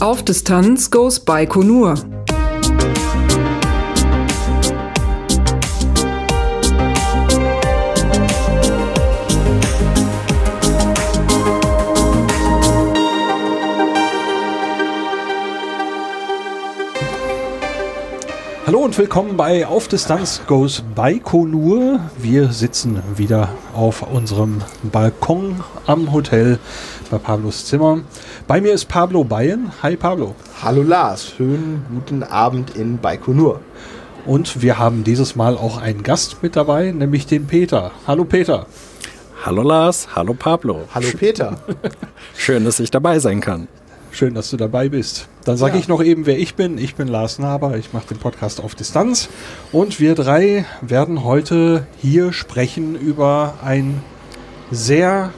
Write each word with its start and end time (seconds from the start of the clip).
Auf 0.00 0.22
Distanz 0.24 0.90
goes 0.90 1.20
Baikonur. 1.20 1.94
Hallo 18.80 18.86
und 18.86 18.96
willkommen 18.96 19.36
bei 19.36 19.66
Auf 19.66 19.88
Distanz 19.88 20.40
Goes 20.46 20.82
Baikonur. 20.94 22.00
Wir 22.16 22.50
sitzen 22.50 23.02
wieder 23.14 23.50
auf 23.74 24.10
unserem 24.10 24.62
Balkon 24.84 25.62
am 25.84 26.10
Hotel 26.14 26.58
bei 27.10 27.18
Pablos 27.18 27.66
Zimmer. 27.66 28.00
Bei 28.46 28.62
mir 28.62 28.72
ist 28.72 28.86
Pablo 28.86 29.22
Bayen. 29.22 29.70
Hi 29.82 29.96
Pablo. 29.96 30.34
Hallo 30.62 30.82
Lars, 30.82 31.26
schönen 31.36 31.84
guten 31.94 32.22
Abend 32.22 32.74
in 32.74 32.96
Baikonur. 32.96 33.60
Und 34.24 34.62
wir 34.62 34.78
haben 34.78 35.04
dieses 35.04 35.36
Mal 35.36 35.58
auch 35.58 35.76
einen 35.76 36.02
Gast 36.02 36.42
mit 36.42 36.56
dabei, 36.56 36.90
nämlich 36.90 37.26
den 37.26 37.46
Peter. 37.46 37.90
Hallo 38.06 38.24
Peter. 38.24 38.64
Hallo 39.44 39.60
Lars, 39.60 40.08
hallo 40.16 40.32
Pablo. 40.32 40.88
Hallo 40.94 41.08
Peter. 41.18 41.58
Schön, 42.34 42.64
dass 42.64 42.80
ich 42.80 42.90
dabei 42.90 43.18
sein 43.18 43.42
kann. 43.42 43.68
Schön, 44.12 44.34
dass 44.34 44.50
du 44.50 44.56
dabei 44.56 44.88
bist. 44.88 45.28
Dann 45.44 45.56
sage 45.56 45.74
Ja. 45.74 45.78
ich 45.80 45.88
noch 45.88 46.02
eben, 46.02 46.26
wer 46.26 46.38
ich 46.38 46.54
bin. 46.56 46.78
Ich 46.78 46.96
bin 46.96 47.06
Lars 47.08 47.38
Naber, 47.38 47.76
ich 47.76 47.92
mache 47.92 48.08
den 48.08 48.18
Podcast 48.18 48.60
auf 48.60 48.74
Distanz. 48.74 49.28
Und 49.72 50.00
wir 50.00 50.14
drei 50.14 50.64
werden 50.82 51.22
heute 51.24 51.86
hier 51.98 52.32
sprechen 52.32 52.96
über 52.96 53.54
einen 53.64 54.02
sehr 54.70 55.30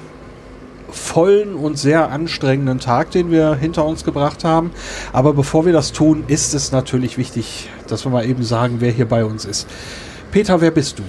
vollen 0.91 1.55
und 1.55 1.79
sehr 1.79 2.11
anstrengenden 2.11 2.79
Tag, 2.79 3.11
den 3.13 3.31
wir 3.31 3.55
hinter 3.55 3.85
uns 3.85 4.05
gebracht 4.05 4.43
haben. 4.45 4.71
Aber 5.13 5.33
bevor 5.35 5.65
wir 5.67 5.73
das 5.73 5.93
tun, 5.93 6.25
ist 6.27 6.55
es 6.55 6.73
natürlich 6.73 7.19
wichtig, 7.19 7.69
dass 7.89 8.05
wir 8.05 8.11
mal 8.11 8.27
eben 8.27 8.43
sagen, 8.43 8.77
wer 8.81 8.91
hier 8.91 9.07
bei 9.09 9.25
uns 9.25 9.45
ist. 9.45 9.67
Peter, 10.33 10.61
wer 10.61 10.71
bist 10.71 10.99
du? 10.99 11.03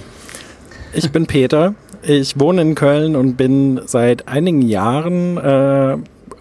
Ich 0.92 1.10
bin 1.10 1.26
Peter. 1.26 1.74
Ich 2.02 2.38
wohne 2.38 2.60
in 2.62 2.74
Köln 2.74 3.16
und 3.16 3.36
bin 3.36 3.80
seit 3.86 4.28
einigen 4.28 4.60
Jahren 4.62 5.38
äh, 5.38 5.96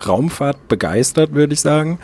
Raumfahrt 0.08 0.68
begeistert, 0.68 1.34
würde 1.34 1.54
ich 1.54 1.62
sagen. 1.62 2.00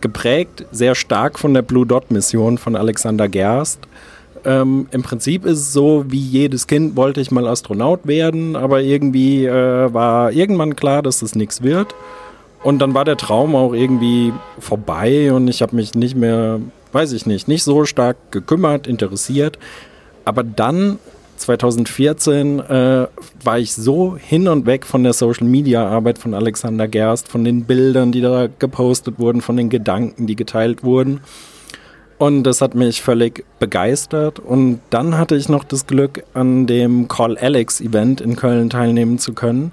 Geprägt 0.00 0.66
sehr 0.70 0.94
stark 0.94 1.38
von 1.38 1.54
der 1.54 1.62
Blue 1.62 1.86
Dot 1.86 2.10
Mission 2.10 2.58
von 2.58 2.76
Alexander 2.76 3.28
Gerst. 3.28 3.80
Ähm, 4.44 4.86
Im 4.90 5.02
Prinzip 5.02 5.46
ist 5.46 5.58
es 5.58 5.72
so, 5.72 6.04
wie 6.08 6.20
jedes 6.20 6.66
Kind 6.66 6.96
wollte 6.96 7.20
ich 7.20 7.30
mal 7.30 7.46
Astronaut 7.46 8.06
werden, 8.06 8.56
aber 8.56 8.82
irgendwie 8.82 9.46
äh, 9.46 9.92
war 9.92 10.32
irgendwann 10.32 10.76
klar, 10.76 11.02
dass 11.02 11.20
das 11.20 11.34
nichts 11.34 11.62
wird. 11.62 11.94
Und 12.62 12.78
dann 12.78 12.94
war 12.94 13.04
der 13.04 13.16
Traum 13.16 13.54
auch 13.54 13.72
irgendwie 13.72 14.32
vorbei 14.58 15.32
und 15.32 15.48
ich 15.48 15.62
habe 15.62 15.76
mich 15.76 15.94
nicht 15.94 16.16
mehr, 16.16 16.60
weiß 16.92 17.12
ich 17.12 17.26
nicht, 17.26 17.48
nicht 17.48 17.62
so 17.62 17.84
stark 17.84 18.16
gekümmert, 18.30 18.86
interessiert. 18.86 19.58
Aber 20.24 20.42
dann 20.42 20.98
2014 21.44 22.60
äh, 22.60 23.06
war 23.42 23.58
ich 23.58 23.74
so 23.74 24.16
hin 24.16 24.48
und 24.48 24.66
weg 24.66 24.86
von 24.86 25.02
der 25.02 25.12
Social 25.12 25.46
Media 25.46 25.86
Arbeit 25.86 26.18
von 26.18 26.34
Alexander 26.34 26.88
Gerst, 26.88 27.28
von 27.28 27.44
den 27.44 27.64
Bildern, 27.64 28.12
die 28.12 28.20
da 28.20 28.48
gepostet 28.58 29.18
wurden, 29.18 29.42
von 29.42 29.56
den 29.56 29.68
Gedanken, 29.68 30.26
die 30.26 30.36
geteilt 30.36 30.82
wurden. 30.82 31.20
Und 32.16 32.44
das 32.44 32.60
hat 32.60 32.74
mich 32.74 33.02
völlig 33.02 33.44
begeistert. 33.58 34.38
Und 34.38 34.80
dann 34.90 35.18
hatte 35.18 35.36
ich 35.36 35.48
noch 35.48 35.64
das 35.64 35.86
Glück, 35.86 36.24
an 36.32 36.66
dem 36.66 37.08
Call 37.08 37.36
Alex 37.36 37.80
Event 37.80 38.20
in 38.20 38.36
Köln 38.36 38.70
teilnehmen 38.70 39.18
zu 39.18 39.34
können. 39.34 39.72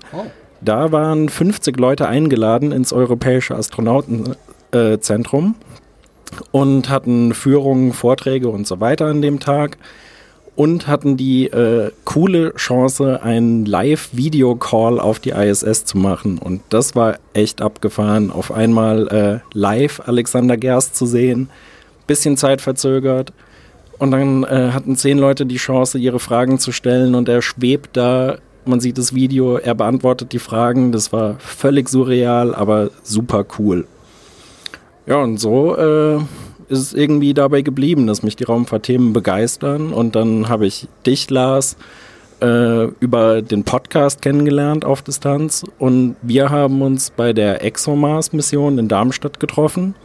Da 0.59 0.91
waren 0.91 1.30
50 1.30 1.80
Leute 1.80 2.08
eingeladen 2.08 2.72
ins 2.72 2.94
Europäische 2.94 3.56
Astronautenzentrum 3.56 5.56
und 6.52 6.89
hatten 6.89 7.34
Führungen, 7.34 7.94
Vorträge 7.94 8.50
und 8.50 8.68
so 8.68 8.79
weiter 8.79 9.06
an 9.06 9.22
dem 9.22 9.40
Tag 9.40 9.78
und 10.61 10.85
hatten 10.85 11.17
die 11.17 11.47
äh, 11.47 11.89
coole 12.05 12.53
Chance, 12.53 13.23
einen 13.23 13.66
Live-Video-Call 13.66 14.99
auf 14.99 15.17
die 15.17 15.31
ISS 15.31 15.85
zu 15.85 15.97
machen. 15.97 16.38
Und 16.38 16.61
das 16.69 16.95
war 16.95 17.17
echt 17.33 17.63
abgefahren, 17.63 18.29
auf 18.29 18.51
einmal 18.51 19.07
äh, 19.07 19.57
live 19.57 20.03
Alexander 20.05 20.57
Gerst 20.57 20.95
zu 20.95 21.07
sehen, 21.07 21.50
bisschen 22.05 22.38
Zeit 22.38 22.61
verzögert. 22.61 23.33
Und 23.97 24.11
dann 24.11 24.44
äh, 24.44 24.69
hatten 24.71 24.95
zehn 24.95 25.17
Leute 25.17 25.47
die 25.47 25.57
Chance, 25.57 25.97
ihre 25.97 26.19
Fragen 26.19 26.59
zu 26.59 26.71
stellen 26.71 27.16
und 27.16 27.27
er 27.27 27.41
schwebt 27.41 27.97
da. 27.97 28.38
Man 28.63 28.79
sieht 28.81 29.00
das 29.00 29.16
Video, 29.16 29.57
er 29.57 29.73
beantwortet 29.73 30.31
die 30.31 30.38
Fragen. 30.38 30.91
Das 30.91 31.11
war 31.11 31.38
völlig 31.39 31.89
surreal, 31.89 32.53
aber 32.53 32.91
super 33.01 33.47
cool. 33.57 33.88
Ja, 35.07 35.23
und 35.23 35.39
so 35.39 35.75
äh, 35.75 36.19
ist 36.71 36.79
es 36.79 36.93
irgendwie 36.93 37.33
dabei 37.33 37.61
geblieben, 37.61 38.07
dass 38.07 38.23
mich 38.23 38.35
die 38.35 38.45
Raumfahrtthemen 38.45 39.13
begeistern. 39.13 39.93
Und 39.93 40.15
dann 40.15 40.49
habe 40.49 40.65
ich 40.65 40.87
dich, 41.05 41.29
Lars, 41.29 41.75
äh, 42.41 42.85
über 42.99 43.41
den 43.41 43.63
Podcast 43.63 44.21
kennengelernt 44.21 44.85
auf 44.85 45.01
Distanz. 45.01 45.63
Und 45.77 46.15
wir 46.21 46.49
haben 46.49 46.81
uns 46.81 47.11
bei 47.11 47.33
der 47.33 47.63
ExoMars-Mission 47.63 48.79
in 48.79 48.87
Darmstadt 48.87 49.39
getroffen. 49.39 49.95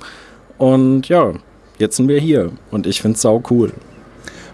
Und 0.59 1.09
ja, 1.09 1.33
jetzt 1.79 1.97
sind 1.97 2.09
wir 2.09 2.21
hier. 2.21 2.51
Und 2.71 2.87
ich 2.87 3.01
finde 3.01 3.15
es 3.15 3.23
sau 3.23 3.43
cool. 3.51 3.73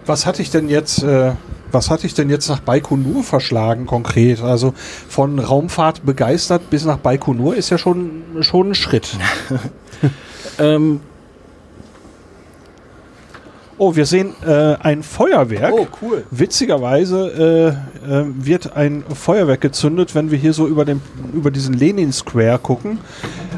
Was 0.05 0.25
hatte 0.25 0.41
ich 0.41 0.51
denn 0.51 0.69
jetzt, 0.69 1.01
äh, 1.03 1.31
was 1.71 1.89
hatte 1.89 2.05
ich 2.05 2.13
denn 2.13 2.29
jetzt 2.29 2.47
nach 2.47 2.59
Baikonur 2.59 3.23
verschlagen 3.23 3.85
konkret? 3.85 4.41
Also 4.41 4.73
von 5.09 5.39
Raumfahrt 5.39 6.05
begeistert 6.05 6.69
bis 6.69 6.85
nach 6.85 6.97
Baikonur 6.97 7.55
ist 7.55 7.69
ja 7.69 7.77
schon, 7.77 8.21
schon 8.41 8.71
ein 8.71 8.75
Schritt. 8.75 9.17
Ähm, 10.59 10.99
Oh, 13.77 13.95
wir 13.95 14.05
sehen 14.05 14.35
äh, 14.45 14.75
ein 14.79 15.01
Feuerwerk. 15.03 15.73
Oh, 15.73 15.87
cool. 16.01 16.23
Witzigerweise 16.29 17.77
äh, 18.05 18.11
äh, 18.11 18.25
wird 18.35 18.75
ein 18.75 19.03
Feuerwerk 19.13 19.61
gezündet, 19.61 20.13
wenn 20.13 20.29
wir 20.31 20.37
hier 20.37 20.53
so 20.53 20.67
über, 20.67 20.85
den, 20.85 21.01
über 21.33 21.49
diesen 21.49 21.73
Lenin 21.73 22.13
Square 22.13 22.59
gucken. 22.59 22.99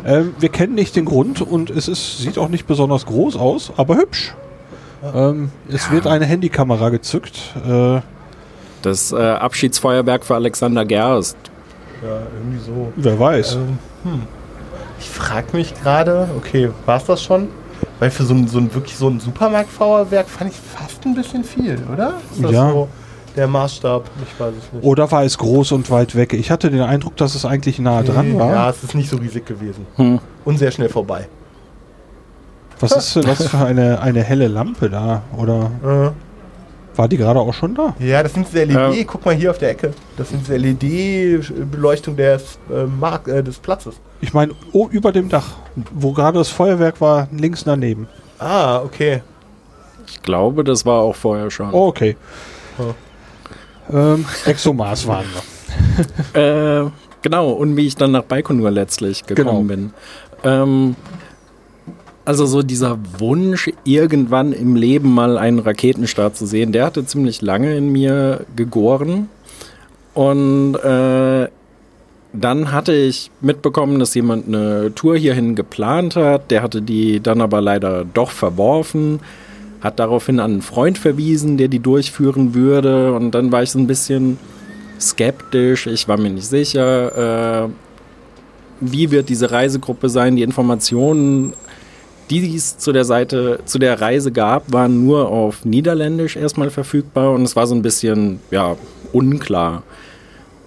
Ähm, 0.05 0.33
wir 0.39 0.49
kennen 0.49 0.75
nicht 0.75 0.95
den 0.95 1.05
Grund 1.05 1.41
und 1.41 1.69
es 1.69 1.87
ist, 1.87 2.19
sieht 2.19 2.37
auch 2.37 2.49
nicht 2.49 2.65
besonders 2.65 3.05
groß 3.05 3.35
aus, 3.35 3.73
aber 3.75 3.97
hübsch. 3.97 4.33
Ähm, 5.13 5.51
es 5.69 5.91
wird 5.91 6.07
eine 6.07 6.25
Handykamera 6.25 6.89
gezückt. 6.89 7.53
Äh, 7.67 7.99
das 8.81 9.11
äh, 9.11 9.17
Abschiedsfeuerwerk 9.17 10.25
für 10.25 10.35
Alexander 10.35 10.85
Gerst. 10.85 11.37
Ja, 12.03 12.19
irgendwie 12.37 12.59
so. 12.63 12.93
wer 12.95 13.19
weiß. 13.19 13.55
Ähm, 13.55 13.79
hm. 14.03 14.21
Ich 14.99 15.09
frage 15.09 15.57
mich 15.57 15.73
gerade, 15.81 16.29
okay, 16.37 16.69
war 16.85 16.97
es 16.97 17.05
das 17.05 17.21
schon? 17.21 17.49
Weil 17.99 18.11
für 18.11 18.23
so 18.23 18.33
ein, 18.33 18.47
so 18.47 18.57
ein 18.57 18.73
wirklich 18.73 18.95
so 18.95 19.07
ein 19.07 19.19
Supermarktfeuerwerk 19.19 20.27
fand 20.27 20.51
ich 20.51 20.57
fast 20.57 21.05
ein 21.05 21.15
bisschen 21.15 21.43
viel, 21.43 21.79
oder? 21.91 22.15
Ist 22.33 22.43
das 22.43 22.51
Ja. 22.51 22.69
so 22.71 22.87
der 23.35 23.47
Maßstab? 23.47 24.09
Ich 24.23 24.39
weiß 24.39 24.53
es 24.57 24.73
nicht. 24.73 24.83
Oder 24.83 25.09
war 25.11 25.23
es 25.23 25.37
groß 25.37 25.71
und 25.71 25.89
weit 25.89 26.15
weg? 26.15 26.33
Ich 26.33 26.51
hatte 26.51 26.69
den 26.69 26.81
Eindruck, 26.81 27.15
dass 27.17 27.35
es 27.35 27.45
eigentlich 27.45 27.79
nah 27.79 28.03
dran 28.03 28.37
war. 28.37 28.51
Ja, 28.51 28.69
es 28.69 28.83
ist 28.83 28.95
nicht 28.95 29.09
so 29.09 29.17
riesig 29.17 29.45
gewesen. 29.45 29.85
Hm. 29.95 30.19
Und 30.43 30.57
sehr 30.57 30.71
schnell 30.71 30.89
vorbei. 30.89 31.27
Was 32.81 32.91
ist 32.91 33.15
denn 33.15 33.23
das 33.23 33.47
für 33.47 33.57
eine, 33.59 34.01
eine 34.01 34.21
helle 34.21 34.47
Lampe 34.49 34.89
da? 34.89 35.21
Oder 35.37 35.71
Äh, 35.83 36.11
war 36.97 37.07
die 37.07 37.17
gerade 37.17 37.39
auch 37.39 37.53
schon 37.53 37.75
da? 37.75 37.95
Ja, 37.99 38.21
das 38.23 38.33
sind 38.33 38.47
diese 38.47 38.63
LED, 38.63 38.95
Ja. 38.95 39.03
guck 39.05 39.25
mal 39.25 39.33
hier 39.35 39.51
auf 39.51 39.57
der 39.57 39.71
Ecke. 39.71 39.93
Das 40.17 40.29
sind 40.29 40.41
diese 40.41 40.57
LED-Beleuchtung 40.57 42.15
des, 42.15 42.57
äh, 42.71 42.83
Mark 42.85 43.27
äh, 43.27 43.41
des 43.43 43.57
Platzes. 43.59 43.95
Ich 44.21 44.33
meine, 44.33 44.53
oh, 44.71 44.87
über 44.89 45.11
dem 45.11 45.29
Dach, 45.29 45.55
wo 45.93 46.11
gerade 46.13 46.37
das 46.37 46.49
Feuerwerk 46.49 47.01
war, 47.01 47.27
links 47.31 47.63
daneben. 47.63 48.07
Ah, 48.39 48.79
okay. 48.81 49.21
Ich 50.07 50.21
glaube, 50.21 50.63
das 50.63 50.85
war 50.85 51.01
auch 51.01 51.15
vorher 51.15 51.49
schon. 51.51 51.73
Oh, 51.73 51.87
okay. 51.87 52.15
Oh. 52.77 52.93
Ähm, 53.95 54.25
Exomars 54.45 55.05
waren 55.07 55.25
wir. 56.33 56.81
Äh, 56.85 56.89
genau, 57.21 57.51
und 57.51 57.75
wie 57.77 57.87
ich 57.87 57.95
dann 57.95 58.11
nach 58.11 58.23
Baikonur 58.23 58.71
letztlich 58.71 59.25
gekommen 59.25 59.67
bin. 59.67 59.93
Ähm, 60.43 60.95
also 62.25 62.45
so 62.47 62.63
dieser 62.63 62.97
Wunsch, 63.19 63.71
irgendwann 63.83 64.51
im 64.51 64.75
Leben 64.75 65.13
mal 65.13 65.37
einen 65.37 65.59
Raketenstart 65.59 66.35
zu 66.35 66.45
sehen, 66.45 66.71
der 66.71 66.85
hatte 66.85 67.05
ziemlich 67.05 67.41
lange 67.41 67.77
in 67.77 67.91
mir 67.91 68.45
gegoren. 68.55 69.29
Und 70.15 70.75
äh, 70.75 71.47
dann 72.33 72.71
hatte 72.71 72.93
ich 72.93 73.31
mitbekommen, 73.41 73.99
dass 73.99 74.15
jemand 74.15 74.47
eine 74.47 74.93
Tour 74.95 75.17
hierhin 75.17 75.55
geplant 75.55 76.15
hat. 76.15 76.51
Der 76.51 76.63
hatte 76.63 76.81
die 76.81 77.19
dann 77.19 77.41
aber 77.41 77.61
leider 77.61 78.05
doch 78.05 78.31
verworfen. 78.31 79.19
Hat 79.81 79.99
daraufhin 79.99 80.39
an 80.39 80.51
einen 80.51 80.61
Freund 80.61 80.97
verwiesen, 80.97 81.57
der 81.57 81.67
die 81.67 81.79
durchführen 81.79 82.53
würde. 82.53 83.13
Und 83.13 83.31
dann 83.31 83.51
war 83.51 83.63
ich 83.63 83.71
so 83.71 83.79
ein 83.79 83.87
bisschen 83.87 84.37
skeptisch. 84.99 85.87
Ich 85.87 86.07
war 86.07 86.17
mir 86.17 86.31
nicht 86.31 86.47
sicher, 86.47 87.65
äh, 87.65 87.69
wie 88.81 89.11
wird 89.11 89.29
diese 89.29 89.51
Reisegruppe 89.51 90.09
sein. 90.09 90.35
Die 90.35 90.43
Informationen, 90.43 91.53
die 92.29 92.55
es 92.55 92.77
zu 92.77 92.91
der 92.91 93.05
Seite, 93.05 93.59
zu 93.65 93.79
der 93.79 94.01
Reise 94.01 94.31
gab, 94.31 94.71
waren 94.73 95.05
nur 95.05 95.29
auf 95.29 95.65
Niederländisch 95.65 96.35
erstmal 96.35 96.69
verfügbar 96.69 97.31
und 97.31 97.43
es 97.43 97.55
war 97.55 97.67
so 97.67 97.75
ein 97.75 97.81
bisschen, 97.81 98.39
ja, 98.51 98.75
unklar. 99.13 99.83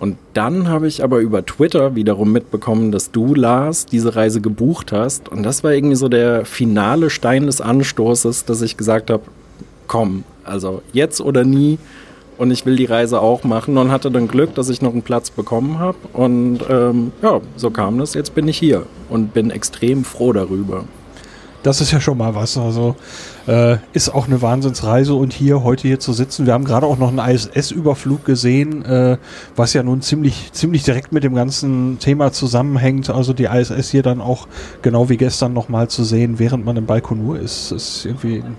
Und 0.01 0.17
dann 0.33 0.69
habe 0.69 0.87
ich 0.87 1.03
aber 1.03 1.19
über 1.19 1.45
Twitter 1.45 1.97
wiederum 1.97 2.33
mitbekommen, 2.33 2.93
dass 2.93 3.11
du, 3.11 3.35
Lars, 3.35 3.85
diese 3.85 4.15
Reise 4.15 4.41
gebucht 4.41 4.93
hast. 4.93 5.29
Und 5.29 5.43
das 5.43 5.65
war 5.65 5.73
irgendwie 5.73 5.97
so 5.97 6.09
der 6.09 6.45
finale 6.45 7.11
Stein 7.11 7.47
des 7.47 7.61
Anstoßes, 7.61 8.45
dass 8.45 8.63
ich 8.63 8.77
gesagt 8.77 9.11
habe, 9.11 9.25
komm, 9.89 10.23
also 10.45 10.83
jetzt 10.93 11.21
oder 11.21 11.45
nie. 11.45 11.79
Und 12.37 12.53
ich 12.53 12.65
will 12.65 12.77
die 12.77 12.85
Reise 12.85 13.21
auch 13.21 13.43
machen 13.43 13.77
und 13.77 13.91
hatte 13.91 14.13
dann 14.13 14.29
Glück, 14.29 14.55
dass 14.55 14.69
ich 14.69 14.81
noch 14.81 14.93
einen 14.93 15.03
Platz 15.03 15.31
bekommen 15.31 15.81
habe. 15.81 15.99
Und 16.13 16.61
ähm, 16.71 17.11
ja, 17.21 17.41
so 17.57 17.71
kam 17.71 17.99
das. 17.99 18.15
Jetzt 18.15 18.37
bin 18.37 18.47
ich 18.47 18.57
hier 18.57 18.85
und 19.09 19.35
bin 19.35 19.51
extrem 19.51 20.05
froh 20.05 20.33
darüber. 20.33 20.85
Das 21.63 21.81
ist 21.81 21.91
ja 21.91 22.01
schon 22.01 22.19
mal 22.19 22.35
was. 22.35 22.57
Also 22.57 22.95
äh, 23.47 23.79
ist 23.93 24.11
auch 24.11 24.27
eine 24.27 24.41
Wahnsinnsreise 24.43 25.15
und 25.15 25.33
hier 25.33 25.65
heute 25.65 25.89
hier 25.89 25.99
zu 25.99 26.13
sitzen. 26.13 26.47
Wir 26.47 26.53
haben 26.53 26.65
gerade 26.65 26.87
auch 26.87 26.99
noch 26.99 27.09
einen 27.09 27.19
ISS-Überflug 27.19 28.25
gesehen, 28.25 28.85
äh, 28.85 29.19
was 29.57 29.73
ja 29.73 29.83
nun 29.83 30.01
ziemlich, 30.01 30.53
ziemlich 30.53 30.85
direkt 30.85 31.13
mit 31.13 31.25
dem 31.25 31.35
ganzen 31.35 31.99
Thema 31.99 32.33
zusammenhängt. 32.33 33.11
Also 33.11 33.33
die 33.33 33.45
ISS 33.45 33.91
hier 33.91 34.03
dann 34.03 34.21
auch 34.21 34.47
genau 34.83 35.09
wie 35.09 35.17
gestern 35.17 35.53
nochmal 35.53 35.89
zu 35.89 36.05
sehen, 36.05 36.39
während 36.39 36.65
man 36.65 36.77
im 36.77 36.87
Baikonur 36.87 37.39
ist, 37.41 37.73
ist 37.73 38.05
irgendwie 38.05 38.39
noch 38.39 38.57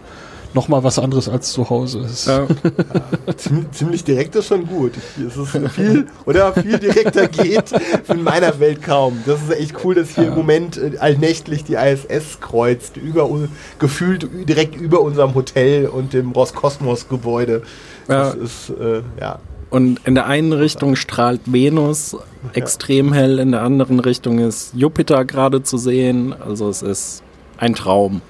mal 0.67 0.83
was 0.83 0.99
anderes 0.99 1.29
als 1.29 1.51
zu 1.51 1.69
Hause 1.69 1.99
ist. 1.99 2.27
Ja. 2.27 2.47
ziemlich, 3.37 3.71
ziemlich, 3.71 4.03
direkt 4.03 4.35
ist 4.35 4.47
schon 4.47 4.65
gut. 4.65 4.93
Es 5.15 5.37
ist 5.37 5.71
viel 5.73 6.07
oder 6.25 6.53
viel 6.53 6.79
direkter 6.79 7.27
geht 7.27 7.71
in 8.07 8.23
meiner 8.23 8.59
Welt 8.59 8.81
kaum. 8.81 9.21
Das 9.25 9.41
ist 9.41 9.51
echt 9.51 9.75
cool, 9.83 9.95
dass 9.95 10.15
hier 10.15 10.25
ja. 10.25 10.29
im 10.31 10.35
Moment 10.35 10.77
äh, 10.77 10.97
allnächtlich 10.97 11.63
die 11.63 11.75
ISS 11.75 12.39
kreuzt, 12.41 12.97
über, 12.97 13.29
gefühlt 13.77 14.27
direkt 14.47 14.75
über 14.75 15.01
unserem 15.01 15.35
Hotel 15.35 15.87
und 15.87 16.13
dem 16.13 16.31
Roskosmos-Gebäude. 16.31 17.61
Das 18.07 18.35
ja. 18.35 18.41
ist, 18.41 18.69
äh, 18.69 19.01
ja. 19.19 19.39
Und 19.69 20.01
in 20.05 20.15
der 20.15 20.25
einen 20.25 20.51
Richtung 20.51 20.95
strahlt 20.95 21.41
Venus 21.45 22.17
extrem 22.53 23.13
hell, 23.13 23.37
in 23.37 23.51
der 23.51 23.61
anderen 23.61 23.99
Richtung 23.99 24.39
ist 24.39 24.73
Jupiter 24.73 25.25
gerade 25.25 25.61
zu 25.61 25.77
sehen. 25.77 26.33
Also 26.33 26.69
es 26.69 26.81
ist 26.81 27.23
ein 27.57 27.75
Traum. 27.75 28.21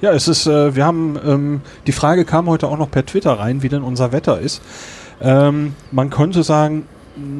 Ja, 0.00 0.12
es 0.12 0.28
ist, 0.28 0.46
äh, 0.46 0.76
wir 0.76 0.84
haben, 0.84 1.18
ähm, 1.26 1.60
die 1.86 1.92
Frage 1.92 2.24
kam 2.24 2.48
heute 2.48 2.68
auch 2.68 2.78
noch 2.78 2.90
per 2.90 3.04
Twitter 3.04 3.32
rein, 3.32 3.62
wie 3.62 3.68
denn 3.68 3.82
unser 3.82 4.12
Wetter 4.12 4.38
ist. 4.38 4.62
Ähm, 5.20 5.74
man 5.90 6.10
könnte 6.10 6.44
sagen, 6.44 6.84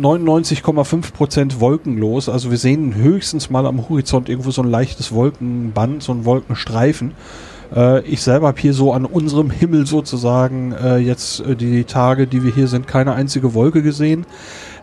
99,5% 0.03 1.61
wolkenlos. 1.61 2.29
Also 2.29 2.51
wir 2.51 2.59
sehen 2.59 2.97
höchstens 2.97 3.49
mal 3.49 3.65
am 3.65 3.89
Horizont 3.89 4.29
irgendwo 4.29 4.51
so 4.51 4.63
ein 4.63 4.69
leichtes 4.71 5.13
Wolkenband, 5.13 6.03
so 6.03 6.13
ein 6.13 6.25
Wolkenstreifen. 6.25 7.13
Äh, 7.75 8.01
ich 8.01 8.23
selber 8.23 8.49
habe 8.49 8.61
hier 8.61 8.75
so 8.75 8.93
an 8.93 9.05
unserem 9.05 9.51
Himmel 9.51 9.87
sozusagen 9.87 10.73
äh, 10.73 10.97
jetzt 10.97 11.41
äh, 11.41 11.55
die 11.55 11.85
Tage, 11.85 12.27
die 12.27 12.43
wir 12.43 12.53
hier 12.53 12.67
sind, 12.67 12.89
keine 12.89 13.13
einzige 13.13 13.55
Wolke 13.55 13.83
gesehen. 13.83 14.27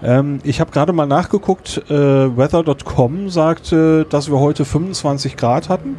Ähm, 0.02 0.40
ich 0.44 0.62
habe 0.62 0.72
gerade 0.72 0.94
mal 0.94 1.08
nachgeguckt, 1.08 1.84
äh, 1.90 1.94
weather.com 2.38 3.30
sagte, 3.30 4.06
dass 4.10 4.30
wir 4.30 4.40
heute 4.40 4.66
25 4.66 5.36
Grad 5.36 5.68
hatten. 5.68 5.98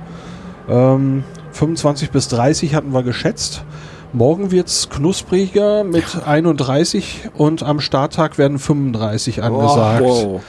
Ähm, 0.69 1.25
25 1.57 2.11
bis 2.11 2.29
30 2.29 2.75
hatten 2.75 2.93
wir 2.93 3.03
geschätzt. 3.03 3.65
Morgen 4.13 4.51
wird 4.51 4.69
es 4.69 4.89
knuspriger 4.89 5.85
mit 5.85 6.15
ja. 6.15 6.23
31 6.27 7.31
und 7.35 7.63
am 7.63 7.81
Starttag 7.81 8.39
werden 8.39 8.59
35 8.59 9.43
angesagt. 9.43 10.03
Oh, 10.05 10.35
wow. 10.35 10.43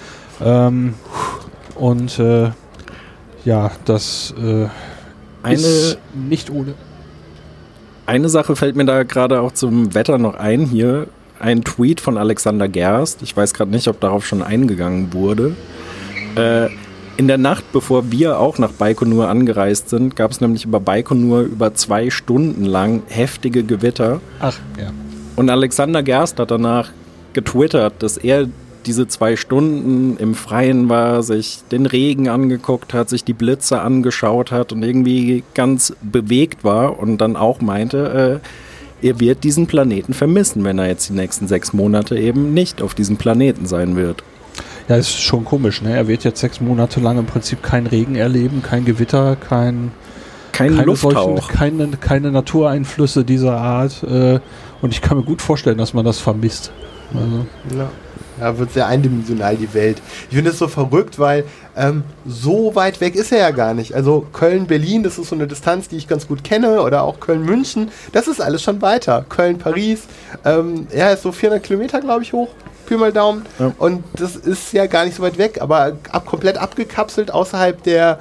ähm, 0.45 0.93
und 1.75 2.19
äh, 2.19 2.51
ja, 3.45 3.71
das 3.85 4.33
äh, 4.37 4.67
eine, 5.43 5.55
ist 5.55 5.97
nicht 6.13 6.49
ohne. 6.49 6.75
Eine 8.05 8.29
Sache 8.29 8.55
fällt 8.55 8.75
mir 8.75 8.85
da 8.85 9.03
gerade 9.03 9.41
auch 9.41 9.53
zum 9.53 9.93
Wetter 9.93 10.17
noch 10.17 10.35
ein 10.35 10.65
hier. 10.65 11.07
Ein 11.39 11.63
Tweet 11.63 12.01
von 12.01 12.17
Alexander 12.17 12.67
Gerst. 12.67 13.21
Ich 13.21 13.37
weiß 13.37 13.53
gerade 13.53 13.69
nicht, 13.71 13.87
ob 13.87 13.99
darauf 13.99 14.25
schon 14.25 14.41
eingegangen 14.41 15.13
wurde. 15.13 15.55
Äh, 16.35 16.69
in 17.17 17.27
der 17.27 17.39
Nacht, 17.39 17.65
bevor 17.73 18.11
wir 18.11 18.39
auch 18.39 18.59
nach 18.59 18.71
Baikonur 18.71 19.27
angereist 19.27 19.89
sind, 19.89 20.15
gab 20.15 20.31
es 20.31 20.39
nämlich 20.39 20.65
über 20.65 20.79
Baikonur 20.79 21.41
über 21.41 21.73
zwei 21.73 22.11
Stunden 22.11 22.63
lang 22.63 23.01
heftige 23.07 23.63
Gewitter. 23.63 24.21
Ach, 24.39 24.57
ja. 24.79 24.91
Und 25.35 25.49
Alexander 25.49 26.03
Gerst 26.03 26.39
hat 26.39 26.51
danach 26.51 26.91
getwittert, 27.33 28.01
dass 28.03 28.17
er 28.17 28.47
diese 28.85 29.07
zwei 29.07 29.35
Stunden 29.35 30.17
im 30.17 30.33
Freien 30.33 30.89
war, 30.89 31.23
sich 31.23 31.59
den 31.71 31.85
Regen 31.85 32.29
angeguckt 32.29 32.93
hat, 32.93 33.09
sich 33.09 33.23
die 33.23 33.33
Blitze 33.33 33.81
angeschaut 33.81 34.51
hat 34.51 34.71
und 34.71 34.83
irgendwie 34.83 35.43
ganz 35.53 35.93
bewegt 36.01 36.63
war 36.63 36.99
und 36.99 37.17
dann 37.17 37.35
auch 37.35 37.61
meinte, 37.61 38.41
äh, 39.01 39.07
er 39.07 39.19
wird 39.19 39.43
diesen 39.43 39.67
Planeten 39.67 40.13
vermissen, 40.13 40.63
wenn 40.63 40.79
er 40.79 40.87
jetzt 40.87 41.09
die 41.09 41.13
nächsten 41.13 41.47
sechs 41.47 41.73
Monate 41.73 42.17
eben 42.17 42.53
nicht 42.53 42.81
auf 42.81 42.95
diesem 42.95 43.17
Planeten 43.17 43.65
sein 43.65 43.95
wird. 43.95 44.23
Ja, 44.87 44.95
ist 44.95 45.21
schon 45.21 45.43
komisch, 45.43 45.81
ne? 45.81 45.95
Er 45.95 46.07
wird 46.07 46.23
jetzt 46.23 46.39
sechs 46.39 46.61
Monate 46.61 46.99
lang 46.99 47.17
im 47.17 47.25
Prinzip 47.25 47.61
kein 47.61 47.87
Regen 47.87 48.15
erleben, 48.15 48.63
kein 48.63 48.85
Gewitter, 48.85 49.35
kein 49.35 49.91
kein 50.57 50.71
keine 50.71 50.85
Lufthauch. 50.85 51.11
Solchen, 51.11 51.47
keine, 51.47 51.87
keine 51.97 52.31
Natureinflüsse 52.31 53.23
dieser 53.23 53.57
Art. 53.57 54.03
Äh, 54.03 54.39
und 54.81 54.91
ich 54.91 55.01
kann 55.01 55.17
mir 55.17 55.23
gut 55.23 55.41
vorstellen, 55.41 55.77
dass 55.77 55.93
man 55.93 56.03
das 56.03 56.19
vermisst. 56.19 56.71
Also. 57.13 57.45
Ja. 57.77 57.89
Ja, 58.39 58.55
wird 58.59 58.71
sehr 58.71 58.85
eindimensional 58.85 59.55
die 59.55 59.73
Welt. 59.73 59.99
Ich 60.29 60.35
finde 60.35 60.51
es 60.51 60.59
so 60.59 60.67
verrückt, 60.67 61.17
weil 61.17 61.43
ähm, 61.75 62.03
so 62.23 62.75
weit 62.75 63.01
weg 63.01 63.15
ist 63.15 63.31
er 63.31 63.39
ja 63.39 63.49
gar 63.49 63.73
nicht. 63.73 63.95
Also 63.95 64.27
Köln-Berlin, 64.31 65.01
das 65.01 65.17
ist 65.17 65.29
so 65.29 65.35
eine 65.35 65.47
Distanz, 65.47 65.87
die 65.87 65.97
ich 65.97 66.07
ganz 66.07 66.27
gut 66.27 66.43
kenne, 66.43 66.83
oder 66.83 67.01
auch 67.01 67.19
Köln-München, 67.19 67.89
das 68.11 68.27
ist 68.27 68.39
alles 68.39 68.61
schon 68.61 68.79
weiter. 68.83 69.25
Köln-Paris, 69.27 70.03
ähm, 70.45 70.85
ja, 70.95 71.09
ist 71.09 71.23
so 71.23 71.31
400 71.31 71.63
Kilometer, 71.63 71.99
glaube 71.99 72.21
ich, 72.21 72.31
hoch. 72.31 72.49
Pi 72.87 72.97
mal 72.97 73.13
Daumen. 73.13 73.45
Ja. 73.59 73.73
Und 73.77 74.03
das 74.15 74.35
ist 74.35 74.73
ja 74.73 74.87
gar 74.87 75.05
nicht 75.05 75.15
so 75.15 75.23
weit 75.23 75.37
weg, 75.37 75.61
aber 75.61 75.97
ab, 76.11 76.25
komplett 76.25 76.57
abgekapselt 76.57 77.31
außerhalb 77.31 77.83
der 77.83 78.19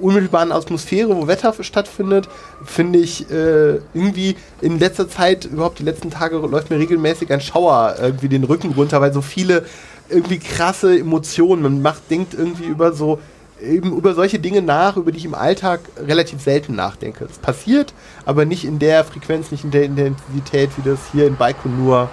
unmittelbaren 0.00 0.50
Atmosphäre, 0.50 1.16
wo 1.16 1.28
Wetter 1.28 1.54
stattfindet, 1.60 2.28
finde 2.64 2.98
ich 2.98 3.30
äh, 3.30 3.76
irgendwie 3.94 4.36
in 4.60 4.78
letzter 4.78 5.08
Zeit, 5.08 5.44
überhaupt 5.44 5.78
die 5.78 5.84
letzten 5.84 6.10
Tage, 6.10 6.36
läuft 6.38 6.70
mir 6.70 6.78
regelmäßig 6.78 7.32
ein 7.32 7.40
Schauer 7.40 7.96
irgendwie 8.00 8.28
den 8.28 8.44
Rücken 8.44 8.72
runter, 8.72 9.00
weil 9.00 9.12
so 9.12 9.20
viele 9.20 9.64
irgendwie 10.08 10.38
krasse 10.38 10.98
Emotionen, 10.98 11.62
man 11.62 11.82
macht, 11.82 12.10
denkt 12.10 12.34
irgendwie 12.34 12.64
über 12.64 12.92
so 12.92 13.18
eben 13.60 13.96
über 13.96 14.14
solche 14.14 14.38
Dinge 14.38 14.62
nach, 14.62 14.96
über 14.96 15.12
die 15.12 15.18
ich 15.18 15.24
im 15.24 15.34
Alltag 15.34 15.80
relativ 15.98 16.42
selten 16.42 16.74
nachdenke. 16.74 17.24
Es 17.24 17.38
passiert, 17.38 17.94
aber 18.24 18.44
nicht 18.44 18.64
in 18.64 18.78
der 18.78 19.04
Frequenz, 19.04 19.50
nicht 19.50 19.64
in 19.64 19.70
der 19.70 19.84
Intensität, 19.84 20.70
wie 20.76 20.88
das 20.88 20.98
hier 21.12 21.26
in 21.26 21.36
Baikonur 21.36 22.10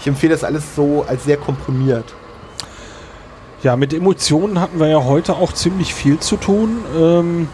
ich 0.00 0.06
empfehle 0.06 0.32
das 0.32 0.44
alles 0.44 0.74
so 0.74 1.04
als 1.08 1.24
sehr 1.24 1.36
komprimiert. 1.36 2.14
Ja, 3.62 3.76
mit 3.76 3.92
Emotionen 3.92 4.60
hatten 4.60 4.78
wir 4.78 4.86
ja 4.86 5.02
heute 5.04 5.34
auch 5.34 5.52
ziemlich 5.52 5.92
viel 5.92 6.20
zu 6.20 6.36
tun. 6.36 6.78
Ähm, 6.96 7.48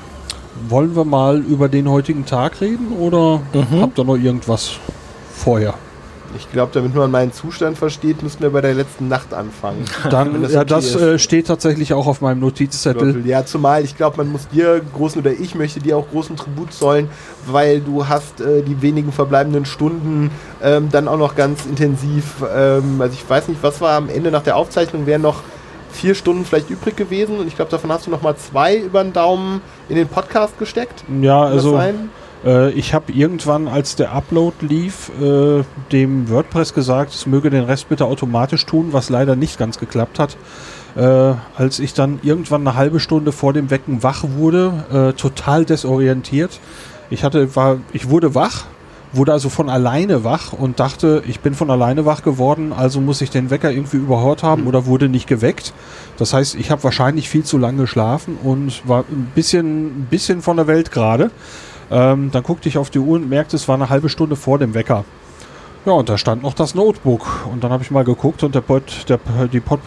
wollen 0.68 0.94
wir 0.94 1.04
mal 1.04 1.38
über 1.40 1.68
den 1.68 1.88
heutigen 1.88 2.26
Tag 2.26 2.60
reden 2.60 2.92
oder 2.92 3.40
mhm. 3.52 3.80
habt 3.80 3.98
ihr 3.98 4.04
noch 4.04 4.16
irgendwas 4.16 4.72
vorher? 5.34 5.74
Ich 6.36 6.50
glaube, 6.50 6.72
damit 6.74 6.94
man 6.94 7.10
meinen 7.10 7.32
Zustand 7.32 7.78
versteht, 7.78 8.22
müssen 8.22 8.40
wir 8.40 8.50
bei 8.50 8.60
der 8.60 8.74
letzten 8.74 9.08
Nacht 9.08 9.32
anfangen. 9.32 9.84
Dann, 10.10 10.42
das 10.42 10.52
ja, 10.52 10.60
okay 10.60 10.68
das 10.70 10.94
äh, 10.94 11.18
steht 11.18 11.46
tatsächlich 11.46 11.92
auch 11.92 12.06
auf 12.06 12.20
meinem 12.20 12.40
Notizzettel. 12.40 13.26
Ja, 13.26 13.44
zumal 13.44 13.84
ich 13.84 13.96
glaube, 13.96 14.18
man 14.18 14.30
muss 14.30 14.48
dir 14.48 14.80
großen 14.94 15.20
oder 15.20 15.32
ich 15.32 15.54
möchte 15.54 15.80
dir 15.80 15.96
auch 15.96 16.08
großen 16.10 16.36
Tribut 16.36 16.72
zollen, 16.72 17.08
weil 17.46 17.80
du 17.80 18.08
hast 18.08 18.40
äh, 18.40 18.62
die 18.62 18.80
wenigen 18.82 19.12
verbleibenden 19.12 19.64
Stunden 19.64 20.30
ähm, 20.62 20.88
dann 20.90 21.08
auch 21.08 21.18
noch 21.18 21.34
ganz 21.34 21.66
intensiv, 21.66 22.24
ähm, 22.54 23.00
also 23.00 23.14
ich 23.14 23.28
weiß 23.28 23.48
nicht, 23.48 23.62
was 23.62 23.80
war 23.80 23.96
am 23.96 24.08
Ende 24.08 24.30
nach 24.30 24.42
der 24.42 24.56
Aufzeichnung, 24.56 25.06
wären 25.06 25.22
noch 25.22 25.42
vier 25.94 26.14
Stunden 26.14 26.44
vielleicht 26.44 26.70
übrig 26.70 26.96
gewesen 26.96 27.38
und 27.38 27.46
ich 27.46 27.56
glaube, 27.56 27.70
davon 27.70 27.90
hast 27.92 28.06
du 28.06 28.10
noch 28.10 28.22
mal 28.22 28.36
zwei 28.36 28.76
über 28.76 29.02
den 29.02 29.12
Daumen 29.12 29.60
in 29.88 29.96
den 29.96 30.08
Podcast 30.08 30.58
gesteckt. 30.58 31.04
Ja, 31.20 31.42
also 31.42 31.78
äh, 32.44 32.70
ich 32.70 32.94
habe 32.94 33.12
irgendwann, 33.12 33.68
als 33.68 33.96
der 33.96 34.12
Upload 34.12 34.56
lief, 34.60 35.10
äh, 35.20 35.62
dem 35.92 36.28
WordPress 36.28 36.74
gesagt, 36.74 37.14
es 37.14 37.26
möge 37.26 37.50
den 37.50 37.64
Rest 37.64 37.88
bitte 37.88 38.06
automatisch 38.06 38.66
tun, 38.66 38.88
was 38.92 39.10
leider 39.10 39.36
nicht 39.36 39.58
ganz 39.58 39.78
geklappt 39.78 40.18
hat. 40.18 40.36
Äh, 40.96 41.34
als 41.56 41.80
ich 41.80 41.94
dann 41.94 42.20
irgendwann 42.22 42.66
eine 42.66 42.76
halbe 42.76 43.00
Stunde 43.00 43.32
vor 43.32 43.52
dem 43.52 43.70
Wecken 43.70 44.02
wach 44.02 44.24
wurde, 44.36 44.84
äh, 44.92 45.12
total 45.14 45.64
desorientiert. 45.64 46.60
Ich 47.10 47.24
hatte, 47.24 47.56
war, 47.56 47.78
ich 47.92 48.10
wurde 48.10 48.34
wach, 48.34 48.66
wurde 49.12 49.32
also 49.32 49.48
von 49.48 49.68
alleine 49.68 50.24
wach 50.24 50.52
und 50.52 50.80
dachte, 50.80 51.22
ich 51.26 51.40
bin 51.40 51.54
von 51.54 51.70
alleine 51.70 52.04
wach 52.04 52.22
geworden, 52.22 52.72
also 52.72 53.00
muss 53.00 53.20
ich 53.20 53.30
den 53.30 53.50
Wecker 53.50 53.70
irgendwie 53.70 53.96
überhört 53.96 54.42
haben 54.42 54.66
oder 54.66 54.86
wurde 54.86 55.08
nicht 55.08 55.26
geweckt. 55.26 55.72
Das 56.16 56.32
heißt, 56.32 56.54
ich 56.54 56.70
habe 56.70 56.84
wahrscheinlich 56.84 57.28
viel 57.28 57.44
zu 57.44 57.58
lange 57.58 57.82
geschlafen 57.82 58.38
und 58.42 58.86
war 58.88 59.04
ein 59.10 59.30
bisschen, 59.34 59.86
ein 59.86 60.06
bisschen 60.10 60.42
von 60.42 60.56
der 60.56 60.66
Welt 60.66 60.92
gerade. 60.92 61.30
Ähm, 61.94 62.30
dann 62.32 62.42
guckte 62.42 62.68
ich 62.68 62.76
auf 62.76 62.90
die 62.90 62.98
Uhr 62.98 63.16
und 63.16 63.28
merkte, 63.28 63.54
es 63.54 63.68
war 63.68 63.76
eine 63.76 63.88
halbe 63.88 64.08
Stunde 64.08 64.34
vor 64.34 64.58
dem 64.58 64.74
Wecker. 64.74 65.04
Ja, 65.86 65.92
und 65.92 66.08
da 66.08 66.18
stand 66.18 66.42
noch 66.42 66.54
das 66.54 66.74
Notebook. 66.74 67.46
Und 67.50 67.62
dann 67.62 67.70
habe 67.70 67.84
ich 67.84 67.90
mal 67.90 68.04
geguckt 68.04 68.42
und 68.42 68.54
der 68.54 68.62
Pod, 68.62 69.08
der, 69.08 69.20
die 69.52 69.60
Pod, 69.60 69.78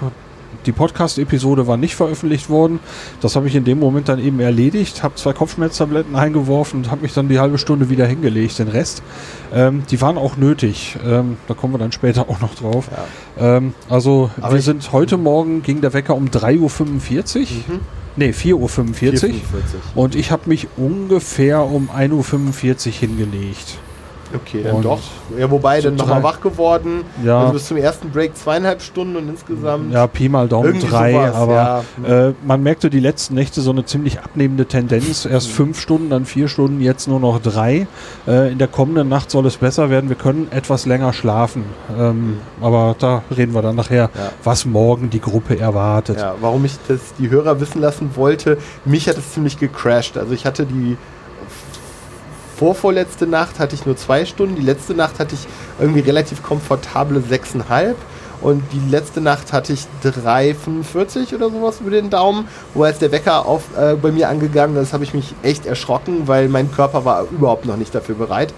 die 0.66 0.72
Podcast-Episode 0.72 1.68
war 1.68 1.76
nicht 1.76 1.96
veröffentlicht 1.96 2.50
worden. 2.50 2.80
Das 3.20 3.36
habe 3.36 3.48
ich 3.48 3.56
in 3.56 3.66
dem 3.66 3.80
Moment 3.80 4.08
dann 4.08 4.20
eben 4.20 4.40
erledigt, 4.40 5.04
habe 5.04 5.16
zwei 5.16 5.34
Kopfschmerztabletten 5.34 6.16
eingeworfen 6.16 6.82
und 6.82 6.92
habe 6.92 7.02
mich 7.02 7.14
dann 7.14 7.28
die 7.28 7.40
halbe 7.40 7.58
Stunde 7.58 7.90
wieder 7.90 8.06
hingelegt. 8.06 8.60
Den 8.60 8.70
Rest, 8.70 9.04
ähm, 9.54 9.84
die 9.90 10.00
waren 10.00 10.18
auch 10.18 10.38
nötig. 10.38 10.98
Ähm, 11.06 11.38
da 11.48 11.56
kommen 11.56 11.74
wir 11.74 11.80
dann 11.80 11.92
später 11.92 12.30
auch 12.30 12.40
noch 12.40 12.56
drauf. 12.56 12.90
Ähm, 13.38 13.74
also 13.90 14.30
Aber 14.40 14.54
wir 14.54 14.62
sind 14.62 14.94
heute 14.94 15.18
Morgen, 15.18 15.62
ging 15.62 15.82
der 15.82 15.94
Wecker 15.94 16.16
um 16.16 16.28
3.45 16.28 16.60
Uhr. 16.60 17.76
Mhm. 17.76 17.80
Nee, 18.18 18.32
4.45 18.32 18.54
Uhr. 18.54 18.70
4,45. 18.70 19.34
Und 19.96 20.16
ich 20.16 20.32
habe 20.32 20.50
mich 20.50 20.68
ungefähr 20.76 21.64
um 21.64 21.90
1.45 21.90 22.88
Uhr 22.88 22.94
hingelegt. 22.94 23.78
Okay, 24.36 24.63
dann 24.63 24.75
Und 24.75 24.86
doch. 24.86 25.00
Ja, 25.38 25.50
wobei, 25.50 25.79
dann 25.81 25.96
nochmal 25.96 26.22
wach 26.24 26.41
geworden. 26.41 27.03
Ja. 27.24 27.39
Also 27.41 27.53
bis 27.53 27.67
zum 27.67 27.77
ersten 27.77 28.10
Break 28.10 28.36
zweieinhalb 28.36 28.81
Stunden 28.81 29.15
und 29.15 29.29
insgesamt. 29.29 29.93
Ja, 29.93 30.07
Pi 30.07 30.27
mal 30.29 30.48
Daumen 30.48 30.67
Irgendwie 30.67 30.88
drei, 30.88 31.12
sowas, 31.13 31.36
aber 31.36 31.84
ja. 32.05 32.27
äh, 32.29 32.34
man 32.46 32.62
merkte 32.62 32.89
die 32.89 33.00
letzten 33.00 33.36
Nächte 33.36 33.62
so 33.62 33.72
eine 33.72 33.86
ziemlich 33.86 34.19
abnehmende 34.19 34.65
Tendenz. 34.65 35.25
Erst 35.25 35.50
fünf 35.50 35.79
Stunden, 35.79 36.10
dann 36.10 36.25
vier 36.25 36.48
Stunden, 36.48 36.81
jetzt 36.81 37.07
nur 37.07 37.19
noch 37.19 37.39
drei. 37.41 37.88
Äh, 38.27 38.51
in 38.51 38.57
der 38.57 38.67
kommenden 38.67 39.07
Nacht 39.10 39.31
soll 39.31 39.46
es 39.46 39.57
besser 39.57 39.89
werden. 39.89 40.10
Wir 40.10 40.17
können 40.17 40.48
etwas 40.51 40.86
länger 40.86 41.13
schlafen. 41.13 41.63
Ähm, 41.98 42.39
Aber 42.62 42.96
da 43.00 43.24
reden 43.36 43.53
wir 43.53 43.62
dann 43.62 43.75
nachher, 43.75 44.10
Ja. 44.13 44.31
was 44.43 44.65
morgen 44.65 45.10
die 45.10 45.22
Gruppe 45.22 45.60
erwartet. 45.60 46.17
Ja, 46.19 46.36
warum 46.41 46.65
ich 46.65 46.74
das 46.88 47.00
die 47.17 47.29
Hörer 47.29 47.60
wissen 47.62 47.81
lassen 47.81 48.12
wollte, 48.15 48.57
mich 48.86 49.07
hat 49.07 49.17
es 49.17 49.31
ziemlich 49.34 49.57
gecrashed. 49.60 50.17
Also 50.17 50.34
ich 50.34 50.46
hatte 50.46 50.65
die 50.65 50.98
vorvorletzte 52.58 53.28
Nacht 53.28 53.60
hatte 53.60 53.76
ich 53.76 53.86
nur 53.86 53.96
zwei 53.96 54.26
Stunden, 54.26 54.56
die 54.56 54.62
letzte 54.62 54.96
Nacht 54.96 55.20
hatte 55.20 55.36
ich 55.36 55.48
irgendwie 55.80 56.00
relativ 56.00 56.42
komfortable 56.42 57.22
sechseinhalb 57.22 57.96
und 58.42 58.64
die 58.74 58.90
letzte 58.90 59.22
Nacht 59.22 59.54
hatte 59.54 59.74
ich 59.74 59.86
3,45 60.04 61.36
oder 61.36 61.50
sowas 61.50 61.80
über 61.82 61.92
den 61.92 62.10
Daumen, 62.10 62.48
wo 62.74 62.84
als 62.84 63.00
der 63.00 63.12
Wecker 63.12 63.46
auf, 63.46 63.64
äh, 63.78 63.96
bei 63.96 64.12
mir 64.12 64.30
angegangen 64.30 64.76
ist, 64.78 64.94
habe 64.94 65.04
ich 65.04 65.14
mich 65.14 65.34
echt 65.44 65.66
erschrocken, 65.66 66.28
weil 66.28 66.48
mein 66.50 66.72
Körper 66.72 67.06
war 67.06 67.26
überhaupt 67.32 67.66
noch 67.66 67.78
nicht 67.78 67.94
dafür 67.94 68.16
bereit. 68.16 68.54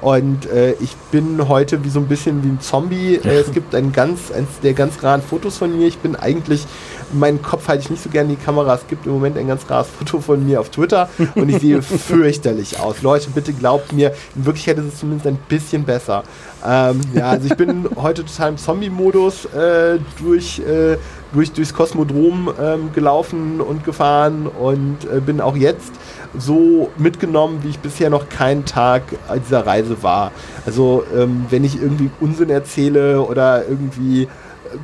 Und 0.00 0.46
äh, 0.46 0.72
ich 0.80 0.94
bin 1.10 1.48
heute 1.48 1.82
wie 1.84 1.88
so 1.88 1.98
ein 1.98 2.08
bisschen 2.08 2.42
wie 2.44 2.48
ein 2.48 2.60
Zombie. 2.60 3.16
Äh, 3.16 3.40
es 3.40 3.52
gibt 3.52 3.74
ein 3.74 3.92
ganz, 3.92 4.30
eins 4.30 4.48
der 4.62 4.74
ganz 4.74 5.02
raren 5.02 5.22
Fotos 5.22 5.58
von 5.58 5.76
mir. 5.76 5.86
Ich 5.86 5.98
bin 5.98 6.16
eigentlich, 6.16 6.66
meinen 7.12 7.40
Kopf 7.42 7.68
halte 7.68 7.84
ich 7.84 7.90
nicht 7.90 8.02
so 8.02 8.10
gerne 8.10 8.32
in 8.32 8.38
die 8.38 8.44
Kamera. 8.44 8.74
Es 8.74 8.86
gibt 8.86 9.06
im 9.06 9.12
Moment 9.12 9.38
ein 9.38 9.48
ganz 9.48 9.68
rares 9.68 9.88
Foto 9.88 10.20
von 10.20 10.44
mir 10.44 10.60
auf 10.60 10.70
Twitter 10.70 11.08
und 11.34 11.48
ich 11.48 11.60
sehe 11.60 11.80
fürchterlich 11.82 12.78
aus. 12.80 13.02
Leute, 13.02 13.30
bitte 13.30 13.52
glaubt 13.52 13.92
mir, 13.92 14.12
in 14.34 14.44
Wirklichkeit 14.44 14.78
ist 14.78 14.94
es 14.94 14.98
zumindest 15.00 15.26
ein 15.26 15.38
bisschen 15.48 15.84
besser. 15.84 16.24
Ähm, 16.66 17.00
ja, 17.14 17.28
also 17.30 17.46
ich 17.46 17.56
bin 17.56 17.88
heute 17.96 18.24
total 18.24 18.50
im 18.50 18.56
Zombie-Modus 18.58 19.46
äh, 19.46 19.98
durch, 20.18 20.60
äh, 20.60 20.96
durch, 21.34 21.52
durchs 21.52 21.74
Kosmodrom 21.74 22.50
ähm, 22.60 22.92
gelaufen 22.94 23.60
und 23.60 23.84
gefahren 23.84 24.46
und 24.46 24.98
äh, 25.12 25.20
bin 25.20 25.40
auch 25.40 25.56
jetzt 25.56 25.92
so 26.38 26.90
mitgenommen, 26.96 27.58
wie 27.62 27.68
ich 27.68 27.78
bisher 27.80 28.08
noch 28.08 28.28
keinen 28.28 28.64
Tag 28.64 29.02
dieser 29.44 29.66
Reise 29.66 30.02
war. 30.02 30.32
Also 30.64 31.04
ähm, 31.14 31.46
wenn 31.50 31.64
ich 31.64 31.80
irgendwie 31.80 32.10
Unsinn 32.20 32.50
erzähle 32.50 33.20
oder 33.20 33.68
irgendwie 33.68 34.22
äh, 34.22 34.28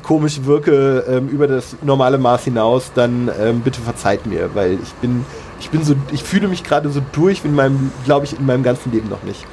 komisch 0.03 0.41
wirke 0.43 1.05
ähm, 1.07 1.29
über 1.29 1.47
das 1.47 1.77
normale 1.81 2.17
Maß 2.17 2.43
hinaus, 2.43 2.91
dann 2.93 3.31
ähm, 3.39 3.61
bitte 3.61 3.81
verzeiht 3.81 4.25
mir, 4.25 4.53
weil 4.53 4.73
ich 4.73 4.93
bin, 4.95 5.25
ich 5.59 5.69
bin 5.69 5.83
so, 5.83 5.95
ich 6.11 6.23
fühle 6.23 6.47
mich 6.47 6.63
gerade 6.63 6.89
so 6.89 7.01
durch 7.13 7.43
wie 7.43 7.47
in 7.47 7.55
meinem, 7.55 7.91
glaube 8.05 8.25
ich, 8.25 8.37
in 8.37 8.45
meinem 8.45 8.63
ganzen 8.63 8.91
Leben 8.91 9.09
noch 9.09 9.23
nicht. 9.23 9.45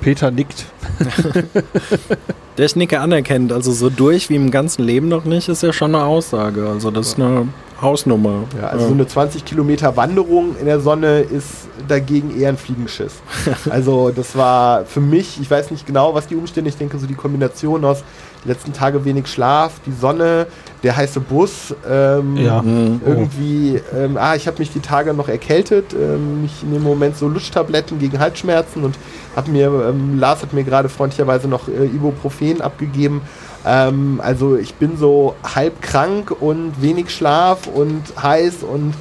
Peter 0.00 0.30
nickt. 0.30 0.66
Der 2.56 2.66
ich 2.66 2.76
Nicke 2.76 3.00
anerkennt, 3.00 3.52
also 3.52 3.72
so 3.72 3.90
durch 3.90 4.30
wie 4.30 4.36
im 4.36 4.52
ganzen 4.52 4.84
Leben 4.84 5.08
noch 5.08 5.24
nicht, 5.24 5.48
ist 5.48 5.62
ja 5.64 5.72
schon 5.72 5.94
eine 5.94 6.04
Aussage. 6.04 6.68
Also 6.68 6.92
das 6.92 7.08
ist 7.08 7.20
eine 7.20 7.48
Hausnummer. 7.80 8.44
Ja, 8.60 8.68
also 8.68 8.88
so 8.88 8.94
eine 8.94 9.06
20 9.06 9.44
Kilometer 9.44 9.96
Wanderung 9.96 10.56
in 10.58 10.66
der 10.66 10.80
Sonne 10.80 11.20
ist 11.20 11.68
dagegen 11.88 12.38
eher 12.38 12.48
ein 12.50 12.56
Fliegenschiss. 12.56 13.14
Also 13.70 14.10
das 14.10 14.36
war 14.36 14.84
für 14.84 15.00
mich, 15.00 15.40
ich 15.40 15.50
weiß 15.50 15.70
nicht 15.70 15.86
genau, 15.86 16.14
was 16.14 16.26
die 16.26 16.36
Umstände, 16.36 16.68
ich 16.70 16.76
denke 16.76 16.98
so 16.98 17.06
die 17.06 17.14
Kombination 17.14 17.84
aus 17.84 18.04
die 18.44 18.48
letzten 18.48 18.72
Tage 18.72 19.04
wenig 19.04 19.26
Schlaf, 19.26 19.80
die 19.86 19.92
Sonne, 19.92 20.46
der 20.82 20.96
heiße 20.96 21.18
Bus, 21.20 21.74
ähm, 21.90 22.36
Ja. 22.36 22.62
Mhm. 22.62 23.00
irgendwie, 23.04 23.80
ähm, 23.96 24.16
ah, 24.18 24.34
ich 24.34 24.46
habe 24.46 24.58
mich 24.58 24.70
die 24.70 24.80
Tage 24.80 25.14
noch 25.14 25.28
erkältet, 25.28 25.94
ähm, 25.94 26.44
ich 26.44 26.62
nehme 26.62 26.76
im 26.76 26.82
Moment 26.82 27.16
so 27.16 27.26
Lutschtabletten 27.28 27.98
gegen 27.98 28.18
Halsschmerzen 28.18 28.84
und 28.84 28.96
habe 29.34 29.50
mir, 29.50 29.66
ähm, 29.88 30.18
Lars 30.18 30.42
hat 30.42 30.52
mir 30.52 30.62
gerade 30.62 30.88
freundlicherweise 30.88 31.48
noch 31.48 31.68
äh, 31.68 31.86
Ibuprofen 31.86 32.60
abgegeben. 32.60 33.22
Ähm, 33.64 34.20
also 34.22 34.56
ich 34.56 34.74
bin 34.74 34.96
so 34.96 35.34
halb 35.54 35.80
krank 35.80 36.30
und 36.30 36.80
wenig 36.80 37.10
Schlaf 37.10 37.66
und 37.66 38.02
heiß 38.22 38.62
und 38.62 38.94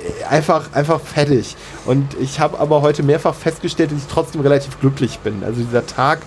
äh, 0.00 0.24
einfach, 0.24 0.72
einfach 0.72 1.00
fertig. 1.00 1.56
Und 1.86 2.04
ich 2.20 2.40
habe 2.40 2.58
aber 2.58 2.82
heute 2.82 3.02
mehrfach 3.02 3.34
festgestellt, 3.34 3.92
dass 3.92 3.98
ich 3.98 4.08
trotzdem 4.12 4.40
relativ 4.40 4.80
glücklich 4.80 5.18
bin. 5.20 5.42
Also 5.44 5.62
dieser 5.62 5.86
Tag, 5.86 6.20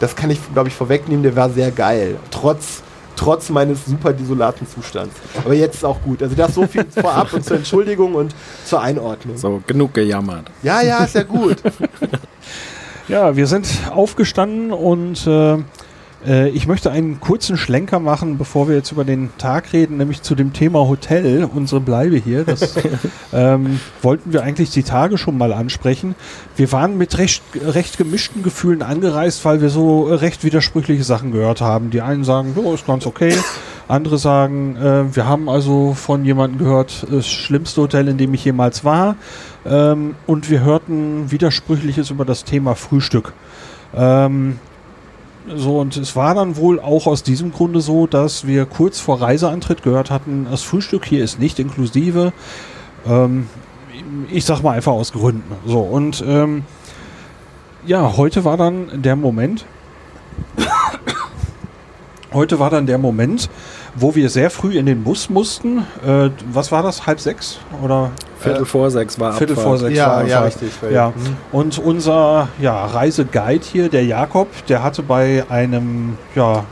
das 0.00 0.16
kann 0.16 0.30
ich, 0.30 0.40
glaube 0.52 0.68
ich, 0.68 0.74
vorwegnehmen, 0.74 1.22
der 1.22 1.36
war 1.36 1.50
sehr 1.50 1.70
geil. 1.70 2.16
Trotz, 2.30 2.82
trotz 3.14 3.48
meines 3.48 3.84
super 3.86 4.12
desolaten 4.12 4.66
Zustands. 4.66 5.14
Aber 5.44 5.54
jetzt 5.54 5.76
ist 5.76 5.84
auch 5.84 6.02
gut. 6.02 6.22
Also 6.22 6.34
das 6.34 6.54
so 6.54 6.66
viel 6.66 6.84
vorab 6.90 7.32
und 7.32 7.44
zur 7.44 7.58
Entschuldigung 7.58 8.14
und 8.14 8.34
zur 8.64 8.80
Einordnung. 8.80 9.36
So, 9.36 9.62
genug 9.66 9.94
gejammert. 9.94 10.50
Ja, 10.62 10.82
ja, 10.82 11.04
ist 11.04 11.14
ja 11.14 11.22
gut. 11.22 11.58
Ja, 13.08 13.36
wir 13.36 13.46
sind 13.46 13.68
aufgestanden 13.94 14.72
und 14.72 15.28
äh, 15.28 15.54
äh, 15.54 15.58
ich 16.24 16.66
möchte 16.66 16.90
einen 16.90 17.20
kurzen 17.20 17.56
Schlenker 17.56 18.00
machen, 18.00 18.36
bevor 18.36 18.68
wir 18.68 18.74
jetzt 18.74 18.90
über 18.90 19.04
den 19.04 19.30
Tag 19.38 19.72
reden, 19.72 19.98
nämlich 19.98 20.22
zu 20.22 20.34
dem 20.34 20.52
Thema 20.52 20.88
Hotel, 20.88 21.44
unsere 21.44 21.80
Bleibe 21.80 22.16
hier. 22.16 22.44
Das 22.44 22.74
ähm, 23.32 23.78
wollten 24.02 24.32
wir 24.32 24.42
eigentlich 24.42 24.70
die 24.70 24.82
Tage 24.82 25.18
schon 25.18 25.38
mal 25.38 25.52
ansprechen. 25.52 26.14
Wir 26.56 26.72
waren 26.72 26.98
mit 26.98 27.18
recht, 27.18 27.42
recht 27.64 27.98
gemischten 27.98 28.42
Gefühlen 28.42 28.82
angereist, 28.82 29.44
weil 29.44 29.60
wir 29.60 29.70
so 29.70 30.08
äh, 30.08 30.14
recht 30.14 30.42
widersprüchliche 30.42 31.04
Sachen 31.04 31.32
gehört 31.32 31.60
haben. 31.60 31.90
Die 31.90 32.00
einen 32.00 32.24
sagen, 32.24 32.56
oh, 32.56 32.72
ist 32.72 32.86
ganz 32.86 33.06
okay. 33.06 33.34
Andere 33.88 34.18
sagen, 34.18 34.76
äh, 34.76 35.14
wir 35.14 35.26
haben 35.26 35.48
also 35.48 35.94
von 35.94 36.24
jemandem 36.24 36.58
gehört, 36.58 37.06
das 37.10 37.28
schlimmste 37.28 37.82
Hotel, 37.82 38.08
in 38.08 38.18
dem 38.18 38.34
ich 38.34 38.44
jemals 38.44 38.84
war. 38.84 39.16
Ähm, 39.64 40.16
und 40.26 40.50
wir 40.50 40.60
hörten 40.60 41.30
Widersprüchliches 41.30 42.10
über 42.10 42.24
das 42.24 42.44
Thema 42.44 42.74
Frühstück. 42.74 43.32
Ähm, 43.94 44.58
so, 45.54 45.78
und 45.78 45.96
es 45.96 46.16
war 46.16 46.34
dann 46.34 46.56
wohl 46.56 46.80
auch 46.80 47.06
aus 47.06 47.22
diesem 47.22 47.52
Grunde 47.52 47.80
so, 47.80 48.06
dass 48.06 48.46
wir 48.46 48.66
kurz 48.66 48.98
vor 48.98 49.20
Reiseantritt 49.20 49.82
gehört 49.82 50.10
hatten, 50.10 50.46
das 50.50 50.62
Frühstück 50.62 51.04
hier 51.04 51.22
ist 51.22 51.38
nicht 51.38 51.58
inklusive. 51.58 52.32
Ähm, 53.06 53.48
ich 54.30 54.44
sag 54.44 54.62
mal 54.62 54.72
einfach 54.72 54.92
aus 54.92 55.12
Gründen. 55.12 55.54
So, 55.64 55.80
und 55.80 56.24
ähm, 56.26 56.64
ja, 57.86 58.16
heute 58.16 58.44
war 58.44 58.56
dann 58.56 59.02
der 59.02 59.16
Moment. 59.16 59.64
Heute 62.32 62.58
war 62.58 62.68
dann 62.68 62.86
der 62.86 62.98
Moment, 62.98 63.48
wo 63.98 64.14
wir 64.14 64.28
sehr 64.28 64.50
früh 64.50 64.76
in 64.78 64.86
den 64.86 65.02
Bus 65.02 65.30
mussten. 65.30 65.78
Äh, 66.06 66.30
was 66.52 66.70
war 66.70 66.82
das? 66.82 67.06
Halb 67.06 67.18
sechs? 67.20 67.58
Oder 67.82 68.10
Viertel 68.38 68.66
vor 68.66 68.90
sechs 68.90 69.18
war 69.18 69.32
Viertel 69.32 69.54
Abfahrt. 69.54 69.66
vor 69.68 69.78
sechs 69.78 69.96
ja, 69.98 70.08
war 70.08 70.26
ja, 70.26 70.42
richtig. 70.42 70.70
Ja, 70.92 71.08
Mhm. 71.08 71.36
und 71.52 71.78
unser 71.78 72.48
ja, 72.60 72.84
Reiseguide 72.84 73.64
hier, 73.64 73.88
der 73.88 74.04
Jakob, 74.04 74.48
der 74.66 74.82
hatte 74.82 75.02
bei 75.02 75.44
einem, 75.48 76.18
ja, 76.34 76.64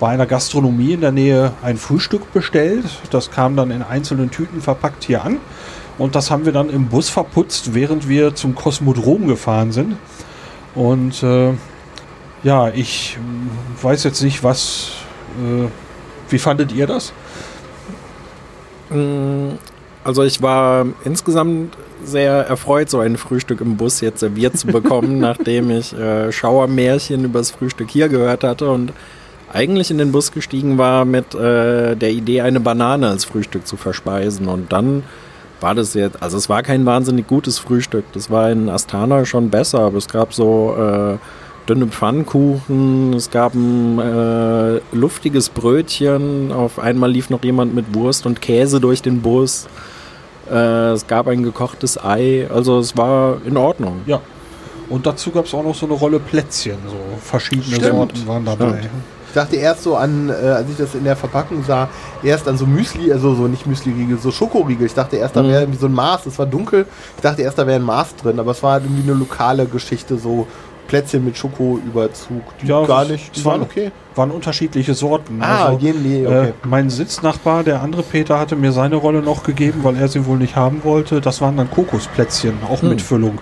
bei 0.00 0.08
einer 0.08 0.26
Gastronomie 0.26 0.92
in 0.92 1.00
der 1.00 1.12
Nähe 1.12 1.52
ein 1.62 1.76
Frühstück 1.76 2.32
bestellt. 2.32 2.84
Das 3.10 3.30
kam 3.30 3.56
dann 3.56 3.70
in 3.70 3.82
einzelnen 3.82 4.30
Tüten 4.30 4.60
verpackt 4.60 5.04
hier 5.04 5.24
an. 5.24 5.38
Und 5.96 6.14
das 6.14 6.30
haben 6.30 6.44
wir 6.44 6.52
dann 6.52 6.70
im 6.70 6.86
Bus 6.86 7.08
verputzt, 7.08 7.74
während 7.74 8.08
wir 8.08 8.34
zum 8.34 8.54
Kosmodrom 8.54 9.26
gefahren 9.26 9.72
sind. 9.72 9.96
Und 10.76 11.22
äh, 11.24 11.52
ja, 12.44 12.68
ich 12.68 13.18
mm, 13.20 13.84
weiß 13.84 14.04
jetzt 14.04 14.22
nicht, 14.22 14.44
was. 14.44 14.90
Äh, 15.40 15.66
wie 16.30 16.38
fandet 16.38 16.72
ihr 16.72 16.86
das? 16.86 17.12
Mm, 18.90 19.50
Also 20.04 20.22
ich 20.22 20.40
war 20.40 20.86
insgesamt 21.04 21.76
sehr 22.02 22.32
erfreut, 22.46 22.88
so 22.88 23.00
ein 23.00 23.16
Frühstück 23.16 23.60
im 23.60 23.76
Bus 23.76 24.00
jetzt 24.00 24.20
serviert 24.20 24.56
zu 24.56 24.68
bekommen, 24.68 25.18
nachdem 25.28 25.70
ich 25.70 25.92
äh, 25.92 26.32
Schauermärchen 26.32 27.24
über 27.24 27.40
das 27.40 27.50
Frühstück 27.50 27.90
hier 27.90 28.08
gehört 28.08 28.44
hatte 28.44 28.70
und 28.70 28.92
eigentlich 29.52 29.90
in 29.90 29.98
den 29.98 30.12
Bus 30.12 30.32
gestiegen 30.32 30.78
war 30.78 31.04
mit 31.04 31.34
äh, 31.34 31.96
der 31.96 32.10
Idee, 32.10 32.42
eine 32.42 32.60
Banane 32.60 33.08
als 33.08 33.24
Frühstück 33.24 33.66
zu 33.66 33.76
verspeisen. 33.76 34.46
Und 34.46 34.72
dann 34.72 35.02
war 35.60 35.74
das 35.74 35.94
jetzt, 35.94 36.22
also 36.22 36.36
es 36.36 36.48
war 36.48 36.62
kein 36.62 36.86
wahnsinnig 36.86 37.26
gutes 37.26 37.58
Frühstück. 37.58 38.04
Das 38.12 38.30
war 38.30 38.50
in 38.50 38.68
Astana 38.68 39.24
schon 39.24 39.50
besser, 39.50 39.80
aber 39.80 39.96
es 39.98 40.08
gab 40.08 40.32
so 40.34 40.76
äh, 40.78 41.16
dünne 41.68 41.86
Pfannkuchen, 41.86 43.12
es 43.14 43.30
gab 43.30 43.54
ein 43.54 43.98
äh, 43.98 44.80
luftiges 44.92 45.48
Brötchen, 45.50 46.50
auf 46.52 46.78
einmal 46.78 47.10
lief 47.10 47.30
noch 47.30 47.42
jemand 47.44 47.74
mit 47.74 47.94
Wurst 47.94 48.26
und 48.26 48.40
Käse 48.40 48.80
durch 48.80 49.02
den 49.02 49.20
Bus. 49.20 49.66
Äh, 50.50 50.54
es 50.92 51.06
gab 51.06 51.28
ein 51.28 51.42
gekochtes 51.42 52.02
Ei, 52.02 52.46
also 52.52 52.78
es 52.78 52.96
war 52.96 53.38
in 53.44 53.56
Ordnung. 53.56 54.00
Und 54.88 55.04
dazu 55.06 55.30
gab 55.30 55.44
es 55.44 55.52
auch 55.52 55.62
noch 55.62 55.74
so 55.74 55.84
eine 55.84 55.94
Rolle 55.94 56.18
Plätzchen. 56.18 56.78
So 56.86 56.96
verschiedene 57.22 57.76
Stimmt. 57.76 57.94
Sorten 58.16 58.26
waren 58.26 58.44
dabei. 58.46 58.80
Ich 59.28 59.34
dachte 59.34 59.56
erst 59.56 59.82
so 59.82 59.94
an, 59.94 60.30
äh, 60.30 60.32
als 60.32 60.70
ich 60.70 60.78
das 60.78 60.94
in 60.94 61.04
der 61.04 61.14
Verpackung 61.14 61.62
sah, 61.62 61.90
erst 62.22 62.48
an 62.48 62.56
so 62.56 62.64
Müsli, 62.64 63.12
also 63.12 63.34
so 63.34 63.42
nicht 63.46 63.66
Müsli-Riegel, 63.66 64.16
so 64.18 64.30
Schokoriegel. 64.30 64.86
Ich 64.86 64.94
dachte 64.94 65.16
erst, 65.16 65.36
da 65.36 65.42
Mhm. 65.42 65.48
wäre 65.48 65.60
irgendwie 65.64 65.78
so 65.78 65.84
ein 65.86 65.92
Maß, 65.92 66.24
es 66.24 66.38
war 66.38 66.46
dunkel. 66.46 66.86
Ich 67.16 67.22
dachte 67.22 67.42
erst, 67.42 67.58
da 67.58 67.66
wäre 67.66 67.78
ein 67.78 67.84
Maß 67.84 68.16
drin, 68.16 68.40
aber 68.40 68.52
es 68.52 68.62
war 68.62 68.80
irgendwie 68.80 69.02
eine 69.02 69.18
lokale 69.18 69.66
Geschichte, 69.66 70.16
so 70.16 70.46
Plätzchen 70.88 71.24
mit 71.24 71.36
Schokoüberzug. 71.38 72.42
Die 72.60 72.66
Ja, 72.66 72.84
gar 72.84 73.04
nicht, 73.04 73.36
die 73.36 73.44
waren 73.44 73.60
waren- 73.60 73.62
okay. 73.70 73.90
Waren 74.16 74.30
unterschiedliche 74.32 74.94
Sorten. 74.94 75.40
Ah, 75.40 75.66
Also, 75.66 75.78
je, 75.86 75.92
nee, 75.92 76.26
okay. 76.26 76.48
äh, 76.48 76.52
mein 76.64 76.90
Sitznachbar, 76.90 77.62
der 77.62 77.80
andere 77.82 78.02
Peter, 78.02 78.40
hatte 78.40 78.56
mir 78.56 78.72
seine 78.72 78.96
Rolle 78.96 79.22
noch 79.22 79.44
gegeben, 79.44 79.80
weil 79.84 79.96
er 79.96 80.08
sie 80.08 80.26
wohl 80.26 80.38
nicht 80.38 80.56
haben 80.56 80.82
wollte. 80.82 81.20
Das 81.20 81.40
waren 81.40 81.56
dann 81.56 81.70
Kokosplätzchen, 81.70 82.54
auch 82.68 82.82
Hm. 82.82 82.88
mit 82.88 83.02
Füllung. 83.02 83.38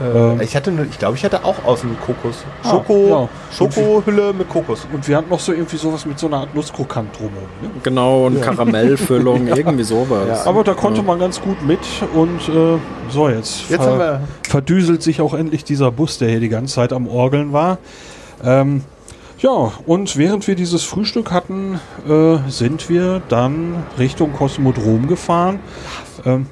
Äh, 0.00 0.32
ähm, 0.32 0.40
ich 0.40 0.54
hatte, 0.56 0.72
ne, 0.72 0.86
ich 0.90 0.98
glaube, 0.98 1.16
ich 1.16 1.24
hatte 1.24 1.44
auch 1.44 1.64
außen 1.64 1.96
Kokos. 2.04 2.44
Ah, 2.62 2.70
Schoko, 2.70 3.08
ja. 3.08 3.28
Schokohülle 3.52 4.32
mit 4.32 4.48
Kokos. 4.48 4.86
Und 4.92 5.06
wir 5.08 5.16
hatten 5.16 5.30
noch 5.30 5.40
so 5.40 5.52
irgendwie 5.52 5.76
sowas 5.76 6.04
mit 6.06 6.18
so 6.18 6.26
einer 6.26 6.38
Art 6.38 6.54
Nusskrokant 6.54 7.16
drumherum. 7.18 7.48
Ne? 7.62 7.70
Genau, 7.82 8.26
und 8.26 8.40
Karamellfüllung, 8.42 9.46
irgendwie 9.54 9.84
sowas. 9.84 10.44
Ja. 10.44 10.46
Aber 10.50 10.64
da 10.64 10.74
konnte 10.74 11.02
man 11.02 11.18
ganz 11.18 11.40
gut 11.40 11.62
mit 11.66 11.80
und 12.14 12.40
äh, 12.48 12.78
so 13.10 13.28
jetzt. 13.28 13.70
Jetzt 13.70 13.82
ver- 13.84 13.90
haben 13.90 13.98
wir 13.98 14.20
verdüselt 14.48 15.02
sich 15.02 15.20
auch 15.20 15.34
endlich 15.34 15.64
dieser 15.64 15.90
Bus, 15.90 16.18
der 16.18 16.28
hier 16.28 16.40
die 16.40 16.48
ganze 16.48 16.74
Zeit 16.74 16.92
am 16.92 17.08
Orgeln 17.08 17.52
war. 17.52 17.78
Ähm, 18.44 18.82
ja, 19.38 19.72
und 19.86 20.16
während 20.16 20.46
wir 20.48 20.54
dieses 20.54 20.84
Frühstück 20.84 21.30
hatten, 21.30 21.78
äh, 22.08 22.38
sind 22.48 22.88
wir 22.88 23.20
dann 23.28 23.84
Richtung 23.98 24.32
Kosmodrom 24.32 25.08
gefahren. 25.08 25.60
Ähm, 26.24 26.46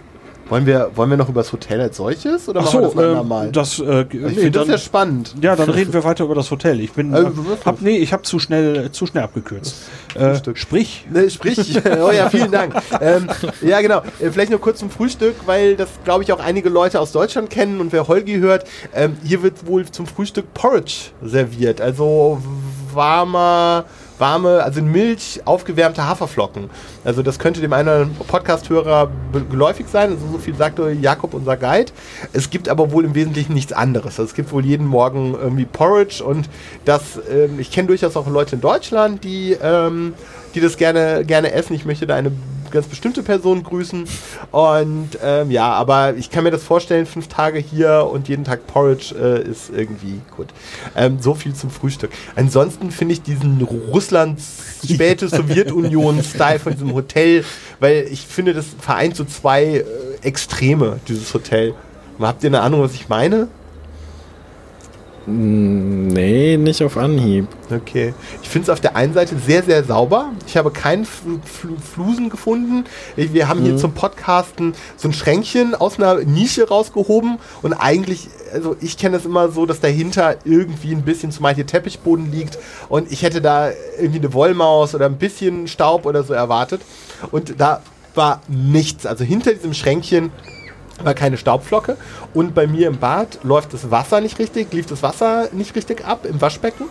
Wollen 0.48 0.66
wir, 0.66 0.90
wollen 0.94 1.08
wir 1.10 1.16
noch 1.16 1.28
über 1.30 1.40
das 1.40 1.52
Hotel 1.52 1.80
als 1.80 1.96
solches 1.96 2.48
oder 2.48 2.60
ach 2.60 2.64
machen 2.72 2.80
wir 2.82 2.88
so, 2.90 2.94
das 2.96 3.02
ähm, 3.04 3.10
andermal? 3.10 3.52
das, 3.52 3.78
äh, 3.78 4.02
ich 4.02 4.12
nee, 4.12 4.28
finde 4.28 4.50
das 4.50 4.68
ja 4.68 4.78
spannend. 4.78 5.34
ja, 5.40 5.56
dann 5.56 5.70
reden 5.70 5.92
wir 5.92 6.04
weiter 6.04 6.24
über 6.24 6.34
das 6.34 6.50
Hotel. 6.50 6.80
Ich 6.80 6.92
bin, 6.92 7.14
Äh, 7.14 7.20
äh, 7.22 7.30
hab, 7.64 7.80
nee, 7.80 7.96
ich 7.96 8.12
habe 8.12 8.22
zu 8.24 8.38
schnell, 8.38 8.90
zu 8.92 9.06
schnell 9.06 9.24
abgekürzt. 9.24 9.74
Äh, 10.14 10.30
Frühstück. 10.30 10.58
sprich, 10.58 11.06
Ne, 11.10 11.30
sprich, 11.30 11.80
oh 12.02 12.10
ja, 12.10 12.28
vielen 12.28 12.52
Dank. 12.52 12.74
ähm, 13.00 13.28
ja, 13.62 13.80
genau. 13.80 14.02
Äh, 14.20 14.30
Vielleicht 14.30 14.50
nur 14.50 14.60
kurz 14.60 14.78
zum 14.80 14.90
Frühstück, 14.90 15.34
weil 15.46 15.76
das, 15.76 15.88
glaube 16.04 16.24
ich, 16.24 16.32
auch 16.32 16.40
einige 16.40 16.68
Leute 16.68 17.00
aus 17.00 17.10
Deutschland 17.12 17.48
kennen 17.50 17.80
und 17.80 17.92
wer 17.92 18.06
Holgi 18.08 18.36
hört, 18.38 18.66
ähm, 18.94 19.16
hier 19.24 19.42
wird 19.42 19.66
wohl 19.66 19.86
zum 19.86 20.06
Frühstück 20.06 20.52
Porridge 20.54 21.10
serviert. 21.22 21.80
Also 21.80 22.38
warmer, 22.92 23.84
warme, 24.18 24.62
also 24.62 24.80
in 24.80 24.90
Milch 24.90 25.40
aufgewärmte 25.44 26.06
Haferflocken. 26.06 26.70
Also 27.04 27.22
das 27.22 27.38
könnte 27.38 27.60
dem 27.60 27.72
einen 27.72 28.14
Podcast-Hörer 28.14 29.10
geläufig 29.50 29.86
sein. 29.88 30.10
Also 30.10 30.26
so 30.32 30.38
viel 30.38 30.54
sagte 30.54 30.90
Jakob, 30.92 31.34
unser 31.34 31.56
Guide. 31.56 31.92
Es 32.32 32.50
gibt 32.50 32.68
aber 32.68 32.92
wohl 32.92 33.04
im 33.04 33.14
Wesentlichen 33.14 33.54
nichts 33.54 33.72
anderes. 33.72 34.18
Also 34.18 34.24
es 34.24 34.34
gibt 34.34 34.52
wohl 34.52 34.64
jeden 34.64 34.86
Morgen 34.86 35.34
irgendwie 35.34 35.64
Porridge 35.64 36.22
und 36.22 36.48
das, 36.84 37.20
ähm, 37.30 37.58
ich 37.58 37.70
kenne 37.70 37.88
durchaus 37.88 38.16
auch 38.16 38.28
Leute 38.28 38.56
in 38.56 38.60
Deutschland, 38.60 39.24
die, 39.24 39.56
ähm, 39.62 40.14
die 40.54 40.60
das 40.60 40.76
gerne, 40.76 41.24
gerne 41.24 41.52
essen. 41.52 41.74
Ich 41.74 41.84
möchte 41.84 42.06
da 42.06 42.14
eine 42.14 42.32
ganz 42.74 42.86
bestimmte 42.86 43.22
Person 43.22 43.62
grüßen. 43.62 44.04
Und 44.50 45.10
ähm, 45.22 45.50
ja, 45.50 45.72
aber 45.72 46.14
ich 46.16 46.30
kann 46.30 46.44
mir 46.44 46.50
das 46.50 46.62
vorstellen, 46.62 47.06
fünf 47.06 47.28
Tage 47.28 47.58
hier 47.58 48.08
und 48.12 48.28
jeden 48.28 48.44
Tag 48.44 48.66
Porridge 48.66 49.14
äh, 49.18 49.48
ist 49.48 49.70
irgendwie 49.74 50.20
gut. 50.36 50.48
Ähm, 50.94 51.18
so 51.20 51.34
viel 51.34 51.54
zum 51.54 51.70
Frühstück. 51.70 52.10
Ansonsten 52.36 52.90
finde 52.90 53.14
ich 53.14 53.22
diesen 53.22 53.62
Russlands 53.62 54.80
späte 54.84 55.28
Sowjetunion-Style 55.28 56.58
von 56.58 56.72
diesem 56.74 56.92
Hotel, 56.92 57.44
weil 57.80 58.06
ich 58.10 58.26
finde, 58.26 58.52
das 58.52 58.66
vereint 58.78 59.16
so 59.16 59.24
zwei 59.24 59.64
äh, 59.64 59.84
Extreme, 60.22 61.00
dieses 61.08 61.32
Hotel. 61.32 61.74
Habt 62.20 62.44
ihr 62.44 62.48
eine 62.48 62.60
Ahnung, 62.60 62.82
was 62.82 62.94
ich 62.94 63.08
meine? 63.08 63.48
Nee, 65.26 66.58
nicht 66.58 66.82
auf 66.82 66.98
Anhieb. 66.98 67.46
Okay. 67.70 68.12
Ich 68.42 68.48
finde 68.48 68.64
es 68.64 68.70
auf 68.70 68.80
der 68.80 68.94
einen 68.94 69.14
Seite 69.14 69.36
sehr, 69.38 69.62
sehr 69.62 69.82
sauber. 69.82 70.32
Ich 70.46 70.56
habe 70.56 70.70
keinen 70.70 71.06
Fl 71.06 71.40
Fl 71.44 71.76
Flusen 71.78 72.28
gefunden. 72.28 72.84
Wir 73.16 73.48
haben 73.48 73.62
hier 73.62 73.76
zum 73.78 73.92
Podcasten 73.92 74.74
so 74.96 75.08
ein 75.08 75.14
Schränkchen 75.14 75.74
aus 75.74 75.98
einer 75.98 76.16
Nische 76.16 76.68
rausgehoben 76.68 77.38
und 77.62 77.72
eigentlich, 77.72 78.28
also 78.52 78.76
ich 78.80 78.98
kenne 78.98 79.16
es 79.16 79.24
immer 79.24 79.48
so, 79.48 79.64
dass 79.64 79.80
dahinter 79.80 80.36
irgendwie 80.44 80.92
ein 80.92 81.02
bisschen 81.02 81.32
zumal 81.32 81.54
hier 81.54 81.66
Teppichboden 81.66 82.30
liegt 82.30 82.58
und 82.90 83.10
ich 83.10 83.22
hätte 83.22 83.40
da 83.40 83.70
irgendwie 83.98 84.18
eine 84.18 84.32
Wollmaus 84.34 84.94
oder 84.94 85.06
ein 85.06 85.16
bisschen 85.16 85.68
Staub 85.68 86.04
oder 86.04 86.22
so 86.22 86.34
erwartet 86.34 86.82
und 87.30 87.54
da 87.58 87.82
war 88.14 88.42
nichts. 88.48 89.06
Also 89.06 89.24
hinter 89.24 89.54
diesem 89.54 89.74
Schränkchen 89.74 90.30
war 91.02 91.14
keine 91.14 91.36
Staubflocke. 91.36 91.96
Und 92.32 92.54
bei 92.54 92.66
mir 92.66 92.88
im 92.88 92.98
Bad 92.98 93.38
läuft 93.42 93.72
das 93.72 93.90
Wasser 93.90 94.20
nicht 94.20 94.38
richtig, 94.38 94.72
lief 94.72 94.86
das 94.86 95.02
Wasser 95.02 95.48
nicht 95.52 95.74
richtig 95.74 96.04
ab 96.04 96.26
im 96.26 96.40
Waschbecken. 96.40 96.86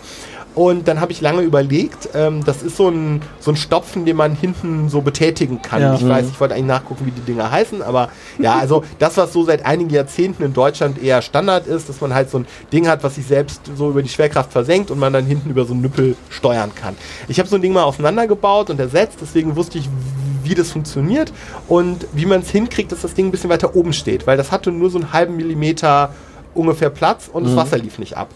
Und 0.54 0.86
dann 0.86 1.00
habe 1.00 1.10
ich 1.10 1.20
lange 1.20 1.42
überlegt, 1.42 2.10
ähm, 2.14 2.44
das 2.44 2.62
ist 2.62 2.76
so 2.76 2.88
ein, 2.88 3.22
so 3.40 3.50
ein 3.50 3.56
Stopfen, 3.56 4.04
den 4.04 4.16
man 4.16 4.36
hinten 4.36 4.88
so 4.88 5.00
betätigen 5.00 5.60
kann. 5.62 5.82
Ja. 5.82 5.94
Ich 5.94 6.08
weiß, 6.08 6.26
ich 6.28 6.38
wollte 6.40 6.54
eigentlich 6.54 6.66
nachgucken, 6.66 7.06
wie 7.06 7.10
die 7.10 7.22
Dinger 7.22 7.50
heißen, 7.50 7.82
aber 7.82 8.10
ja, 8.38 8.54
also 8.54 8.84
das, 9.00 9.16
was 9.16 9.32
so 9.32 9.44
seit 9.44 9.66
einigen 9.66 9.90
Jahrzehnten 9.90 10.44
in 10.44 10.52
Deutschland 10.52 11.02
eher 11.02 11.22
Standard 11.22 11.66
ist, 11.66 11.88
dass 11.88 12.00
man 12.00 12.14
halt 12.14 12.30
so 12.30 12.38
ein 12.38 12.46
Ding 12.72 12.86
hat, 12.86 13.02
was 13.02 13.16
sich 13.16 13.26
selbst 13.26 13.62
so 13.76 13.90
über 13.90 14.02
die 14.02 14.08
Schwerkraft 14.08 14.52
versenkt 14.52 14.92
und 14.92 15.00
man 15.00 15.12
dann 15.12 15.26
hinten 15.26 15.50
über 15.50 15.64
so 15.64 15.72
einen 15.72 15.82
Nüppel 15.82 16.16
steuern 16.30 16.72
kann. 16.72 16.94
Ich 17.26 17.40
habe 17.40 17.48
so 17.48 17.56
ein 17.56 17.62
Ding 17.62 17.72
mal 17.72 17.82
auseinandergebaut 17.82 18.70
und 18.70 18.78
ersetzt, 18.78 19.18
deswegen 19.20 19.56
wusste 19.56 19.78
ich, 19.78 19.88
wie 20.44 20.54
das 20.54 20.70
funktioniert 20.70 21.32
und 21.68 22.06
wie 22.12 22.26
man 22.26 22.40
es 22.40 22.50
hinkriegt, 22.50 22.92
dass 22.92 23.02
das 23.02 23.14
Ding 23.14 23.26
ein 23.26 23.30
bisschen 23.30 23.50
weiter 23.50 23.74
oben 23.74 23.92
steht, 23.92 24.26
weil 24.26 24.36
das 24.36 24.52
hatte 24.52 24.70
nur 24.70 24.90
so 24.90 24.98
einen 24.98 25.12
halben 25.12 25.36
Millimeter 25.36 26.14
ungefähr 26.54 26.90
Platz 26.90 27.28
und 27.32 27.44
das 27.44 27.56
Wasser 27.56 27.78
lief 27.78 27.98
nicht 27.98 28.16
ab. 28.16 28.28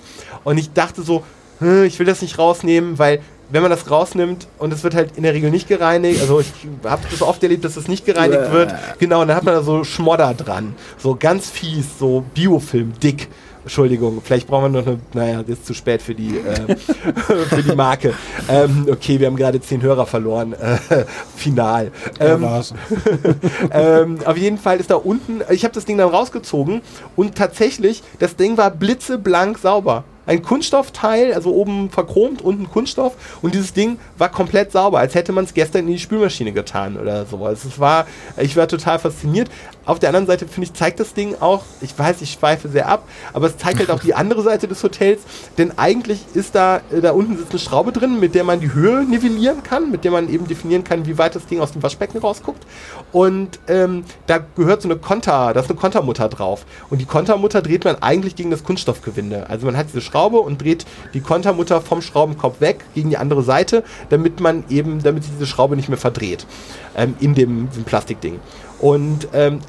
Und 0.45 0.59
ich 0.59 0.73
dachte 0.73 1.03
so, 1.03 1.23
hm, 1.61 1.85
ich 1.85 1.99
will 1.99 2.07
das 2.07 2.23
nicht 2.23 2.39
rausnehmen, 2.39 2.99
weil 2.99 3.21
wenn 3.51 3.63
man 3.63 3.71
das 3.71 3.91
rausnimmt 3.91 4.47
und 4.59 4.73
es 4.73 4.85
wird 4.85 4.95
halt 4.95 5.17
in 5.17 5.23
der 5.23 5.33
Regel 5.35 5.51
nicht 5.51 5.69
gereinigt, 5.69 6.21
also 6.21 6.41
ich 6.41 6.53
habe 6.85 7.03
das 7.11 7.23
oft 7.23 7.43
erlebt, 7.43 7.65
dass 7.65 7.77
es 7.77 7.89
nicht 7.89 8.05
gereinigt 8.05 8.53
wird, 8.53 8.75
genau, 8.99 9.23
und 9.23 9.29
dann 9.29 9.37
hat 9.37 9.45
man 9.45 9.55
da 9.55 9.63
so 9.63 9.85
Schmodder 9.85 10.35
dran, 10.35 10.75
so 10.99 11.17
ganz 11.19 11.49
fies, 11.49 11.99
so 11.99 12.25
Biofilm, 12.35 12.93
dick. 13.03 13.29
Entschuldigung, 13.69 14.23
vielleicht 14.25 14.47
brauchen 14.47 14.73
wir 14.73 14.81
noch 14.81 14.87
eine, 14.87 14.99
naja, 15.13 15.43
das 15.43 15.59
ist 15.59 15.67
zu 15.67 15.75
spät 15.75 16.01
für 16.01 16.15
die, 16.15 16.39
äh, 16.39 16.75
für 17.51 17.63
die 17.63 17.77
Marke. 17.77 18.15
Ähm, 18.49 18.87
okay, 18.91 19.21
wir 19.21 19.27
haben 19.27 19.37
gerade 19.37 19.61
zehn 19.61 19.83
Hörer 19.83 20.07
verloren. 20.07 20.55
Äh, 20.55 20.79
final. 21.37 21.93
Ähm, 22.19 22.41
war's. 22.41 22.73
ähm, 23.71 24.21
auf 24.25 24.39
jeden 24.39 24.57
Fall 24.57 24.81
ist 24.81 24.91
da 24.91 24.95
unten, 24.95 25.43
ich 25.51 25.65
habe 25.65 25.75
das 25.75 25.85
Ding 25.85 25.99
dann 25.99 26.09
rausgezogen 26.09 26.81
und 27.15 27.35
tatsächlich, 27.35 28.03
das 28.21 28.37
Ding 28.37 28.57
war 28.57 28.71
blitzeblank 28.71 29.59
sauber. 29.59 30.05
Ein 30.25 30.43
Kunststoffteil, 30.43 31.33
also 31.33 31.55
oben 31.55 31.89
verchromt, 31.89 32.43
unten 32.43 32.69
Kunststoff 32.69 33.15
und 33.41 33.55
dieses 33.55 33.73
Ding 33.73 33.99
war 34.19 34.31
komplett 34.31 34.73
sauber, 34.73 34.99
als 34.99 35.15
hätte 35.15 35.33
man 35.33 35.45
es 35.45 35.55
gestern 35.55 35.87
in 35.87 35.93
die 35.93 35.99
Spülmaschine 35.99 36.53
getan 36.53 36.99
oder 36.99 37.25
sowas. 37.25 37.65
Es 37.65 37.81
war, 37.81 38.07
ich 38.37 38.55
war 38.55 38.69
total 38.69 38.99
fasziniert. 38.99 39.49
Auf 39.89 39.99
der 39.99 40.11
anderen 40.11 40.27
Seite, 40.27 40.47
finde 40.47 40.67
ich, 40.67 40.75
zeigt 40.75 41.01
das 41.01 41.15
Ding 41.15 41.37
auch, 41.41 41.63
ich 41.81 41.99
weiß, 41.99 42.21
ich 42.21 42.33
schweife 42.33 42.69
sehr 42.69 42.89
ab, 42.91 43.09
aber 43.33 43.47
es 43.47 43.57
zeigt 43.57 43.79
halt 43.79 43.91
auch 43.91 44.01
die 44.01 44.13
andere 44.13 44.43
Seite 44.43 44.69
des 44.69 44.83
Hotels, 44.83 45.23
denn 45.57 45.79
eigentlich 45.79 46.21
ist 46.35 46.55
da, 46.55 46.83
äh, 46.93 47.01
da 47.01 47.13
unten 47.13 47.39
sitzt 47.39 47.53
eine 47.53 47.59
Schraube 47.59 47.91
drin, 47.91 48.21
mit 48.21 48.35
der 48.35 48.45
man 48.45 48.61
die 48.61 48.75
Höhe 48.75 49.05
nivellieren 49.05 49.63
kann, 49.63 49.91
mit 49.91 50.05
der 50.05 50.11
man 50.11 50.29
eben 50.29 50.47
definieren 50.47 50.85
kann, 50.85 51.07
wie 51.07 51.17
weit 51.17 51.35
das 51.37 51.47
Ding 51.47 51.61
aus 51.61 51.73
dem 51.73 51.83
Waschbecken 51.83 52.19
rausguckt. 52.19 52.67
Und 53.13 53.61
ähm, 53.67 54.05
da 54.27 54.45
gehört 54.57 54.83
so 54.83 54.89
eine 54.89 54.99
Konter, 54.99 55.55
da 55.55 55.61
ist 55.61 55.71
eine 55.71 55.79
Kontermutter 55.79 56.29
drauf. 56.29 56.67
Und 56.91 57.01
die 57.01 57.07
Kontermutter 57.07 57.63
dreht 57.63 57.87
man 57.87 57.97
eigentlich 58.03 58.37
gegen 58.37 58.51
das 58.51 58.65
Kunststoffgewinde. 58.65 59.49
Also 59.49 59.65
man 59.65 59.75
hat 59.75 59.87
diese 59.89 60.03
Schraube 60.03 60.41
und 60.41 60.61
dreht 60.61 60.85
die 61.15 61.21
Kontermutter 61.21 61.81
vom 61.81 62.03
Schraubenkopf 62.03 62.61
weg 62.61 62.85
gegen 62.95 63.09
die 63.09 63.17
andere 63.17 63.43
Seite, 63.43 63.83
damit 64.11 64.39
man 64.41 64.65
eben, 64.69 65.03
damit 65.03 65.25
sich 65.25 65.33
diese 65.33 65.47
Schraube 65.47 65.77
nicht 65.77 65.89
mehr 65.89 65.97
verdreht 65.97 66.45
ähm, 66.95 67.15
in 67.21 67.35
dem, 67.35 67.71
diesem 67.71 67.85
Plastikding. 67.85 68.39
Und 68.81 69.29
ähm, 69.33 69.61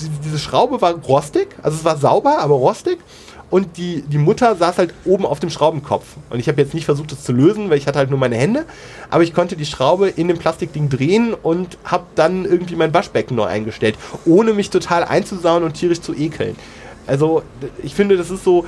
die, 0.00 0.08
diese 0.24 0.38
Schraube 0.38 0.80
war 0.82 0.94
rostig, 0.94 1.48
also 1.62 1.78
es 1.78 1.84
war 1.84 1.96
sauber, 1.96 2.38
aber 2.38 2.54
rostig. 2.54 2.98
Und 3.50 3.76
die, 3.76 4.02
die 4.02 4.18
Mutter 4.18 4.56
saß 4.56 4.78
halt 4.78 4.94
oben 5.04 5.24
auf 5.24 5.38
dem 5.38 5.50
Schraubenkopf. 5.50 6.16
Und 6.30 6.40
ich 6.40 6.48
habe 6.48 6.60
jetzt 6.60 6.74
nicht 6.74 6.86
versucht, 6.86 7.12
das 7.12 7.22
zu 7.22 7.32
lösen, 7.32 7.70
weil 7.70 7.78
ich 7.78 7.86
hatte 7.86 8.00
halt 8.00 8.10
nur 8.10 8.18
meine 8.18 8.36
Hände. 8.36 8.64
Aber 9.10 9.22
ich 9.22 9.32
konnte 9.32 9.54
die 9.54 9.66
Schraube 9.66 10.08
in 10.08 10.26
dem 10.26 10.38
Plastikding 10.38 10.88
drehen 10.88 11.34
und 11.34 11.78
habe 11.84 12.04
dann 12.16 12.46
irgendwie 12.46 12.74
mein 12.74 12.92
Waschbecken 12.92 13.36
neu 13.36 13.44
eingestellt, 13.44 13.96
ohne 14.24 14.54
mich 14.54 14.70
total 14.70 15.04
einzusauen 15.04 15.62
und 15.62 15.74
tierisch 15.74 16.00
zu 16.00 16.14
ekeln. 16.14 16.56
Also 17.06 17.42
ich 17.82 17.94
finde, 17.94 18.16
das 18.16 18.30
ist 18.30 18.42
so, 18.42 18.66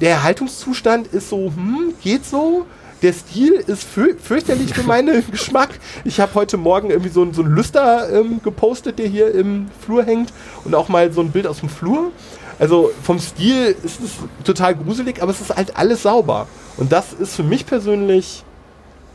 der 0.00 0.10
Erhaltungszustand 0.10 1.08
ist 1.08 1.30
so, 1.30 1.46
hm, 1.46 1.94
geht 2.00 2.24
so. 2.24 2.66
Der 3.02 3.12
Stil 3.12 3.52
ist 3.66 3.84
fü 3.84 4.14
fürchterlich 4.20 4.74
für 4.74 4.82
meinen 4.82 5.24
Geschmack. 5.30 5.78
Ich 6.04 6.18
habe 6.20 6.34
heute 6.34 6.56
Morgen 6.56 6.90
irgendwie 6.90 7.10
so, 7.10 7.22
ein- 7.22 7.32
so 7.32 7.42
ein 7.42 7.48
Lüster 7.50 8.12
ähm, 8.12 8.40
gepostet, 8.42 8.98
der 8.98 9.06
hier 9.06 9.32
im 9.34 9.68
Flur 9.84 10.02
hängt 10.04 10.32
und 10.64 10.74
auch 10.74 10.88
mal 10.88 11.12
so 11.12 11.20
ein 11.20 11.30
Bild 11.30 11.46
aus 11.46 11.60
dem 11.60 11.68
Flur. 11.68 12.10
Also 12.58 12.90
vom 13.04 13.20
Stil 13.20 13.76
ist 13.84 14.00
es 14.00 14.10
total 14.42 14.74
gruselig, 14.74 15.22
aber 15.22 15.30
es 15.30 15.40
ist 15.40 15.54
halt 15.54 15.76
alles 15.76 16.02
sauber. 16.02 16.48
Und 16.76 16.90
das 16.90 17.12
ist 17.12 17.36
für 17.36 17.44
mich 17.44 17.66
persönlich, 17.66 18.42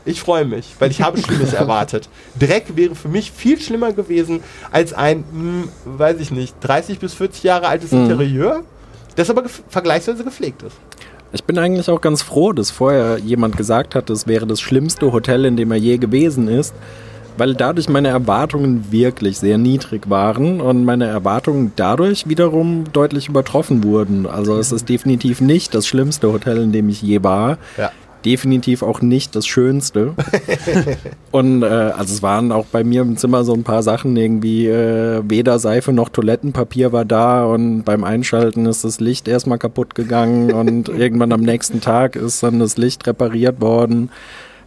ich 0.06 0.20
freue 0.20 0.46
mich, 0.46 0.74
weil 0.78 0.90
ich 0.90 1.02
habe 1.02 1.20
Schlimmes 1.20 1.52
erwartet. 1.52 2.08
Dreck 2.38 2.74
wäre 2.76 2.94
für 2.94 3.08
mich 3.08 3.30
viel 3.32 3.60
schlimmer 3.60 3.92
gewesen 3.92 4.42
als 4.70 4.94
ein, 4.94 5.24
hm, 5.30 5.68
weiß 5.84 6.20
ich 6.20 6.30
nicht, 6.30 6.54
30 6.62 6.98
bis 6.98 7.12
40 7.12 7.42
Jahre 7.42 7.68
altes 7.68 7.92
Interieur, 7.92 8.62
das 9.16 9.28
aber 9.28 9.42
gef 9.42 9.62
vergleichsweise 9.68 10.24
gepflegt 10.24 10.62
ist. 10.62 10.76
Ich 11.34 11.42
bin 11.42 11.58
eigentlich 11.58 11.90
auch 11.90 12.00
ganz 12.00 12.22
froh, 12.22 12.52
dass 12.52 12.70
vorher 12.70 13.18
jemand 13.18 13.56
gesagt 13.56 13.96
hat, 13.96 14.08
es 14.08 14.28
wäre 14.28 14.46
das 14.46 14.60
schlimmste 14.60 15.10
Hotel, 15.10 15.44
in 15.44 15.56
dem 15.56 15.72
er 15.72 15.78
je 15.78 15.98
gewesen 15.98 16.46
ist, 16.46 16.72
weil 17.36 17.54
dadurch 17.54 17.88
meine 17.88 18.06
Erwartungen 18.06 18.92
wirklich 18.92 19.38
sehr 19.38 19.58
niedrig 19.58 20.08
waren 20.08 20.60
und 20.60 20.84
meine 20.84 21.06
Erwartungen 21.06 21.72
dadurch 21.74 22.28
wiederum 22.28 22.84
deutlich 22.92 23.28
übertroffen 23.28 23.82
wurden. 23.82 24.28
Also 24.28 24.56
es 24.58 24.70
ist 24.70 24.88
definitiv 24.88 25.40
nicht 25.40 25.74
das 25.74 25.88
schlimmste 25.88 26.32
Hotel, 26.32 26.58
in 26.58 26.70
dem 26.70 26.88
ich 26.88 27.02
je 27.02 27.24
war. 27.24 27.58
Ja. 27.76 27.90
Definitiv 28.24 28.82
auch 28.82 29.02
nicht 29.02 29.36
das 29.36 29.46
Schönste. 29.46 30.14
und 31.30 31.62
äh, 31.62 31.66
also 31.66 32.14
es 32.14 32.22
waren 32.22 32.52
auch 32.52 32.66
bei 32.66 32.84
mir 32.84 33.02
im 33.02 33.16
Zimmer 33.16 33.44
so 33.44 33.52
ein 33.54 33.64
paar 33.64 33.82
Sachen, 33.82 34.16
irgendwie 34.16 34.66
äh, 34.66 35.22
weder 35.28 35.58
Seife 35.58 35.92
noch 35.92 36.08
Toilettenpapier 36.08 36.92
war 36.92 37.04
da 37.04 37.44
und 37.44 37.82
beim 37.82 38.04
Einschalten 38.04 38.66
ist 38.66 38.84
das 38.84 39.00
Licht 39.00 39.28
erstmal 39.28 39.58
kaputt 39.58 39.94
gegangen 39.94 40.52
und 40.54 40.88
irgendwann 40.88 41.32
am 41.32 41.42
nächsten 41.42 41.80
Tag 41.80 42.16
ist 42.16 42.42
dann 42.42 42.60
das 42.60 42.76
Licht 42.76 43.06
repariert 43.06 43.60
worden. 43.60 44.10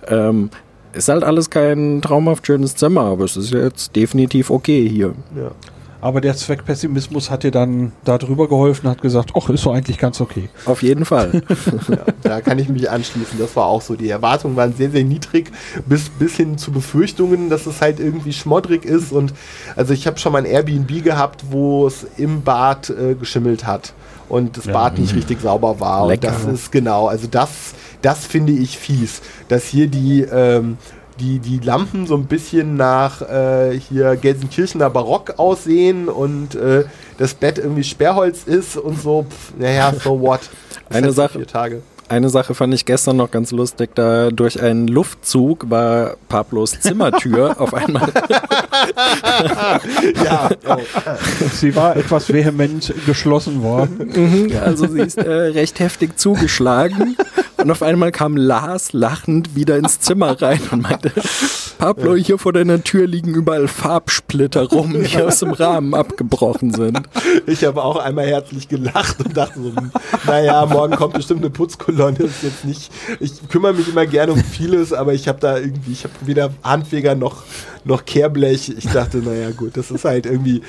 Ähm, 0.08 0.50
ist 0.94 1.10
halt 1.10 1.24
alles 1.24 1.50
kein 1.50 2.02
traumhaft 2.02 2.48
schönes 2.48 2.76
Zimmer, 2.76 3.02
aber 3.02 3.26
es 3.26 3.38
ist 3.38 3.52
jetzt 3.52 3.96
definitiv 3.96 4.50
okay 4.50 4.88
hier. 4.88 5.14
Ja. 5.36 5.52
Aber 6.00 6.22
der 6.22 6.36
Zweckpessimismus 6.36 7.30
hat 7.32 7.44
dir 7.44 7.52
dann 7.52 7.92
da 8.04 8.18
drüber 8.18 8.48
geholfen, 8.48 8.90
hat 8.90 9.02
gesagt, 9.02 9.32
ach, 9.36 9.50
ist 9.50 9.64
so 9.64 9.72
eigentlich 9.72 9.98
ganz 9.98 10.22
okay. 10.22 10.50
Auf 10.66 10.84
jeden 10.84 11.06
Fall. 11.06 11.42
Ja, 11.88 12.00
da 12.22 12.42
kann 12.42 12.60
ich 12.60 12.70
mich 12.70 12.90
anschließen. 12.90 13.40
Das 13.40 13.56
war 13.56 13.66
auch 13.66 13.82
so. 13.82 13.96
Die 13.96 14.10
Erwartungen 14.10 14.56
waren 14.56 14.74
sehr, 14.74 14.92
sehr 14.92 15.04
niedrig, 15.04 15.52
bis, 15.86 16.10
bis 16.10 16.36
hin 16.36 16.58
zu 16.58 16.72
Befürchtungen, 16.72 17.50
dass 17.50 17.66
es 17.66 17.82
halt 17.82 18.00
irgendwie 18.00 18.34
schmoddrig 18.34 18.84
ist. 18.84 19.12
Und 19.12 19.34
also 19.76 19.94
ich 19.94 20.06
habe 20.06 20.18
schon 20.18 20.34
mal 20.34 20.40
ein 20.40 20.46
Airbnb 20.46 21.04
gehabt, 21.04 21.46
wo 21.50 21.88
es 21.88 22.06
im 22.18 22.42
Bad 22.42 22.90
äh, 22.90 23.16
geschimmelt 23.16 23.66
hat 23.66 23.94
und 24.30 24.58
das 24.58 24.66
Ja. 24.66 24.74
Bad 24.74 24.98
nicht 25.00 25.16
richtig 25.16 25.42
sauber 25.42 25.80
war. 25.80 26.08
Lecker. 26.08 26.28
Und 26.30 26.48
das 26.48 26.54
ist 26.62 26.72
genau, 26.72 27.08
also 27.08 27.28
das, 27.30 27.50
das 28.02 28.26
finde 28.26 28.54
ich 28.54 28.78
fies, 28.78 29.22
dass 29.48 29.66
hier 29.66 29.88
die, 29.88 30.22
ähm, 30.22 30.78
die, 31.20 31.40
die 31.40 31.60
Lampen 31.60 32.06
so 32.08 32.16
ein 32.16 32.26
bisschen 32.26 32.76
nach 32.76 33.22
äh, 33.22 33.80
hier 33.80 34.16
Gelsenkirchener 34.16 34.90
Barock 34.90 35.36
aussehen 35.38 36.10
und 36.10 36.56
äh, 36.56 36.86
das 37.18 37.34
Bett 37.34 37.58
irgendwie 37.58 37.84
Sperrholz 37.84 38.44
ist 38.44 38.78
und 38.78 39.02
so, 39.02 39.26
pff, 39.30 39.54
naja, 39.58 39.94
so 40.04 40.20
what. 40.22 40.42
Das 40.90 40.98
Eine 41.04 41.12
Sache- 41.12 41.40
Vier 41.40 41.48
Tage. 41.48 41.82
Eine 42.10 42.30
Sache 42.30 42.56
fand 42.56 42.74
ich 42.74 42.86
gestern 42.86 43.18
noch 43.18 43.32
ganz 43.32 43.52
lustig, 43.52 43.90
da 43.96 44.30
durch 44.32 44.62
einen 44.64 44.88
Luftzug 44.88 45.70
war 45.70 46.16
Pablos 46.30 46.80
Zimmertür 46.80 47.56
auf 47.60 47.74
einmal 47.74 48.08
Ja, 50.24 50.50
oh. 50.70 50.78
Sie 51.52 51.76
war 51.76 51.98
etwas 51.98 52.32
vehement 52.32 52.94
geschlossen 53.06 53.62
worden. 53.62 54.10
Mhm, 54.16 54.52
Also 54.64 54.88
sie 54.88 55.02
ist 55.02 55.18
äh, 55.18 55.30
recht 55.30 55.82
heftig 55.82 56.18
zugeschlagen 56.18 57.18
und 57.58 57.72
auf 57.72 57.82
einmal 57.82 58.12
kam 58.12 58.38
Lars 58.38 58.94
lachend 58.94 59.56
wieder 59.56 59.78
ins 59.78 60.00
Zimmer 60.00 60.42
rein 60.42 60.60
und 60.72 60.82
meinte, 60.84 61.12
Pablo, 61.78 62.16
hier 62.16 62.38
vor 62.38 62.54
deiner 62.54 62.84
Tür 62.84 63.08
liegen 63.08 63.34
überall 63.34 63.68
Farbsplitter 63.68 64.64
rum, 64.64 64.96
die 65.04 65.22
aus 65.22 65.40
dem 65.40 65.52
Rahmen 65.52 65.94
abgebrochen 65.94 66.74
sind. 66.74 67.02
Ich 67.46 67.64
habe 67.64 67.84
auch 67.84 67.98
einmal 67.98 68.26
herzlich 68.28 68.68
gelacht 68.68 69.24
und 69.24 69.36
dachte 69.36 69.62
so, 69.62 69.72
naja, 70.26 70.66
morgen 70.66 70.96
kommt 70.96 71.14
bestimmt 71.14 71.42
eine 71.42 71.50
Putzkolonne. 71.50 72.18
Ist 72.18 72.44
jetzt 72.44 72.66
nicht, 72.66 72.92
ich 73.20 73.48
kümmere 73.50 73.74
mich 73.74 73.88
immer 73.88 74.06
gerne 74.06 74.34
um 74.34 74.44
vieles, 74.44 74.94
aber 74.94 75.14
ich 75.14 75.28
habe 75.28 75.40
da 75.40 75.58
irgendwie, 75.58 75.92
ich 75.92 76.04
habe 76.04 76.14
weder 76.26 76.52
Handfeger 76.64 77.16
noch, 77.16 77.44
noch 77.84 78.06
Kehrblech. 78.06 78.70
Ich 78.70 78.86
dachte, 78.86 79.18
naja, 79.18 79.52
gut, 79.52 79.78
das 79.78 79.92
ist 79.92 80.06
halt 80.06 80.26
irgendwie, 80.26 80.62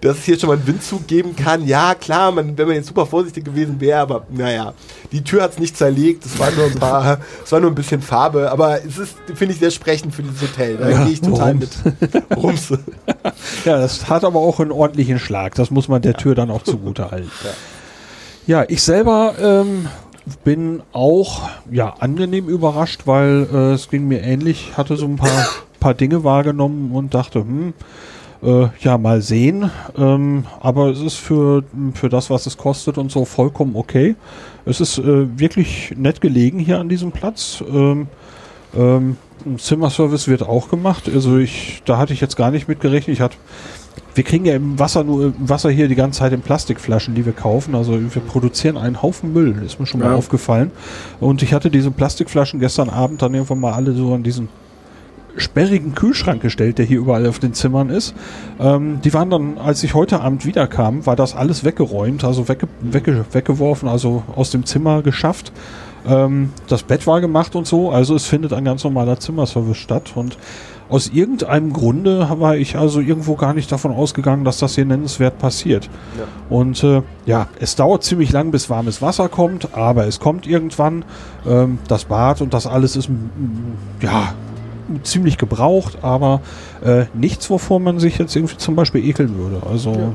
dass 0.00 0.18
es 0.18 0.24
hier 0.24 0.38
schon 0.38 0.48
mal 0.48 0.56
einen 0.56 0.66
Windzug 0.66 1.06
geben 1.06 1.36
kann. 1.36 1.66
Ja, 1.66 1.94
klar, 1.94 2.32
man, 2.32 2.56
wenn 2.56 2.66
man 2.66 2.76
jetzt 2.76 2.88
super 2.88 3.06
vorsichtig 3.06 3.44
gewesen 3.44 3.80
wäre, 3.80 4.00
aber 4.00 4.26
naja, 4.30 4.74
die 5.12 5.22
Tür 5.24 5.42
hat 5.42 5.52
es 5.52 5.58
nicht 5.58 5.76
zerlegt. 5.76 6.24
Es 6.32 6.38
war 6.38 6.50
nur 6.52 6.66
ein 6.66 6.74
paar, 6.74 7.18
es 7.44 7.52
war 7.52 7.60
nur 7.60 7.70
ein 7.70 7.74
bisschen 7.74 8.02
Farbe, 8.02 8.50
aber 8.50 8.84
es 8.84 8.98
ist, 8.98 9.16
finde 9.34 9.54
ich, 9.54 9.60
sehr 9.60 9.70
sprechend 9.70 10.14
für 10.14 10.22
dieses 10.22 10.42
Hotel. 10.42 10.76
Da 10.76 10.88
Ja, 10.88 11.04
gehe 11.04 11.12
ich 11.12 11.20
total 11.20 11.52
Rums. 11.52 11.78
mit. 11.84 12.22
Rums. 12.36 12.70
Ja, 13.64 13.78
das 13.78 14.08
hat 14.08 14.24
aber 14.24 14.38
auch 14.40 14.60
einen 14.60 14.72
ordentlichen 14.72 15.18
Schlag. 15.18 15.54
Das 15.54 15.70
muss 15.70 15.88
man 15.88 16.02
der 16.02 16.14
Tür 16.14 16.34
dann 16.34 16.50
auch 16.50 16.62
zugute 16.62 17.10
halten. 17.10 17.30
Ja, 18.46 18.64
ich 18.66 18.82
selber 18.82 19.34
ähm, 19.40 19.86
bin 20.42 20.82
auch 20.92 21.48
ja, 21.70 21.94
angenehm 22.00 22.48
überrascht, 22.48 23.02
weil 23.04 23.46
äh, 23.52 23.72
es 23.74 23.90
ging 23.90 24.08
mir 24.08 24.22
ähnlich, 24.22 24.72
hatte 24.76 24.96
so 24.96 25.04
ein 25.04 25.16
paar, 25.16 25.46
paar 25.78 25.94
Dinge 25.94 26.24
wahrgenommen 26.24 26.90
und 26.92 27.14
dachte, 27.14 27.40
hm, 27.40 27.74
äh, 28.42 28.68
ja, 28.80 28.98
mal 28.98 29.20
sehen. 29.22 29.70
Ähm, 29.96 30.44
aber 30.60 30.88
es 30.90 31.00
ist 31.00 31.16
für, 31.16 31.62
für 31.94 32.08
das, 32.08 32.30
was 32.30 32.46
es 32.46 32.56
kostet 32.56 32.98
und 32.98 33.10
so 33.10 33.24
vollkommen 33.24 33.76
okay. 33.76 34.16
Es 34.64 34.80
ist 34.80 34.98
äh, 34.98 35.38
wirklich 35.38 35.94
nett 35.96 36.20
gelegen 36.20 36.58
hier 36.58 36.78
an 36.78 36.88
diesem 36.88 37.12
Platz. 37.12 37.62
Ähm, 37.70 38.06
ähm, 38.76 39.16
Zimmerservice 39.56 40.28
wird 40.28 40.42
auch 40.42 40.68
gemacht. 40.68 41.08
Also 41.12 41.38
ich, 41.38 41.82
da 41.86 41.96
hatte 41.98 42.12
ich 42.12 42.20
jetzt 42.20 42.36
gar 42.36 42.50
nicht 42.50 42.68
mit 42.68 42.80
gerechnet. 42.80 43.14
Ich 43.14 43.20
hatte, 43.22 43.36
wir 44.14 44.22
kriegen 44.24 44.44
ja 44.44 44.54
im 44.54 44.78
Wasser 44.78 45.02
nur 45.02 45.26
im 45.26 45.48
Wasser 45.48 45.70
hier 45.70 45.88
die 45.88 45.94
ganze 45.94 46.18
Zeit 46.20 46.32
in 46.32 46.42
Plastikflaschen, 46.42 47.14
die 47.14 47.24
wir 47.24 47.32
kaufen. 47.32 47.74
Also 47.74 47.92
wir 47.92 48.22
produzieren 48.22 48.76
einen 48.76 49.00
Haufen 49.02 49.32
Müll, 49.32 49.62
ist 49.64 49.80
mir 49.80 49.86
schon 49.86 50.00
mal 50.00 50.10
Ja. 50.10 50.16
aufgefallen. 50.16 50.70
Und 51.20 51.42
ich 51.42 51.54
hatte 51.54 51.70
diese 51.70 51.90
Plastikflaschen 51.90 52.60
gestern 52.60 52.90
Abend 52.90 53.22
dann 53.22 53.32
irgendwann 53.32 53.60
mal 53.60 53.72
alle 53.72 53.92
so 53.92 54.12
an 54.14 54.22
diesen 54.22 54.48
sperrigen 55.40 55.94
Kühlschrank 55.94 56.42
gestellt, 56.42 56.78
der 56.78 56.84
hier 56.84 56.98
überall 56.98 57.26
auf 57.26 57.38
den 57.38 57.54
Zimmern 57.54 57.90
ist. 57.90 58.14
Ähm, 58.58 59.00
die 59.02 59.12
waren 59.14 59.30
dann, 59.30 59.58
als 59.58 59.82
ich 59.82 59.94
heute 59.94 60.20
Abend 60.20 60.46
wiederkam, 60.46 61.06
war 61.06 61.16
das 61.16 61.34
alles 61.34 61.64
weggeräumt, 61.64 62.24
also 62.24 62.48
wegge 62.48 62.68
wegge 62.80 63.24
weggeworfen, 63.32 63.88
also 63.88 64.22
aus 64.34 64.50
dem 64.50 64.64
Zimmer 64.64 65.02
geschafft. 65.02 65.52
Ähm, 66.06 66.50
das 66.68 66.82
Bett 66.82 67.06
war 67.06 67.20
gemacht 67.20 67.54
und 67.56 67.66
so, 67.66 67.90
also 67.90 68.14
es 68.14 68.26
findet 68.26 68.52
ein 68.52 68.64
ganz 68.64 68.84
normaler 68.84 69.18
Zimmerservice 69.18 69.76
statt 69.76 70.12
und 70.14 70.38
aus 70.90 71.06
irgendeinem 71.06 71.72
Grunde 71.72 72.28
war 72.38 72.56
ich 72.56 72.76
also 72.76 73.00
irgendwo 73.00 73.36
gar 73.36 73.54
nicht 73.54 73.70
davon 73.70 73.92
ausgegangen, 73.92 74.44
dass 74.44 74.58
das 74.58 74.74
hier 74.74 74.84
nennenswert 74.84 75.38
passiert. 75.38 75.88
Ja. 76.18 76.24
Und 76.48 76.82
äh, 76.82 77.02
ja, 77.26 77.46
es 77.60 77.76
dauert 77.76 78.02
ziemlich 78.02 78.32
lang, 78.32 78.50
bis 78.50 78.68
warmes 78.68 79.00
Wasser 79.00 79.28
kommt, 79.28 79.72
aber 79.76 80.08
es 80.08 80.18
kommt 80.18 80.48
irgendwann. 80.48 81.04
Ähm, 81.46 81.78
das 81.86 82.06
Bad 82.06 82.40
und 82.40 82.54
das 82.54 82.66
alles 82.66 82.96
ist 82.96 83.08
ja 84.00 84.34
ziemlich 85.02 85.38
gebraucht, 85.38 85.98
aber 86.02 86.40
äh, 86.84 87.04
nichts, 87.14 87.48
wovor 87.50 87.80
man 87.80 87.98
sich 87.98 88.18
jetzt 88.18 88.34
irgendwie 88.36 88.56
zum 88.56 88.76
Beispiel 88.76 89.04
ekeln 89.04 89.36
würde. 89.36 89.66
Also 89.66 89.92
Ja. 89.92 90.12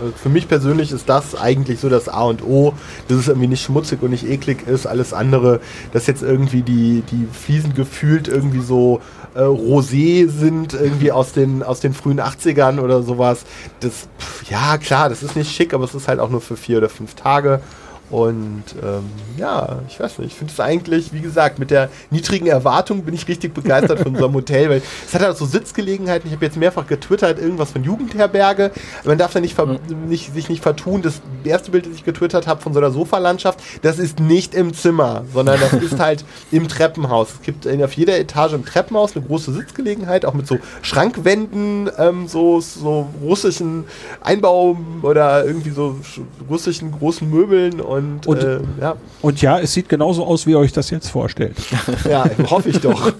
Also 0.00 0.12
Für 0.12 0.28
mich 0.28 0.48
persönlich 0.48 0.92
ist 0.92 1.08
das 1.08 1.34
eigentlich 1.34 1.80
so 1.80 1.88
das 1.88 2.08
A 2.08 2.24
und 2.24 2.42
O, 2.44 2.74
dass 3.08 3.18
es 3.18 3.28
irgendwie 3.28 3.48
nicht 3.48 3.62
schmutzig 3.62 4.02
und 4.02 4.10
nicht 4.10 4.28
eklig 4.28 4.66
ist. 4.66 4.86
Alles 4.86 5.12
andere, 5.12 5.60
dass 5.92 6.06
jetzt 6.06 6.22
irgendwie 6.22 6.62
die, 6.62 7.02
die 7.10 7.26
Fliesen 7.32 7.74
gefühlt 7.74 8.28
irgendwie 8.28 8.60
so 8.60 9.00
äh, 9.34 9.40
rosé 9.40 10.28
sind, 10.28 10.74
irgendwie 10.74 11.12
aus 11.12 11.32
den, 11.32 11.62
aus 11.62 11.80
den 11.80 11.94
frühen 11.94 12.20
80ern 12.20 12.80
oder 12.80 13.02
sowas. 13.02 13.44
Das, 13.80 14.08
pff, 14.18 14.50
ja, 14.50 14.76
klar, 14.78 15.08
das 15.08 15.22
ist 15.22 15.36
nicht 15.36 15.50
schick, 15.50 15.72
aber 15.72 15.84
es 15.84 15.94
ist 15.94 16.08
halt 16.08 16.20
auch 16.20 16.30
nur 16.30 16.40
für 16.40 16.56
vier 16.56 16.78
oder 16.78 16.88
fünf 16.88 17.14
Tage. 17.14 17.60
Und 18.08 18.62
ähm, 18.82 19.04
ja, 19.36 19.80
ich 19.88 19.98
weiß 19.98 20.18
nicht, 20.18 20.28
ich 20.28 20.34
finde 20.34 20.52
es 20.52 20.60
eigentlich, 20.60 21.12
wie 21.12 21.20
gesagt, 21.20 21.58
mit 21.58 21.72
der 21.72 21.88
niedrigen 22.10 22.46
Erwartung 22.46 23.02
bin 23.02 23.14
ich 23.14 23.26
richtig 23.26 23.52
begeistert 23.52 23.98
von 23.98 24.12
unserem 24.14 24.32
Hotel, 24.34 24.70
weil 24.70 24.82
es 25.06 25.12
hat 25.12 25.22
halt 25.22 25.36
so 25.36 25.44
Sitzgelegenheiten. 25.44 26.28
Ich 26.28 26.34
habe 26.34 26.44
jetzt 26.44 26.56
mehrfach 26.56 26.86
getwittert, 26.86 27.40
irgendwas 27.40 27.72
von 27.72 27.82
Jugendherberge. 27.82 28.70
Man 29.04 29.18
darf 29.18 29.32
da 29.32 29.40
nicht, 29.40 29.54
ver 29.54 29.80
nicht 30.06 30.32
sich 30.34 30.48
nicht 30.48 30.62
vertun. 30.62 31.02
Das 31.02 31.20
erste 31.42 31.72
Bild, 31.72 31.86
das 31.86 31.94
ich 31.94 32.04
getwittert 32.04 32.46
habe 32.46 32.60
von 32.60 32.72
so 32.72 32.78
einer 32.78 32.92
Sofalandschaft, 32.92 33.60
das 33.82 33.98
ist 33.98 34.20
nicht 34.20 34.54
im 34.54 34.72
Zimmer, 34.72 35.24
sondern 35.34 35.58
das 35.58 35.72
ist 35.72 35.98
halt 35.98 36.24
im 36.52 36.68
Treppenhaus. 36.68 37.28
Es 37.34 37.42
gibt 37.42 37.66
in, 37.66 37.82
auf 37.82 37.92
jeder 37.94 38.18
Etage 38.18 38.52
im 38.52 38.64
Treppenhaus 38.64 39.16
eine 39.16 39.24
große 39.26 39.52
Sitzgelegenheit, 39.52 40.24
auch 40.24 40.34
mit 40.34 40.46
so 40.46 40.58
Schrankwänden, 40.82 41.90
ähm, 41.98 42.28
so, 42.28 42.60
so 42.60 43.08
russischen 43.22 43.84
Einbau 44.20 44.76
oder 45.02 45.44
irgendwie 45.44 45.70
so 45.70 45.96
sch- 46.02 46.20
russischen 46.48 46.92
großen 46.92 47.28
Möbeln 47.28 47.80
und, 47.80 47.95
Und- 47.96 48.42
äh, 48.42 48.60
ja, 48.80 48.96
und 49.22 49.42
ja, 49.42 49.58
es 49.58 49.72
sieht 49.72 49.88
genauso 49.88 50.24
aus, 50.24 50.46
wie 50.46 50.50
ihr 50.52 50.58
euch 50.58 50.72
das 50.72 50.90
jetzt 50.90 51.08
vorstellt. 51.10 51.56
ja, 52.08 52.24
hoffe 52.50 52.68
ich 52.70 52.80
doch. 52.80 53.12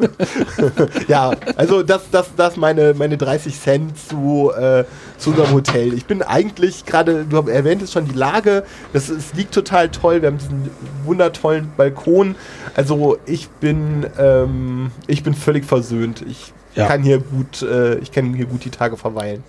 ja, 1.08 1.32
also 1.56 1.82
das, 1.82 2.02
das, 2.10 2.30
das 2.36 2.56
meine, 2.56 2.94
meine 2.94 3.16
30 3.16 3.58
Cent 3.60 3.92
zu, 3.98 4.50
äh, 4.56 4.84
zu 5.18 5.30
unserem 5.30 5.52
Hotel. 5.52 5.92
Ich 5.94 6.06
bin 6.06 6.22
eigentlich 6.22 6.84
gerade, 6.84 7.24
du 7.24 7.36
erwähntest 7.48 7.92
schon 7.92 8.06
die 8.06 8.14
Lage, 8.14 8.64
das 8.92 9.08
es 9.08 9.34
liegt 9.34 9.52
total 9.54 9.88
toll. 9.88 10.22
Wir 10.22 10.28
haben 10.28 10.38
diesen 10.38 10.70
wundertollen 11.04 11.70
Balkon. 11.76 12.34
Also 12.74 13.16
ich 13.26 13.48
bin, 13.48 14.06
ähm, 14.18 14.90
ich 15.06 15.22
bin 15.22 15.34
völlig 15.34 15.64
versöhnt. 15.64 16.22
Ich 16.28 16.52
Ja. 16.74 16.86
kann 16.86 17.02
hier 17.02 17.18
gut, 17.18 17.62
äh, 17.62 17.96
ich 17.98 18.12
kann 18.12 18.34
hier 18.34 18.46
gut 18.46 18.64
die 18.64 18.70
Tage 18.70 18.96
verweilen. 18.96 19.42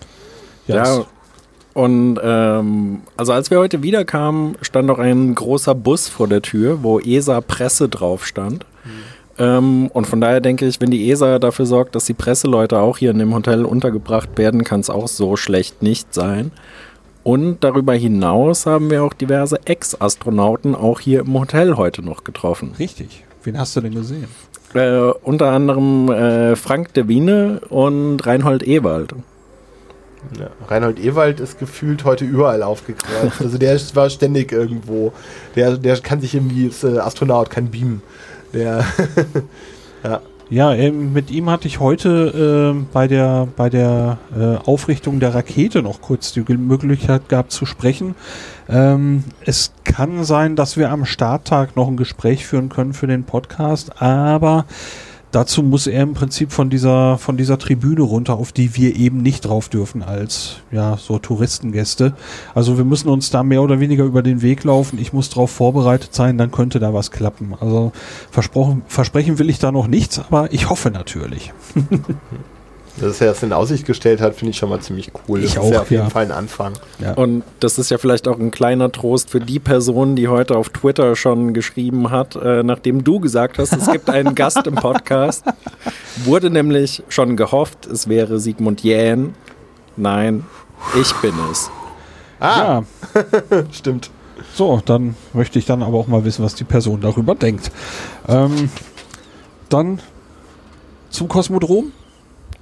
Ja, 0.67 0.81
es- 0.99 1.05
und 1.77 2.19
ähm, 2.23 3.01
also 3.17 3.33
als 3.33 3.51
wir 3.51 3.59
heute 3.59 3.83
wiederkamen, 3.83 4.57
stand 4.63 4.87
noch 4.87 4.97
ein 4.97 5.35
großer 5.35 5.75
Bus 5.75 6.09
vor 6.09 6.27
der 6.27 6.41
Tür, 6.41 6.81
wo 6.81 6.99
ESA 6.99 7.39
Presse 7.39 7.87
drauf 7.87 8.25
stand. 8.25 8.65
Ähm, 9.37 9.87
und 9.93 10.07
von 10.07 10.19
daher 10.19 10.41
denke 10.41 10.65
ich, 10.65 10.81
wenn 10.81 10.89
die 10.89 11.11
ESA 11.11 11.37
dafür 11.37 11.67
sorgt, 11.67 11.93
dass 11.93 12.05
die 12.05 12.15
Presseleute 12.15 12.79
auch 12.79 12.97
hier 12.97 13.11
in 13.11 13.19
dem 13.19 13.31
Hotel 13.31 13.63
untergebracht 13.63 14.39
werden, 14.39 14.63
kann 14.63 14.79
es 14.79 14.89
auch 14.89 15.07
so 15.07 15.35
schlecht 15.35 15.83
nicht 15.83 16.15
sein. 16.15 16.49
Und 17.21 17.63
darüber 17.63 17.93
hinaus 17.93 18.65
haben 18.65 18.89
wir 18.89 19.03
auch 19.03 19.13
diverse 19.13 19.59
Ex-Astronauten 19.65 20.73
auch 20.73 20.99
hier 20.99 21.19
im 21.19 21.33
Hotel 21.35 21.77
heute 21.77 22.01
noch 22.01 22.23
getroffen. 22.23 22.71
Richtig. 22.79 23.23
Wen 23.43 23.59
hast 23.59 23.75
du 23.75 23.81
denn 23.81 23.93
gesehen? 23.93 24.25
Äh, 24.73 25.11
unter 25.21 25.51
anderem 25.51 26.09
äh, 26.09 26.55
Frank 26.55 26.95
de 26.95 27.07
Wiene 27.07 27.61
und 27.69 28.25
Reinhold 28.25 28.63
Ewald. 28.65 29.13
Ja. 30.39 30.49
Reinhold 30.67 30.99
Ewald 30.99 31.39
ist 31.39 31.59
gefühlt 31.59 32.03
heute 32.05 32.25
überall 32.25 32.63
aufgekreuzt. 32.63 33.39
Also 33.41 33.57
der 33.57 33.73
ist- 33.73 33.95
war 33.95 34.09
ständig 34.09 34.51
irgendwo. 34.51 35.13
Der, 35.55 35.77
der 35.77 35.97
kann 35.99 36.21
sich 36.21 36.35
irgendwie, 36.35 36.67
ist 36.67 36.83
äh, 36.83 36.97
Astronaut, 36.99 37.49
kann 37.49 37.69
beamen. 37.71 38.01
Der, 38.53 38.83
ja. 40.03 40.21
Ja, 40.49 40.73
ähm, 40.73 41.11
mit 41.11 41.29
ihm 41.29 41.49
hatte 41.49 41.67
ich 41.67 41.81
heute 41.81 42.71
ähm, 42.73 42.87
bei 42.93 43.09
der, 43.09 43.49
bei 43.57 43.69
der 43.69 44.17
äh, 44.33 44.55
Aufrichtung 44.65 45.19
der 45.19 45.35
Rakete 45.35 45.81
noch 45.81 45.99
kurz 45.99 46.31
die 46.31 46.39
Möglichkeit 46.55 47.27
gehabt 47.27 47.51
zu 47.51 47.65
sprechen. 47.65 48.15
Ähm, 48.69 49.25
es 49.43 49.73
kann 49.83 50.23
sein, 50.23 50.55
dass 50.55 50.77
wir 50.77 50.89
am 50.89 51.03
Starttag 51.03 51.75
noch 51.75 51.89
ein 51.89 51.97
Gespräch 51.97 52.45
führen 52.45 52.69
können 52.69 52.93
für 52.93 53.07
den 53.07 53.25
Podcast, 53.25 54.01
aber 54.01 54.63
dazu 55.37 55.61
muss 55.61 55.85
er 55.85 56.01
im 56.01 56.15
Prinzip 56.15 56.51
von 56.51 56.71
dieser, 56.71 57.19
von 57.19 57.37
dieser 57.37 57.59
Tribüne 57.59 58.01
runter, 58.01 58.33
auf 58.33 58.51
die 58.51 58.75
wir 58.75 58.95
eben 58.95 59.21
nicht 59.21 59.41
drauf 59.41 59.69
dürfen 59.69 60.01
als 60.01 60.61
ja, 60.71 60.97
so 60.97 61.19
Touristengäste. 61.19 62.13
Also 62.55 62.79
wir 62.79 62.85
müssen 62.85 63.07
uns 63.07 63.29
da 63.29 63.43
mehr 63.43 63.61
oder 63.61 63.79
weniger 63.79 64.03
über 64.03 64.23
den 64.23 64.41
Weg 64.41 64.63
laufen. 64.63 64.97
Ich 64.99 65.13
muss 65.13 65.29
darauf 65.29 65.51
vorbereitet 65.51 66.15
sein, 66.15 66.39
dann 66.39 66.49
könnte 66.51 66.79
da 66.79 66.91
was 66.91 67.11
klappen. 67.11 67.53
Also 67.59 67.91
versprochen, 68.31 68.81
versprechen 68.87 69.37
will 69.37 69.51
ich 69.51 69.59
da 69.59 69.71
noch 69.71 69.85
nichts, 69.85 70.17
aber 70.17 70.51
ich 70.51 70.71
hoffe 70.71 70.89
natürlich. 70.89 71.53
Dass 72.99 73.21
er 73.21 73.27
das 73.27 73.43
in 73.43 73.53
Aussicht 73.53 73.85
gestellt 73.85 74.21
hat, 74.21 74.35
finde 74.35 74.51
ich 74.51 74.57
schon 74.57 74.69
mal 74.69 74.79
ziemlich 74.79 75.11
cool. 75.27 75.43
Ich 75.43 75.53
das 75.53 75.59
auch, 75.63 75.67
ist 75.67 75.73
ja 75.73 75.81
auf 75.81 75.91
jeden 75.91 76.03
ja. 76.05 76.09
Fall 76.09 76.23
ein 76.25 76.31
Anfang. 76.31 76.73
Und 77.15 77.43
das 77.59 77.77
ist 77.77 77.91
ja 77.91 77.97
vielleicht 77.99 78.27
auch 78.27 78.39
ein 78.39 78.49
kleiner 78.49 78.91
Trost 78.91 79.29
für 79.29 79.39
die 79.39 79.59
Person, 79.59 80.15
die 80.15 80.27
heute 80.27 80.57
auf 80.57 80.69
Twitter 80.69 81.15
schon 81.15 81.53
geschrieben 81.53 82.09
hat, 82.09 82.35
äh, 82.35 82.63
nachdem 82.63 83.03
du 83.03 83.19
gesagt 83.19 83.59
hast, 83.59 83.73
es 83.73 83.91
gibt 83.91 84.09
einen 84.09 84.33
Gast 84.35 84.65
im 84.65 84.75
Podcast. 84.75 85.45
Wurde 86.25 86.49
nämlich 86.49 87.03
schon 87.09 87.37
gehofft, 87.37 87.85
es 87.85 88.09
wäre 88.09 88.39
Sigmund 88.39 88.81
Jähn. 88.81 89.35
Nein, 89.95 90.45
ich 90.99 91.13
bin 91.15 91.33
es. 91.51 91.69
Ah, 92.39 92.81
Ja, 93.13 93.63
stimmt. 93.71 94.09
so, 94.55 94.81
dann 94.85 95.15
möchte 95.33 95.59
ich 95.59 95.65
dann 95.65 95.83
aber 95.83 95.97
auch 95.97 96.07
mal 96.07 96.23
wissen, 96.23 96.43
was 96.43 96.55
die 96.55 96.63
Person 96.63 97.01
darüber 97.01 97.35
denkt. 97.35 97.71
Ähm, 98.27 98.69
dann 99.69 99.99
zum 101.09 101.27
Kosmodrom. 101.27 101.91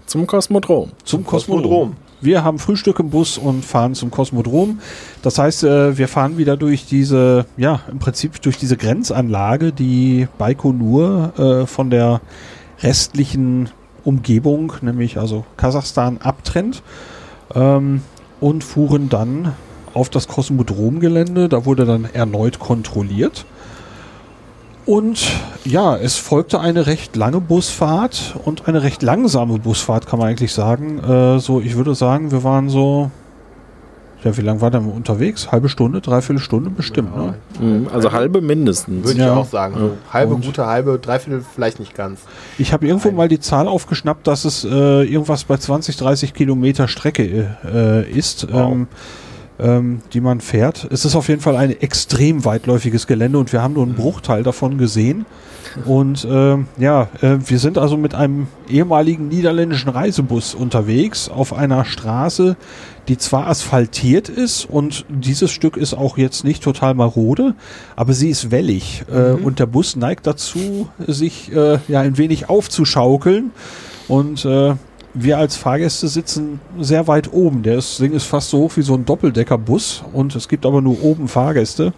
Zum 0.06 0.28
Kosmodrom. 0.28 0.92
Zum 1.04 1.26
Kosmodrom. 1.26 1.64
Kosmodrom. 1.64 1.96
Wir 2.22 2.44
haben 2.44 2.60
Frühstück 2.60 3.00
im 3.00 3.10
Bus 3.10 3.38
und 3.38 3.64
fahren 3.64 3.94
zum 3.94 4.10
Kosmodrom. 4.10 4.80
Das 5.22 5.38
heißt, 5.38 5.64
äh, 5.64 5.98
wir 5.98 6.08
fahren 6.08 6.38
wieder 6.38 6.58
durch 6.58 6.86
diese, 6.86 7.46
ja, 7.58 7.82
im 7.92 8.00
Prinzip 8.00 8.42
durch 8.42 8.58
diese 8.58 8.78
Grenzanlage, 8.78 9.72
die 9.72 10.28
Baikonur 10.38 11.34
äh, 11.38 11.68
von 11.68 11.90
der 11.90 12.22
restlichen 12.82 13.70
Umgebung, 14.04 14.74
nämlich 14.82 15.18
also 15.18 15.46
Kasachstan, 15.58 16.20
abtrennt. 16.20 16.82
Ähm, 17.54 18.02
und 18.40 18.64
fuhren 18.64 19.10
dann 19.10 19.54
auf 19.94 20.10
das 20.10 20.28
Kosmodromgelände. 20.28 21.50
Da 21.50 21.66
wurde 21.66 21.86
dann 21.86 22.06
erneut 22.06 22.60
kontrolliert. 22.60 23.46
Und 24.86 25.20
ja, 25.64 25.96
es 25.98 26.16
folgte 26.18 26.60
eine 26.60 26.86
recht 26.86 27.16
lange 27.16 27.42
Busfahrt 27.42 28.36
und 28.46 28.68
eine 28.68 28.84
recht 28.84 29.02
langsame 29.02 29.58
Busfahrt, 29.58 30.06
kann 30.06 30.20
man 30.20 30.28
eigentlich 30.30 30.54
sagen. 30.54 31.00
Äh, 31.00 31.40
so, 31.40 31.60
ich 31.60 31.76
würde 31.76 31.96
sagen, 31.96 32.32
wir 32.32 32.44
waren 32.44 32.70
so. 32.70 33.10
Ja, 34.24 34.36
wie 34.38 34.42
lange 34.42 34.60
waren 34.62 34.86
wir 34.86 34.94
unterwegs? 34.94 35.52
Halbe 35.52 35.70
Stunde, 35.70 36.02
dreiviertel 36.02 36.42
Stunde 36.42 36.72
bestimmt, 36.72 37.16
ne? 37.16 37.36
Mhm, 37.60 37.88
Also 37.94 38.12
halbe 38.12 38.42
mindestens. 38.42 39.06
Würde 39.06 39.20
Ja. 39.20 39.26
ich 39.34 39.38
auch 39.40 39.46
sagen. 39.48 39.76
So 39.78 39.92
halbe, 40.12 40.34
Und- 40.34 40.46
gute 40.46 40.66
halbe, 40.66 40.98
dreiviertel 41.00 41.44
vielleicht 41.54 41.80
nicht 41.80 41.94
ganz. 41.94 42.22
Ich 42.58 42.74
habe 42.74 42.88
irgendwo 42.88 43.10
Ein- 43.10 43.16
mal 43.16 43.28
die 43.28 43.40
Zahl 43.40 43.68
aufgeschnappt, 43.68 44.26
dass 44.26 44.46
es 44.46 44.64
äh, 44.66 45.04
irgendwas 45.04 45.44
bei 45.44 45.58
20, 45.58 45.98
30 45.98 46.34
Kilometer 46.34 46.88
Strecke 46.88 47.56
äh, 47.72 48.10
ist, 48.12 48.52
Wow. 48.52 48.72
ähm, 48.72 48.88
ähm, 49.60 50.02
die 50.14 50.22
man 50.22 50.42
fährt. 50.42 50.88
Es 50.92 51.06
ist 51.06 51.16
auf 51.16 51.30
jeden 51.30 51.42
Fall 51.42 51.56
ein 51.56 51.72
extrem 51.72 52.46
weitläufiges 52.46 53.08
Gelände 53.08 53.38
und 53.38 53.52
wir 53.54 53.62
haben 53.62 53.74
nur 53.74 53.84
einen 53.84 53.96
Bruchteil 53.96 54.44
davon 54.44 54.78
gesehen. 54.78 55.26
Und 55.84 56.26
ähm, 56.30 56.68
ja, 56.78 57.10
äh, 57.22 57.38
wir 57.46 57.60
sind 57.60 57.78
also 57.78 57.98
mit 57.98 58.16
einem 58.16 58.48
ehemaligen 58.70 59.28
niederländischen 59.28 59.90
Reisebus 59.90 60.56
unterwegs 60.56 61.28
auf 61.28 61.52
einer 61.54 61.84
Straße, 61.84 62.56
die 63.10 63.18
zwar 63.18 63.48
asphaltiert 63.48 64.30
ist 64.30 64.70
und 64.70 65.06
dieses 65.10 65.52
Stück 65.52 65.76
ist 65.76 65.94
auch 65.94 66.18
jetzt 66.18 66.44
nicht 66.46 66.64
total 66.64 66.94
marode, 66.94 67.56
aber 67.96 68.14
sie 68.14 68.30
ist 68.30 68.52
wellig 68.52 69.04
äh, 69.12 69.32
und 69.32 69.60
der 69.60 69.66
Bus 69.66 69.96
neigt 69.96 70.28
dazu, 70.28 70.88
sich 71.06 71.52
äh, 71.52 71.80
ja 71.88 72.00
ein 72.00 72.18
wenig 72.18 72.50
aufzuschaukeln 72.50 73.52
und 74.08 74.46
äh, 74.46 74.76
wir 75.16 75.38
als 75.38 75.56
Fahrgäste 75.56 76.08
sitzen 76.08 76.60
sehr 76.80 77.08
weit 77.08 77.32
oben. 77.34 77.64
Das 77.64 77.98
Ding 77.98 78.12
ist 78.14 78.26
fast 78.26 78.50
so 78.50 78.60
hoch 78.60 78.74
wie 78.76 78.82
so 78.82 78.94
ein 78.96 79.06
Doppeldeckerbus 79.06 80.04
und 80.14 80.36
es 80.36 80.48
gibt 80.48 80.66
aber 80.66 80.82
nur 80.82 81.02
oben 81.04 81.28
Fahrgäste. 81.28 81.94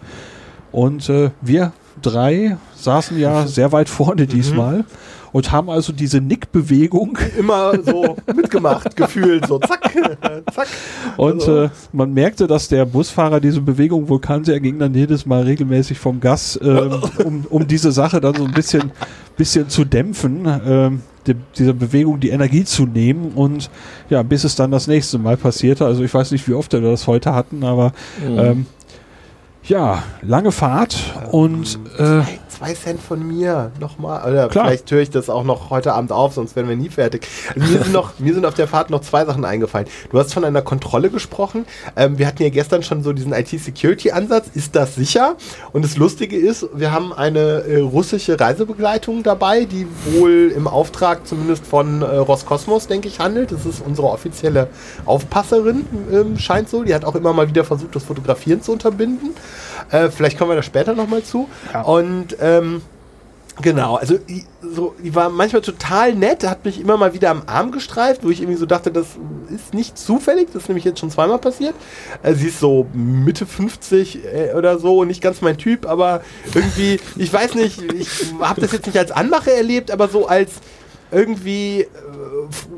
Und 0.72 1.08
äh, 1.08 1.30
wir 1.40 1.72
drei 2.00 2.56
saßen 2.76 3.18
ja 3.18 3.46
sehr 3.46 3.72
weit 3.72 3.88
vorne 3.88 4.26
diesmal 4.26 4.84
und 5.32 5.50
haben 5.52 5.68
also 5.68 5.92
diese 5.92 6.20
Nickbewegung 6.22 7.18
Immer 7.38 7.72
so 7.84 8.16
mitgemacht, 8.34 8.96
gefühlt. 8.96 9.46
So 9.46 9.58
zack, 9.58 9.92
zack. 10.54 10.68
und 11.16 11.40
Also- 11.40 11.64
äh, 11.64 11.68
man 11.92 12.14
merkte, 12.14 12.46
dass 12.46 12.68
der 12.68 12.84
Busfahrer 12.86 13.40
diese 13.40 13.60
Bewegung 13.60 14.08
wohl 14.08 14.20
kannte. 14.20 14.52
Er 14.52 14.60
ging 14.60 14.78
dann 14.78 14.94
jedes 14.94 15.26
Mal 15.26 15.42
regelmäßig 15.42 15.98
vom 15.98 16.20
Gas, 16.20 16.58
ähm, 16.62 17.02
um, 17.24 17.46
um 17.50 17.66
diese 17.66 17.92
Sache 17.92 18.20
dann 18.20 18.34
so 18.36 18.44
ein 18.44 18.52
bisschen, 18.52 18.92
bisschen 19.36 19.68
zu 19.68 19.84
dämpfen, 19.84 20.46
ähm, 20.66 21.02
die, 21.26 21.34
dieser 21.56 21.72
Bewegung 21.72 22.20
die 22.20 22.30
Energie 22.30 22.64
zu 22.64 22.86
nehmen 22.86 23.32
und 23.34 23.70
ja, 24.10 24.22
bis 24.22 24.44
es 24.44 24.54
dann 24.54 24.70
das 24.70 24.86
nächste 24.86 25.18
Mal 25.18 25.36
passierte. 25.36 25.84
Also 25.84 26.02
ich 26.02 26.12
weiß 26.12 26.30
nicht, 26.30 26.48
wie 26.48 26.54
oft 26.54 26.72
wir 26.72 26.80
das 26.80 27.06
heute 27.06 27.34
hatten, 27.34 27.64
aber 27.64 27.92
Mhm. 28.26 28.38
ähm, 28.38 28.66
ja, 29.64 30.02
lange 30.22 30.50
Fahrt 30.52 30.96
und 31.30 31.78
äh, 31.98 32.22
zwei 32.58 32.74
Cent 32.74 33.00
von 33.00 33.26
mir 33.26 33.70
nochmal. 33.78 34.28
Oder 34.28 34.48
Klar. 34.48 34.66
vielleicht 34.66 34.90
höre 34.90 35.00
ich 35.00 35.10
das 35.10 35.30
auch 35.30 35.44
noch 35.44 35.70
heute 35.70 35.92
Abend 35.92 36.10
auf, 36.10 36.34
sonst 36.34 36.56
werden 36.56 36.68
wir 36.68 36.76
nie 36.76 36.88
fertig. 36.88 37.26
Also 37.54 37.60
mir, 37.72 37.82
sind 37.82 37.92
noch, 37.92 38.18
mir 38.18 38.34
sind 38.34 38.44
auf 38.44 38.54
der 38.54 38.66
Fahrt 38.66 38.90
noch 38.90 39.00
zwei 39.00 39.24
Sachen 39.24 39.44
eingefallen. 39.44 39.86
Du 40.10 40.18
hast 40.18 40.34
von 40.34 40.44
einer 40.44 40.62
Kontrolle 40.62 41.10
gesprochen. 41.10 41.66
Ähm, 41.96 42.18
wir 42.18 42.26
hatten 42.26 42.42
ja 42.42 42.48
gestern 42.48 42.82
schon 42.82 43.02
so 43.02 43.12
diesen 43.12 43.32
IT-Security-Ansatz. 43.32 44.48
Ist 44.54 44.74
das 44.74 44.96
sicher? 44.96 45.36
Und 45.72 45.84
das 45.84 45.96
Lustige 45.96 46.36
ist, 46.36 46.66
wir 46.74 46.90
haben 46.90 47.12
eine 47.12 47.38
äh, 47.38 47.78
russische 47.78 48.38
Reisebegleitung 48.38 49.22
dabei, 49.22 49.64
die 49.64 49.86
wohl 50.12 50.52
im 50.54 50.66
Auftrag 50.66 51.26
zumindest 51.26 51.64
von 51.64 52.02
äh, 52.02 52.16
Roskosmos, 52.16 52.88
denke 52.88 53.08
ich, 53.08 53.20
handelt. 53.20 53.52
Das 53.52 53.66
ist 53.66 53.82
unsere 53.86 54.08
offizielle 54.08 54.68
Aufpasserin, 55.04 55.86
ähm, 56.12 56.38
scheint 56.38 56.68
so. 56.68 56.82
Die 56.82 56.94
hat 56.94 57.04
auch 57.04 57.14
immer 57.14 57.32
mal 57.32 57.48
wieder 57.48 57.64
versucht, 57.64 57.94
das 57.94 58.02
Fotografieren 58.02 58.62
zu 58.62 58.72
unterbinden. 58.72 59.30
Äh, 59.90 60.10
vielleicht 60.10 60.38
kommen 60.38 60.50
wir 60.50 60.56
da 60.56 60.62
später 60.62 60.94
nochmal 60.94 61.22
zu. 61.22 61.48
Ja. 61.72 61.82
Und 61.82 62.36
ähm, 62.40 62.82
genau, 63.62 63.96
also 63.96 64.18
die, 64.18 64.44
so, 64.62 64.94
die 65.02 65.14
war 65.14 65.30
manchmal 65.30 65.62
total 65.62 66.14
nett, 66.14 66.44
hat 66.44 66.64
mich 66.64 66.80
immer 66.80 66.96
mal 66.96 67.14
wieder 67.14 67.30
am 67.30 67.42
Arm 67.46 67.72
gestreift, 67.72 68.24
wo 68.24 68.30
ich 68.30 68.40
irgendwie 68.40 68.58
so 68.58 68.66
dachte, 68.66 68.90
das 68.90 69.06
ist 69.54 69.74
nicht 69.74 69.98
zufällig, 69.98 70.48
das 70.52 70.62
ist 70.62 70.68
nämlich 70.68 70.84
jetzt 70.84 71.00
schon 71.00 71.10
zweimal 71.10 71.38
passiert. 71.38 71.74
Äh, 72.22 72.34
sie 72.34 72.48
ist 72.48 72.60
so 72.60 72.86
Mitte 72.92 73.46
50 73.46 74.24
äh, 74.24 74.54
oder 74.54 74.78
so 74.78 74.98
und 74.98 75.08
nicht 75.08 75.22
ganz 75.22 75.40
mein 75.40 75.56
Typ, 75.56 75.86
aber 75.86 76.22
irgendwie, 76.54 77.00
ich 77.16 77.32
weiß 77.32 77.54
nicht, 77.54 77.82
ich 77.92 78.08
habe 78.40 78.60
das 78.60 78.72
jetzt 78.72 78.86
nicht 78.86 78.98
als 78.98 79.10
Anmache 79.10 79.52
erlebt, 79.52 79.90
aber 79.90 80.08
so 80.08 80.26
als 80.26 80.52
irgendwie 81.10 81.80
äh, 81.80 81.86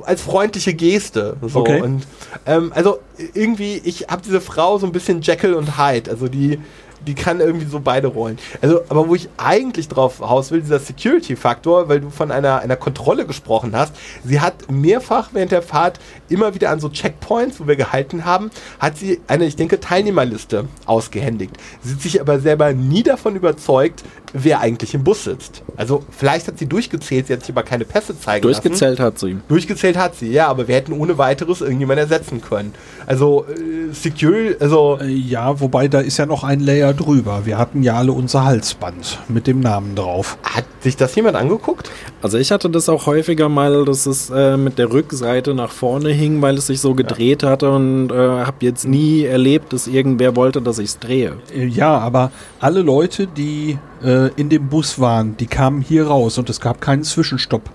als 0.04 0.22
freundliche 0.22 0.74
Geste. 0.74 1.36
So. 1.42 1.60
Okay. 1.60 1.82
Und 1.82 2.06
ähm, 2.46 2.72
also 2.74 3.00
irgendwie, 3.34 3.80
ich 3.84 4.06
habe 4.08 4.22
diese 4.24 4.40
Frau 4.40 4.78
so 4.78 4.86
ein 4.86 4.92
bisschen 4.92 5.20
Jekyll 5.20 5.54
und 5.54 5.78
Hyde, 5.78 6.10
also 6.10 6.28
die 6.28 6.58
die 7.06 7.14
kann 7.14 7.40
irgendwie 7.40 7.66
so 7.66 7.80
beide 7.80 8.08
Rollen. 8.08 8.38
Also, 8.60 8.82
aber 8.88 9.08
wo 9.08 9.14
ich 9.14 9.28
eigentlich 9.36 9.88
drauf 9.88 10.20
raus 10.20 10.50
will, 10.50 10.60
dieser 10.60 10.78
Security-Faktor, 10.78 11.88
weil 11.88 12.00
du 12.00 12.10
von 12.10 12.30
einer, 12.30 12.60
einer 12.60 12.76
Kontrolle 12.76 13.26
gesprochen 13.26 13.74
hast. 13.74 13.94
Sie 14.24 14.40
hat 14.40 14.70
mehrfach 14.70 15.30
während 15.32 15.52
der 15.52 15.62
Fahrt 15.62 16.00
immer 16.28 16.54
wieder 16.54 16.70
an 16.70 16.80
so 16.80 16.88
Checkpoints, 16.88 17.60
wo 17.60 17.66
wir 17.66 17.76
gehalten 17.76 18.24
haben, 18.24 18.50
hat 18.78 18.98
sie 18.98 19.20
eine, 19.26 19.46
ich 19.46 19.56
denke, 19.56 19.80
Teilnehmerliste 19.80 20.66
ausgehändigt. 20.86 21.56
Sie 21.82 21.94
hat 21.94 22.02
sich 22.02 22.20
aber 22.20 22.40
selber 22.40 22.72
nie 22.72 23.02
davon 23.02 23.36
überzeugt, 23.36 24.04
wer 24.32 24.60
eigentlich 24.60 24.94
im 24.94 25.04
Bus 25.04 25.24
sitzt. 25.24 25.62
Also, 25.76 26.04
vielleicht 26.10 26.46
hat 26.48 26.58
sie 26.58 26.66
durchgezählt, 26.66 27.26
sie 27.26 27.32
hat 27.32 27.40
sich 27.40 27.50
aber 27.50 27.62
keine 27.62 27.84
Pässe 27.84 28.18
zeigen 28.18 28.46
lassen. 28.46 28.62
Durchgezählt 28.62 29.00
hat 29.00 29.18
sie. 29.18 29.38
Durchgezählt 29.48 29.96
hat 29.96 30.16
sie, 30.16 30.30
ja, 30.30 30.48
aber 30.48 30.68
wir 30.68 30.74
hätten 30.76 30.92
ohne 30.92 31.18
weiteres 31.18 31.60
irgendjemand 31.60 31.98
ersetzen 31.98 32.40
können. 32.40 32.74
Also, 33.06 33.46
äh, 33.48 33.92
Secure, 33.92 34.56
also, 34.60 34.98
äh, 35.00 35.08
ja, 35.08 35.60
wobei 35.60 35.88
da 35.88 36.00
ist 36.00 36.18
ja 36.18 36.26
noch 36.26 36.44
ein 36.44 36.60
Layer 36.60 36.89
ja 36.90 36.96
drüber. 36.96 37.46
Wir 37.46 37.58
hatten 37.58 37.82
ja 37.82 37.94
alle 37.94 38.12
unser 38.12 38.44
Halsband 38.44 39.18
mit 39.28 39.46
dem 39.46 39.60
Namen 39.60 39.94
drauf. 39.94 40.38
Hat 40.42 40.64
sich 40.80 40.96
das 40.96 41.14
jemand 41.14 41.36
angeguckt? 41.36 41.90
Also 42.22 42.38
ich 42.38 42.50
hatte 42.50 42.70
das 42.70 42.88
auch 42.88 43.06
häufiger 43.06 43.48
mal, 43.48 43.84
dass 43.84 44.06
es 44.06 44.30
äh, 44.30 44.56
mit 44.56 44.78
der 44.78 44.92
Rückseite 44.92 45.54
nach 45.54 45.70
vorne 45.70 46.10
hing, 46.10 46.42
weil 46.42 46.56
es 46.56 46.66
sich 46.66 46.80
so 46.80 46.94
gedreht 46.94 47.42
hatte 47.42 47.70
und 47.70 48.10
äh, 48.10 48.14
habe 48.14 48.56
jetzt 48.60 48.86
nie 48.86 49.24
erlebt, 49.24 49.72
dass 49.72 49.86
irgendwer 49.86 50.36
wollte, 50.36 50.60
dass 50.62 50.78
ich 50.78 50.90
es 50.90 50.98
drehe. 50.98 51.36
Äh, 51.54 51.66
Ja, 51.66 51.98
aber 51.98 52.30
alle 52.58 52.82
Leute, 52.82 53.26
die 53.26 53.78
äh, 54.02 54.28
in 54.34 54.48
dem 54.48 54.68
Bus 54.68 54.98
waren, 54.98 55.36
die 55.36 55.46
kamen 55.46 55.80
hier 55.80 56.08
raus 56.08 56.38
und 56.38 56.50
es 56.50 56.60
gab 56.60 56.80
keinen 56.80 57.04
Zwischenstopp. 57.04 57.70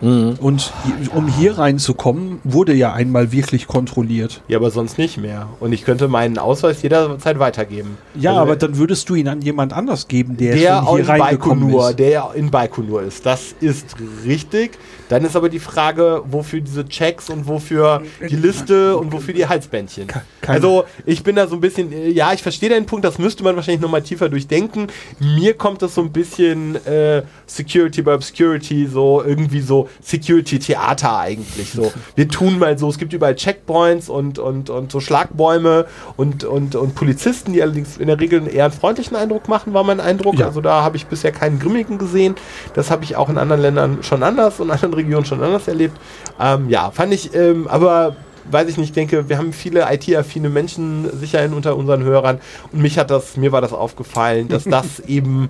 Mhm. 0.00 0.36
Und 0.40 0.72
um 1.14 1.28
hier 1.28 1.58
reinzukommen, 1.58 2.40
wurde 2.44 2.72
ja 2.74 2.92
einmal 2.92 3.32
wirklich 3.32 3.66
kontrolliert. 3.66 4.40
Ja, 4.48 4.58
aber 4.58 4.70
sonst 4.70 4.98
nicht 4.98 5.18
mehr. 5.18 5.48
Und 5.60 5.72
ich 5.72 5.84
könnte 5.84 6.08
meinen 6.08 6.38
Ausweis 6.38 6.82
jederzeit 6.82 7.38
weitergeben. 7.38 7.98
Ja, 8.14 8.30
Also, 8.30 8.42
aber 8.42 8.56
dann 8.56 8.76
würdest 8.78 9.08
du 9.08 9.14
ihn 9.14 9.28
an 9.28 9.42
jemand 9.42 9.72
anders 9.72 10.08
geben, 10.08 10.36
der, 10.36 10.54
der 10.56 10.76
schon 10.82 10.88
hier 10.90 10.98
in 11.00 11.06
reingekommen 11.06 11.60
Baikonur, 11.64 11.90
ist. 11.90 11.98
der 11.98 12.30
in 12.34 12.50
Baikonur 12.50 13.02
ist. 13.02 13.26
Das 13.26 13.54
ist 13.60 13.96
richtig. 14.24 14.78
Dann 15.08 15.24
ist 15.24 15.34
aber 15.36 15.48
die 15.48 15.58
Frage, 15.58 16.22
wofür 16.30 16.60
diese 16.60 16.86
Checks 16.86 17.28
und 17.30 17.48
wofür 17.48 18.02
die 18.28 18.36
Liste 18.36 18.96
und 18.96 19.12
wofür 19.12 19.34
die 19.34 19.46
Halsbändchen. 19.46 20.06
Ke- 20.06 20.22
keine- 20.40 20.54
Also 20.56 20.84
ich 21.04 21.22
bin 21.24 21.34
da 21.36 21.46
so 21.48 21.56
ein 21.56 21.60
bisschen, 21.60 21.92
äh, 21.92 22.08
ja, 22.10 22.32
ich 22.32 22.42
verstehe 22.42 22.70
deinen 22.70 22.86
Punkt, 22.86 23.04
das 23.04 23.18
müsste 23.18 23.42
man 23.42 23.56
wahrscheinlich 23.56 23.80
nochmal 23.82 24.02
tiefer 24.02 24.28
durchdenken. 24.28 24.86
Mir 25.18 25.54
kommt 25.54 25.82
das 25.82 25.96
so 25.96 26.00
ein 26.02 26.12
bisschen 26.12 26.76
äh, 26.86 27.22
Security 27.46 28.02
by 28.02 28.12
Obscurity, 28.12 28.86
so 28.86 29.22
irgendwie 29.26 29.60
so 29.60 29.88
Security-Theater 30.02 31.18
eigentlich. 31.18 31.72
So, 31.72 31.92
wir 32.14 32.28
tun 32.28 32.58
mal 32.58 32.78
so, 32.78 32.88
es 32.88 32.98
gibt 32.98 33.12
überall 33.12 33.34
Checkpoints 33.34 34.08
und, 34.08 34.38
und, 34.38 34.70
und 34.70 34.92
so 34.92 35.00
Schlagbäume 35.00 35.86
und, 36.16 36.44
und, 36.44 36.74
und 36.74 36.94
Polizisten, 36.94 37.52
die 37.52 37.62
allerdings 37.62 37.96
in 37.96 38.06
der 38.06 38.20
Regel 38.20 38.52
eher 38.52 38.64
einen 38.64 38.72
freundlichen 38.72 39.16
Eindruck 39.16 39.48
machen, 39.48 39.74
war 39.74 39.84
mein 39.84 40.00
Eindruck. 40.00 40.38
Ja. 40.38 40.46
Also 40.46 40.60
da 40.60 40.82
habe 40.82 40.96
ich 40.96 41.06
bisher 41.06 41.32
keinen 41.32 41.58
grimmigen 41.58 41.98
gesehen. 41.98 42.34
Das 42.74 42.90
habe 42.90 43.04
ich 43.04 43.16
auch 43.16 43.28
in 43.28 43.38
anderen 43.38 43.62
Ländern 43.62 43.98
schon 44.02 44.22
anders 44.22 44.60
und 44.60 44.68
in 44.68 44.72
anderen 44.72 44.94
Regionen 44.94 45.24
schon 45.24 45.42
anders 45.42 45.68
erlebt. 45.68 45.96
Ähm, 46.40 46.68
ja, 46.68 46.90
fand 46.90 47.12
ich, 47.12 47.34
ähm, 47.34 47.68
aber 47.68 48.16
weiß 48.50 48.68
ich 48.68 48.78
nicht, 48.78 48.96
denke, 48.96 49.28
wir 49.28 49.38
haben 49.38 49.52
viele 49.52 49.86
IT-affine 49.92 50.48
Menschen 50.48 51.08
sicher 51.18 51.44
in, 51.44 51.52
unter 51.52 51.76
unseren 51.76 52.02
Hörern 52.02 52.40
und 52.72 52.80
mich 52.80 52.98
hat 52.98 53.10
das, 53.10 53.36
mir 53.36 53.52
war 53.52 53.60
das 53.60 53.72
aufgefallen, 53.72 54.48
dass 54.48 54.64
das 54.70 55.00
eben 55.00 55.48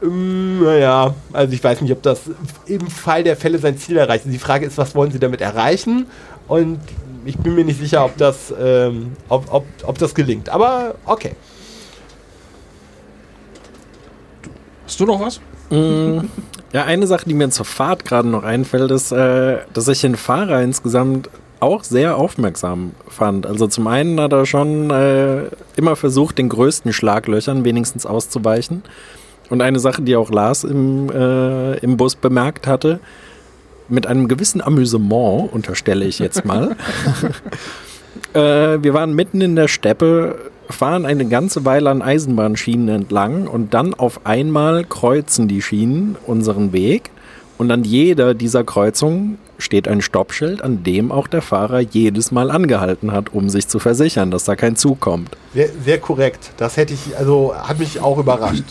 naja, 0.00 1.14
also 1.32 1.52
ich 1.52 1.62
weiß 1.62 1.80
nicht, 1.80 1.92
ob 1.92 2.02
das 2.02 2.22
im 2.66 2.86
Fall 2.88 3.24
der 3.24 3.36
Fälle 3.36 3.58
sein 3.58 3.76
Ziel 3.78 3.96
erreicht. 3.96 4.24
Die 4.26 4.38
Frage 4.38 4.66
ist, 4.66 4.78
was 4.78 4.94
wollen 4.94 5.10
sie 5.10 5.18
damit 5.18 5.40
erreichen? 5.40 6.06
Und 6.46 6.80
ich 7.24 7.36
bin 7.36 7.54
mir 7.54 7.64
nicht 7.64 7.80
sicher, 7.80 8.04
ob 8.04 8.16
das, 8.16 8.54
ähm, 8.60 9.12
ob, 9.28 9.52
ob, 9.52 9.66
ob 9.84 9.98
das 9.98 10.14
gelingt. 10.14 10.48
Aber 10.48 10.94
okay. 11.04 11.34
Hast 14.84 14.98
du 15.00 15.04
noch 15.04 15.20
was? 15.20 15.40
Mm, 15.70 16.26
Ja, 16.72 16.84
eine 16.84 17.06
Sache, 17.06 17.24
die 17.26 17.34
mir 17.34 17.48
zur 17.48 17.64
Fahrt 17.64 18.04
gerade 18.04 18.28
noch 18.28 18.42
einfällt, 18.44 18.90
ist, 18.90 19.10
äh, 19.10 19.58
dass 19.72 19.88
ich 19.88 20.02
den 20.02 20.16
Fahrer 20.16 20.62
insgesamt 20.62 21.30
auch 21.60 21.82
sehr 21.82 22.16
aufmerksam 22.16 22.92
fand. 23.08 23.46
Also 23.46 23.66
zum 23.66 23.86
einen 23.86 24.20
hat 24.20 24.32
er 24.32 24.44
schon 24.44 24.90
äh, 24.90 25.44
immer 25.76 25.96
versucht, 25.96 26.36
den 26.36 26.50
größten 26.50 26.92
Schlaglöchern 26.92 27.64
wenigstens 27.64 28.04
auszuweichen. 28.04 28.82
Und 29.50 29.62
eine 29.62 29.78
Sache, 29.78 30.02
die 30.02 30.16
auch 30.16 30.30
Lars 30.30 30.64
im, 30.64 31.10
äh, 31.10 31.78
im 31.78 31.96
Bus 31.96 32.14
bemerkt 32.14 32.66
hatte, 32.66 33.00
mit 33.88 34.06
einem 34.06 34.28
gewissen 34.28 34.60
Amüsement, 34.60 35.52
unterstelle 35.52 36.04
ich 36.04 36.18
jetzt 36.18 36.44
mal. 36.44 36.76
äh, 38.34 38.40
wir 38.82 38.94
waren 38.94 39.14
mitten 39.14 39.40
in 39.40 39.56
der 39.56 39.68
Steppe, 39.68 40.36
fahren 40.68 41.06
eine 41.06 41.26
ganze 41.26 41.64
Weile 41.64 41.90
an 41.90 42.02
Eisenbahnschienen 42.02 42.88
entlang 42.88 43.46
und 43.46 43.72
dann 43.74 43.94
auf 43.94 44.26
einmal 44.26 44.84
kreuzen 44.84 45.48
die 45.48 45.62
Schienen 45.62 46.16
unseren 46.26 46.72
Weg 46.72 47.10
und 47.58 47.70
an 47.70 47.84
jeder 47.84 48.34
dieser 48.34 48.64
Kreuzungen 48.64 49.38
steht 49.58 49.88
ein 49.88 50.00
Stoppschild, 50.00 50.62
an 50.62 50.84
dem 50.84 51.10
auch 51.10 51.26
der 51.26 51.42
Fahrer 51.42 51.80
jedes 51.80 52.30
Mal 52.30 52.50
angehalten 52.52 53.10
hat, 53.10 53.34
um 53.34 53.48
sich 53.48 53.66
zu 53.66 53.80
versichern, 53.80 54.30
dass 54.30 54.44
da 54.44 54.54
kein 54.54 54.76
Zug 54.76 55.00
kommt. 55.00 55.36
Sehr, 55.52 55.68
sehr 55.84 55.98
korrekt. 55.98 56.52
Das 56.56 56.76
hätte 56.76 56.94
ich, 56.94 57.16
also 57.16 57.54
hat 57.56 57.80
mich 57.80 58.00
auch 58.00 58.18
überrascht. 58.18 58.64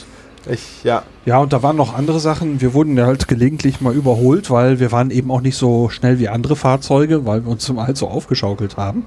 Ich, 0.49 0.83
ja. 0.83 1.03
Ja, 1.25 1.39
und 1.39 1.51
da 1.53 1.61
waren 1.63 1.75
noch 1.75 1.95
andere 1.95 2.19
Sachen. 2.19 2.61
Wir 2.61 2.73
wurden 2.73 2.97
ja 2.97 3.05
halt 3.05 3.27
gelegentlich 3.27 3.81
mal 3.81 3.93
überholt, 3.93 4.49
weil 4.49 4.79
wir 4.79 4.91
waren 4.91 5.11
eben 5.11 5.29
auch 5.31 5.41
nicht 5.41 5.57
so 5.57 5.89
schnell 5.89 6.19
wie 6.19 6.29
andere 6.29 6.55
Fahrzeuge, 6.55 7.25
weil 7.25 7.43
wir 7.43 7.51
uns 7.51 7.65
zum 7.65 7.81
halt 7.81 7.97
so 7.97 8.07
aufgeschaukelt 8.07 8.77
haben. 8.77 9.05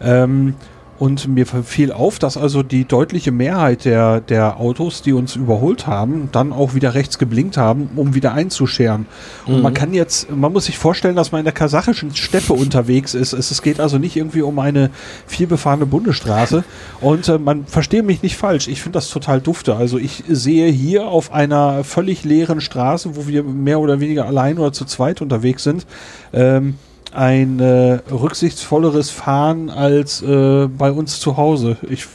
Ähm, 0.00 0.54
und 1.00 1.26
mir 1.28 1.46
fiel 1.46 1.92
auf, 1.92 2.18
dass 2.18 2.36
also 2.36 2.62
die 2.62 2.84
deutliche 2.84 3.32
Mehrheit 3.32 3.86
der, 3.86 4.20
der 4.20 4.60
Autos, 4.60 5.00
die 5.00 5.14
uns 5.14 5.34
überholt 5.34 5.86
haben, 5.86 6.28
dann 6.30 6.52
auch 6.52 6.74
wieder 6.74 6.92
rechts 6.92 7.18
geblinkt 7.18 7.56
haben, 7.56 7.88
um 7.96 8.14
wieder 8.14 8.34
einzuscheren. 8.34 9.06
Und 9.46 9.62
man 9.62 9.72
kann 9.72 9.94
jetzt, 9.94 10.30
man 10.30 10.52
muss 10.52 10.66
sich 10.66 10.76
vorstellen, 10.76 11.16
dass 11.16 11.32
man 11.32 11.38
in 11.38 11.44
der 11.46 11.54
kasachischen 11.54 12.14
Steppe 12.14 12.52
unterwegs 12.52 13.14
ist. 13.14 13.32
Es, 13.32 13.50
es 13.50 13.62
geht 13.62 13.80
also 13.80 13.96
nicht 13.96 14.14
irgendwie 14.14 14.42
um 14.42 14.58
eine 14.58 14.90
vielbefahrene 15.26 15.86
Bundesstraße. 15.86 16.64
Und 17.00 17.28
äh, 17.28 17.38
man 17.38 17.64
verstehe 17.64 18.02
mich 18.02 18.22
nicht 18.22 18.36
falsch. 18.36 18.68
Ich 18.68 18.82
finde 18.82 18.98
das 18.98 19.08
total 19.08 19.40
dufte. 19.40 19.76
Also 19.76 19.96
ich 19.96 20.24
sehe 20.28 20.70
hier 20.70 21.06
auf 21.06 21.32
einer 21.32 21.82
völlig 21.82 22.24
leeren 22.24 22.60
Straße, 22.60 23.16
wo 23.16 23.26
wir 23.26 23.42
mehr 23.42 23.80
oder 23.80 24.00
weniger 24.00 24.26
allein 24.26 24.58
oder 24.58 24.74
zu 24.74 24.84
zweit 24.84 25.22
unterwegs 25.22 25.64
sind, 25.64 25.86
ähm, 26.34 26.74
ein 27.12 27.58
äh, 27.60 27.98
rücksichtsvolleres 28.10 29.10
Fahren 29.10 29.70
als 29.70 30.22
äh, 30.22 30.66
bei 30.66 30.92
uns 30.92 31.20
zu 31.20 31.36
Hause. 31.36 31.76
Ich 31.88 32.06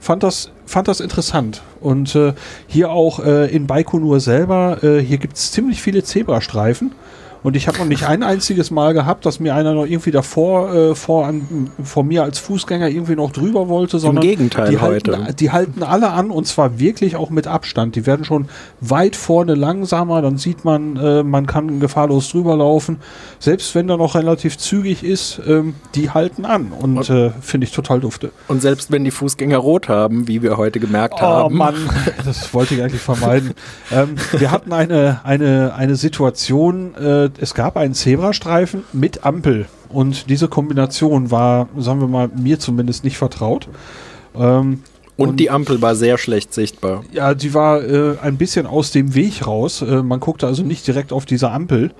fand 0.00 0.22
das, 0.22 0.50
fand 0.66 0.88
das 0.88 1.00
interessant. 1.00 1.62
Und 1.80 2.14
äh, 2.14 2.34
hier 2.66 2.90
auch 2.90 3.20
äh, 3.20 3.54
in 3.54 3.66
Baikonur 3.66 4.20
selber, 4.20 4.82
äh, 4.82 5.00
hier 5.00 5.18
gibt 5.18 5.36
es 5.36 5.52
ziemlich 5.52 5.82
viele 5.82 6.02
Zebrastreifen. 6.02 6.92
Und 7.44 7.56
ich 7.56 7.68
habe 7.68 7.76
noch 7.76 7.84
nicht 7.84 8.04
ein 8.04 8.22
einziges 8.22 8.70
Mal 8.70 8.94
gehabt, 8.94 9.26
dass 9.26 9.38
mir 9.38 9.54
einer 9.54 9.74
noch 9.74 9.84
irgendwie 9.84 10.10
davor 10.10 10.74
äh, 10.74 10.94
vor, 10.94 11.26
an, 11.26 11.70
vor 11.82 12.02
mir 12.02 12.22
als 12.22 12.38
Fußgänger 12.38 12.88
irgendwie 12.88 13.16
noch 13.16 13.32
drüber 13.32 13.68
wollte, 13.68 13.98
sondern 13.98 14.22
Gegenteil 14.22 14.70
die 14.70 14.80
halten, 14.80 15.12
heute. 15.12 15.34
die 15.34 15.52
halten 15.52 15.82
alle 15.82 16.10
an 16.12 16.30
und 16.30 16.46
zwar 16.46 16.78
wirklich 16.78 17.16
auch 17.16 17.28
mit 17.28 17.46
Abstand. 17.46 17.96
Die 17.96 18.06
werden 18.06 18.24
schon 18.24 18.48
weit 18.80 19.14
vorne 19.14 19.54
langsamer, 19.54 20.22
dann 20.22 20.38
sieht 20.38 20.64
man, 20.64 20.96
äh, 20.96 21.22
man 21.22 21.46
kann 21.46 21.80
gefahrlos 21.80 22.30
drüber 22.30 22.56
laufen. 22.56 22.96
Selbst 23.40 23.74
wenn 23.74 23.90
er 23.90 23.98
noch 23.98 24.14
relativ 24.14 24.56
zügig 24.56 25.04
ist, 25.04 25.38
ähm, 25.46 25.74
die 25.94 26.08
halten 26.08 26.46
an 26.46 26.72
und 26.72 27.10
äh, 27.10 27.30
finde 27.42 27.66
ich 27.66 27.72
total 27.72 28.00
dufte. 28.00 28.30
Und 28.48 28.62
selbst 28.62 28.90
wenn 28.90 29.04
die 29.04 29.10
Fußgänger 29.10 29.58
rot 29.58 29.90
haben, 29.90 30.28
wie 30.28 30.40
wir 30.40 30.56
heute 30.56 30.80
gemerkt 30.80 31.16
Oh 31.18 31.20
haben, 31.20 31.58
Mann, 31.58 31.74
das 32.24 32.54
wollte 32.54 32.74
ich 32.74 32.82
eigentlich 32.82 33.02
vermeiden. 33.02 33.52
ähm, 33.92 34.14
wir 34.32 34.50
hatten 34.50 34.72
eine, 34.72 35.20
eine, 35.24 35.74
eine 35.74 35.96
Situation, 35.96 36.94
äh, 36.94 37.33
es 37.38 37.54
gab 37.54 37.76
einen 37.76 37.94
Zebrastreifen 37.94 38.84
mit 38.92 39.24
Ampel 39.24 39.66
und 39.88 40.28
diese 40.30 40.48
Kombination 40.48 41.30
war, 41.30 41.68
sagen 41.78 42.00
wir 42.00 42.08
mal, 42.08 42.28
mir 42.28 42.58
zumindest 42.58 43.04
nicht 43.04 43.16
vertraut. 43.16 43.68
Ähm, 44.34 44.82
und 45.16 45.38
die 45.38 45.50
Ampel 45.50 45.80
war 45.80 45.94
sehr 45.94 46.18
schlecht 46.18 46.52
sichtbar. 46.52 47.04
Ja, 47.12 47.34
die 47.34 47.54
war 47.54 47.82
äh, 47.82 48.16
ein 48.20 48.36
bisschen 48.36 48.66
aus 48.66 48.90
dem 48.90 49.14
Weg 49.14 49.46
raus. 49.46 49.82
Äh, 49.82 50.02
man 50.02 50.18
guckte 50.18 50.46
also 50.46 50.62
nicht 50.64 50.86
direkt 50.86 51.12
auf 51.12 51.24
diese 51.24 51.50
Ampel. 51.50 51.92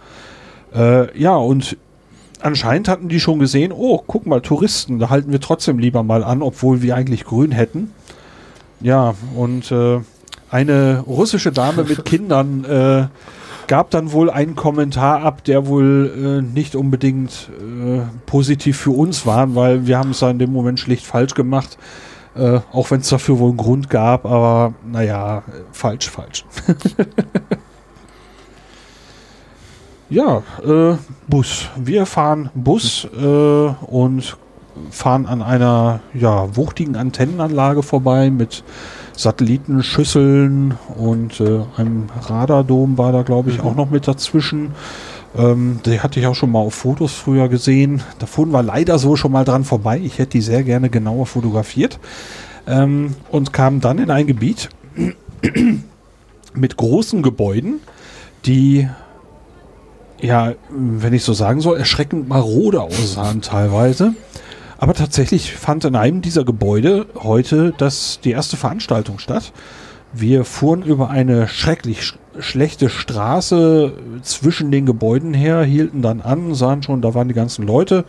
Äh, 0.75 1.17
ja, 1.17 1.37
und 1.37 1.77
anscheinend 2.41 2.89
hatten 2.89 3.09
die 3.09 3.21
schon 3.21 3.39
gesehen, 3.39 3.73
oh, 3.73 4.03
guck 4.05 4.27
mal, 4.27 4.41
Touristen, 4.41 4.99
da 4.99 5.11
halten 5.11 5.31
wir 5.31 5.41
trotzdem 5.41 5.79
lieber 5.79 6.03
mal 6.03 6.25
an, 6.25 6.43
obwohl 6.43 6.83
wir 6.83 6.97
eigentlich 6.97 7.25
grün 7.25 7.53
hätten. 7.53 7.93
Ja, 8.81 9.15
und 9.37 9.71
äh, 9.71 10.01
eine 10.51 11.05
russische 11.07 11.53
Dame 11.53 11.85
mit 11.85 12.05
Kindern 12.05 12.65
äh, 12.65 13.07
gab 13.67 13.91
dann 13.91 14.13
wohl 14.13 14.31
einen 14.31 14.55
Kommentar 14.55 15.23
ab, 15.23 15.45
der 15.45 15.67
wohl 15.67 16.13
äh, 16.17 16.43
nicht 16.43 16.75
unbedingt 16.75 17.51
äh, 17.61 18.01
positiv 18.27 18.79
für 18.79 18.91
uns 18.91 19.27
war, 19.27 19.55
weil 19.55 19.87
wir 19.87 19.99
haben 19.99 20.11
es 20.11 20.23
in 20.23 20.39
dem 20.39 20.53
Moment 20.53 20.81
schlicht 20.81 21.07
falsch 21.07 21.35
gemacht. 21.35 21.79
Äh, 22.37 22.61
auch 22.73 22.91
wenn 22.91 23.01
es 23.01 23.09
dafür 23.09 23.39
wohl 23.39 23.51
einen 23.51 23.57
Grund 23.57 23.91
gab, 23.91 24.27
aber 24.27 24.75
naja, 24.85 25.45
falsch, 25.71 26.11
falsch. 26.11 26.45
ja, 30.11 30.43
äh, 30.65 30.97
Bus. 31.29 31.69
Wir 31.77 32.07
fahren 32.07 32.51
Bus 32.55 33.07
äh, 33.17 33.19
und 33.19 34.37
fahren 34.91 35.27
an 35.27 35.43
einer 35.43 36.01
ja, 36.15 36.57
wuchtigen 36.57 36.97
Antennenanlage 36.97 37.83
vorbei 37.83 38.31
mit 38.31 38.65
Satellitenschüsseln 39.17 40.75
und 40.97 41.41
äh, 41.41 41.61
einem 41.77 42.07
Radardom 42.21 42.99
war 42.99 43.13
da, 43.13 43.23
glaube 43.23 43.51
ich, 43.51 43.61
auch 43.61 43.77
noch 43.77 43.91
mit 43.91 44.09
dazwischen. 44.09 44.73
Ähm, 45.37 45.81
die 45.85 46.01
hatte 46.01 46.21
ich 46.21 46.27
auch 46.27 46.35
schon 46.35 46.53
mal 46.53 46.61
auf 46.61 46.75
Fotos 46.75 47.13
früher 47.13 47.49
gesehen. 47.49 48.03
Da 48.19 48.27
fuhren 48.27 48.51
wir 48.51 48.63
leider 48.63 48.99
so 48.99 49.17
schon 49.17 49.33
mal 49.33 49.45
dran 49.45 49.65
vorbei. 49.65 50.01
Ich 50.03 50.19
hätte 50.19 50.31
die 50.31 50.41
sehr 50.41 50.63
gerne 50.63 50.91
genauer 50.91 51.27
fotografiert. 51.27 51.99
Ähm, 52.67 53.15
und 53.31 53.53
kamen 53.53 53.81
dann 53.81 53.99
in 53.99 54.11
ein 54.11 54.27
Gebiet 54.27 54.71
mit 56.55 56.77
großen 56.77 57.23
Gebäuden, 57.23 57.81
die, 58.47 58.89
ja, 60.21 60.55
wenn 60.71 61.13
ich 61.13 61.25
so 61.25 61.33
sagen 61.33 61.61
soll, 61.61 61.79
erschreckend 61.79 62.29
marode 62.29 62.81
aussahen 62.81 63.43
teilweise. 63.43 64.15
Aber 64.85 64.93
tatsächlich 64.93 65.55
fand 65.55 65.87
in 65.87 65.97
einem 65.97 66.21
dieser 66.21 66.45
Gebäude 66.45 67.07
heute 67.15 67.73
das, 67.79 68.21
die 68.23 68.33
erste 68.33 68.59
Veranstaltung 68.59 69.19
statt. 69.19 69.55
Wir 70.13 70.45
fuhren 70.45 70.83
über 70.83 71.09
eine 71.09 71.49
schrecklich 71.49 72.03
sch 72.03 72.19
schlechte 72.39 72.91
Straße 72.91 73.95
zwischen 74.21 74.71
den 74.71 74.85
Gebäuden 74.85 75.33
her, 75.33 75.63
hielten 75.63 76.03
dann 76.03 76.21
an, 76.21 76.55
sahen 76.55 76.83
schon, 76.83 77.01
da 77.01 77.15
waren 77.15 77.29
die 77.29 77.35
ganzen 77.35 77.67
Leute. 77.67 78.05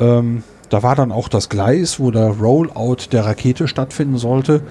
Ähm, 0.00 0.42
da 0.68 0.82
war 0.82 0.96
dann 0.96 1.12
auch 1.12 1.28
das 1.28 1.48
Gleis, 1.48 2.00
wo 2.00 2.10
der 2.10 2.30
Rollout 2.30 3.12
der 3.12 3.24
Rakete 3.24 3.68
stattfinden 3.68 4.18
sollte. 4.18 4.62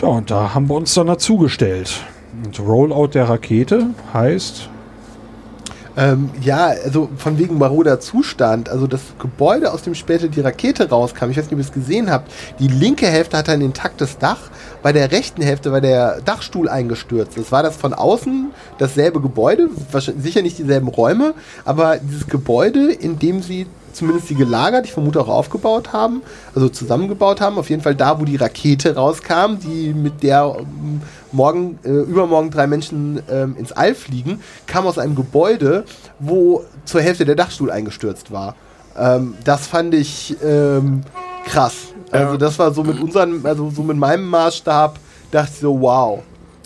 Ja, 0.00 0.08
und 0.08 0.30
da 0.30 0.54
haben 0.54 0.70
wir 0.70 0.74
uns 0.76 0.94
dann 0.94 1.08
dazugestellt. 1.08 2.00
Und 2.46 2.58
Rollout 2.60 3.08
der 3.08 3.28
Rakete 3.28 3.90
heißt, 4.14 4.70
Ähm, 6.00 6.30
ja, 6.40 6.68
also 6.68 7.10
von 7.16 7.38
wegen 7.38 7.58
maroder 7.58 8.00
Zustand. 8.00 8.70
Also 8.70 8.86
das 8.86 9.02
Gebäude, 9.18 9.70
aus 9.70 9.82
dem 9.82 9.94
später 9.94 10.28
die 10.28 10.40
Rakete 10.40 10.88
rauskam, 10.88 11.28
ich 11.30 11.36
weiß 11.36 11.44
nicht, 11.44 11.52
ob 11.52 11.58
ihr 11.58 11.64
es 11.64 11.72
gesehen 11.72 12.10
habt, 12.10 12.32
die 12.58 12.68
linke 12.68 13.06
Hälfte 13.06 13.36
hatte 13.36 13.52
ein 13.52 13.60
intaktes 13.60 14.16
Dach, 14.16 14.50
bei 14.82 14.92
der 14.92 15.12
rechten 15.12 15.42
Hälfte 15.42 15.72
war 15.72 15.82
der 15.82 16.22
Dachstuhl 16.22 16.70
eingestürzt. 16.70 17.36
Das 17.36 17.52
war 17.52 17.62
das 17.62 17.76
von 17.76 17.92
außen 17.92 18.50
dasselbe 18.78 19.20
Gebäude, 19.20 19.68
sicher 20.18 20.40
nicht 20.40 20.56
dieselben 20.56 20.88
Räume, 20.88 21.34
aber 21.66 21.98
dieses 21.98 22.26
Gebäude, 22.26 22.90
in 22.92 23.18
dem 23.18 23.42
sie 23.42 23.66
zumindest 23.92 24.28
sie 24.28 24.34
gelagert, 24.34 24.86
ich 24.86 24.92
vermute 24.92 25.20
auch 25.20 25.28
aufgebaut 25.28 25.92
haben, 25.92 26.22
also 26.54 26.68
zusammengebaut 26.68 27.40
haben, 27.40 27.58
auf 27.58 27.70
jeden 27.70 27.82
Fall 27.82 27.94
da, 27.94 28.20
wo 28.20 28.24
die 28.24 28.36
Rakete 28.36 28.94
rauskam, 28.94 29.58
die 29.62 29.92
mit 29.94 30.22
der 30.22 30.56
ähm, 30.58 31.00
morgen, 31.32 31.78
äh, 31.84 31.88
übermorgen 31.88 32.50
drei 32.50 32.66
Menschen 32.66 33.22
ähm, 33.30 33.56
ins 33.58 33.72
All 33.72 33.94
fliegen, 33.94 34.40
kam 34.66 34.86
aus 34.86 34.98
einem 34.98 35.14
Gebäude, 35.14 35.84
wo 36.18 36.64
zur 36.84 37.00
Hälfte 37.00 37.24
der 37.24 37.34
Dachstuhl 37.34 37.70
eingestürzt 37.70 38.30
war. 38.30 38.56
Ähm, 38.96 39.34
das 39.44 39.66
fand 39.66 39.94
ich 39.94 40.36
ähm, 40.44 41.02
krass. 41.44 41.88
Also 42.12 42.36
das 42.36 42.58
war 42.58 42.74
so 42.74 42.82
mit 42.82 43.00
unseren, 43.00 43.46
also 43.46 43.70
so 43.70 43.82
mit 43.82 43.96
meinem 43.96 44.26
Maßstab, 44.26 44.98
dachte 45.30 45.50
ich 45.54 45.60
so, 45.60 45.80
wow. 45.80 46.22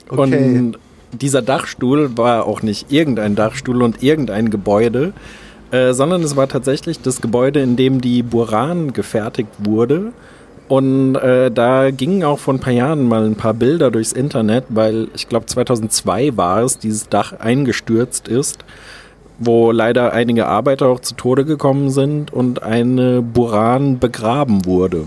Okay. 0.09 0.59
Und 0.59 0.79
dieser 1.13 1.43
Dachstuhl 1.43 2.17
war 2.17 2.47
auch 2.47 2.63
nicht 2.63 2.91
irgendein 2.91 3.35
Dachstuhl 3.35 3.83
und 3.83 4.03
irgendein 4.03 4.51
Gebäude, 4.51 5.13
äh, 5.75 5.93
sondern 5.93 6.23
es 6.23 6.37
war 6.37 6.47
tatsächlich 6.47 7.01
das 7.01 7.21
Gebäude, 7.21 7.61
in 7.61 7.75
dem 7.75 8.01
die 8.01 8.23
Buran 8.23 8.93
gefertigt 8.93 9.51
wurde. 9.59 10.13
Und 10.69 11.17
äh, 11.17 11.51
da 11.51 11.91
gingen 11.91 12.23
auch 12.23 12.39
vor 12.39 12.55
ein 12.55 12.61
paar 12.61 12.73
Jahren 12.73 13.09
mal 13.09 13.27
ein 13.27 13.35
paar 13.35 13.55
Bilder 13.55 13.91
durchs 13.91 14.13
Internet, 14.13 14.67
weil 14.69 15.09
ich 15.17 15.29
glaube 15.29 15.47
2002 15.47 16.37
war 16.37 16.63
es, 16.63 16.79
dieses 16.79 17.09
Dach 17.09 17.33
eingestürzt 17.41 18.29
ist, 18.29 18.65
wo 19.41 19.73
leider 19.73 20.13
einige 20.13 20.47
Arbeiter 20.47 20.87
auch 20.87 21.01
zu 21.01 21.17
Tode 21.17 21.45
gekommen 21.45 21.91
sind 21.91 22.33
und 22.33 22.63
eine 22.63 23.21
Buran 23.21 23.99
begraben 23.99 24.67
wurde. 24.67 25.07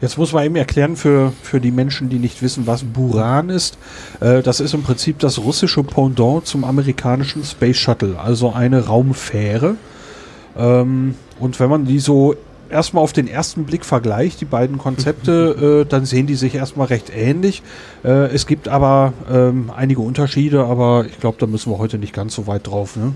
Jetzt 0.00 0.18
muss 0.18 0.32
man 0.32 0.44
eben 0.44 0.56
erklären 0.56 0.96
für, 0.96 1.32
für 1.42 1.60
die 1.60 1.70
Menschen, 1.70 2.08
die 2.08 2.18
nicht 2.18 2.42
wissen, 2.42 2.66
was 2.66 2.84
Buran 2.84 3.48
ist. 3.48 3.78
Äh, 4.20 4.42
das 4.42 4.60
ist 4.60 4.74
im 4.74 4.82
Prinzip 4.82 5.18
das 5.18 5.38
russische 5.38 5.82
Pendant 5.82 6.46
zum 6.46 6.64
amerikanischen 6.64 7.44
Space 7.44 7.78
Shuttle, 7.78 8.18
also 8.18 8.52
eine 8.52 8.86
Raumfähre. 8.86 9.76
Ähm, 10.56 11.14
und 11.38 11.60
wenn 11.60 11.70
man 11.70 11.86
die 11.86 11.98
so 11.98 12.34
erstmal 12.68 13.04
auf 13.04 13.12
den 13.12 13.28
ersten 13.28 13.64
Blick 13.64 13.84
vergleicht, 13.84 14.40
die 14.40 14.46
beiden 14.46 14.78
Konzepte, 14.78 15.84
äh, 15.86 15.88
dann 15.88 16.04
sehen 16.04 16.26
die 16.26 16.34
sich 16.34 16.54
erstmal 16.54 16.88
recht 16.88 17.10
ähnlich. 17.14 17.62
Äh, 18.04 18.34
es 18.34 18.46
gibt 18.46 18.68
aber 18.68 19.12
ähm, 19.30 19.70
einige 19.74 20.00
Unterschiede, 20.00 20.64
aber 20.64 21.06
ich 21.06 21.18
glaube, 21.20 21.38
da 21.40 21.46
müssen 21.46 21.72
wir 21.72 21.78
heute 21.78 21.98
nicht 21.98 22.12
ganz 22.12 22.34
so 22.34 22.46
weit 22.46 22.66
drauf. 22.66 22.96
Ne? 22.96 23.14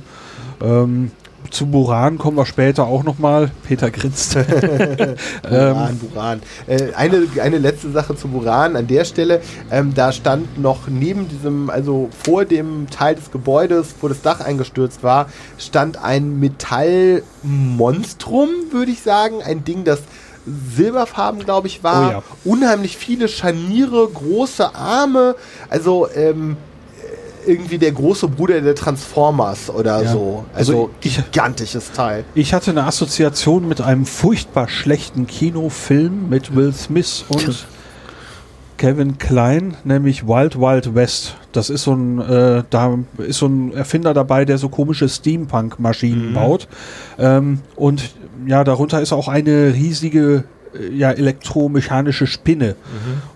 Ähm, 0.63 1.11
zu 1.51 1.67
Buran 1.67 2.19
kommen 2.19 2.37
wir 2.37 2.47
später 2.47 2.87
auch 2.87 3.03
nochmal. 3.03 3.51
Peter 3.67 3.91
grinst. 3.91 4.37
ähm, 4.37 5.17
Buran, 5.43 5.99
Buran. 5.99 6.41
Äh, 6.67 6.93
eine, 6.95 7.27
eine 7.43 7.59
letzte 7.59 7.91
Sache 7.91 8.15
zu 8.17 8.29
Buran 8.29 8.77
an 8.77 8.87
der 8.87 9.05
Stelle. 9.05 9.43
Ähm, 9.71 9.93
da 9.95 10.13
stand 10.13 10.61
noch 10.61 10.89
neben 10.89 11.29
diesem, 11.29 11.71
also 11.71 12.09
vor 12.25 12.45
dem 12.45 12.89
Teil 12.91 13.17
des 13.17 13.31
Gebäudes, 13.31 13.95
wo 14.01 14.09
das 14.09 14.23
Dach 14.23 14.41
eingestürzt 14.41 15.03
war, 15.03 15.29
stand 15.59 16.03
ein 16.03 16.41
Metallmonstrum, 16.41 18.49
würde 18.71 18.93
ich 18.93 19.03
sagen. 19.03 19.43
Ein 19.43 19.65
Ding, 19.65 19.85
das 19.85 20.01
silberfarben, 20.47 21.45
glaube 21.45 21.69
ich, 21.69 21.83
war. 21.83 22.09
Oh 22.09 22.13
ja. 22.13 22.23
Unheimlich 22.45 22.97
viele 22.97 23.29
Scharniere, 23.29 24.09
große 24.09 24.75
Arme. 24.75 25.35
Also, 25.69 26.09
ähm, 26.15 26.57
irgendwie 27.47 27.79
der 27.79 27.93
große 27.93 28.29
Bruder 28.29 28.61
der 28.61 28.75
Transformers 28.75 29.71
oder 29.71 30.03
Ja. 30.03 30.13
so. 30.13 30.45
Also 30.55 30.73
Also, 30.73 30.91
ich- 31.03 31.17
gigantisches 31.31 31.93
Teil. 31.93 32.25
Ich 32.35 32.53
hatte 32.55 32.71
eine 32.71 32.85
Assoziation 32.85 33.69
mit 33.69 33.81
einem 33.81 34.07
furchtbar 34.07 34.69
schlechten 34.69 35.27
Kinofilm 35.27 36.29
mit 36.29 36.55
Will 36.55 36.73
Smith 36.73 37.25
und 37.29 37.67
Kevin 38.79 39.19
Klein, 39.19 39.77
nämlich 39.85 40.27
Wild 40.27 40.59
Wild 40.59 40.95
West. 40.95 41.37
Das 41.53 41.69
ist 41.69 41.83
so 41.83 41.93
ein, 41.95 42.19
äh, 42.19 42.63
da 42.71 42.99
ist 43.19 43.39
so 43.39 43.47
ein 43.47 43.75
Erfinder 43.75 44.15
dabei, 44.15 44.45
der 44.47 44.57
so 44.57 44.71
komische 44.71 45.09
Steampunk-Maschinen 45.09 46.33
baut. 46.33 46.67
Ähm, 47.19 47.61
und 47.77 48.15
ja, 48.47 48.65
darunter 48.65 49.03
ist 49.03 49.13
auch 49.13 49.29
eine 49.29 49.75
riesige 49.75 50.45
ja, 50.93 51.11
elektromechanische 51.11 52.27
Spinne. 52.27 52.77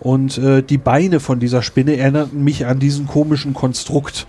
Und 0.01 0.39
äh, 0.39 0.62
die 0.62 0.78
Beine 0.78 1.20
von 1.20 1.41
dieser 1.41 1.62
Spinne 1.62 1.97
erinnerten 1.97 2.43
mich 2.45 2.66
an 2.66 2.78
diesen 2.78 3.07
komischen 3.07 3.55
Konstrukt. 3.55 4.26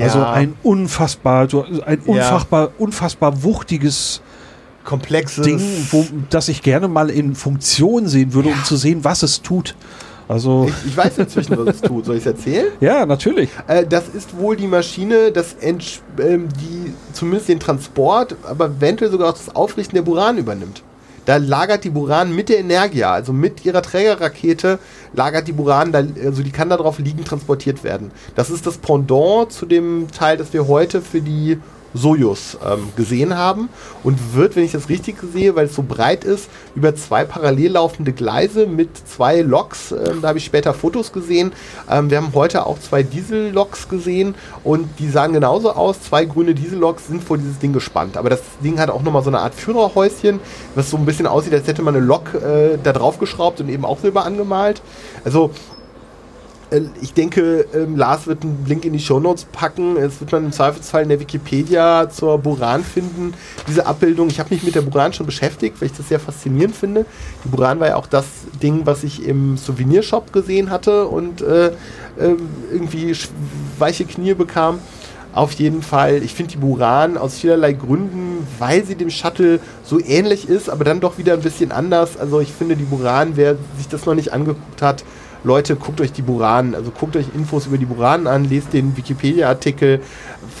Also 0.00 0.24
ein 0.24 0.54
unfassbar, 0.62 1.48
ein 1.86 2.00
Ja. 2.06 2.12
unfassbar, 2.12 2.70
unfassbar 2.78 3.42
wuchtiges 3.42 4.22
komplexes 4.84 5.44
Ding, 5.44 5.60
wo, 5.90 6.06
das 6.30 6.48
ich 6.48 6.62
gerne 6.62 6.88
mal 6.88 7.10
in 7.10 7.34
Funktion 7.34 8.06
sehen 8.06 8.32
würde, 8.34 8.50
um 8.50 8.64
zu 8.64 8.76
sehen, 8.76 9.02
was 9.02 9.22
es 9.22 9.42
tut. 9.42 9.74
Also, 10.26 10.66
Ich, 10.68 10.90
ich 10.90 10.96
weiß 10.96 11.18
inzwischen, 11.18 11.56
was 11.58 11.76
es 11.76 11.80
tut. 11.82 12.06
Soll 12.06 12.16
ich 12.16 12.22
es 12.22 12.26
erzählen? 12.26 12.66
ja, 12.80 13.04
natürlich. 13.04 13.50
Äh, 13.66 13.86
das 13.86 14.08
ist 14.08 14.36
wohl 14.38 14.56
die 14.56 14.66
Maschine, 14.66 15.32
das 15.32 15.54
Entsch 15.54 16.00
ähm, 16.18 16.48
die 16.60 16.92
zumindest 17.12 17.48
den 17.48 17.60
Transport, 17.60 18.34
aber 18.48 18.66
eventuell 18.66 19.10
sogar 19.10 19.28
auch 19.30 19.34
das 19.36 19.54
Aufrichten 19.54 19.96
der 19.96 20.02
Buran 20.02 20.38
übernimmt. 20.38 20.82
Da 21.24 21.36
lagert 21.36 21.84
die 21.84 21.90
Buran 21.90 22.34
mit 22.34 22.48
der 22.48 22.58
Energia, 22.58 23.12
also 23.12 23.32
mit 23.32 23.64
ihrer 23.64 23.82
Trägerrakete, 23.82 24.78
lagert 25.14 25.48
die 25.48 25.52
Buran, 25.52 25.92
da, 25.92 25.98
also 25.98 26.42
die 26.42 26.50
kann 26.50 26.68
da 26.68 26.76
drauf 26.76 26.98
liegen, 26.98 27.24
transportiert 27.24 27.82
werden. 27.82 28.10
Das 28.34 28.50
ist 28.50 28.66
das 28.66 28.78
Pendant 28.78 29.52
zu 29.52 29.66
dem 29.66 30.08
Teil, 30.10 30.36
das 30.36 30.52
wir 30.52 30.68
heute 30.68 31.00
für 31.00 31.20
die 31.20 31.58
Sojus 31.94 32.58
ähm, 32.64 32.88
gesehen 32.96 33.36
haben 33.36 33.68
und 34.02 34.34
wird, 34.34 34.56
wenn 34.56 34.64
ich 34.64 34.72
das 34.72 34.88
richtig 34.88 35.16
sehe, 35.32 35.54
weil 35.56 35.66
es 35.66 35.74
so 35.74 35.82
breit 35.82 36.24
ist, 36.24 36.48
über 36.74 36.94
zwei 36.94 37.24
parallel 37.24 37.72
laufende 37.72 38.12
Gleise 38.12 38.66
mit 38.66 38.90
zwei 39.08 39.40
Loks, 39.40 39.92
ähm, 39.92 40.20
da 40.20 40.28
habe 40.28 40.38
ich 40.38 40.44
später 40.44 40.74
Fotos 40.74 41.12
gesehen. 41.12 41.52
Ähm, 41.88 42.10
wir 42.10 42.18
haben 42.18 42.32
heute 42.34 42.66
auch 42.66 42.78
zwei 42.78 43.02
Dieselloks 43.02 43.88
gesehen 43.88 44.34
und 44.64 44.88
die 44.98 45.08
sahen 45.08 45.32
genauso 45.32 45.72
aus. 45.72 46.02
Zwei 46.02 46.24
grüne 46.24 46.54
Dieselloks 46.54 47.06
sind 47.06 47.22
vor 47.22 47.38
dieses 47.38 47.58
Ding 47.58 47.72
gespannt. 47.72 48.16
Aber 48.16 48.30
das 48.30 48.40
Ding 48.62 48.78
hat 48.80 48.90
auch 48.90 49.02
nochmal 49.02 49.22
so 49.22 49.30
eine 49.30 49.38
Art 49.38 49.54
Führerhäuschen, 49.54 50.40
was 50.74 50.90
so 50.90 50.96
ein 50.96 51.06
bisschen 51.06 51.26
aussieht, 51.26 51.54
als 51.54 51.66
hätte 51.66 51.82
man 51.82 51.94
eine 51.94 52.04
Lok 52.04 52.34
äh, 52.34 52.78
da 52.82 52.92
drauf 52.92 53.18
geschraubt 53.18 53.60
und 53.60 53.68
eben 53.68 53.84
auch 53.84 54.00
silber 54.00 54.24
angemalt. 54.24 54.82
Also 55.24 55.50
ich 57.00 57.12
denke, 57.12 57.66
ähm, 57.74 57.96
Lars 57.96 58.26
wird 58.26 58.42
einen 58.42 58.64
Link 58.66 58.84
in 58.84 58.92
die 58.92 58.98
Shownotes 58.98 59.44
packen. 59.44 59.96
Es 59.96 60.20
wird 60.20 60.32
man 60.32 60.46
im 60.46 60.52
Zweifelsfall 60.52 61.02
in 61.02 61.08
der 61.08 61.20
Wikipedia 61.20 62.08
zur 62.10 62.38
Buran 62.38 62.82
finden. 62.82 63.34
Diese 63.68 63.86
Abbildung, 63.86 64.28
ich 64.28 64.40
habe 64.40 64.52
mich 64.54 64.62
mit 64.62 64.74
der 64.74 64.82
Buran 64.82 65.12
schon 65.12 65.26
beschäftigt, 65.26 65.80
weil 65.80 65.86
ich 65.86 65.96
das 65.96 66.08
sehr 66.08 66.20
faszinierend 66.20 66.74
finde. 66.74 67.06
Die 67.44 67.48
Buran 67.48 67.80
war 67.80 67.88
ja 67.88 67.96
auch 67.96 68.06
das 68.06 68.26
Ding, 68.62 68.86
was 68.86 69.04
ich 69.04 69.24
im 69.26 69.56
Souvenirshop 69.56 70.32
gesehen 70.32 70.70
hatte 70.70 71.06
und 71.06 71.42
äh, 71.42 71.72
ähm, 72.18 72.48
irgendwie 72.72 73.16
weiche 73.78 74.04
Knie 74.04 74.34
bekam. 74.34 74.80
Auf 75.34 75.52
jeden 75.52 75.82
Fall, 75.82 76.22
ich 76.22 76.32
finde 76.32 76.52
die 76.52 76.58
Buran 76.58 77.16
aus 77.16 77.38
vielerlei 77.38 77.72
Gründen, 77.72 78.46
weil 78.60 78.84
sie 78.84 78.94
dem 78.94 79.10
Shuttle 79.10 79.58
so 79.82 79.98
ähnlich 79.98 80.48
ist, 80.48 80.70
aber 80.70 80.84
dann 80.84 81.00
doch 81.00 81.18
wieder 81.18 81.32
ein 81.32 81.40
bisschen 81.40 81.72
anders. 81.72 82.16
Also 82.16 82.40
ich 82.40 82.52
finde 82.52 82.76
die 82.76 82.84
Buran, 82.84 83.32
wer 83.34 83.56
sich 83.76 83.88
das 83.88 84.06
noch 84.06 84.14
nicht 84.14 84.32
angeguckt 84.32 84.80
hat, 84.80 85.04
Leute, 85.44 85.76
guckt 85.76 86.00
euch 86.00 86.10
die 86.10 86.22
Buran, 86.22 86.74
also 86.74 86.90
guckt 86.90 87.16
euch 87.16 87.26
Infos 87.34 87.66
über 87.66 87.76
die 87.76 87.84
Buran 87.84 88.26
an, 88.26 88.48
lest 88.48 88.72
den 88.72 88.96
Wikipedia-Artikel. 88.96 90.00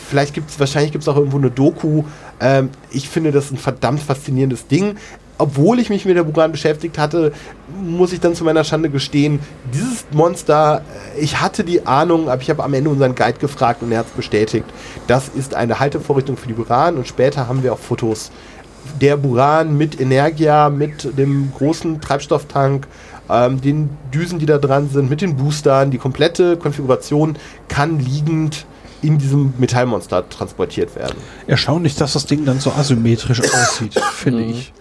Vielleicht 0.08 0.34
gibt 0.34 0.50
es, 0.50 0.60
wahrscheinlich 0.60 0.92
gibt 0.92 1.02
es 1.02 1.08
auch 1.08 1.16
irgendwo 1.16 1.38
eine 1.38 1.50
Doku. 1.50 2.04
Ähm, 2.38 2.68
ich 2.90 3.08
finde 3.08 3.32
das 3.32 3.50
ein 3.50 3.56
verdammt 3.56 4.00
faszinierendes 4.00 4.66
Ding. 4.66 4.96
Obwohl 5.36 5.80
ich 5.80 5.90
mich 5.90 6.04
mit 6.04 6.16
der 6.16 6.22
Buran 6.22 6.52
beschäftigt 6.52 6.96
hatte, 6.96 7.32
muss 7.82 8.12
ich 8.12 8.20
dann 8.20 8.34
zu 8.34 8.44
meiner 8.44 8.62
Schande 8.62 8.88
gestehen, 8.88 9.40
dieses 9.72 10.04
Monster, 10.12 10.82
äh, 11.16 11.20
ich 11.20 11.40
hatte 11.40 11.64
die 11.64 11.86
Ahnung, 11.86 12.28
aber 12.28 12.42
ich 12.42 12.50
habe 12.50 12.62
am 12.62 12.74
Ende 12.74 12.90
unseren 12.90 13.14
Guide 13.14 13.38
gefragt 13.38 13.82
und 13.82 13.90
er 13.90 14.00
hat 14.00 14.06
es 14.06 14.12
bestätigt. 14.12 14.66
Das 15.06 15.28
ist 15.28 15.54
eine 15.54 15.80
Haltevorrichtung 15.80 16.36
für 16.36 16.46
die 16.46 16.52
Buran 16.52 16.96
und 16.96 17.08
später 17.08 17.48
haben 17.48 17.62
wir 17.62 17.72
auch 17.72 17.78
Fotos 17.78 18.30
der 19.00 19.16
Buran 19.16 19.76
mit 19.76 20.00
Energia, 20.00 20.70
mit 20.70 21.16
dem 21.18 21.52
großen 21.56 22.00
Treibstofftank, 22.00 22.86
ähm, 23.28 23.60
den 23.60 23.90
Düsen, 24.12 24.38
die 24.38 24.46
da 24.46 24.58
dran 24.58 24.88
sind, 24.90 25.10
mit 25.10 25.20
den 25.20 25.36
Boostern. 25.36 25.90
Die 25.90 25.98
komplette 25.98 26.56
Konfiguration 26.56 27.36
kann 27.68 27.98
liegend 27.98 28.66
in 29.02 29.18
diesem 29.18 29.52
Metallmonster 29.58 30.28
transportiert 30.28 30.96
werden. 30.96 31.16
Erstaunlich, 31.46 31.96
dass 31.96 32.14
das 32.14 32.26
Ding 32.26 32.44
dann 32.44 32.60
so 32.60 32.70
asymmetrisch 32.72 33.40
aussieht, 33.54 33.98
finde 34.14 34.44
ich. 34.44 34.72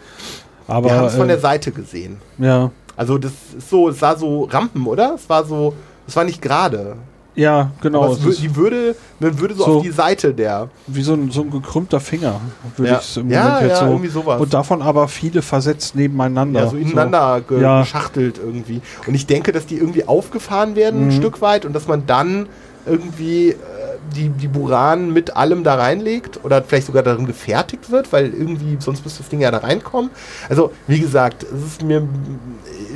Aber 0.67 0.89
Wir 0.89 0.95
haben 0.97 1.07
es 1.07 1.15
von 1.15 1.25
äh, 1.25 1.33
der 1.33 1.39
Seite 1.39 1.71
gesehen. 1.71 2.17
ja, 2.37 2.71
Also 2.95 3.17
das 3.17 3.31
ist 3.57 3.69
so, 3.69 3.89
es 3.89 3.99
sah 3.99 4.15
so 4.15 4.43
Rampen, 4.45 4.85
oder? 4.87 5.15
Es 5.15 5.29
war 5.29 5.43
so, 5.45 5.73
es 6.07 6.15
war 6.15 6.23
nicht 6.23 6.41
gerade. 6.41 6.95
Ja, 7.35 7.71
genau. 7.81 8.11
Es 8.13 8.19
die 8.37 8.55
würde, 8.55 8.95
man 9.19 9.39
würde 9.39 9.55
so, 9.55 9.63
So. 9.65 9.77
auf 9.77 9.83
die 9.83 9.91
Seite 9.91 10.33
der. 10.33 10.69
wie 10.87 11.01
so 11.01 11.13
ein, 11.13 11.31
so 11.31 11.41
ein 11.41 11.49
gekrümmter 11.51 11.99
Finger, 11.99 12.39
würde 12.77 12.91
Ja. 12.91 12.97
ich 12.99 13.05
es 13.09 13.17
im 13.17 13.29
Ja, 13.29 13.43
Moment 13.43 13.61
jetzt 13.61 13.69
ja, 13.71 13.79
so. 13.79 13.85
irgendwie 13.91 14.09
sowas. 14.09 14.41
Und 14.41 14.53
davon 14.53 14.81
aber 14.81 15.07
viele 15.07 15.41
versetzt 15.41 15.95
nebeneinander. 15.95 16.61
Ja, 16.61 16.69
so 16.69 16.77
ineinander 16.77 17.41
ge 17.41 17.61
Ja. 17.61 17.81
geschachtelt 17.81 18.39
irgendwie. 18.43 18.81
Und 19.07 19.15
ich 19.15 19.25
denke, 19.25 19.51
dass 19.51 19.65
die 19.65 19.77
irgendwie 19.77 20.07
aufgefahren 20.07 20.75
werden, 20.75 21.01
ein 21.01 21.07
Mhm. 21.07 21.11
Stück 21.11 21.41
weit, 21.41 21.65
und 21.65 21.73
dass 21.73 21.87
man 21.87 22.05
dann 22.05 22.47
irgendwie 22.85 23.49
äh, 23.49 23.55
die, 24.15 24.29
die 24.29 24.47
Buran 24.47 25.11
mit 25.11 25.35
allem 25.35 25.63
da 25.63 25.75
reinlegt 25.75 26.43
oder 26.43 26.61
vielleicht 26.61 26.87
sogar 26.87 27.03
darin 27.03 27.25
gefertigt 27.25 27.89
wird, 27.91 28.11
weil 28.11 28.33
irgendwie 28.33 28.77
sonst 28.79 29.03
müsste 29.03 29.19
das 29.23 29.29
Ding 29.29 29.41
ja 29.41 29.51
da 29.51 29.59
reinkommen. 29.59 30.11
Also, 30.49 30.71
wie 30.87 30.99
gesagt, 30.99 31.43
es 31.43 31.63
ist 31.65 31.83
mir. 31.83 32.07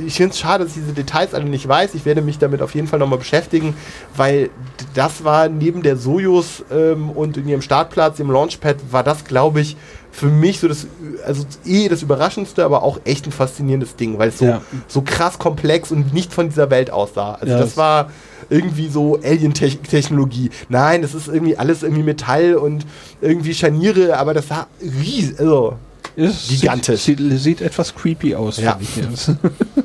Ich 0.06 0.14
finde 0.14 0.32
es 0.32 0.38
schade, 0.38 0.64
dass 0.64 0.76
ich 0.76 0.82
diese 0.82 0.94
Details 0.94 1.34
alle 1.34 1.44
nicht 1.44 1.66
weiß. 1.66 1.94
Ich 1.94 2.04
werde 2.04 2.22
mich 2.22 2.38
damit 2.38 2.62
auf 2.62 2.74
jeden 2.74 2.86
Fall 2.86 2.98
nochmal 2.98 3.18
beschäftigen, 3.18 3.74
weil 4.16 4.50
das 4.94 5.24
war 5.24 5.48
neben 5.48 5.82
der 5.82 5.96
Sojus 5.96 6.64
ähm, 6.70 7.10
und 7.10 7.36
in 7.36 7.48
ihrem 7.48 7.62
Startplatz, 7.62 8.20
im 8.20 8.30
Launchpad, 8.30 8.76
war 8.90 9.02
das, 9.02 9.24
glaube 9.24 9.60
ich, 9.60 9.76
für 10.10 10.26
mich 10.26 10.58
so 10.60 10.68
das, 10.68 10.86
also 11.24 11.44
eh 11.64 11.88
das 11.88 12.02
Überraschendste, 12.02 12.64
aber 12.64 12.82
auch 12.82 12.98
echt 13.04 13.26
ein 13.26 13.32
faszinierendes 13.32 13.94
Ding, 13.96 14.18
weil 14.18 14.30
es 14.30 14.38
so, 14.38 14.46
Ja. 14.46 14.62
so 14.88 15.02
krass 15.02 15.38
komplex 15.38 15.92
und 15.92 16.12
nicht 16.12 16.32
von 16.32 16.48
dieser 16.48 16.70
Welt 16.70 16.90
aussah. 16.90 17.34
Also 17.34 17.46
Ja, 17.52 17.58
das 17.58 17.70
das- 17.70 17.76
war 17.76 18.10
irgendwie 18.50 18.88
so 18.88 19.16
Alien-Technologie. 19.22 20.50
Nein, 20.68 21.02
das 21.02 21.14
ist 21.14 21.28
irgendwie 21.28 21.56
alles 21.58 21.82
irgendwie 21.82 22.02
Metall 22.02 22.54
und 22.56 22.86
irgendwie 23.20 23.54
Scharniere, 23.54 24.16
aber 24.18 24.34
das 24.34 24.48
sah 24.48 24.66
riesig, 24.80 25.38
also 25.38 25.76
Ist, 26.16 26.48
Gigantisch. 26.48 27.02
Sieht, 27.02 27.18
sieht, 27.18 27.38
sieht 27.40 27.60
etwas 27.60 27.94
creepy 27.94 28.34
aus, 28.34 28.56
Ja. 28.56 28.76
finde 28.78 28.84
ich 28.84 28.96
jetzt. 29.26 29.32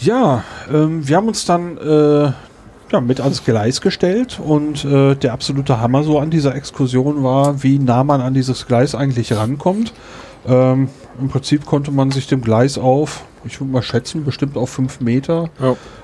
ja, 0.00 0.42
ähm, 0.72 1.06
wir 1.06 1.16
haben 1.16 1.28
uns 1.28 1.44
dann 1.44 1.76
äh, 1.78 2.32
ja, 2.92 3.00
mit 3.00 3.20
ans 3.20 3.44
Gleis 3.44 3.80
gestellt 3.80 4.40
und 4.44 4.84
äh, 4.84 5.14
der 5.14 5.32
absolute 5.32 5.80
Hammer 5.80 6.04
so 6.04 6.18
an 6.18 6.30
dieser 6.30 6.54
Exkursion 6.54 7.22
war, 7.22 7.62
wie 7.62 7.78
nah 7.78 8.04
man 8.04 8.20
an 8.20 8.34
dieses 8.34 8.66
Gleis 8.66 8.94
eigentlich 8.94 9.32
rankommt. 9.32 9.92
Ähm, 10.46 10.88
Im 11.20 11.28
Prinzip 11.28 11.66
konnte 11.66 11.90
man 11.90 12.10
sich 12.10 12.28
dem 12.28 12.42
Gleis 12.42 12.78
auf, 12.78 13.24
ich 13.44 13.60
würde 13.60 13.72
mal 13.72 13.82
schätzen, 13.82 14.24
bestimmt 14.24 14.56
auf 14.56 14.70
fünf 14.70 15.00
Meter 15.00 15.50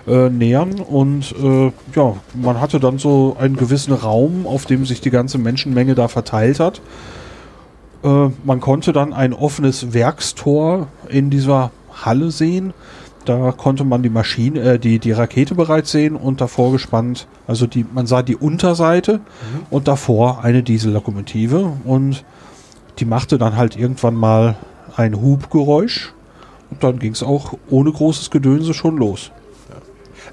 äh, 0.06 0.28
nähern 0.28 0.80
und 0.80 1.34
äh, 1.42 1.72
ja, 1.94 2.16
man 2.34 2.60
hatte 2.60 2.80
dann 2.80 2.98
so 2.98 3.36
einen 3.38 3.56
gewissen 3.56 3.92
Raum, 3.92 4.46
auf 4.46 4.66
dem 4.66 4.84
sich 4.84 5.00
die 5.00 5.10
ganze 5.10 5.38
Menschenmenge 5.38 5.94
da 5.94 6.08
verteilt 6.08 6.58
hat. 6.58 6.80
Äh, 8.02 8.30
man 8.44 8.60
konnte 8.60 8.92
dann 8.92 9.12
ein 9.12 9.32
offenes 9.32 9.92
Werkstor 9.92 10.88
in 11.08 11.30
dieser 11.30 11.70
Halle 11.92 12.30
sehen. 12.30 12.72
Da 13.24 13.52
konnte 13.52 13.84
man 13.84 14.02
die 14.02 14.10
Maschine, 14.10 14.60
äh, 14.60 14.78
die, 14.78 14.98
die 14.98 15.12
Rakete 15.12 15.54
bereits 15.54 15.92
sehen 15.92 16.16
und 16.16 16.40
davor 16.40 16.72
gespannt, 16.72 17.26
also 17.46 17.66
die, 17.66 17.84
man 17.92 18.06
sah 18.06 18.22
die 18.22 18.36
Unterseite 18.36 19.20
und 19.70 19.88
davor 19.88 20.42
eine 20.44 20.62
Diesellokomotive. 20.62 21.72
Und 21.84 22.24
die 22.98 23.04
machte 23.04 23.38
dann 23.38 23.56
halt 23.56 23.76
irgendwann 23.76 24.14
mal 24.14 24.56
ein 24.96 25.20
Hubgeräusch. 25.20 26.12
Und 26.70 26.82
dann 26.82 26.98
ging 26.98 27.12
es 27.12 27.22
auch 27.22 27.54
ohne 27.70 27.92
großes 27.92 28.30
Gedönse 28.30 28.74
schon 28.74 28.96
los. 28.96 29.30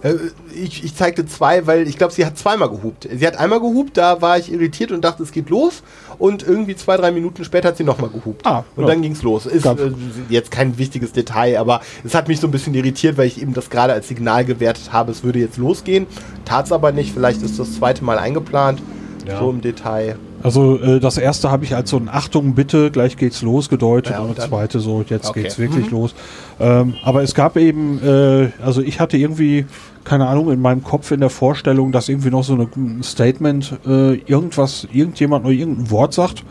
Äh, 0.02 0.16
ich, 0.54 0.84
ich 0.84 0.96
zeigte 0.96 1.26
zwei, 1.26 1.68
weil 1.68 1.88
ich 1.88 1.98
glaube, 1.98 2.14
sie 2.14 2.26
hat 2.26 2.38
zweimal 2.38 2.70
gehupt. 2.70 3.08
Sie 3.12 3.26
hat 3.26 3.38
einmal 3.38 3.60
gehupt, 3.60 3.98
da 3.98 4.22
war 4.22 4.38
ich 4.38 4.52
irritiert 4.52 4.92
und 4.92 5.04
dachte, 5.04 5.24
es 5.24 5.32
geht 5.32 5.50
los. 5.50 5.84
Und 6.18 6.44
irgendwie 6.44 6.76
zwei, 6.76 6.98
drei 6.98 7.12
Minuten 7.12 7.44
später 7.44 7.70
hat 7.70 7.78
sie 7.78 7.84
nochmal 7.84 8.10
gehupt. 8.10 8.46
Ah, 8.46 8.64
und 8.76 8.84
ja. 8.84 8.90
dann 8.90 9.02
ging 9.02 9.14
es 9.14 9.24
los. 9.24 9.46
Ist 9.46 9.66
äh, 9.66 9.92
jetzt 10.30 10.52
kein 10.52 10.78
wichtiges 10.78 11.12
Detail, 11.12 11.58
aber 11.58 11.82
es 12.04 12.14
hat 12.14 12.28
mich 12.28 12.40
so 12.40 12.48
ein 12.48 12.52
bisschen 12.52 12.74
irritiert, 12.74 13.18
weil 13.18 13.28
ich 13.28 13.42
eben 13.42 13.54
das 13.54 13.70
gerade 13.70 13.94
als 13.94 14.08
Signal 14.08 14.46
gewertet 14.46 14.92
habe, 14.92 15.12
es 15.12 15.24
würde 15.24 15.40
jetzt 15.40 15.58
losgehen. 15.58 16.08
Tat 16.46 16.66
es 16.66 16.72
aber 16.72 16.92
nicht. 16.92 17.14
Vielleicht 17.14 17.42
ist 17.42 17.60
das 17.60 17.76
zweite 17.76 18.04
Mal 18.04 18.18
eingeplant. 18.18 18.82
Ja. 19.28 19.40
So 19.40 19.50
im 19.50 19.62
Detail. 19.62 20.18
Also 20.42 20.80
äh, 20.80 21.00
das 21.00 21.18
erste 21.18 21.52
habe 21.52 21.66
ich 21.66 21.76
als 21.76 21.90
so 21.90 21.98
ein 21.98 22.08
Achtung 22.10 22.56
bitte, 22.56 22.92
gleich 22.92 23.18
geht's 23.18 23.42
los 23.42 23.70
gedeutet 23.70 24.14
Ja, 24.14 24.22
und 24.22 24.30
und 24.30 24.38
das 24.38 24.48
zweite 24.48 24.80
so, 24.80 25.04
jetzt 25.08 25.30
Okay. 25.30 25.44
geht's 25.44 25.60
wirklich 25.60 25.92
los. 25.92 26.16
Ähm, 26.60 26.96
aber 27.04 27.24
es 27.24 27.36
gab 27.36 27.58
eben, 27.58 28.00
äh, 28.04 28.50
also 28.64 28.82
ich 28.82 29.00
hatte 29.00 29.18
irgendwie, 29.18 29.66
keine 30.04 30.28
Ahnung, 30.28 30.52
in 30.52 30.62
meinem 30.62 30.84
Kopf 30.84 31.12
in 31.12 31.20
der 31.20 31.30
Vorstellung, 31.30 31.92
dass 31.92 32.10
irgendwie 32.10 32.30
noch 32.30 32.44
so 32.44 32.56
ein 32.56 33.04
Statement, 33.04 33.78
äh, 33.86 34.16
irgendwas, 34.16 34.88
irgendjemand 34.92 35.44
nur 35.44 35.54
irgendein 35.54 35.92
Wort 35.92 36.14
sagt. 36.14 36.44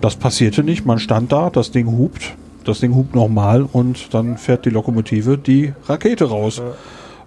Das 0.00 0.16
passierte 0.16 0.62
nicht, 0.62 0.84
man 0.84 0.98
stand 0.98 1.32
da, 1.32 1.50
das 1.50 1.70
Ding 1.70 1.86
hupt, 1.86 2.34
das 2.64 2.80
Ding 2.80 2.94
hupt 2.94 3.14
nochmal 3.14 3.62
und 3.62 4.12
dann 4.12 4.36
fährt 4.36 4.64
die 4.64 4.70
Lokomotive 4.70 5.38
die 5.38 5.72
Rakete 5.86 6.26
raus. 6.26 6.60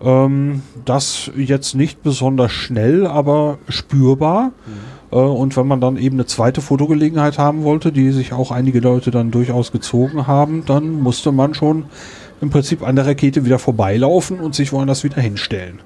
Ähm, 0.01 0.61
das 0.85 1.31
jetzt 1.35 1.75
nicht 1.75 2.03
besonders 2.03 2.51
schnell, 2.51 3.05
aber 3.07 3.57
spürbar. 3.67 4.51
Äh, 5.11 5.15
und 5.15 5.57
wenn 5.57 5.67
man 5.67 5.81
dann 5.81 5.97
eben 5.97 6.15
eine 6.15 6.25
zweite 6.25 6.61
Fotogelegenheit 6.61 7.37
haben 7.37 7.63
wollte, 7.63 7.91
die 7.91 8.11
sich 8.11 8.33
auch 8.33 8.51
einige 8.51 8.79
Leute 8.79 9.11
dann 9.11 9.31
durchaus 9.31 9.71
gezogen 9.71 10.27
haben, 10.27 10.63
dann 10.65 11.01
musste 11.01 11.31
man 11.31 11.53
schon 11.53 11.85
im 12.41 12.49
Prinzip 12.49 12.81
an 12.87 12.95
der 12.95 13.05
Rakete 13.05 13.45
wieder 13.45 13.59
vorbeilaufen 13.59 14.39
und 14.39 14.55
sich 14.55 14.71
woanders 14.71 15.03
wieder 15.03 15.21
hinstellen. 15.21 15.79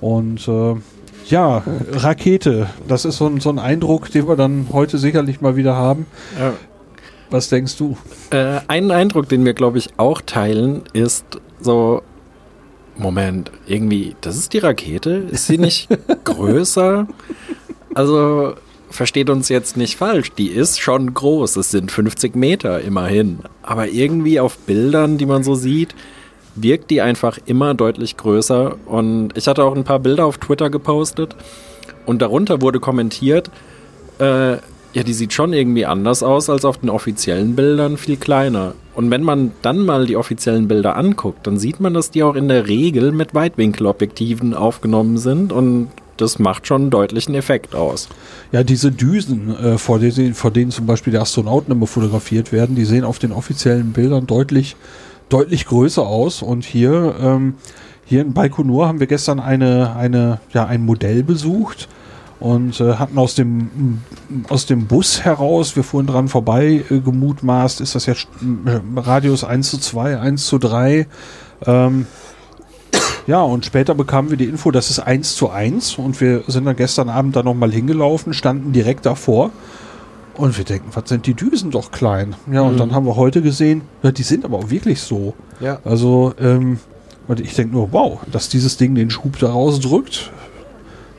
Und 0.00 0.46
äh, 0.48 0.74
ja, 1.26 1.62
Rakete, 1.92 2.68
das 2.88 3.04
ist 3.04 3.18
so 3.18 3.26
ein, 3.26 3.40
so 3.40 3.50
ein 3.50 3.58
Eindruck, 3.58 4.10
den 4.10 4.28
wir 4.28 4.36
dann 4.36 4.68
heute 4.72 4.98
sicherlich 4.98 5.40
mal 5.40 5.56
wieder 5.56 5.76
haben. 5.76 6.06
Ja. 6.38 6.54
Was 7.30 7.48
denkst 7.48 7.76
du? 7.76 7.96
Äh, 8.30 8.60
ein 8.66 8.90
Eindruck, 8.90 9.28
den 9.28 9.44
wir, 9.44 9.54
glaube 9.54 9.78
ich, 9.78 9.90
auch 9.98 10.20
teilen, 10.20 10.82
ist 10.92 11.24
so, 11.60 12.02
Moment, 12.96 13.52
irgendwie, 13.66 14.16
das 14.20 14.36
ist 14.36 14.52
die 14.52 14.58
Rakete? 14.58 15.10
Ist 15.30 15.46
sie 15.46 15.58
nicht 15.58 15.88
größer? 16.24 17.06
Also, 17.94 18.54
versteht 18.90 19.30
uns 19.30 19.48
jetzt 19.48 19.76
nicht 19.76 19.96
falsch, 19.96 20.32
die 20.32 20.48
ist 20.48 20.80
schon 20.80 21.14
groß, 21.14 21.56
es 21.56 21.70
sind 21.70 21.90
50 21.90 22.34
Meter 22.34 22.80
immerhin. 22.80 23.40
Aber 23.62 23.88
irgendwie 23.88 24.40
auf 24.40 24.58
Bildern, 24.58 25.16
die 25.16 25.26
man 25.26 25.44
so 25.44 25.54
sieht, 25.54 25.94
wirkt 26.56 26.90
die 26.90 27.00
einfach 27.00 27.38
immer 27.46 27.74
deutlich 27.74 28.16
größer. 28.16 28.76
Und 28.86 29.36
ich 29.36 29.46
hatte 29.46 29.64
auch 29.64 29.74
ein 29.74 29.84
paar 29.84 30.00
Bilder 30.00 30.26
auf 30.26 30.38
Twitter 30.38 30.70
gepostet 30.70 31.36
und 32.06 32.20
darunter 32.20 32.60
wurde 32.60 32.80
kommentiert, 32.80 33.50
äh, 34.18 34.56
ja, 34.92 35.04
die 35.04 35.12
sieht 35.12 35.32
schon 35.32 35.52
irgendwie 35.52 35.86
anders 35.86 36.24
aus 36.24 36.50
als 36.50 36.64
auf 36.64 36.78
den 36.78 36.90
offiziellen 36.90 37.54
Bildern, 37.54 37.96
viel 37.96 38.16
kleiner. 38.16 38.74
Und 38.94 39.10
wenn 39.10 39.22
man 39.22 39.52
dann 39.62 39.84
mal 39.84 40.06
die 40.06 40.16
offiziellen 40.16 40.66
Bilder 40.66 40.96
anguckt, 40.96 41.46
dann 41.46 41.58
sieht 41.58 41.78
man, 41.78 41.94
dass 41.94 42.10
die 42.10 42.24
auch 42.24 42.34
in 42.34 42.48
der 42.48 42.66
Regel 42.66 43.12
mit 43.12 43.32
Weitwinkelobjektiven 43.32 44.52
aufgenommen 44.52 45.16
sind 45.16 45.52
und 45.52 45.90
das 46.20 46.38
macht 46.38 46.66
schon 46.66 46.82
einen 46.82 46.90
deutlichen 46.90 47.34
Effekt 47.34 47.74
aus. 47.74 48.08
Ja, 48.52 48.62
diese 48.62 48.92
Düsen, 48.92 49.56
äh, 49.56 49.78
vor, 49.78 49.98
denen, 49.98 50.34
vor 50.34 50.50
denen 50.50 50.70
zum 50.70 50.86
Beispiel 50.86 51.12
die 51.12 51.18
Astronauten 51.18 51.72
immer 51.72 51.86
fotografiert 51.86 52.52
werden, 52.52 52.76
die 52.76 52.84
sehen 52.84 53.04
auf 53.04 53.18
den 53.18 53.32
offiziellen 53.32 53.92
Bildern 53.92 54.26
deutlich, 54.26 54.76
deutlich 55.28 55.66
größer 55.66 56.06
aus. 56.06 56.42
Und 56.42 56.64
hier, 56.64 57.14
ähm, 57.20 57.54
hier 58.04 58.22
in 58.22 58.32
Baikonur 58.34 58.88
haben 58.88 59.00
wir 59.00 59.06
gestern 59.06 59.40
eine, 59.40 59.94
eine, 59.96 60.40
ja, 60.52 60.66
ein 60.66 60.84
Modell 60.84 61.22
besucht 61.22 61.88
und 62.40 62.80
äh, 62.80 62.94
hatten 62.94 63.18
aus 63.18 63.34
dem, 63.34 64.00
aus 64.48 64.66
dem 64.66 64.86
Bus 64.86 65.24
heraus, 65.24 65.76
wir 65.76 65.84
fuhren 65.84 66.06
dran 66.06 66.28
vorbei, 66.28 66.82
äh, 66.90 66.98
gemutmaßt, 66.98 67.82
ist 67.82 67.94
das 67.94 68.06
jetzt 68.06 68.26
äh, 68.64 68.80
Radius 68.98 69.44
1 69.44 69.70
zu 69.70 69.78
2, 69.78 70.18
1 70.18 70.46
zu 70.46 70.58
3. 70.58 71.06
Ähm, 71.66 72.06
ja, 73.30 73.42
und 73.42 73.64
später 73.64 73.94
bekamen 73.94 74.30
wir 74.30 74.36
die 74.36 74.46
Info, 74.46 74.72
das 74.72 74.90
ist 74.90 74.98
1 74.98 75.36
zu 75.36 75.50
1 75.50 75.98
und 75.98 76.20
wir 76.20 76.42
sind 76.48 76.64
dann 76.64 76.74
gestern 76.74 77.08
Abend 77.08 77.36
da 77.36 77.44
nochmal 77.44 77.70
hingelaufen, 77.70 78.34
standen 78.34 78.72
direkt 78.72 79.06
davor 79.06 79.52
und 80.34 80.58
wir 80.58 80.64
denken, 80.64 80.88
was 80.94 81.08
sind 81.08 81.26
die 81.26 81.34
Düsen 81.34 81.70
doch 81.70 81.92
klein. 81.92 82.34
Ja, 82.50 82.62
und 82.62 82.80
dann 82.80 82.92
haben 82.92 83.06
wir 83.06 83.14
heute 83.14 83.40
gesehen, 83.40 83.82
ja, 84.02 84.10
die 84.10 84.24
sind 84.24 84.44
aber 84.44 84.58
auch 84.58 84.70
wirklich 84.70 85.00
so. 85.00 85.34
Ja. 85.60 85.78
Also, 85.84 86.34
ähm, 86.40 86.80
und 87.28 87.38
ich 87.38 87.54
denke 87.54 87.72
nur, 87.72 87.92
wow, 87.92 88.18
dass 88.32 88.48
dieses 88.48 88.76
Ding 88.78 88.96
den 88.96 89.10
Schub 89.10 89.38
da 89.38 89.52
rausdrückt. 89.52 90.32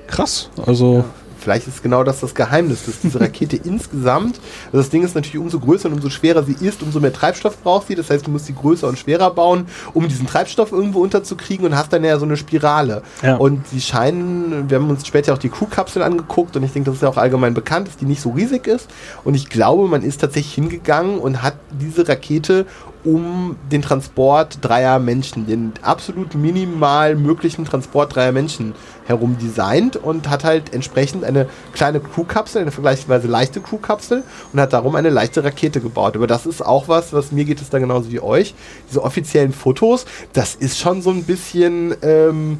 Krass. 0.07 0.49
Also, 0.65 1.05
Vielleicht 1.41 1.67
ist 1.67 1.81
genau 1.81 2.03
das 2.03 2.19
das 2.19 2.35
Geheimnis, 2.35 2.85
dass 2.85 2.99
diese 2.99 3.19
Rakete 3.19 3.55
insgesamt, 3.63 4.39
also 4.67 4.77
das 4.77 4.89
Ding 4.89 5.03
ist 5.03 5.15
natürlich 5.15 5.39
umso 5.39 5.59
größer 5.59 5.89
und 5.89 5.95
umso 5.95 6.09
schwerer 6.09 6.43
sie 6.43 6.55
ist, 6.59 6.83
umso 6.83 6.99
mehr 6.99 7.11
Treibstoff 7.11 7.57
braucht 7.61 7.87
sie. 7.87 7.95
Das 7.95 8.09
heißt, 8.09 8.27
du 8.27 8.31
musst 8.31 8.45
sie 8.45 8.53
größer 8.53 8.87
und 8.87 8.99
schwerer 8.99 9.31
bauen, 9.31 9.65
um 9.93 10.07
diesen 10.07 10.27
Treibstoff 10.27 10.71
irgendwo 10.71 10.99
unterzukriegen 10.99 11.65
und 11.65 11.75
hast 11.75 11.91
dann 11.93 12.03
ja 12.03 12.19
so 12.19 12.25
eine 12.25 12.37
Spirale. 12.37 13.01
Ja. 13.23 13.37
Und 13.37 13.67
sie 13.67 13.81
scheinen, 13.81 14.69
wir 14.69 14.77
haben 14.77 14.89
uns 14.89 15.07
später 15.07 15.33
auch 15.33 15.39
die 15.39 15.49
Crew-Kapsel 15.49 16.03
angeguckt 16.03 16.55
und 16.55 16.63
ich 16.63 16.71
denke, 16.71 16.89
das 16.89 16.97
ist 16.97 17.01
ja 17.01 17.09
auch 17.09 17.17
allgemein 17.17 17.53
bekannt, 17.53 17.87
dass 17.87 17.97
die 17.97 18.05
nicht 18.05 18.21
so 18.21 18.29
riesig 18.31 18.67
ist. 18.67 18.89
Und 19.23 19.33
ich 19.35 19.49
glaube, 19.49 19.87
man 19.87 20.03
ist 20.03 20.21
tatsächlich 20.21 20.53
hingegangen 20.53 21.17
und 21.19 21.41
hat 21.41 21.55
diese 21.71 22.07
Rakete 22.07 22.65
um 23.03 23.55
den 23.71 23.81
Transport 23.81 24.59
dreier 24.61 24.99
Menschen, 24.99 25.47
den 25.47 25.73
absolut 25.81 26.35
minimal 26.35 27.15
möglichen 27.15 27.65
Transport 27.65 28.15
dreier 28.15 28.31
Menschen 28.31 28.73
herum 29.05 29.37
designt 29.37 29.95
und 29.95 30.29
hat 30.29 30.43
halt 30.43 30.73
entsprechend 30.73 31.23
eine 31.23 31.47
kleine 31.73 31.99
Crewkapsel, 31.99 32.61
eine 32.61 32.71
vergleichsweise 32.71 33.27
leichte 33.27 33.61
Crewkapsel 33.61 34.23
und 34.53 34.59
hat 34.59 34.73
darum 34.73 34.95
eine 34.95 35.09
leichte 35.09 35.43
Rakete 35.43 35.81
gebaut. 35.81 36.15
Aber 36.15 36.27
das 36.27 36.45
ist 36.45 36.65
auch 36.65 36.87
was, 36.87 37.13
was 37.13 37.31
mir 37.31 37.45
geht 37.45 37.61
es 37.61 37.69
da 37.69 37.79
genauso 37.79 38.11
wie 38.11 38.19
euch. 38.19 38.53
Diese 38.89 39.03
offiziellen 39.03 39.53
Fotos, 39.53 40.05
das 40.33 40.55
ist 40.55 40.79
schon 40.79 41.01
so 41.01 41.09
ein 41.09 41.23
bisschen, 41.23 41.95
ähm, 42.01 42.59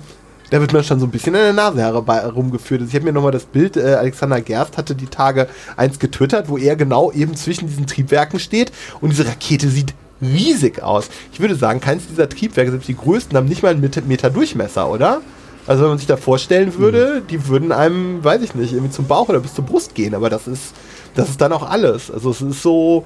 da 0.50 0.60
wird 0.60 0.74
mir 0.74 0.84
schon 0.84 1.00
so 1.00 1.06
ein 1.06 1.12
bisschen 1.12 1.36
an 1.36 1.42
der 1.42 1.54
Nase 1.54 1.82
herumgeführt. 1.82 2.82
Also 2.82 2.90
ich 2.90 2.96
habe 2.96 3.06
mir 3.06 3.14
nochmal 3.14 3.32
das 3.32 3.46
Bild, 3.46 3.78
äh, 3.78 3.94
Alexander 3.94 4.42
Gerst 4.42 4.78
hatte 4.78 4.96
die 4.96 5.08
Tage 5.08 5.48
eins 5.78 6.00
getwittert, 6.00 6.50
wo 6.50 6.58
er 6.58 6.76
genau 6.76 7.12
eben 7.12 7.36
zwischen 7.36 7.68
diesen 7.68 7.88
Triebwerken 7.88 8.40
steht 8.40 8.72
und 9.00 9.12
diese 9.12 9.26
Rakete 9.26 9.70
sieht 9.70 9.94
riesig 10.22 10.82
aus. 10.82 11.10
Ich 11.34 11.40
würde 11.40 11.56
sagen, 11.56 11.80
keins 11.80 12.08
dieser 12.08 12.30
Triebwerke, 12.30 12.72
selbst 12.72 12.88
die 12.88 12.96
größten, 12.96 13.36
haben 13.36 13.48
nicht 13.48 13.64
mal 13.64 13.70
einen 13.70 14.08
Meter 14.08 14.30
Durchmesser, 14.30 14.90
oder? 14.90 15.22
Also 15.68 15.84
wenn 15.84 15.90
man 15.90 15.98
sich 15.98 16.08
da 16.08 16.18
vorstellen 16.18 16.78
würde, 16.78 17.22
mhm. 17.22 17.28
die 17.28 17.48
würden 17.48 17.72
einem, 17.72 18.24
weiß 18.24 18.42
ich 18.42 18.56
nicht, 18.56 18.74
irgendwie 18.74 18.92
zum 18.92 19.06
Bauch 19.06 19.30
oder 19.30 19.40
bis 19.40 19.54
zur 19.54 19.66
Brust 19.66 19.96
gehen, 19.96 20.16
aber 20.16 20.30
das 20.30 20.48
ist, 20.48 20.74
das 21.16 21.30
ist 21.30 21.42
dann 21.42 21.54
auch 21.54 21.70
alles. 21.70 22.10
Also 22.10 22.32
es 22.32 22.42
ist 22.42 22.62
so, 22.62 23.06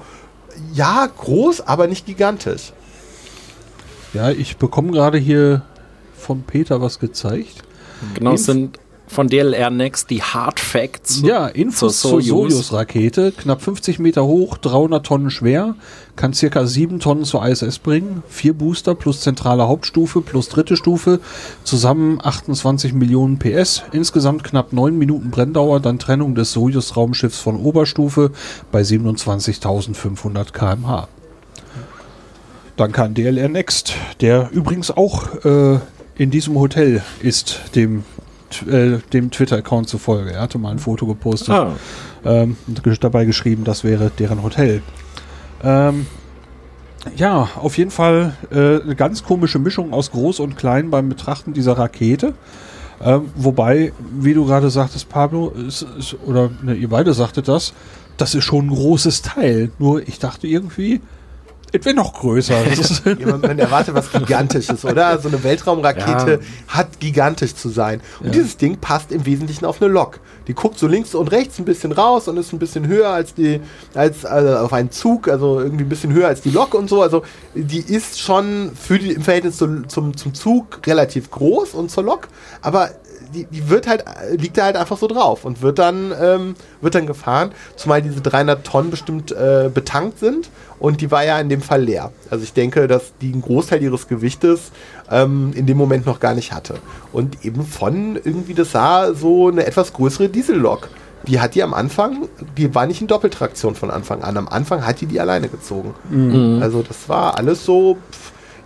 ja, 0.72 1.06
groß, 1.06 1.62
aber 1.62 1.86
nicht 1.86 2.06
gigantisch. 2.06 2.72
Ja, 4.14 4.30
ich 4.30 4.56
bekomme 4.56 4.92
gerade 4.92 5.18
hier 5.18 5.62
von 6.16 6.42
Peter 6.42 6.80
was 6.80 6.98
gezeigt. 6.98 7.62
Genau, 8.14 8.32
es 8.32 8.44
sind 8.44 8.78
von 9.06 9.28
DLR 9.28 9.70
Next 9.70 10.10
die 10.10 10.22
Hard 10.22 10.60
Facts. 10.60 11.22
Ja, 11.22 11.46
Infos 11.46 12.00
zur 12.00 12.20
Soyuz-Rakete. 12.20 13.32
Knapp 13.32 13.62
50 13.62 13.98
Meter 13.98 14.24
hoch, 14.24 14.58
300 14.58 15.04
Tonnen 15.06 15.30
schwer, 15.30 15.74
kann 16.16 16.32
circa 16.32 16.66
7 16.66 17.00
Tonnen 17.00 17.24
zur 17.24 17.46
ISS 17.46 17.78
bringen. 17.78 18.22
Vier 18.28 18.54
Booster 18.54 18.94
plus 18.94 19.20
zentrale 19.20 19.68
Hauptstufe 19.68 20.20
plus 20.20 20.48
dritte 20.48 20.76
Stufe. 20.76 21.20
Zusammen 21.64 22.18
28 22.22 22.92
Millionen 22.92 23.38
PS. 23.38 23.82
Insgesamt 23.92 24.44
knapp 24.44 24.72
9 24.72 24.96
Minuten 24.96 25.30
Brenndauer. 25.30 25.80
Dann 25.80 25.98
Trennung 25.98 26.34
des 26.34 26.52
Soyuz-Raumschiffs 26.52 27.38
von 27.38 27.56
Oberstufe 27.56 28.32
bei 28.72 28.82
27.500 28.82 30.52
kmh. 30.52 31.08
Dann 32.76 32.92
kann 32.92 33.14
DLR 33.14 33.48
Next, 33.48 33.94
der 34.20 34.50
übrigens 34.52 34.90
auch 34.90 35.44
äh, 35.44 35.78
in 36.18 36.30
diesem 36.30 36.58
Hotel 36.58 37.02
ist, 37.22 37.60
dem 37.74 38.04
äh, 38.68 38.98
dem 39.12 39.30
Twitter-Account 39.30 39.88
zufolge. 39.88 40.32
Er 40.32 40.40
hatte 40.42 40.58
mal 40.58 40.70
ein 40.70 40.78
Foto 40.78 41.06
gepostet 41.06 41.50
ah. 41.50 41.72
ähm, 42.24 42.56
und 42.66 43.04
dabei 43.04 43.24
geschrieben, 43.24 43.64
das 43.64 43.84
wäre 43.84 44.10
deren 44.18 44.42
Hotel. 44.42 44.82
Ähm, 45.62 46.06
ja, 47.16 47.48
auf 47.56 47.78
jeden 47.78 47.90
Fall 47.90 48.34
äh, 48.50 48.82
eine 48.82 48.96
ganz 48.96 49.22
komische 49.22 49.58
Mischung 49.58 49.92
aus 49.92 50.10
groß 50.10 50.40
und 50.40 50.56
klein 50.56 50.90
beim 50.90 51.08
Betrachten 51.08 51.52
dieser 51.52 51.78
Rakete. 51.78 52.34
Ähm, 53.02 53.30
wobei, 53.34 53.92
wie 54.18 54.34
du 54.34 54.46
gerade 54.46 54.70
sagtest, 54.70 55.08
Pablo, 55.08 55.50
ist, 55.50 55.86
ist, 55.98 56.16
oder 56.24 56.50
ne, 56.62 56.74
ihr 56.74 56.88
beide 56.88 57.12
sagtet 57.12 57.46
das, 57.46 57.74
das 58.16 58.34
ist 58.34 58.44
schon 58.44 58.66
ein 58.66 58.74
großes 58.74 59.22
Teil. 59.22 59.70
Nur 59.78 60.06
ich 60.06 60.18
dachte 60.18 60.46
irgendwie, 60.46 61.00
es 61.72 61.84
wäre 61.84 61.96
noch 61.96 62.14
größer. 62.14 62.56
ja, 63.18 63.26
man, 63.26 63.40
man, 63.40 63.58
erwartet 63.58 63.94
was 63.94 64.10
Gigantisches, 64.10 64.84
oder? 64.84 65.18
So 65.18 65.28
eine 65.28 65.42
Weltraumrakete 65.42 66.40
ja. 66.40 66.74
hat 66.74 67.00
gigantisch 67.00 67.54
zu 67.54 67.68
sein. 67.68 68.00
Und 68.20 68.26
ja. 68.26 68.32
dieses 68.32 68.56
Ding 68.56 68.78
passt 68.78 69.12
im 69.12 69.26
Wesentlichen 69.26 69.64
auf 69.64 69.82
eine 69.82 69.90
Lok. 69.90 70.20
Die 70.46 70.54
guckt 70.54 70.78
so 70.78 70.86
links 70.86 71.14
und 71.14 71.28
rechts 71.32 71.58
ein 71.58 71.64
bisschen 71.64 71.92
raus 71.92 72.28
und 72.28 72.36
ist 72.36 72.52
ein 72.52 72.58
bisschen 72.58 72.86
höher 72.86 73.10
als 73.10 73.34
die, 73.34 73.60
als 73.94 74.24
also 74.24 74.56
auf 74.56 74.72
einen 74.72 74.90
Zug, 74.90 75.28
also 75.28 75.60
irgendwie 75.60 75.84
ein 75.84 75.88
bisschen 75.88 76.12
höher 76.12 76.28
als 76.28 76.40
die 76.40 76.50
Lok 76.50 76.74
und 76.74 76.88
so. 76.88 77.02
Also 77.02 77.22
die 77.54 77.80
ist 77.80 78.20
schon 78.20 78.70
für 78.74 78.98
die, 78.98 79.12
im 79.12 79.22
Verhältnis 79.22 79.56
zu, 79.56 79.82
zum, 79.88 80.16
zum 80.16 80.34
Zug 80.34 80.86
relativ 80.86 81.30
groß 81.30 81.74
und 81.74 81.90
zur 81.90 82.04
Lok, 82.04 82.28
aber 82.62 82.90
die, 83.34 83.44
die 83.44 83.68
wird 83.68 83.86
halt, 83.86 84.04
liegt 84.32 84.58
da 84.58 84.64
halt 84.64 84.76
einfach 84.76 84.98
so 84.98 85.06
drauf 85.06 85.44
und 85.44 85.62
wird 85.62 85.78
dann, 85.78 86.12
ähm, 86.20 86.54
wird 86.80 86.94
dann 86.94 87.06
gefahren, 87.06 87.52
zumal 87.76 88.02
diese 88.02 88.20
300 88.20 88.64
Tonnen 88.64 88.90
bestimmt 88.90 89.32
äh, 89.32 89.70
betankt 89.72 90.18
sind 90.18 90.50
und 90.78 91.00
die 91.00 91.10
war 91.10 91.24
ja 91.24 91.38
in 91.40 91.48
dem 91.48 91.62
Fall 91.62 91.82
leer. 91.82 92.12
Also 92.30 92.44
ich 92.44 92.52
denke, 92.52 92.86
dass 92.86 93.12
die 93.20 93.32
einen 93.32 93.42
Großteil 93.42 93.82
ihres 93.82 94.08
Gewichtes 94.08 94.72
ähm, 95.10 95.52
in 95.54 95.66
dem 95.66 95.76
Moment 95.76 96.06
noch 96.06 96.20
gar 96.20 96.34
nicht 96.34 96.52
hatte. 96.52 96.74
Und 97.12 97.44
eben 97.44 97.64
von 97.64 98.16
irgendwie, 98.16 98.54
das 98.54 98.72
sah 98.72 99.14
so 99.14 99.48
eine 99.48 99.66
etwas 99.66 99.92
größere 99.92 100.28
Diesellok. 100.28 100.88
Die 101.26 101.40
hat 101.40 101.54
die 101.54 101.62
am 101.62 101.74
Anfang, 101.74 102.28
die 102.56 102.74
war 102.74 102.86
nicht 102.86 103.00
in 103.00 103.06
Doppeltraktion 103.08 103.74
von 103.74 103.90
Anfang 103.90 104.22
an. 104.22 104.36
Am 104.36 104.48
Anfang 104.48 104.86
hat 104.86 105.00
die 105.00 105.06
die 105.06 105.18
alleine 105.18 105.48
gezogen. 105.48 105.94
Mhm. 106.10 106.60
Also 106.62 106.82
das 106.82 107.08
war 107.08 107.36
alles 107.36 107.64
so, 107.64 107.96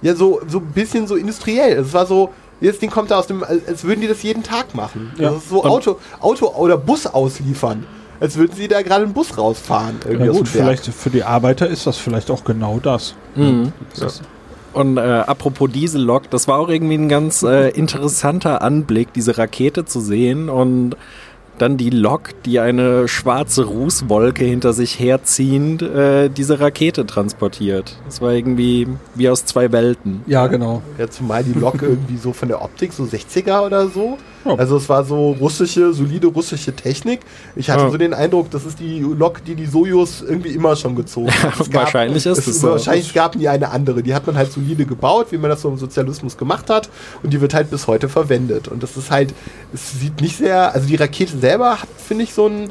ja, 0.03 0.15
so, 0.15 0.41
so 0.47 0.59
ein 0.59 0.67
bisschen 0.67 1.07
so 1.07 1.17
industriell. 1.17 1.79
Es 1.79 1.95
war 1.95 2.07
so, 2.07 2.31
das 2.69 2.79
Ding 2.79 2.91
kommt 2.91 3.11
da 3.11 3.19
aus 3.19 3.27
dem, 3.27 3.43
als 3.43 3.85
würden 3.85 4.01
die 4.01 4.09
das 4.09 4.23
jeden 4.23 4.43
Tag 4.43 4.75
machen. 4.75 5.13
Ja. 5.17 5.31
Das 5.31 5.39
ist 5.39 5.49
so 5.51 5.65
Auto, 5.65 5.99
Auto 6.21 6.49
oder 6.49 6.77
Bus 6.77 7.07
ausliefern 7.07 7.87
als 8.21 8.37
würden 8.37 8.53
sie 8.55 8.69
da 8.69 8.83
gerade 8.83 9.05
einen 9.05 9.15
Bus 9.15 9.39
rausfahren. 9.39 9.97
Ja 10.07 10.31
gut, 10.31 10.47
vielleicht 10.47 10.85
für 10.85 11.09
die 11.09 11.25
Arbeiter 11.25 11.67
ist 11.67 11.87
das 11.87 11.97
vielleicht 11.97 12.31
auch 12.31 12.45
genau 12.45 12.79
das. 12.79 13.15
Mhm. 13.35 13.73
das 13.99 14.21
und 14.73 14.99
äh, 14.99 15.01
apropos 15.01 15.71
Diesellok, 15.71 16.31
das 16.31 16.47
war 16.47 16.59
auch 16.59 16.69
irgendwie 16.69 16.95
ein 16.95 17.09
ganz 17.09 17.43
äh, 17.43 17.71
interessanter 17.71 18.63
Anblick, 18.63 19.13
diese 19.13 19.37
Rakete 19.37 19.85
zu 19.85 20.01
sehen 20.01 20.49
und 20.49 20.97
dann 21.61 21.77
die 21.77 21.91
Lok, 21.91 22.31
die 22.45 22.59
eine 22.59 23.07
schwarze 23.07 23.65
Rußwolke 23.65 24.45
hinter 24.45 24.73
sich 24.73 24.99
herziehend 24.99 25.83
äh, 25.83 26.31
diese 26.31 26.59
Rakete 26.61 27.05
transportiert. 27.07 27.97
Das 28.07 28.23
war 28.23 28.33
irgendwie 28.33 28.89
wie 29.15 29.29
aus 29.29 29.45
zwei 29.45 29.71
Welten. 29.71 30.23
Ja, 30.27 30.47
genau. 30.47 30.83
Ja, 30.99 31.11
zumal 31.11 31.45
die 31.45 31.53
Lok 31.53 31.83
irgendwie 31.83 32.17
so 32.17 32.33
von 32.33 32.49
der 32.49 32.63
Optik 32.63 32.93
so 32.93 33.05
60er 33.05 33.65
oder 33.67 33.89
so. 33.89 34.17
Oh. 34.45 34.55
Also 34.57 34.77
es 34.77 34.89
war 34.89 35.05
so 35.05 35.33
russische, 35.33 35.93
solide 35.93 36.29
russische 36.29 36.75
Technik. 36.75 37.21
Ich 37.57 37.69
hatte 37.69 37.87
oh. 37.87 37.91
so 37.91 37.99
den 37.99 38.15
Eindruck, 38.15 38.51
das 38.51 38.65
ist 38.65 38.81
die 38.81 39.01
Lok, 39.01 39.45
die 39.45 39.55
die 39.55 39.67
Sojus 39.67 40.23
irgendwie 40.23 40.51
immer 40.51 40.77
schon 40.77 40.97
gezogen 40.97 41.31
hat. 41.31 41.59
gab, 41.71 41.75
wahrscheinlich 41.75 42.25
ist 42.25 42.39
es, 42.39 42.47
es 42.47 42.61
so. 42.61 42.71
Wahrscheinlich 42.71 43.13
gab 43.13 43.33
die 43.33 43.49
eine 43.49 43.71
andere. 43.71 44.03
Die 44.03 44.15
hat 44.15 44.27
man 44.27 44.37
halt 44.37 44.53
solide 44.53 44.87
gebaut, 44.87 45.27
wie 45.31 45.39
man 45.39 45.51
das 45.51 45.63
so 45.63 45.69
im 45.69 45.77
Sozialismus 45.77 46.37
gemacht 46.39 46.71
hat. 46.71 46.89
Und 47.23 47.33
die 47.33 47.41
wird 47.41 47.53
halt 47.53 47.71
bis 47.71 47.87
heute 47.87 48.09
verwendet. 48.09 48.69
Und 48.69 48.83
das 48.83 48.97
ist 48.97 49.11
halt, 49.11 49.35
es 49.75 50.01
sieht 50.01 50.21
nicht 50.21 50.39
sehr, 50.39 50.75
also 50.75 50.87
die 50.87 50.97
Rakete 50.97 51.37
selber 51.37 51.83
hat, 51.83 51.89
finde 51.99 52.25
ich, 52.25 52.33
so 52.33 52.47
ein, 52.47 52.65
äh, 52.65 52.71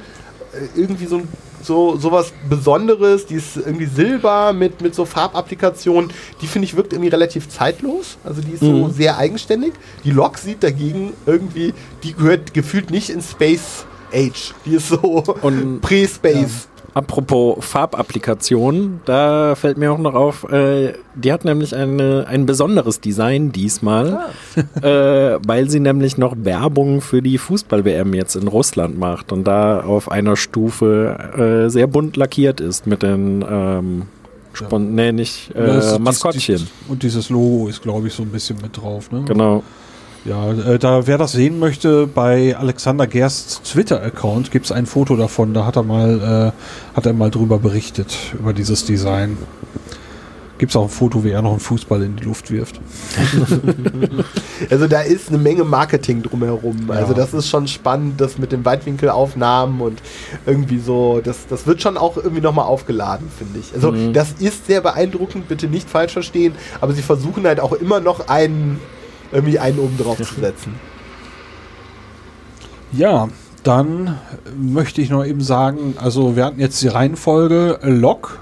irgendwie 0.76 1.06
so 1.06 1.18
ein 1.18 1.28
so 1.62 1.98
sowas 1.98 2.34
Besonderes, 2.50 3.26
die 3.26 3.36
ist 3.36 3.58
irgendwie 3.58 3.86
silber 3.86 4.54
mit, 4.54 4.82
mit 4.82 4.96
so 4.96 5.06
Farbapplikationen, 5.06 6.12
die 6.42 6.48
finde 6.48 6.66
ich 6.66 6.76
wirkt 6.76 6.94
irgendwie 6.94 7.10
relativ 7.10 7.50
zeitlos. 7.50 8.18
Also 8.24 8.42
die 8.42 8.54
ist 8.54 8.64
mhm. 8.64 8.86
so 8.86 8.90
sehr 8.90 9.18
eigenständig. 9.18 9.74
Die 10.04 10.12
Lok 10.12 10.38
sieht 10.38 10.64
dagegen 10.64 11.14
irgendwie, 11.26 11.74
die 12.04 12.14
gehört 12.14 12.54
gefühlt 12.54 12.92
nicht 12.92 13.10
in 13.10 13.22
Space 13.22 13.86
Age. 14.14 14.54
Die 14.66 14.76
ist 14.76 14.90
so 14.90 15.22
Pre-Space. 15.82 16.69
Apropos 16.94 17.64
Farbapplikation, 17.64 19.02
da 19.06 19.56
fällt 19.56 19.78
mir 19.78 19.92
auch 19.92 19.98
noch 19.98 20.14
auf, 20.14 20.50
äh, 20.52 20.94
die 21.16 21.32
hat 21.32 21.46
nämlich 21.46 21.76
eine, 21.76 22.26
ein 22.28 22.46
besonderes 22.46 23.00
Design 23.00 23.52
diesmal, 23.52 24.30
ah. 24.54 24.80
äh, 24.88 25.40
weil 25.46 25.70
sie 25.70 25.80
nämlich 25.80 26.18
noch 26.18 26.36
Werbung 26.38 27.02
für 27.02 27.22
die 27.22 27.38
Fußball-WM 27.38 28.14
jetzt 28.14 28.36
in 28.36 28.48
Russland 28.48 28.98
macht 28.98 29.32
und 29.32 29.46
da 29.46 29.82
auf 29.82 30.12
einer 30.12 30.36
Stufe 30.36 31.66
äh, 31.66 31.70
sehr 31.70 31.88
bunt 31.88 32.18
lackiert 32.18 32.60
ist 32.60 32.88
mit 32.88 33.04
den 33.04 33.46
ähm, 33.50 34.04
Spon 34.54 34.86
ja. 34.86 34.90
nee, 34.90 35.12
nicht 35.12 35.52
äh, 35.56 36.00
Maskottchen. 36.00 36.68
und 36.88 37.04
dieses 37.04 37.30
Logo 37.30 37.68
ist, 37.68 37.82
glaube 37.82 38.08
ich, 38.08 38.14
so 38.14 38.24
ein 38.24 38.30
bisschen 38.30 38.58
mit 38.62 38.76
drauf. 38.76 39.12
Ne? 39.12 39.24
Genau. 39.26 39.64
Ja, 40.26 40.52
äh, 40.52 40.80
da 40.80 41.08
wer 41.08 41.18
das 41.18 41.32
sehen 41.32 41.60
möchte, 41.60 42.08
bei 42.08 42.56
Alexander 42.58 43.08
Gersts 43.08 43.62
Twitter-Account 43.62 44.52
gibt 44.52 44.66
es 44.66 44.72
ein 44.72 44.86
Foto 44.86 45.16
davon. 45.16 45.54
Da 45.54 45.66
hat 45.66 45.76
er 45.76 45.84
mal, 45.84 46.54
äh, 46.54 46.96
hat 46.96 47.06
er 47.06 47.14
mal 47.14 47.32
drüber 47.32 47.58
berichtet, 47.60 48.16
über 48.38 48.54
dieses 48.54 48.86
Design. 48.86 49.38
Gibt 50.58 50.74
es 50.74 50.76
auch 50.76 50.84
ein 50.84 50.90
Foto, 50.90 51.24
wie 51.24 51.30
er 51.30 51.42
noch 51.42 51.52
einen 51.52 51.62
Fußball 51.62 52.04
in 52.04 52.18
die 52.18 52.26
Luft 52.26 52.52
wirft. 52.52 52.82
also 54.70 54.88
da 54.90 55.00
ist 55.00 55.30
eine 55.30 55.38
Menge 55.38 55.64
Marketing 55.64 56.22
drumherum. 56.22 56.90
Ja. 56.90 56.96
Also 56.96 57.14
das 57.14 57.34
ist 57.34 57.48
schon 57.48 57.66
spannend, 57.70 58.20
das 58.20 58.38
mit 58.38 58.52
den 58.52 58.66
Weitwinkelaufnahmen 58.66 59.80
und 59.80 60.02
irgendwie 60.46 60.80
so, 60.80 61.22
das, 61.24 61.48
das 61.48 61.66
wird 61.66 61.82
schon 61.82 61.96
auch 61.96 62.18
irgendwie 62.18 62.42
nochmal 62.42 62.66
aufgeladen, 62.66 63.30
finde 63.38 63.60
ich. 63.60 63.74
Also 63.74 63.94
mhm. 63.94 64.12
das 64.12 64.34
ist 64.40 64.68
sehr 64.68 64.82
beeindruckend, 64.82 65.48
bitte 65.48 65.68
nicht 65.68 65.90
falsch 65.90 66.12
verstehen, 66.12 66.54
aber 66.82 66.92
sie 66.92 67.04
versuchen 67.04 67.46
halt 67.46 67.62
auch 67.62 67.72
immer 67.72 68.02
noch 68.02 68.28
einen 68.28 68.82
irgendwie 69.32 69.60
einen 69.60 69.80
oben 69.80 69.98
drauf 69.98 70.18
zu 70.18 70.40
setzen. 70.40 70.76
Ja, 72.92 73.30
dann 73.64 74.18
möchte 74.58 75.02
ich 75.02 75.10
noch 75.10 75.26
eben 75.26 75.42
sagen, 75.42 75.96
also 75.98 76.36
wir 76.36 76.46
hatten 76.46 76.60
jetzt 76.60 76.82
die 76.82 76.88
Reihenfolge 76.88 77.80
Lok, 77.84 78.40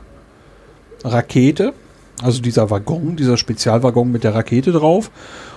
Rakete, 1.04 1.74
also 2.22 2.42
dieser 2.42 2.70
Waggon, 2.70 3.16
dieser 3.16 3.38
Spezialwaggon 3.38 4.12
mit 4.12 4.24
der 4.24 4.36
Rakete 4.36 4.72
drauf. 4.72 5.12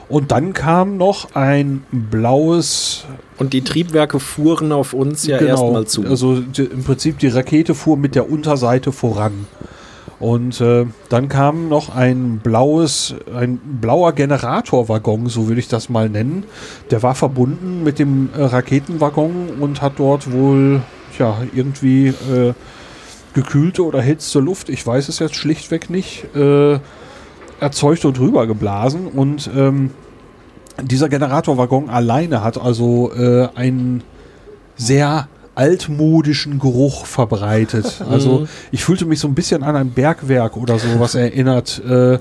Und 0.08 0.32
dann 0.32 0.52
kam 0.52 0.96
noch 0.96 1.36
ein 1.36 1.84
blaues. 1.92 3.04
Und 3.38 3.52
die 3.52 3.62
Triebwerke 3.62 4.18
fuhren 4.18 4.72
auf 4.72 4.92
uns 4.92 5.24
ja 5.24 5.38
genau, 5.38 5.50
erstmal 5.50 5.86
zu. 5.86 6.04
Also 6.04 6.40
die, 6.40 6.64
im 6.64 6.82
Prinzip 6.82 7.20
die 7.20 7.28
Rakete 7.28 7.76
fuhr 7.76 7.96
mit 7.96 8.16
der 8.16 8.28
Unterseite 8.28 8.90
voran. 8.90 9.46
Und 10.20 10.60
äh, 10.60 10.84
dann 11.08 11.28
kam 11.28 11.70
noch 11.70 11.94
ein 11.94 12.40
blaues, 12.42 13.14
ein 13.34 13.56
blauer 13.56 14.12
Generatorwaggon, 14.12 15.28
so 15.28 15.48
würde 15.48 15.60
ich 15.60 15.68
das 15.68 15.88
mal 15.88 16.10
nennen. 16.10 16.44
Der 16.90 17.02
war 17.02 17.14
verbunden 17.14 17.82
mit 17.82 17.98
dem 17.98 18.28
äh, 18.36 18.42
Raketenwaggon 18.42 19.48
und 19.58 19.80
hat 19.80 19.94
dort 19.96 20.30
wohl 20.30 20.82
ja 21.18 21.38
irgendwie 21.54 22.08
äh, 22.08 22.52
gekühlte 23.32 23.84
oder 23.84 24.00
erhitzte 24.00 24.40
Luft, 24.40 24.68
ich 24.68 24.86
weiß 24.86 25.08
es 25.08 25.20
jetzt 25.20 25.36
schlichtweg 25.36 25.88
nicht, 25.88 26.24
äh, 26.36 26.78
erzeugt 27.58 28.04
und 28.04 28.20
rüber 28.20 28.46
geblasen. 28.46 29.06
Und 29.06 29.48
ähm, 29.56 29.90
dieser 30.82 31.08
Generatorwaggon 31.08 31.88
alleine 31.88 32.44
hat 32.44 32.60
also 32.60 33.10
äh, 33.14 33.48
einen 33.54 34.02
sehr 34.76 35.28
altmodischen 35.60 36.58
Geruch 36.58 37.04
verbreitet. 37.04 38.02
Also 38.10 38.48
ich 38.72 38.82
fühlte 38.82 39.04
mich 39.04 39.20
so 39.20 39.28
ein 39.28 39.34
bisschen 39.34 39.62
an 39.62 39.76
ein 39.76 39.90
Bergwerk 39.90 40.56
oder 40.56 40.78
sowas 40.78 41.14
erinnert, 41.26 41.80
äh, 41.84 42.18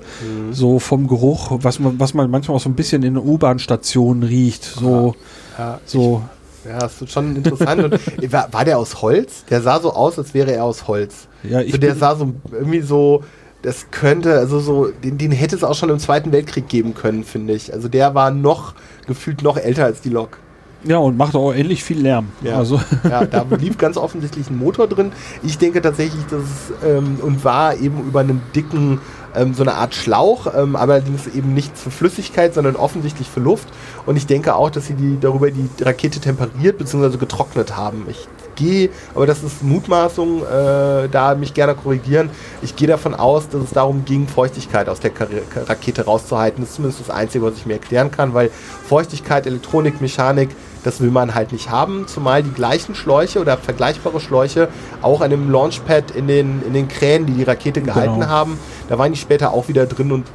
so 0.51 0.77
vom 0.77 1.07
Geruch, 1.07 1.57
was 1.61 1.79
man, 1.79 1.99
was 1.99 2.13
man 2.13 2.29
manchmal 2.29 2.57
auch 2.57 2.61
so 2.61 2.69
ein 2.69 2.75
bisschen 2.75 3.01
in 3.01 3.17
U-Bahn-Stationen 3.17 4.23
riecht. 4.23 4.63
So, 4.63 5.15
Ja, 5.57 5.79
so. 5.85 6.21
Ja, 6.65 6.79
das 6.79 7.01
ist 7.01 7.11
schon 7.11 7.35
interessant. 7.37 7.83
Und, 7.83 7.93
war, 8.31 8.51
war 8.51 8.65
der 8.65 8.77
aus 8.77 9.01
Holz? 9.01 9.45
Der 9.49 9.61
sah 9.61 9.79
so 9.79 9.93
aus, 9.93 10.19
als 10.19 10.33
wäre 10.33 10.51
er 10.51 10.65
aus 10.65 10.87
Holz. 10.87 11.27
Ja, 11.43 11.61
ich 11.61 11.67
also 11.67 11.77
der 11.77 11.95
sah 11.95 12.15
so 12.15 12.33
irgendwie 12.51 12.81
so, 12.81 13.23
das 13.61 13.87
könnte, 13.91 14.37
also 14.37 14.59
so, 14.59 14.87
den, 15.03 15.17
den 15.17 15.31
hätte 15.31 15.55
es 15.55 15.63
auch 15.63 15.75
schon 15.75 15.89
im 15.89 15.99
Zweiten 15.99 16.31
Weltkrieg 16.31 16.67
geben 16.67 16.93
können, 16.93 17.23
finde 17.23 17.53
ich. 17.53 17.73
Also 17.73 17.87
der 17.87 18.13
war 18.13 18.31
noch, 18.31 18.75
gefühlt 19.07 19.41
noch 19.41 19.57
älter 19.57 19.85
als 19.85 20.01
die 20.01 20.09
Lok. 20.09 20.37
Ja, 20.83 20.97
und 20.97 21.17
macht 21.17 21.35
auch 21.35 21.53
ähnlich 21.53 21.83
viel 21.83 22.01
Lärm. 22.01 22.27
Ja. 22.41 22.57
Also, 22.57 22.79
Ja, 23.03 23.25
da 23.25 23.45
lief 23.57 23.77
ganz 23.77 23.97
offensichtlich 23.97 24.49
ein 24.49 24.57
Motor 24.57 24.87
drin. 24.87 25.11
Ich 25.43 25.57
denke 25.57 25.81
tatsächlich, 25.81 26.23
dass 26.29 26.41
es, 26.41 26.87
ähm, 26.87 27.19
und 27.21 27.43
war 27.43 27.75
eben 27.75 28.07
über 28.07 28.21
einen 28.21 28.41
dicken, 28.55 29.01
ähm, 29.35 29.53
so 29.53 29.63
eine 29.63 29.75
Art 29.75 29.93
Schlauch, 29.93 30.47
ähm, 30.55 30.75
allerdings 30.75 31.27
eben 31.27 31.53
nicht 31.53 31.77
für 31.77 31.91
Flüssigkeit, 31.91 32.53
sondern 32.53 32.75
offensichtlich 32.75 33.27
für 33.27 33.41
Luft. 33.41 33.67
Und 34.05 34.15
ich 34.15 34.25
denke 34.25 34.55
auch, 34.55 34.69
dass 34.69 34.87
sie 34.87 34.93
die 34.93 35.19
darüber 35.19 35.51
die 35.51 35.69
Rakete 35.81 36.19
temperiert 36.19 36.77
bzw. 36.77 37.17
getrocknet 37.17 37.75
haben. 37.75 38.05
Ich 38.09 38.27
gehe, 38.55 38.89
aber 39.15 39.25
das 39.25 39.43
ist 39.43 39.63
Mutmaßung, 39.63 40.43
äh, 40.43 41.07
da 41.09 41.35
mich 41.35 41.53
gerne 41.53 41.75
korrigieren. 41.75 42.29
Ich 42.61 42.75
gehe 42.75 42.87
davon 42.87 43.15
aus, 43.15 43.49
dass 43.49 43.63
es 43.63 43.71
darum 43.71 44.05
ging, 44.05 44.27
Feuchtigkeit 44.27 44.89
aus 44.89 44.99
der 44.99 45.11
Kar 45.11 45.27
Rakete 45.67 46.05
rauszuhalten. 46.05 46.61
Das 46.61 46.71
ist 46.71 46.75
zumindest 46.75 47.01
das 47.07 47.09
Einzige, 47.09 47.45
was 47.45 47.55
ich 47.55 47.65
mir 47.65 47.73
erklären 47.73 48.11
kann, 48.11 48.33
weil 48.33 48.51
Feuchtigkeit, 48.87 49.47
Elektronik, 49.47 50.01
Mechanik, 50.01 50.49
das 50.83 51.01
will 51.01 51.11
man 51.11 51.35
halt 51.35 51.51
nicht 51.51 51.69
haben, 51.69 52.07
zumal 52.07 52.41
die 52.43 52.51
gleichen 52.51 52.95
Schläuche 52.95 53.39
oder 53.39 53.57
vergleichbare 53.57 54.19
Schläuche 54.19 54.69
auch 55.01 55.21
an 55.21 55.29
dem 55.29 55.51
Launchpad 55.51 56.11
in 56.11 56.27
den, 56.27 56.61
in 56.65 56.73
den 56.73 56.87
Krähen, 56.87 57.25
die 57.25 57.33
die 57.33 57.43
Rakete 57.43 57.81
gehalten 57.81 58.15
Genau. 58.15 58.27
haben, 58.27 58.57
da 58.87 58.97
waren 58.97 59.11
die 59.11 59.17
später 59.19 59.51
auch 59.51 59.67
wieder 59.67 59.85
drin 59.85 60.11
und 60.11 60.25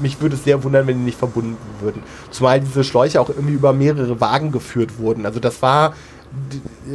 mich 0.00 0.20
würde 0.20 0.36
es 0.36 0.44
sehr 0.44 0.62
wundern, 0.62 0.86
wenn 0.86 0.98
die 0.98 1.04
nicht 1.04 1.18
verbunden 1.18 1.56
würden. 1.80 2.02
Zumal 2.30 2.60
diese 2.60 2.84
Schläuche 2.84 3.20
auch 3.20 3.28
irgendwie 3.30 3.54
über 3.54 3.72
mehrere 3.72 4.20
Wagen 4.20 4.52
geführt 4.52 4.98
wurden. 4.98 5.26
Also 5.26 5.40
das 5.40 5.60
war, 5.62 5.94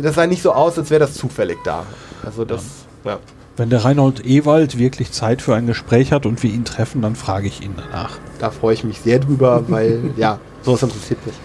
das 0.01 0.15
sah 0.15 0.25
nicht 0.27 0.41
so 0.41 0.53
aus, 0.53 0.77
als 0.77 0.89
wäre 0.89 0.99
das 1.01 1.15
zufällig 1.15 1.57
da. 1.65 1.83
Also 2.23 2.45
das, 2.45 2.63
ja. 3.03 3.19
wenn 3.57 3.69
der 3.69 3.83
Reinhold 3.83 4.25
Ewald 4.25 4.77
wirklich 4.77 5.11
Zeit 5.11 5.41
für 5.41 5.53
ein 5.55 5.67
Gespräch 5.67 6.11
hat 6.13 6.25
und 6.25 6.43
wir 6.43 6.51
ihn 6.51 6.63
treffen, 6.63 7.01
dann 7.01 7.15
frage 7.17 7.47
ich 7.47 7.61
ihn 7.61 7.73
danach. 7.75 8.17
da 8.39 8.51
freue 8.51 8.73
ich 8.73 8.83
mich 8.85 8.99
sehr 9.01 9.19
drüber, 9.19 9.65
weil, 9.67 9.99
ja, 10.15 10.39
sowas 10.61 10.83
interessiert 10.83 11.25
mich. 11.25 11.35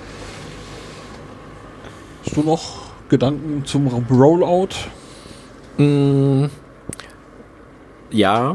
Hast 2.28 2.36
du 2.36 2.42
noch 2.42 2.60
Gedanken 3.08 3.64
zum 3.64 3.86
Rollout? 3.86 4.68
Mm, 5.78 6.50
ja, 8.10 8.54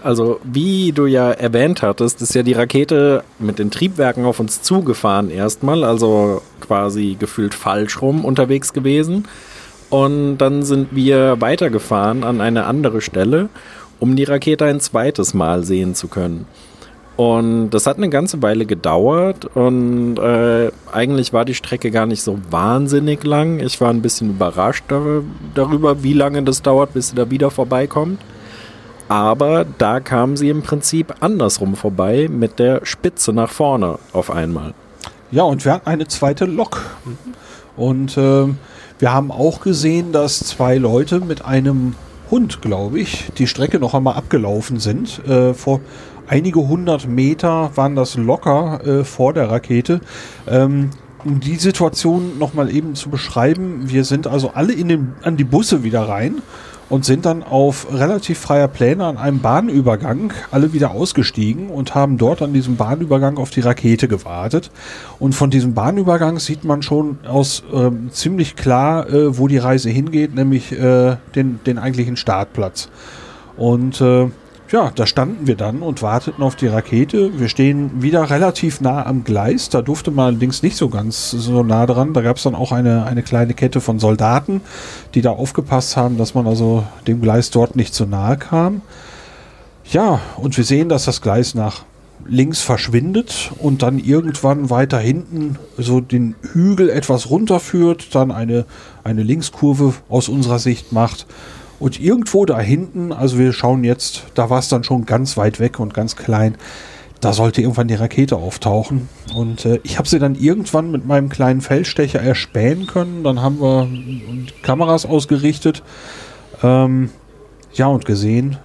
also 0.00 0.38
wie 0.44 0.92
du 0.92 1.06
ja 1.06 1.32
erwähnt 1.32 1.82
hattest, 1.82 2.22
ist 2.22 2.36
ja 2.36 2.44
die 2.44 2.52
Rakete 2.52 3.24
mit 3.40 3.58
den 3.58 3.72
Triebwerken 3.72 4.24
auf 4.26 4.38
uns 4.38 4.62
zugefahren 4.62 5.28
erstmal, 5.28 5.82
also 5.82 6.40
quasi 6.60 7.16
gefühlt 7.18 7.54
falsch 7.54 8.00
rum 8.00 8.24
unterwegs 8.24 8.72
gewesen. 8.72 9.26
Und 9.88 10.38
dann 10.38 10.62
sind 10.62 10.94
wir 10.94 11.40
weitergefahren 11.40 12.22
an 12.22 12.40
eine 12.40 12.66
andere 12.66 13.00
Stelle, 13.00 13.48
um 13.98 14.14
die 14.14 14.22
Rakete 14.22 14.66
ein 14.66 14.78
zweites 14.78 15.34
Mal 15.34 15.64
sehen 15.64 15.96
zu 15.96 16.06
können. 16.06 16.46
Und 17.20 17.68
das 17.72 17.86
hat 17.86 17.98
eine 17.98 18.08
ganze 18.08 18.40
Weile 18.40 18.64
gedauert 18.64 19.44
und 19.54 20.16
äh, 20.16 20.70
eigentlich 20.90 21.34
war 21.34 21.44
die 21.44 21.52
Strecke 21.54 21.90
gar 21.90 22.06
nicht 22.06 22.22
so 22.22 22.38
wahnsinnig 22.48 23.24
lang. 23.24 23.60
Ich 23.60 23.78
war 23.82 23.90
ein 23.90 24.00
bisschen 24.00 24.30
überrascht 24.30 24.84
dar 24.88 25.22
darüber, 25.54 26.02
wie 26.02 26.14
lange 26.14 26.42
das 26.42 26.62
dauert, 26.62 26.94
bis 26.94 27.10
sie 27.10 27.16
da 27.16 27.30
wieder 27.30 27.50
vorbeikommt. 27.50 28.22
Aber 29.08 29.66
da 29.76 30.00
kam 30.00 30.38
sie 30.38 30.48
im 30.48 30.62
Prinzip 30.62 31.14
andersrum 31.20 31.76
vorbei 31.76 32.26
mit 32.30 32.58
der 32.58 32.86
Spitze 32.86 33.34
nach 33.34 33.50
vorne 33.50 33.98
auf 34.14 34.30
einmal. 34.30 34.72
Ja, 35.30 35.42
und 35.42 35.66
wir 35.66 35.74
hatten 35.74 35.90
eine 35.90 36.08
zweite 36.08 36.46
Lok. 36.46 36.86
Und 37.76 38.16
ähm, 38.16 38.56
wir 38.98 39.12
haben 39.12 39.30
auch 39.30 39.60
gesehen, 39.60 40.12
dass 40.12 40.38
zwei 40.38 40.78
Leute 40.78 41.20
mit 41.20 41.44
einem 41.44 41.96
Hund, 42.30 42.62
glaube 42.62 43.00
ich, 43.00 43.30
die 43.36 43.46
Strecke 43.46 43.78
noch 43.78 43.92
einmal 43.92 44.14
abgelaufen 44.14 44.78
sind. 44.78 45.22
Äh, 45.28 45.52
vor 45.52 45.80
einige 46.30 46.60
hundert 46.68 47.08
Meter 47.08 47.72
waren 47.74 47.96
das 47.96 48.16
locker 48.16 48.80
äh, 48.86 49.04
vor 49.04 49.34
der 49.34 49.50
Rakete. 49.50 50.00
Ähm, 50.48 50.90
um 51.24 51.40
die 51.40 51.56
Situation 51.56 52.38
nochmal 52.38 52.74
eben 52.74 52.94
zu 52.94 53.10
beschreiben, 53.10 53.90
wir 53.90 54.04
sind 54.04 54.26
also 54.26 54.52
alle 54.54 54.72
in 54.72 54.88
den, 54.88 55.12
an 55.22 55.36
die 55.36 55.44
Busse 55.44 55.82
wieder 55.82 56.08
rein 56.08 56.36
und 56.88 57.04
sind 57.04 57.26
dann 57.26 57.42
auf 57.42 57.92
relativ 57.92 58.38
freier 58.38 58.68
Pläne 58.68 59.04
an 59.04 59.18
einem 59.18 59.40
Bahnübergang 59.40 60.32
alle 60.50 60.72
wieder 60.72 60.92
ausgestiegen 60.92 61.68
und 61.68 61.94
haben 61.94 62.16
dort 62.16 62.42
an 62.42 62.52
diesem 62.52 62.76
Bahnübergang 62.76 63.36
auf 63.36 63.50
die 63.50 63.60
Rakete 63.60 64.08
gewartet. 64.08 64.70
Und 65.18 65.34
von 65.34 65.50
diesem 65.50 65.74
Bahnübergang 65.74 66.38
sieht 66.38 66.64
man 66.64 66.82
schon 66.82 67.18
aus 67.28 67.64
ähm, 67.72 68.10
ziemlich 68.12 68.56
klar, 68.56 69.08
äh, 69.08 69.36
wo 69.36 69.46
die 69.46 69.58
Reise 69.58 69.90
hingeht, 69.90 70.34
nämlich 70.34 70.72
äh, 70.72 71.16
den, 71.34 71.60
den 71.66 71.78
eigentlichen 71.78 72.16
Startplatz. 72.16 72.88
Und 73.56 74.00
äh, 74.00 74.28
ja, 74.72 74.92
da 74.94 75.06
standen 75.06 75.46
wir 75.48 75.56
dann 75.56 75.82
und 75.82 76.00
warteten 76.00 76.44
auf 76.44 76.54
die 76.54 76.68
Rakete. 76.68 77.40
Wir 77.40 77.48
stehen 77.48 78.02
wieder 78.02 78.30
relativ 78.30 78.80
nah 78.80 79.04
am 79.04 79.24
Gleis. 79.24 79.68
Da 79.68 79.82
durfte 79.82 80.12
man 80.12 80.26
allerdings 80.26 80.62
nicht 80.62 80.76
so 80.76 80.88
ganz 80.88 81.30
so 81.30 81.64
nah 81.64 81.86
dran. 81.86 82.12
Da 82.12 82.20
gab 82.20 82.36
es 82.36 82.44
dann 82.44 82.54
auch 82.54 82.70
eine, 82.70 83.04
eine 83.04 83.22
kleine 83.24 83.54
Kette 83.54 83.80
von 83.80 83.98
Soldaten, 83.98 84.60
die 85.14 85.22
da 85.22 85.30
aufgepasst 85.30 85.96
haben, 85.96 86.18
dass 86.18 86.34
man 86.34 86.46
also 86.46 86.84
dem 87.08 87.20
Gleis 87.20 87.50
dort 87.50 87.74
nicht 87.74 87.94
zu 87.94 88.06
nahe 88.06 88.36
kam. 88.36 88.82
Ja, 89.90 90.20
und 90.36 90.56
wir 90.56 90.64
sehen, 90.64 90.88
dass 90.88 91.04
das 91.04 91.20
Gleis 91.20 91.56
nach 91.56 91.84
links 92.26 92.60
verschwindet 92.60 93.50
und 93.58 93.82
dann 93.82 93.98
irgendwann 93.98 94.70
weiter 94.70 94.98
hinten 94.98 95.58
so 95.78 96.00
den 96.00 96.36
Hügel 96.52 96.90
etwas 96.90 97.28
runterführt, 97.28 98.14
dann 98.14 98.30
eine, 98.30 98.66
eine 99.02 99.24
Linkskurve 99.24 99.94
aus 100.08 100.28
unserer 100.28 100.60
Sicht 100.60 100.92
macht. 100.92 101.26
Und 101.80 101.98
irgendwo 101.98 102.44
da 102.44 102.60
hinten, 102.60 103.12
also 103.12 103.38
wir 103.38 103.52
schauen 103.52 103.82
jetzt, 103.84 104.24
da 104.34 104.50
war 104.50 104.58
es 104.58 104.68
dann 104.68 104.84
schon 104.84 105.06
ganz 105.06 105.36
weit 105.36 105.58
weg 105.58 105.80
und 105.80 105.94
ganz 105.94 106.14
klein, 106.14 106.56
da 107.20 107.32
sollte 107.32 107.62
irgendwann 107.62 107.88
die 107.88 107.94
Rakete 107.94 108.36
auftauchen. 108.36 109.08
Und 109.34 109.64
äh, 109.64 109.80
ich 109.82 109.98
habe 109.98 110.08
sie 110.08 110.18
dann 110.18 110.34
irgendwann 110.34 110.90
mit 110.90 111.06
meinem 111.06 111.28
kleinen 111.28 111.62
Feldstecher 111.62 112.20
erspähen 112.20 112.86
können. 112.86 113.24
Dann 113.24 113.42
haben 113.42 113.60
wir 113.60 113.88
Kameras 114.62 115.06
ausgerichtet. 115.06 115.82
Ähm, 116.62 117.10
ja, 117.72 117.86
und 117.86 118.04
gesehen, 118.04 118.58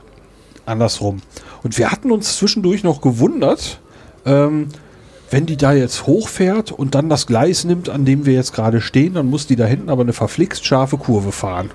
andersrum. 0.65 1.21
Und 1.63 1.77
wir 1.77 1.91
hatten 1.91 2.11
uns 2.11 2.37
zwischendurch 2.37 2.83
noch 2.83 3.01
gewundert, 3.01 3.79
ähm, 4.25 4.69
wenn 5.31 5.45
die 5.45 5.57
da 5.57 5.73
jetzt 5.73 6.05
hochfährt 6.05 6.71
und 6.71 6.95
dann 6.95 7.09
das 7.09 7.27
Gleis 7.27 7.63
nimmt, 7.63 7.89
an 7.89 8.05
dem 8.05 8.25
wir 8.25 8.33
jetzt 8.33 8.53
gerade 8.53 8.81
stehen, 8.81 9.15
dann 9.15 9.25
muss 9.27 9.47
die 9.47 9.55
da 9.55 9.65
hinten 9.65 9.89
aber 9.89 10.03
eine 10.03 10.13
verflixt 10.13 10.65
scharfe 10.65 10.97
Kurve 10.97 11.31
fahren. 11.31 11.71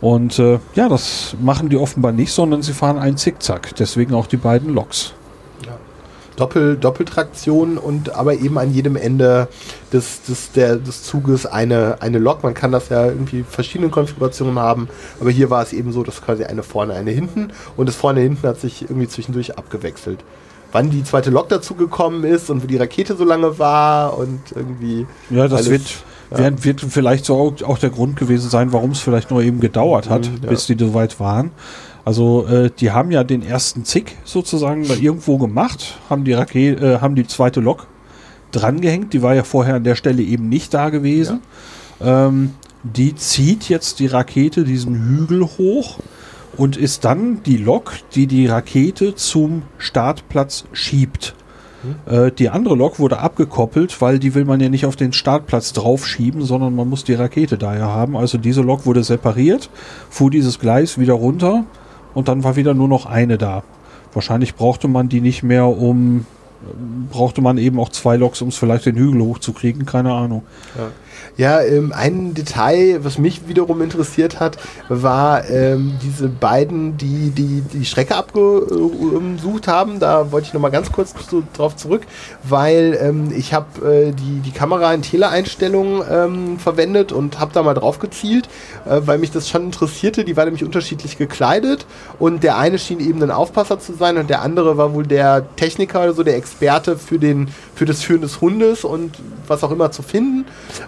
Und 0.00 0.38
äh, 0.38 0.58
ja, 0.74 0.88
das 0.88 1.34
machen 1.40 1.68
die 1.68 1.76
offenbar 1.76 2.12
nicht, 2.12 2.32
sondern 2.32 2.62
sie 2.62 2.72
fahren 2.72 2.98
einen 2.98 3.16
Zickzack. 3.16 3.74
Deswegen 3.76 4.14
auch 4.14 4.26
die 4.26 4.36
beiden 4.36 4.74
Loks. 4.74 5.14
Doppel, 6.36 6.76
Doppeltraktion 6.76 7.78
und 7.78 8.14
aber 8.14 8.34
eben 8.34 8.58
an 8.58 8.72
jedem 8.72 8.96
Ende 8.96 9.48
des, 9.92 10.22
des, 10.22 10.52
der, 10.52 10.76
des 10.76 11.02
Zuges 11.02 11.46
eine, 11.46 12.00
eine 12.00 12.18
Lok. 12.18 12.42
Man 12.42 12.54
kann 12.54 12.72
das 12.72 12.90
ja 12.90 13.06
irgendwie 13.06 13.42
verschiedene 13.42 13.90
Konfigurationen 13.90 14.58
haben, 14.58 14.88
aber 15.20 15.30
hier 15.30 15.50
war 15.50 15.62
es 15.62 15.72
eben 15.72 15.92
so, 15.92 16.02
dass 16.02 16.22
quasi 16.22 16.44
eine 16.44 16.62
vorne, 16.62 16.94
eine 16.94 17.10
hinten 17.10 17.52
und 17.76 17.88
das 17.88 17.96
vorne 17.96 18.20
hinten 18.20 18.46
hat 18.46 18.60
sich 18.60 18.82
irgendwie 18.82 19.08
zwischendurch 19.08 19.56
abgewechselt. 19.58 20.20
Wann 20.72 20.90
die 20.90 21.04
zweite 21.04 21.30
Lok 21.30 21.48
dazu 21.48 21.74
gekommen 21.74 22.24
ist 22.24 22.50
und 22.50 22.62
wie 22.62 22.66
die 22.66 22.76
Rakete 22.76 23.16
so 23.16 23.24
lange 23.24 23.58
war 23.58 24.18
und 24.18 24.40
irgendwie. 24.54 25.06
Ja, 25.30 25.48
das 25.48 25.70
wird, 25.70 25.82
ja. 26.30 26.64
wird, 26.64 26.80
vielleicht 26.80 27.24
so 27.24 27.54
auch, 27.64 27.78
der 27.78 27.90
Grund 27.90 28.16
gewesen 28.16 28.50
sein, 28.50 28.72
warum 28.72 28.90
es 28.92 29.00
vielleicht 29.00 29.30
nur 29.30 29.42
eben 29.42 29.60
gedauert 29.60 30.08
hat, 30.08 30.28
Mhm, 30.28 30.44
ja. 30.44 30.50
bis 30.50 30.66
die 30.66 30.76
so 30.78 30.94
weit 30.94 31.18
waren. 31.20 31.50
Also 32.04 32.46
äh, 32.46 32.70
die 32.70 32.92
haben 32.92 33.10
ja 33.10 33.24
den 33.24 33.42
ersten 33.42 33.84
Zick 33.84 34.16
sozusagen 34.24 34.86
da 34.86 34.94
irgendwo 34.94 35.38
gemacht, 35.38 35.98
haben 36.08 36.24
die 36.24 36.34
Rakete, 36.34 36.94
äh, 36.94 37.00
haben 37.00 37.16
die 37.16 37.26
zweite 37.26 37.60
Lok 37.60 37.88
drangehängt, 38.52 39.12
die 39.12 39.22
war 39.22 39.34
ja 39.34 39.42
vorher 39.42 39.74
an 39.74 39.84
der 39.84 39.96
Stelle 39.96 40.22
eben 40.22 40.48
nicht 40.48 40.72
da 40.72 40.90
gewesen. 40.90 41.40
Ähm, 42.00 42.52
die 42.84 43.16
zieht 43.16 43.68
jetzt 43.68 43.98
die 43.98 44.06
Rakete 44.06 44.62
diesen 44.64 44.94
Hügel 44.94 45.42
hoch 45.42 45.98
und 46.56 46.76
ist 46.76 47.04
dann 47.04 47.42
die 47.42 47.56
Lok, 47.56 47.94
die 48.14 48.26
die 48.26 48.46
Rakete 48.46 49.14
zum 49.14 49.62
Startplatz 49.78 50.64
schiebt. 50.72 51.34
Äh, 52.06 52.30
die 52.32 52.48
andere 52.48 52.74
Lok 52.74 52.98
wurde 52.98 53.18
abgekoppelt, 53.18 54.00
weil 54.00 54.18
die 54.18 54.34
will 54.34 54.44
man 54.44 54.60
ja 54.60 54.68
nicht 54.68 54.86
auf 54.86 54.96
den 54.96 55.12
Startplatz 55.12 55.72
draufschieben, 55.72 56.42
sondern 56.42 56.74
man 56.74 56.88
muss 56.88 57.04
die 57.04 57.14
Rakete 57.14 57.58
daher 57.58 57.88
haben. 57.88 58.16
Also 58.16 58.38
diese 58.38 58.62
Lok 58.62 58.86
wurde 58.86 59.04
separiert, 59.04 59.70
fuhr 60.10 60.30
dieses 60.30 60.58
Gleis 60.58 60.98
wieder 60.98 61.14
runter 61.14 61.64
und 62.14 62.28
dann 62.28 62.44
war 62.44 62.56
wieder 62.56 62.74
nur 62.74 62.88
noch 62.88 63.06
eine 63.06 63.38
da. 63.38 63.62
Wahrscheinlich 64.12 64.54
brauchte 64.54 64.88
man 64.88 65.08
die 65.08 65.20
nicht 65.20 65.42
mehr, 65.42 65.66
um 65.66 66.26
brauchte 67.10 67.42
man 67.42 67.58
eben 67.58 67.78
auch 67.78 67.90
zwei 67.90 68.16
Loks, 68.16 68.42
um 68.42 68.48
es 68.48 68.56
vielleicht 68.56 68.86
den 68.86 68.96
Hügel 68.96 69.20
hochzukriegen, 69.20 69.86
keine 69.86 70.12
Ahnung. 70.12 70.42
Ja. 70.76 70.88
Ja, 71.38 71.60
ähm, 71.60 71.92
ein 71.94 72.32
Detail, 72.32 73.04
was 73.04 73.18
mich 73.18 73.46
wiederum 73.46 73.82
interessiert 73.82 74.40
hat, 74.40 74.56
war 74.88 75.48
ähm, 75.50 75.98
diese 76.02 76.28
beiden, 76.28 76.96
die 76.96 77.30
die, 77.30 77.60
die 77.60 77.84
Strecke 77.84 78.16
abgesucht 78.16 79.68
haben. 79.68 80.00
Da 80.00 80.32
wollte 80.32 80.46
ich 80.46 80.54
nochmal 80.54 80.70
ganz 80.70 80.90
kurz 80.90 81.14
so 81.28 81.42
drauf 81.54 81.76
zurück, 81.76 82.06
weil 82.42 82.98
ähm, 83.02 83.32
ich 83.36 83.52
habe 83.52 83.86
äh, 83.86 84.12
die, 84.12 84.40
die 84.40 84.50
Kamera 84.50 84.94
in 84.94 85.02
Teleeinstellungen 85.02 86.02
ähm, 86.10 86.58
verwendet 86.58 87.12
und 87.12 87.38
habe 87.38 87.52
da 87.52 87.62
mal 87.62 87.74
drauf 87.74 87.98
gezielt, 87.98 88.48
äh, 88.86 89.02
weil 89.04 89.18
mich 89.18 89.30
das 89.30 89.46
schon 89.46 89.64
interessierte. 89.64 90.24
Die 90.24 90.38
war 90.38 90.46
nämlich 90.46 90.64
unterschiedlich 90.64 91.18
gekleidet 91.18 91.84
und 92.18 92.44
der 92.44 92.56
eine 92.56 92.78
schien 92.78 92.98
eben 92.98 93.22
ein 93.22 93.30
Aufpasser 93.30 93.78
zu 93.78 93.92
sein 93.92 94.16
und 94.16 94.30
der 94.30 94.40
andere 94.40 94.78
war 94.78 94.94
wohl 94.94 95.06
der 95.06 95.44
Techniker, 95.56 96.00
also 96.00 96.22
der 96.22 96.36
Experte 96.36 96.96
für, 96.96 97.18
den, 97.18 97.48
für 97.74 97.84
das 97.84 98.02
Führen 98.02 98.22
des 98.22 98.40
Hundes 98.40 98.84
und 98.84 99.16
was 99.46 99.62
auch 99.62 99.70
immer 99.70 99.90
zu 99.90 100.02
finden. 100.02 100.46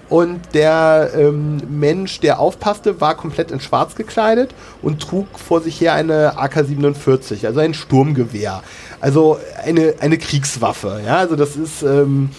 Und 0.09 0.38
der 0.55 1.11
ähm, 1.15 1.59
Mensch, 1.69 2.21
der 2.21 2.39
aufpasste, 2.39 3.01
war 3.01 3.17
komplett 3.17 3.51
in 3.51 3.61
schwarz 3.61 3.95
gekleidet 3.95 4.55
und 4.83 5.01
trug 5.01 5.27
vor 5.39 5.61
sich 5.61 5.81
her 5.81 5.95
eine 5.95 6.39
AK-47, 6.39 7.47
also 7.47 7.61
ein 7.61 7.75
Sturmgewehr. 7.75 8.63
Also 9.01 9.39
eine, 9.65 9.95
eine 10.01 10.19
Kriegswaffe. 10.19 11.01
Ja, 11.05 11.17
also 11.17 11.37
das 11.37 11.57
ist 11.57 11.83
ähm, 11.83 12.31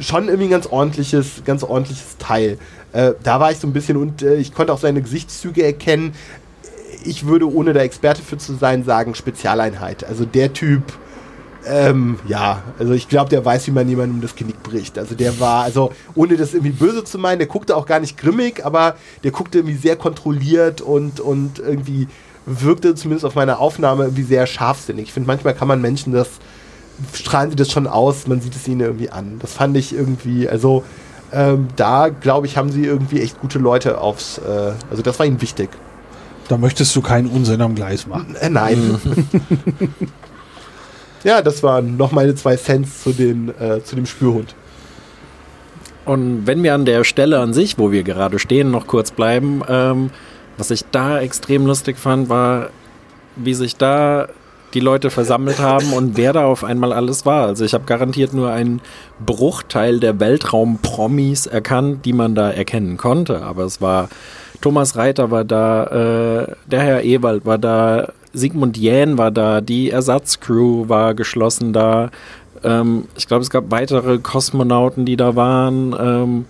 schon 0.00 0.28
irgendwie 0.28 0.48
ein 0.48 0.50
ganz 0.50 0.66
ordentliches, 0.66 1.42
ganz 1.44 1.62
ordentliches 1.62 2.16
Teil. 2.18 2.58
Äh, 2.92 3.12
da 3.22 3.40
war 3.40 3.50
ich 3.50 3.58
so 3.58 3.66
ein 3.66 3.72
bisschen 3.72 3.96
und 3.96 4.22
äh, 4.22 4.36
ich 4.36 4.52
konnte 4.52 4.72
auch 4.72 4.78
seine 4.78 5.02
Gesichtszüge 5.02 5.62
erkennen. 5.62 6.14
Ich 7.04 7.26
würde, 7.26 7.50
ohne 7.50 7.72
da 7.72 7.80
Experte 7.80 8.22
für 8.22 8.38
zu 8.38 8.54
sein, 8.54 8.84
sagen 8.84 9.14
Spezialeinheit. 9.14 10.04
Also 10.04 10.24
der 10.24 10.52
Typ, 10.52 10.82
ähm, 11.66 12.18
ja, 12.26 12.62
also 12.78 12.92
ich 12.92 13.08
glaube, 13.08 13.30
der 13.30 13.44
weiß, 13.44 13.66
wie 13.66 13.72
man 13.72 13.88
jemandem 13.88 14.20
das 14.20 14.36
Genick 14.36 14.62
bricht. 14.62 14.98
Also 14.98 15.14
der 15.14 15.38
war, 15.40 15.64
also 15.64 15.92
ohne 16.14 16.36
das 16.36 16.54
irgendwie 16.54 16.72
böse 16.72 17.04
zu 17.04 17.18
meinen, 17.18 17.38
der 17.38 17.48
guckte 17.48 17.76
auch 17.76 17.86
gar 17.86 18.00
nicht 18.00 18.16
grimmig, 18.16 18.64
aber 18.64 18.96
der 19.24 19.30
guckte 19.30 19.58
irgendwie 19.58 19.76
sehr 19.76 19.96
kontrolliert 19.96 20.80
und, 20.80 21.20
und 21.20 21.58
irgendwie 21.58 22.08
wirkte 22.46 22.94
zumindest 22.94 23.26
auf 23.26 23.34
meiner 23.34 23.58
Aufnahme 23.58 24.04
irgendwie 24.04 24.22
sehr 24.22 24.46
scharfsinnig. 24.46 25.06
Ich 25.06 25.12
finde, 25.12 25.26
manchmal 25.26 25.54
kann 25.54 25.68
man 25.68 25.80
Menschen 25.80 26.12
das, 26.12 26.28
strahlen 27.12 27.50
sie 27.50 27.56
das 27.56 27.70
schon 27.70 27.86
aus, 27.86 28.26
man 28.26 28.40
sieht 28.40 28.56
es 28.56 28.66
ihnen 28.66 28.80
irgendwie 28.80 29.10
an. 29.10 29.38
Das 29.40 29.52
fand 29.52 29.76
ich 29.76 29.92
irgendwie, 29.92 30.48
also 30.48 30.84
ähm, 31.32 31.68
da 31.76 32.08
glaube 32.08 32.46
ich, 32.46 32.56
haben 32.56 32.70
sie 32.70 32.84
irgendwie 32.84 33.20
echt 33.20 33.40
gute 33.40 33.58
Leute 33.58 34.00
aufs, 34.00 34.38
äh, 34.38 34.72
also 34.90 35.02
das 35.02 35.18
war 35.18 35.26
ihnen 35.26 35.42
wichtig. 35.42 35.68
Da 36.48 36.56
möchtest 36.56 36.96
du 36.96 37.02
keinen 37.02 37.28
Unsinn 37.28 37.60
am 37.60 37.74
Gleis 37.74 38.06
machen. 38.06 38.34
Äh, 38.36 38.48
nein. 38.48 38.98
Ja, 41.24 41.42
das 41.42 41.62
waren 41.62 41.96
noch 41.96 42.12
meine 42.12 42.34
zwei 42.34 42.56
Cents 42.56 43.02
zu, 43.02 43.12
den, 43.12 43.52
äh, 43.58 43.82
zu 43.82 43.96
dem 43.96 44.06
Spürhund. 44.06 44.54
Und 46.04 46.46
wenn 46.46 46.62
wir 46.62 46.74
an 46.74 46.84
der 46.84 47.04
Stelle 47.04 47.38
an 47.38 47.52
sich, 47.52 47.78
wo 47.78 47.92
wir 47.92 48.02
gerade 48.02 48.38
stehen, 48.38 48.70
noch 48.70 48.86
kurz 48.86 49.10
bleiben, 49.10 49.62
ähm, 49.68 50.10
was 50.56 50.70
ich 50.70 50.84
da 50.90 51.20
extrem 51.20 51.66
lustig 51.66 51.98
fand, 51.98 52.28
war, 52.28 52.70
wie 53.36 53.54
sich 53.54 53.76
da 53.76 54.28
die 54.74 54.80
Leute 54.80 55.10
versammelt 55.10 55.58
haben 55.60 55.92
und 55.92 56.16
wer 56.16 56.32
da 56.32 56.44
auf 56.44 56.64
einmal 56.64 56.92
alles 56.92 57.24
war. 57.24 57.46
Also 57.46 57.64
ich 57.64 57.74
habe 57.74 57.84
garantiert 57.84 58.34
nur 58.34 58.50
einen 58.50 58.80
Bruchteil 59.24 59.98
der 60.00 60.20
Weltraum-Promis 60.20 61.46
erkannt, 61.46 62.04
die 62.04 62.12
man 62.12 62.34
da 62.34 62.50
erkennen 62.50 62.96
konnte. 62.96 63.42
Aber 63.42 63.64
es 63.64 63.80
war 63.80 64.08
Thomas 64.60 64.96
Reiter 64.96 65.30
war 65.30 65.44
da, 65.44 65.84
äh, 65.84 66.54
der 66.66 66.80
Herr 66.80 67.02
Ewald 67.04 67.46
war 67.46 67.58
da, 67.58 68.12
Sigmund 68.32 68.76
Jähn 68.76 69.18
war 69.18 69.30
da, 69.30 69.60
die 69.60 69.90
Ersatzcrew 69.90 70.88
war 70.88 71.14
geschlossen 71.14 71.72
da. 71.72 72.10
Ähm, 72.62 73.04
ich 73.16 73.26
glaube, 73.26 73.42
es 73.42 73.50
gab 73.50 73.70
weitere 73.70 74.18
Kosmonauten, 74.18 75.04
die 75.04 75.16
da 75.16 75.36
waren. 75.36 75.94
Ähm, 75.98 76.44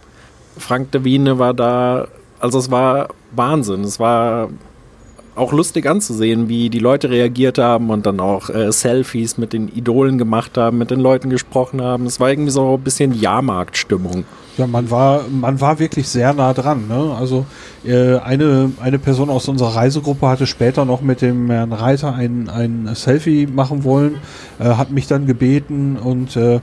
Frank 0.57 0.93
de 0.93 1.05
Wiene 1.05 1.39
war 1.39 1.55
da. 1.55 2.09
Also 2.41 2.59
es 2.59 2.71
war 2.71 3.09
Wahnsinn. 3.33 3.83
Es 3.83 4.01
war 4.01 4.49
auch 5.35 5.53
lustig 5.53 5.87
anzusehen, 5.87 6.49
wie 6.49 6.69
die 6.69 6.81
Leute 6.81 7.11
reagiert 7.11 7.59
haben 7.59 7.91
und 7.91 8.07
dann 8.07 8.21
auch 8.21 8.51
äh, 8.51 8.73
Selfies 8.73 9.39
mit 9.39 9.53
den 9.53 9.69
Idolen 9.69 10.19
gemacht 10.19 10.59
haben, 10.59 10.79
mit 10.79 10.91
den 10.91 11.01
Leuten 11.01 11.31
gesprochen 11.31 11.81
haben. 11.81 12.07
Es 12.07 12.19
war 12.19 12.31
irgendwie 12.31 12.51
so 12.51 12.75
ein 12.75 12.83
bisschen 12.83 13.15
Jahrmarktstimmung. 13.15 14.25
Ja, 14.59 14.67
man 14.67 14.91
war, 14.91 15.23
man 15.31 15.61
war 15.61 15.79
wirklich 15.79 16.09
sehr 16.09 16.35
nah 16.35 16.53
dran. 16.53 16.89
Ne? 16.89 17.15
Also 17.17 17.47
äh, 17.85 18.17
eine, 18.17 18.73
eine 18.83 18.99
Person 18.99 19.31
aus 19.31 19.47
unserer 19.47 19.77
Reisegruppe 19.77 20.27
hatte 20.27 20.49
später 20.49 20.85
noch 20.85 21.01
mit 21.01 21.23
dem 21.23 21.49
Herrn 21.49 21.73
Reiter 21.73 22.13
ein, 22.13 22.49
ein 22.51 22.91
Selfie 22.95 23.47
machen 23.47 23.85
wollen, 23.85 24.17
äh, 24.59 24.65
hat 24.65 24.91
mich 24.91 25.07
dann 25.07 25.27
gebeten 25.27 25.97
und 25.97 26.37
äh, 26.37 26.59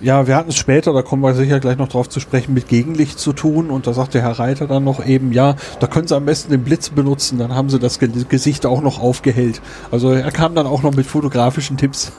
ja, 0.00 0.26
wir 0.26 0.36
hatten 0.36 0.50
es 0.50 0.56
später, 0.56 0.92
da 0.92 1.02
kommen 1.02 1.22
wir 1.22 1.34
sicher 1.34 1.60
gleich 1.60 1.78
noch 1.78 1.88
drauf 1.88 2.08
zu 2.08 2.20
sprechen, 2.20 2.54
mit 2.54 2.68
Gegenlicht 2.68 3.18
zu 3.18 3.32
tun. 3.32 3.70
Und 3.70 3.86
da 3.86 3.92
sagte 3.92 4.20
Herr 4.20 4.38
Reiter 4.38 4.66
dann 4.66 4.84
noch 4.84 5.04
eben, 5.04 5.32
ja, 5.32 5.56
da 5.80 5.86
können 5.86 6.06
Sie 6.06 6.16
am 6.16 6.24
besten 6.26 6.50
den 6.50 6.64
Blitz 6.64 6.90
benutzen, 6.90 7.38
dann 7.38 7.54
haben 7.54 7.70
Sie 7.70 7.78
das 7.78 7.98
Ge 7.98 8.08
Gesicht 8.28 8.66
auch 8.66 8.82
noch 8.82 9.00
aufgehellt. 9.00 9.60
Also 9.90 10.12
er 10.12 10.30
kam 10.30 10.54
dann 10.54 10.66
auch 10.66 10.82
noch 10.82 10.94
mit 10.94 11.06
fotografischen 11.06 11.76
Tipps. 11.76 12.12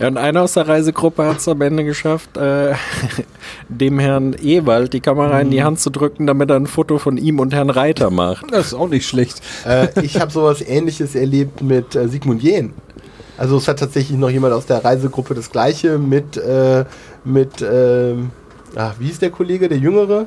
ja, 0.00 0.08
und 0.08 0.16
einer 0.16 0.42
aus 0.42 0.54
der 0.54 0.68
Reisegruppe 0.68 1.24
hat 1.26 1.38
es 1.38 1.48
am 1.48 1.60
Ende 1.60 1.84
geschafft, 1.84 2.36
äh, 2.36 2.74
dem 3.68 3.98
Herrn 3.98 4.34
Ewald 4.34 4.92
die 4.92 5.00
Kamera 5.00 5.40
in 5.40 5.50
die 5.50 5.62
Hand 5.62 5.80
zu 5.80 5.90
drücken, 5.90 6.26
damit 6.26 6.50
er 6.50 6.56
ein 6.56 6.66
Foto 6.66 6.98
von 6.98 7.16
ihm 7.16 7.40
und 7.40 7.54
Herrn 7.54 7.70
Reiter 7.70 8.10
macht. 8.10 8.46
Das 8.50 8.68
ist 8.68 8.74
auch 8.74 8.88
nicht 8.88 9.06
schlecht. 9.06 9.40
Äh, 9.66 9.88
ich 10.02 10.20
habe 10.20 10.30
sowas 10.30 10.60
ähnliches 10.60 11.14
erlebt 11.14 11.62
mit 11.62 11.94
äh, 11.94 12.08
Sigmund 12.08 12.42
Jähn. 12.42 12.72
Also 13.38 13.56
es 13.56 13.68
hat 13.68 13.78
tatsächlich 13.78 14.18
noch 14.18 14.30
jemand 14.30 14.52
aus 14.52 14.66
der 14.66 14.84
Reisegruppe 14.84 15.34
das 15.34 15.50
gleiche 15.50 15.96
mit, 15.96 16.36
äh, 16.36 16.84
mit 17.24 17.62
äh, 17.62 18.14
ach, 18.74 18.94
wie 18.98 19.08
ist 19.08 19.22
der 19.22 19.30
Kollege, 19.30 19.68
der 19.68 19.78
Jüngere? 19.78 20.26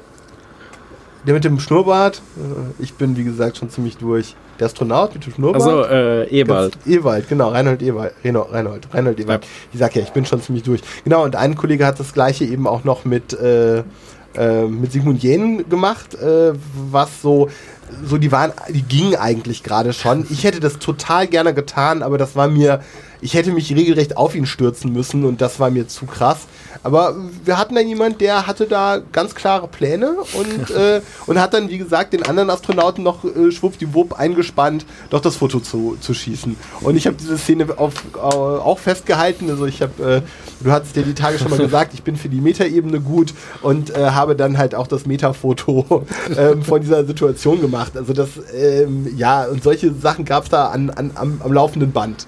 Der 1.28 1.34
mit 1.36 1.44
dem 1.44 1.60
Schnurrbart. 1.60 2.22
Äh, 2.38 2.82
ich 2.84 2.94
bin, 2.94 3.18
wie 3.18 3.26
gesagt, 3.26 3.58
schon 3.58 3.70
ziemlich 3.70 3.98
durch. 3.98 4.36
Der 4.60 4.68
Astronaut 4.68 5.14
mit 5.14 5.26
dem 5.26 5.34
Schnurrbart. 5.34 5.62
Also 5.62 5.84
äh, 5.86 6.40
Ewald. 6.40 6.74
Ganz, 6.74 6.88
Ewald, 6.88 7.28
genau. 7.28 7.50
Reinhold 7.50 7.82
Ewald. 7.82 8.14
Reinhold, 8.24 8.52
Reinhold, 8.52 8.88
Reinhold 8.94 9.20
Ewald. 9.20 9.44
Ja. 9.44 9.50
Ich 9.74 9.80
sag 9.80 9.96
ja, 9.96 10.02
ich 10.04 10.12
bin 10.12 10.26
schon 10.26 10.42
ziemlich 10.42 10.64
durch. 10.64 10.82
Genau, 11.04 11.24
und 11.26 11.36
ein 11.36 11.56
Kollege 11.56 11.86
hat 11.86 12.00
das 12.00 12.14
gleiche 12.14 12.46
eben 12.46 12.66
auch 12.66 12.86
noch 12.86 13.04
mit, 13.04 13.34
äh, 13.34 13.84
äh, 14.36 14.66
mit 14.68 14.94
Sigmund 14.94 15.22
Jähn 15.22 15.68
gemacht, 15.70 16.16
äh, 16.16 16.54
was 16.90 17.22
so 17.22 17.50
so, 18.06 18.18
die 18.18 18.32
waren, 18.32 18.52
die 18.70 18.82
gingen 18.82 19.16
eigentlich 19.16 19.64
gerade 19.64 19.94
schon. 19.94 20.26
Ich 20.30 20.44
hätte 20.44 20.60
das 20.60 20.80
total 20.80 21.28
gerne 21.28 21.54
getan, 21.54 22.04
aber 22.04 22.18
das 22.18 22.36
war 22.36 22.48
mir, 22.48 22.82
ich 23.22 23.36
hätte 23.36 23.52
mich 23.52 23.74
regelrecht 23.74 24.18
auf 24.18 24.36
ihn 24.36 24.46
stürzen 24.46 24.92
müssen 24.92 25.26
und 25.26 25.42
das 25.42 25.60
war 25.60 25.70
mir 25.70 25.88
zu 25.88 26.06
krass. 26.06 26.40
Aber 26.84 27.16
wir 27.46 27.58
hatten 27.58 27.76
da 27.76 27.82
jemand, 27.82 28.20
der 28.22 28.48
hatte 28.48 28.66
da 28.66 29.00
ganz 29.12 29.36
klare 29.36 29.68
Pläne 29.68 30.16
und, 30.34 30.70
äh, 30.76 31.02
und 31.28 31.40
hat 31.40 31.54
dann, 31.54 31.70
wie 31.70 31.78
gesagt, 31.78 32.14
den 32.14 32.24
anderen 32.24 32.50
Astronauten 32.50 33.04
noch 33.04 33.24
äh, 33.24 33.52
schwuppdiwupp 33.52 34.14
eingespannt, 34.14 34.86
doch 35.12 35.22
das 35.22 35.36
Foto 35.36 35.60
zu, 35.60 35.98
zu 36.02 36.14
schießen. 36.14 36.56
Und 36.82 36.96
ich 36.96 37.06
habe 37.06 37.16
diese 37.20 37.38
Szene 37.38 37.68
auf, 37.78 37.94
äh, 38.16 38.20
auch 38.20 38.80
festgehalten. 38.80 39.50
Also 39.50 39.66
ich 39.68 39.82
habe, 39.82 40.04
äh, 40.04 40.22
du 40.64 40.72
hattest 40.72 40.96
ja 40.96 41.04
die 41.04 41.14
Tage 41.14 41.38
schon 41.38 41.52
mal 41.52 41.60
gesagt, 41.60 41.94
ich 41.94 42.04
bin 42.04 42.16
für 42.16 42.30
die 42.30 42.42
Metaebene 42.42 43.00
gut 43.00 43.34
und 43.62 43.96
äh, 43.96 44.10
habe 44.12 44.36
dann 44.36 44.58
halt 44.58 44.74
auch 44.74 44.88
das 44.88 45.06
Metafoto 45.06 46.06
ähm, 46.36 46.64
von 46.64 46.82
dieser 46.82 47.06
Situation 47.06 47.62
gemacht. 47.62 47.96
Also 47.96 48.14
das, 48.14 48.30
ähm, 48.56 49.14
ja, 49.16 49.46
und 49.46 49.62
solche 49.64 49.94
Sachen 49.94 50.26
gab 50.26 50.46
es 50.46 50.50
da 50.50 50.70
an, 50.70 50.90
an, 50.90 51.12
am, 51.14 51.42
am 51.44 51.54
laufenden 51.54 51.92
Band. 51.92 52.26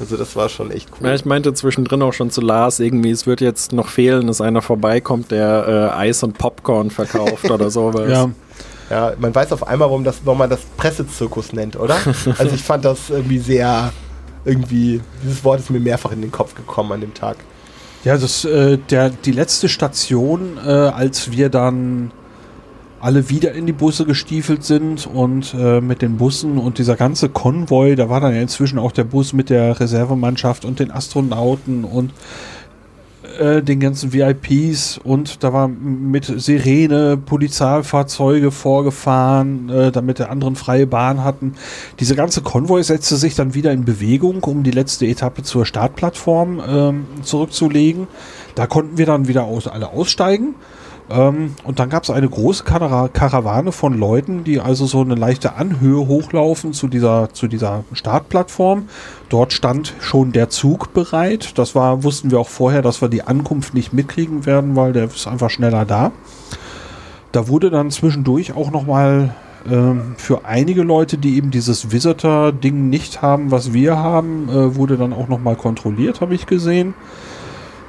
Also 0.00 0.16
das 0.16 0.36
war 0.36 0.48
schon 0.48 0.70
echt 0.70 0.88
cool. 0.92 1.08
Ja, 1.08 1.14
ich 1.14 1.24
meinte 1.24 1.52
zwischendrin 1.54 2.02
auch 2.02 2.12
schon 2.12 2.30
zu 2.30 2.40
Lars, 2.40 2.78
irgendwie, 2.78 3.10
es 3.10 3.26
wird 3.26 3.40
jetzt 3.40 3.72
noch 3.72 3.88
fehlen, 3.88 4.28
dass 4.28 4.40
einer 4.40 4.62
vorbeikommt, 4.62 5.30
der 5.30 5.92
äh, 5.92 5.96
Eis 5.96 6.22
und 6.22 6.38
Popcorn 6.38 6.90
verkauft 6.90 7.50
oder 7.50 7.70
sowas. 7.70 8.08
Ja. 8.08 8.30
Ja, 8.90 9.12
man 9.18 9.34
weiß 9.34 9.52
auf 9.52 9.66
einmal, 9.66 9.90
warum 9.90 10.02
das 10.02 10.24
nochmal 10.24 10.48
das 10.48 10.60
Pressezirkus 10.78 11.52
nennt, 11.52 11.78
oder? 11.78 11.96
Also 12.38 12.54
ich 12.54 12.62
fand 12.62 12.86
das 12.86 13.10
irgendwie 13.10 13.38
sehr, 13.38 13.92
irgendwie, 14.46 15.02
dieses 15.22 15.44
Wort 15.44 15.60
ist 15.60 15.68
mir 15.68 15.80
mehrfach 15.80 16.12
in 16.12 16.22
den 16.22 16.32
Kopf 16.32 16.54
gekommen 16.54 16.92
an 16.92 17.02
dem 17.02 17.12
Tag. 17.12 17.36
Ja, 18.04 18.16
das, 18.16 18.44
äh, 18.46 18.78
der, 18.78 19.10
die 19.10 19.32
letzte 19.32 19.68
Station, 19.68 20.58
äh, 20.64 20.70
als 20.70 21.32
wir 21.32 21.50
dann 21.50 22.12
alle 23.00 23.28
wieder 23.30 23.52
in 23.52 23.66
die 23.66 23.72
Busse 23.72 24.04
gestiefelt 24.04 24.64
sind 24.64 25.06
und 25.06 25.54
äh, 25.54 25.80
mit 25.80 26.02
den 26.02 26.16
Bussen 26.16 26.58
und 26.58 26.78
dieser 26.78 26.96
ganze 26.96 27.28
Konvoi, 27.28 27.94
da 27.94 28.08
war 28.08 28.20
dann 28.20 28.34
ja 28.34 28.40
inzwischen 28.40 28.78
auch 28.78 28.92
der 28.92 29.04
Bus 29.04 29.32
mit 29.32 29.50
der 29.50 29.78
Reservemannschaft 29.78 30.64
und 30.64 30.80
den 30.80 30.90
Astronauten 30.90 31.84
und 31.84 32.12
äh, 33.38 33.62
den 33.62 33.78
ganzen 33.78 34.12
VIPs 34.12 34.98
und 35.02 35.44
da 35.44 35.52
war 35.52 35.68
mit 35.68 36.24
Sirene 36.24 37.16
Polizeifahrzeuge 37.16 38.50
vorgefahren, 38.50 39.68
äh, 39.68 39.92
damit 39.92 40.18
der 40.18 40.30
anderen 40.30 40.56
freie 40.56 40.86
Bahn 40.86 41.22
hatten. 41.22 41.54
Diese 42.00 42.16
ganze 42.16 42.42
Konvoi 42.42 42.82
setzte 42.82 43.16
sich 43.16 43.34
dann 43.34 43.54
wieder 43.54 43.72
in 43.72 43.84
Bewegung, 43.84 44.42
um 44.44 44.64
die 44.64 44.72
letzte 44.72 45.06
Etappe 45.06 45.44
zur 45.44 45.66
Startplattform 45.66 46.60
ähm, 46.66 47.06
zurückzulegen. 47.22 48.08
Da 48.56 48.66
konnten 48.66 48.98
wir 48.98 49.06
dann 49.06 49.28
wieder 49.28 49.44
aus, 49.44 49.68
alle 49.68 49.92
aussteigen. 49.92 50.54
Ähm, 51.10 51.54
und 51.64 51.78
dann 51.78 51.88
gab 51.88 52.02
es 52.02 52.10
eine 52.10 52.28
große 52.28 52.64
Kara 52.64 53.08
Karawane 53.08 53.72
von 53.72 53.98
Leuten, 53.98 54.44
die 54.44 54.60
also 54.60 54.86
so 54.86 55.00
eine 55.00 55.14
leichte 55.14 55.54
Anhöhe 55.54 56.06
hochlaufen 56.06 56.72
zu 56.72 56.88
dieser, 56.88 57.32
zu 57.32 57.48
dieser 57.48 57.84
Startplattform. 57.92 58.88
Dort 59.28 59.52
stand 59.52 59.94
schon 60.00 60.32
der 60.32 60.50
Zug 60.50 60.92
bereit. 60.92 61.58
Das 61.58 61.74
war, 61.74 62.02
wussten 62.04 62.30
wir 62.30 62.40
auch 62.40 62.48
vorher, 62.48 62.82
dass 62.82 63.00
wir 63.00 63.08
die 63.08 63.22
Ankunft 63.22 63.74
nicht 63.74 63.92
mitkriegen 63.92 64.46
werden, 64.46 64.76
weil 64.76 64.92
der 64.92 65.04
ist 65.04 65.26
einfach 65.26 65.50
schneller 65.50 65.84
da. 65.84 66.12
Da 67.32 67.48
wurde 67.48 67.70
dann 67.70 67.90
zwischendurch 67.90 68.54
auch 68.54 68.70
nochmal 68.70 69.34
ähm, 69.70 70.14
für 70.16 70.44
einige 70.44 70.82
Leute, 70.82 71.18
die 71.18 71.36
eben 71.36 71.50
dieses 71.50 71.90
Visitor-Ding 71.90 72.88
nicht 72.88 73.22
haben, 73.22 73.50
was 73.50 73.72
wir 73.72 73.98
haben, 73.98 74.48
äh, 74.48 74.76
wurde 74.76 74.96
dann 74.96 75.12
auch 75.12 75.28
nochmal 75.28 75.56
kontrolliert, 75.56 76.20
habe 76.20 76.34
ich 76.34 76.46
gesehen. 76.46 76.94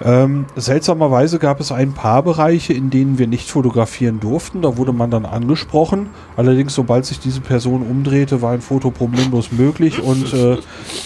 Ähm, 0.01 0.45
seltsamerweise 0.55 1.39
gab 1.39 1.59
es 1.59 1.71
ein 1.71 1.93
paar 1.93 2.23
Bereiche, 2.23 2.73
in 2.73 2.89
denen 2.89 3.17
wir 3.17 3.27
nicht 3.27 3.49
fotografieren 3.49 4.19
durften. 4.19 4.61
Da 4.61 4.77
wurde 4.77 4.93
man 4.93 5.11
dann 5.11 5.25
angesprochen. 5.25 6.09
Allerdings, 6.37 6.73
sobald 6.73 7.05
sich 7.05 7.19
diese 7.19 7.41
Person 7.41 7.81
umdrehte, 7.81 8.41
war 8.41 8.53
ein 8.53 8.61
Foto 8.61 8.91
problemlos 8.91 9.51
möglich 9.51 10.01
und 10.01 10.33
äh, 10.33 10.57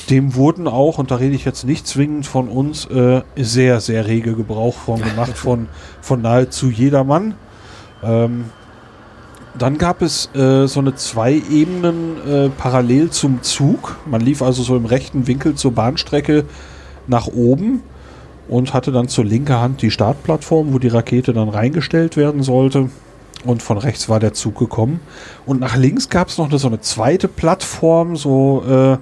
dem 0.10 0.36
wurden 0.36 0.68
auch, 0.68 1.00
und 1.00 1.10
da 1.10 1.16
rede 1.16 1.36
ich 1.36 1.46
jetzt 1.46 1.66
nicht 1.66 1.88
zwingend 1.88 2.28
von 2.28 2.48
uns, 2.48 2.86
äh, 2.86 3.22
sehr, 3.36 3.80
sehr 3.80 4.06
rege 4.06 4.36
Gebrauch 4.36 4.76
von 4.76 5.02
gemacht, 5.02 5.38
von, 5.38 5.68
von 6.02 6.22
nahezu 6.22 6.70
jedermann. 6.70 7.34
Ähm, 8.04 8.46
dann 9.58 9.78
gab 9.78 10.02
es 10.02 10.34
äh, 10.36 10.68
so 10.68 10.80
eine 10.80 10.96
zwei 10.96 11.34
Ebenen 11.34 12.18
äh, 12.28 12.50
parallel 12.50 13.12
zum 13.12 13.44
Zug. 13.44 13.98
Man 14.06 14.22
lief 14.22 14.42
also 14.42 14.64
so 14.64 14.76
im 14.76 14.86
rechten 14.86 15.28
Winkel 15.28 15.56
zur 15.56 15.74
Bahnstrecke 15.74 16.46
nach 17.08 17.28
oben 17.28 17.84
und 18.48 18.74
hatte 18.74 18.92
dann 18.92 19.08
zur 19.08 19.26
linken 19.26 19.56
Hand 19.56 19.82
die 19.82 19.92
Startplattform, 19.92 20.74
wo 20.74 20.80
die 20.80 20.90
Rakete 20.90 21.34
dann 21.34 21.50
reingestellt 21.50 22.18
werden 22.18 22.44
sollte. 22.44 22.90
Und 23.46 23.62
von 23.62 23.78
rechts 23.78 24.08
war 24.08 24.20
der 24.20 24.34
Zug 24.34 24.58
gekommen. 24.58 25.02
Und 25.46 25.60
nach 25.60 25.76
links 25.76 26.10
gab 26.10 26.30
es 26.30 26.38
noch 26.38 26.50
eine, 26.50 26.60
so 26.60 26.68
eine 26.68 26.80
zweite 26.80 27.28
Plattform, 27.28 28.16
so, 28.16 28.64
äh, 28.68 28.98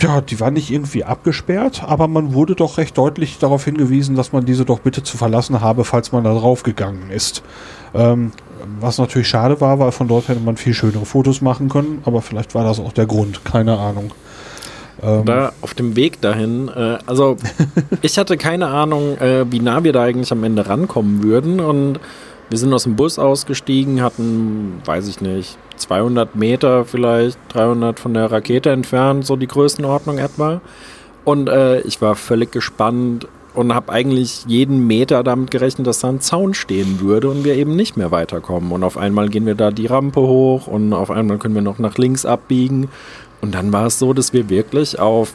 ja, 0.00 0.20
die 0.20 0.38
war 0.40 0.50
nicht 0.50 0.70
irgendwie 0.70 1.04
abgesperrt, 1.04 1.82
aber 1.84 2.06
man 2.06 2.34
wurde 2.34 2.54
doch 2.54 2.78
recht 2.78 2.96
deutlich 2.96 3.38
darauf 3.38 3.64
hingewiesen, 3.64 4.14
dass 4.14 4.32
man 4.32 4.44
diese 4.44 4.64
doch 4.64 4.80
bitte 4.80 5.02
zu 5.02 5.16
verlassen 5.16 5.60
habe, 5.60 5.84
falls 5.84 6.12
man 6.12 6.24
da 6.24 6.34
drauf 6.34 6.62
gegangen 6.62 7.10
ist. 7.10 7.42
Ähm, 7.94 8.32
was 8.80 8.98
natürlich 8.98 9.28
schade 9.28 9.60
war, 9.60 9.78
weil 9.78 9.92
von 9.92 10.08
dort 10.08 10.28
hätte 10.28 10.40
man 10.40 10.56
viel 10.56 10.74
schönere 10.74 11.06
Fotos 11.06 11.40
machen 11.40 11.68
können, 11.68 12.02
aber 12.04 12.22
vielleicht 12.22 12.54
war 12.54 12.64
das 12.64 12.78
auch 12.78 12.92
der 12.92 13.06
Grund, 13.06 13.44
keine 13.44 13.78
Ahnung. 13.78 14.12
Ähm 15.02 15.24
da 15.24 15.52
auf 15.60 15.74
dem 15.74 15.96
Weg 15.96 16.20
dahin, 16.20 16.68
äh, 16.68 16.98
also 17.06 17.36
ich 18.02 18.18
hatte 18.18 18.36
keine 18.36 18.68
Ahnung, 18.68 19.16
äh, 19.18 19.50
wie 19.50 19.60
nah 19.60 19.84
wir 19.84 19.92
da 19.92 20.02
eigentlich 20.02 20.32
am 20.32 20.44
Ende 20.44 20.66
rankommen 20.68 21.22
würden 21.22 21.60
und 21.60 22.00
wir 22.50 22.58
sind 22.58 22.72
aus 22.72 22.84
dem 22.84 22.96
Bus 22.96 23.18
ausgestiegen, 23.18 24.02
hatten, 24.02 24.80
weiß 24.84 25.06
ich 25.08 25.20
nicht, 25.20 25.58
200 25.76 26.34
Meter 26.34 26.84
vielleicht, 26.84 27.38
300 27.50 28.00
von 28.00 28.14
der 28.14 28.32
Rakete 28.32 28.70
entfernt, 28.70 29.26
so 29.26 29.36
die 29.36 29.46
Größenordnung 29.46 30.18
etwa. 30.18 30.62
Und 31.24 31.48
äh, 31.50 31.80
ich 31.80 32.00
war 32.00 32.14
völlig 32.14 32.50
gespannt 32.50 33.28
und 33.52 33.74
habe 33.74 33.92
eigentlich 33.92 34.44
jeden 34.46 34.86
Meter 34.86 35.22
damit 35.22 35.50
gerechnet, 35.50 35.86
dass 35.86 35.98
da 35.98 36.08
ein 36.08 36.20
Zaun 36.20 36.54
stehen 36.54 37.00
würde 37.00 37.28
und 37.28 37.44
wir 37.44 37.54
eben 37.54 37.76
nicht 37.76 37.98
mehr 37.98 38.10
weiterkommen. 38.10 38.72
Und 38.72 38.82
auf 38.82 38.96
einmal 38.96 39.28
gehen 39.28 39.44
wir 39.44 39.54
da 39.54 39.70
die 39.70 39.86
Rampe 39.86 40.20
hoch 40.20 40.68
und 40.68 40.94
auf 40.94 41.10
einmal 41.10 41.36
können 41.38 41.54
wir 41.54 41.62
noch 41.62 41.78
nach 41.78 41.98
links 41.98 42.24
abbiegen 42.24 42.88
und 43.40 43.54
dann 43.54 43.72
war 43.72 43.86
es 43.86 43.98
so, 43.98 44.12
dass 44.12 44.32
wir 44.32 44.48
wirklich 44.48 44.98
auf, 44.98 45.32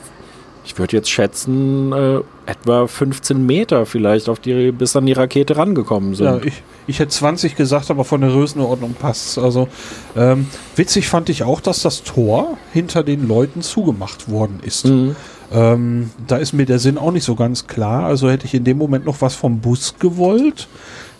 ich 0.65 0.77
würde 0.77 0.95
jetzt 0.95 1.09
schätzen, 1.09 1.91
äh, 1.91 2.19
etwa 2.45 2.87
15 2.87 3.45
Meter 3.45 3.85
vielleicht 3.85 4.29
auf 4.29 4.39
die, 4.39 4.71
bis 4.71 4.95
an 4.95 5.05
die 5.05 5.13
Rakete 5.13 5.55
rangekommen 5.57 6.15
sind. 6.15 6.25
Ja, 6.25 6.39
ich, 6.43 6.63
ich 6.87 6.99
hätte 6.99 7.11
20 7.11 7.55
gesagt, 7.55 7.89
aber 7.89 8.03
von 8.03 8.21
der 8.21 8.31
Größenordnung 8.31 8.93
passt 8.93 9.37
Also 9.37 9.67
ähm, 10.15 10.47
witzig 10.75 11.07
fand 11.07 11.29
ich 11.29 11.43
auch, 11.43 11.61
dass 11.61 11.81
das 11.81 12.03
Tor 12.03 12.57
hinter 12.73 13.03
den 13.03 13.27
Leuten 13.27 13.61
zugemacht 13.61 14.29
worden 14.29 14.59
ist. 14.61 14.85
Mhm. 14.85 15.15
Ähm, 15.51 16.09
da 16.27 16.37
ist 16.37 16.53
mir 16.53 16.65
der 16.65 16.79
Sinn 16.79 16.97
auch 16.97 17.11
nicht 17.11 17.23
so 17.23 17.35
ganz 17.35 17.67
klar. 17.67 18.05
Also 18.05 18.29
hätte 18.29 18.45
ich 18.45 18.53
in 18.53 18.63
dem 18.63 18.77
Moment 18.77 19.05
noch 19.05 19.21
was 19.21 19.35
vom 19.35 19.59
Bus 19.59 19.95
gewollt 19.99 20.67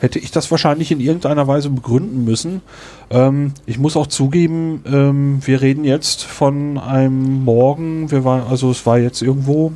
hätte 0.03 0.19
ich 0.19 0.31
das 0.31 0.51
wahrscheinlich 0.51 0.91
in 0.91 0.99
irgendeiner 0.99 1.47
Weise 1.47 1.69
begründen 1.69 2.25
müssen. 2.25 2.61
Ähm, 3.09 3.53
ich 3.65 3.79
muss 3.79 3.95
auch 3.95 4.07
zugeben, 4.07 4.83
ähm, 4.85 5.39
wir 5.45 5.61
reden 5.61 5.85
jetzt 5.85 6.23
von 6.23 6.77
einem 6.77 7.45
Morgen, 7.45 8.11
wir 8.11 8.25
waren, 8.25 8.45
also 8.49 8.69
es 8.69 8.85
war 8.85 8.99
jetzt 8.99 9.21
irgendwo 9.21 9.71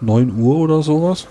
9 0.00 0.36
Uhr 0.36 0.56
oder 0.56 0.82
sowas. 0.82 1.28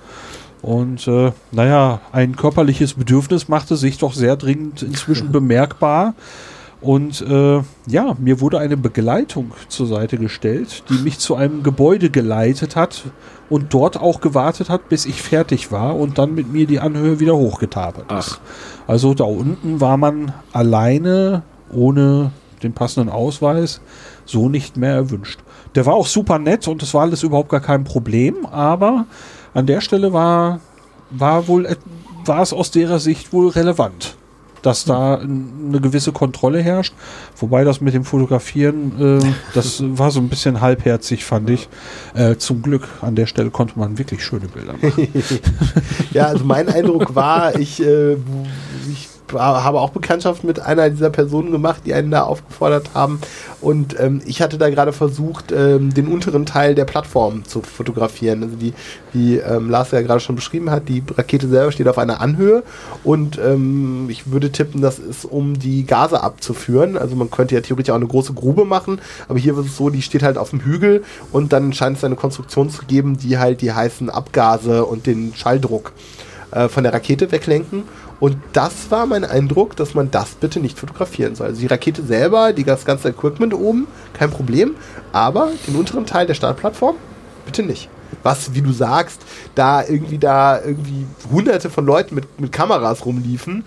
Und 0.61 1.09
äh, 1.09 1.33
naja, 1.51 1.99
ein 2.13 2.37
körperliches 2.37 2.93
Bedürfnis 2.93 3.49
machte 3.49 3.75
sich 3.75 3.97
doch 3.97 4.13
sehr 4.13 4.37
dringend 4.37 4.81
inzwischen 4.81 5.31
bemerkbar. 5.33 6.13
Und 6.81 7.21
äh, 7.21 7.61
ja, 7.87 8.15
mir 8.19 8.39
wurde 8.39 8.59
eine 8.59 8.77
Begleitung 8.77 9.51
zur 9.67 9.85
Seite 9.87 10.17
gestellt, 10.17 10.83
die 10.89 10.99
mich 11.03 11.19
zu 11.19 11.35
einem 11.35 11.61
Gebäude 11.61 12.09
geleitet 12.09 12.77
hat 12.77 13.03
und 13.49 13.73
dort 13.73 13.99
auch 13.99 14.21
gewartet 14.21 14.69
hat, 14.69 14.87
bis 14.87 15.05
ich 15.05 15.21
fertig 15.21 15.73
war 15.73 15.97
und 15.97 16.17
dann 16.17 16.35
mit 16.35 16.51
mir 16.51 16.67
die 16.67 16.79
Anhöhe 16.79 17.19
wieder 17.19 17.35
hochgetapert 17.35 18.09
ist. 18.13 18.39
Also 18.87 19.13
da 19.13 19.25
unten 19.25 19.81
war 19.81 19.97
man 19.97 20.33
alleine, 20.53 21.43
ohne 21.69 22.31
den 22.63 22.73
passenden 22.73 23.09
Ausweis, 23.09 23.81
so 24.25 24.47
nicht 24.47 24.77
mehr 24.77 24.93
erwünscht. 24.93 25.39
Der 25.75 25.85
war 25.85 25.95
auch 25.95 26.07
super 26.07 26.39
nett 26.39 26.67
und 26.69 26.81
das 26.81 26.93
war 26.93 27.01
alles 27.01 27.23
überhaupt 27.23 27.49
gar 27.49 27.59
kein 27.59 27.83
Problem, 27.83 28.45
aber 28.45 29.05
an 29.53 29.65
der 29.65 29.81
Stelle 29.81 30.13
war, 30.13 30.61
war 31.09 31.47
wohl, 31.47 31.67
war 32.25 32.41
es 32.41 32.53
aus 32.53 32.71
derer 32.71 32.99
Sicht 32.99 33.33
wohl 33.33 33.49
relevant 33.49 34.15
dass 34.61 34.85
da 34.85 35.15
eine 35.15 35.81
gewisse 35.81 36.11
Kontrolle 36.11 36.61
herrscht. 36.61 36.93
Wobei 37.37 37.63
das 37.63 37.81
mit 37.81 37.93
dem 37.93 38.03
Fotografieren, 38.03 39.19
äh, 39.21 39.33
das 39.53 39.83
war 39.85 40.11
so 40.11 40.19
ein 40.19 40.29
bisschen 40.29 40.61
halbherzig, 40.61 41.25
fand 41.25 41.49
ich. 41.49 41.67
Äh, 42.13 42.37
zum 42.37 42.61
Glück 42.61 42.87
an 43.01 43.15
der 43.15 43.25
Stelle 43.25 43.49
konnte 43.49 43.77
man 43.77 43.97
wirklich 43.97 44.23
schöne 44.23 44.47
Bilder 44.47 44.73
machen. 44.73 45.07
ja, 46.11 46.27
also 46.27 46.45
mein 46.45 46.69
Eindruck 46.69 47.15
war, 47.15 47.57
ich, 47.59 47.81
äh, 47.81 48.13
ich 48.91 49.08
habe 49.33 49.79
auch 49.79 49.91
Bekanntschaft 49.91 50.43
mit 50.43 50.59
einer 50.59 50.89
dieser 50.89 51.09
Personen 51.09 51.51
gemacht, 51.51 51.81
die 51.85 51.93
einen 51.93 52.11
da 52.11 52.23
aufgefordert 52.23 52.91
haben. 52.93 53.19
Und 53.61 53.99
ähm, 53.99 54.21
ich 54.25 54.41
hatte 54.41 54.57
da 54.57 54.69
gerade 54.69 54.93
versucht, 54.93 55.51
ähm, 55.51 55.93
den 55.93 56.07
unteren 56.07 56.45
Teil 56.45 56.75
der 56.75 56.85
Plattform 56.85 57.43
zu 57.45 57.61
fotografieren. 57.61 58.43
Also 58.43 58.55
die, 58.55 58.73
wie 59.13 59.37
ähm, 59.37 59.69
Lars 59.69 59.91
ja 59.91 60.01
gerade 60.01 60.19
schon 60.19 60.35
beschrieben 60.35 60.69
hat, 60.69 60.87
die 60.87 61.03
Rakete 61.15 61.47
selber 61.47 61.71
steht 61.71 61.87
auf 61.87 61.97
einer 61.97 62.21
Anhöhe 62.21 62.63
und 63.03 63.37
ähm, 63.37 64.07
ich 64.09 64.31
würde 64.31 64.51
tippen, 64.51 64.81
das 64.81 64.99
ist, 64.99 65.25
um 65.25 65.59
die 65.59 65.85
Gase 65.85 66.21
abzuführen. 66.21 66.97
Also 66.97 67.15
man 67.15 67.29
könnte 67.29 67.55
ja 67.55 67.61
theoretisch 67.61 67.91
auch 67.91 67.95
eine 67.95 68.07
große 68.07 68.33
Grube 68.33 68.65
machen, 68.65 69.01
aber 69.27 69.39
hier 69.39 69.57
ist 69.57 69.65
es 69.65 69.77
so, 69.77 69.89
die 69.89 70.01
steht 70.01 70.23
halt 70.23 70.37
auf 70.37 70.51
dem 70.51 70.61
Hügel 70.61 71.03
und 71.31 71.53
dann 71.53 71.73
scheint 71.73 71.97
es 71.97 72.03
eine 72.03 72.15
Konstruktion 72.15 72.69
zu 72.69 72.85
geben, 72.85 73.17
die 73.17 73.37
halt 73.37 73.61
die 73.61 73.73
heißen 73.73 74.09
Abgase 74.09 74.85
und 74.85 75.05
den 75.05 75.33
Schalldruck 75.35 75.91
äh, 76.51 76.67
von 76.67 76.83
der 76.83 76.93
Rakete 76.93 77.31
weglenken. 77.31 77.83
Und 78.19 78.37
das 78.53 78.91
war 78.91 79.05
mein 79.05 79.23
Eindruck, 79.23 79.75
dass 79.75 79.93
man 79.93 80.11
das 80.11 80.31
bitte 80.31 80.59
nicht 80.59 80.77
fotografieren 80.77 81.35
soll. 81.35 81.47
Also 81.47 81.61
die 81.61 81.67
Rakete 81.67 82.03
selber, 82.03 82.53
die, 82.53 82.63
das 82.63 82.85
ganze 82.85 83.09
Equipment 83.09 83.53
oben, 83.53 83.87
kein 84.13 84.29
Problem. 84.29 84.75
Aber 85.11 85.49
den 85.67 85.75
unteren 85.75 86.05
Teil 86.05 86.27
der 86.27 86.33
Startplattform, 86.33 86.95
bitte 87.45 87.63
nicht. 87.63 87.89
Was, 88.23 88.53
wie 88.53 88.61
du 88.61 88.71
sagst, 88.71 89.21
da 89.55 89.83
irgendwie 89.83 90.17
da 90.17 90.59
irgendwie 90.59 91.05
hunderte 91.31 91.69
von 91.69 91.85
Leuten 91.85 92.15
mit, 92.15 92.39
mit 92.39 92.51
Kameras 92.51 93.05
rumliefen, 93.05 93.63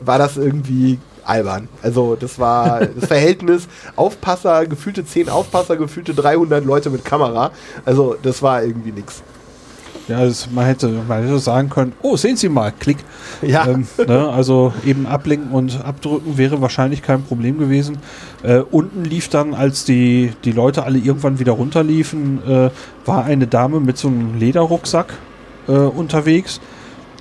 war 0.00 0.18
das 0.18 0.36
irgendwie 0.36 0.98
albern. 1.24 1.68
Also 1.82 2.16
das 2.16 2.38
war 2.38 2.80
das 3.00 3.06
Verhältnis 3.06 3.68
Aufpasser, 3.96 4.66
gefühlte 4.66 5.04
10 5.04 5.28
Aufpasser, 5.28 5.76
gefühlte 5.76 6.14
300 6.14 6.64
Leute 6.64 6.90
mit 6.90 7.04
Kamera. 7.04 7.50
Also 7.84 8.16
das 8.22 8.42
war 8.42 8.62
irgendwie 8.62 8.92
nichts. 8.92 9.22
Ja, 10.10 10.24
das, 10.24 10.50
man, 10.50 10.66
hätte, 10.66 10.88
man 11.06 11.22
hätte 11.22 11.38
sagen 11.38 11.70
können, 11.70 11.92
oh, 12.02 12.16
sehen 12.16 12.36
Sie 12.36 12.48
mal, 12.48 12.72
klick. 12.76 12.98
Ja. 13.42 13.68
Ähm, 13.68 13.86
ne, 14.08 14.28
also 14.28 14.72
eben 14.84 15.06
ablenken 15.06 15.52
und 15.52 15.84
abdrücken 15.84 16.36
wäre 16.36 16.60
wahrscheinlich 16.60 17.00
kein 17.00 17.22
Problem 17.22 17.58
gewesen. 17.58 17.98
Äh, 18.42 18.58
unten 18.58 19.04
lief 19.04 19.28
dann, 19.28 19.54
als 19.54 19.84
die, 19.84 20.32
die 20.44 20.50
Leute 20.50 20.82
alle 20.82 20.98
irgendwann 20.98 21.38
wieder 21.38 21.52
runterliefen, 21.52 22.40
äh, 22.44 22.70
war 23.06 23.24
eine 23.24 23.46
Dame 23.46 23.78
mit 23.78 23.98
so 23.98 24.08
einem 24.08 24.36
Lederrucksack 24.36 25.14
äh, 25.68 25.72
unterwegs, 25.72 26.60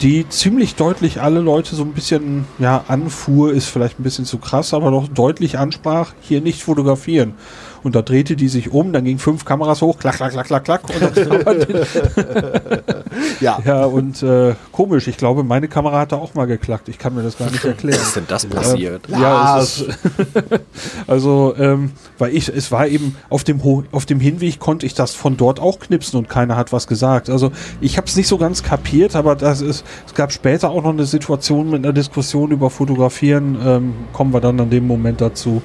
die 0.02 0.28
ziemlich 0.28 0.74
deutlich 0.74 1.22
alle 1.22 1.42
Leute 1.42 1.76
so 1.76 1.84
ein 1.84 1.94
bisschen, 1.94 2.46
ja, 2.58 2.86
anfuhr, 2.88 3.54
ist 3.54 3.68
vielleicht 3.68 4.00
ein 4.00 4.04
bisschen 4.04 4.26
zu 4.26 4.40
krass, 4.40 4.74
aber 4.74 4.90
doch 4.90 5.08
deutlich 5.08 5.60
ansprach, 5.60 6.14
hier 6.22 6.42
nicht 6.42 6.64
fotografieren. 6.64 7.36
Und 7.84 7.96
da 7.96 8.02
drehte 8.02 8.36
die 8.36 8.50
sich 8.50 8.72
um, 8.72 8.94
dann 8.94 9.04
gingen 9.04 9.20
fünf 9.20 9.46
Kameras 9.46 9.82
hoch, 9.82 9.98
klack, 10.00 10.16
klack, 10.16 10.32
klack, 10.32 10.48
klack, 10.48 10.64
klack. 10.64 10.82
Und 10.90 11.02
dann 11.02 11.66
Ja. 13.40 13.60
ja, 13.66 13.86
und 13.86 14.22
äh, 14.24 14.56
komisch, 14.72 15.08
ich 15.08 15.18
glaube, 15.18 15.44
meine 15.44 15.68
Kamera 15.68 16.00
hat 16.00 16.12
da 16.12 16.18
auch 16.18 16.34
mal 16.34 16.46
geklackt. 16.46 16.90
Ich 16.90 16.98
kann 16.98 17.16
mir 17.16 17.24
das 17.24 17.38
gar 17.38 17.50
nicht 17.50 17.64
erklären. 17.64 18.00
Was 18.00 18.08
ist 18.08 18.16
denn 18.16 18.26
das 18.28 18.46
passiert? 18.46 19.08
Ja, 19.08 19.60
es 19.60 19.82
ist, 19.82 20.00
also, 21.08 21.56
ähm, 21.58 21.92
weil 22.18 22.36
ich, 22.36 22.50
es 22.50 22.72
war 22.72 22.88
eben 22.88 23.16
auf 23.30 23.44
dem, 23.44 23.64
Ho 23.64 23.84
auf 23.92 24.06
dem 24.06 24.20
Hinweg 24.20 24.60
konnte 24.60 24.86
ich 24.86 24.94
das 24.94 25.16
von 25.16 25.38
dort 25.38 25.60
auch 25.60 25.80
knipsen 25.80 26.18
und 26.20 26.30
keiner 26.30 26.56
hat 26.56 26.74
was 26.74 26.88
gesagt. 26.88 27.30
Also, 27.30 27.52
ich 27.82 27.98
habe 27.98 28.08
es 28.08 28.16
nicht 28.16 28.28
so 28.28 28.38
ganz 28.38 28.64
kapiert, 28.64 29.16
aber 29.16 29.36
das 29.36 29.62
ist, 29.62 29.86
es 30.06 30.14
gab 30.14 30.32
später 30.32 30.70
auch 30.70 30.84
noch 30.84 30.92
eine 30.92 31.06
Situation 31.06 31.70
mit 31.70 31.84
einer 31.84 31.94
Diskussion 31.94 32.52
über 32.52 32.70
Fotografieren. 32.70 33.58
Ähm, 33.66 33.94
kommen 34.14 34.34
wir 34.34 34.42
dann 34.42 34.60
an 34.60 34.70
dem 34.70 34.88
Moment 34.88 35.22
dazu. 35.22 35.62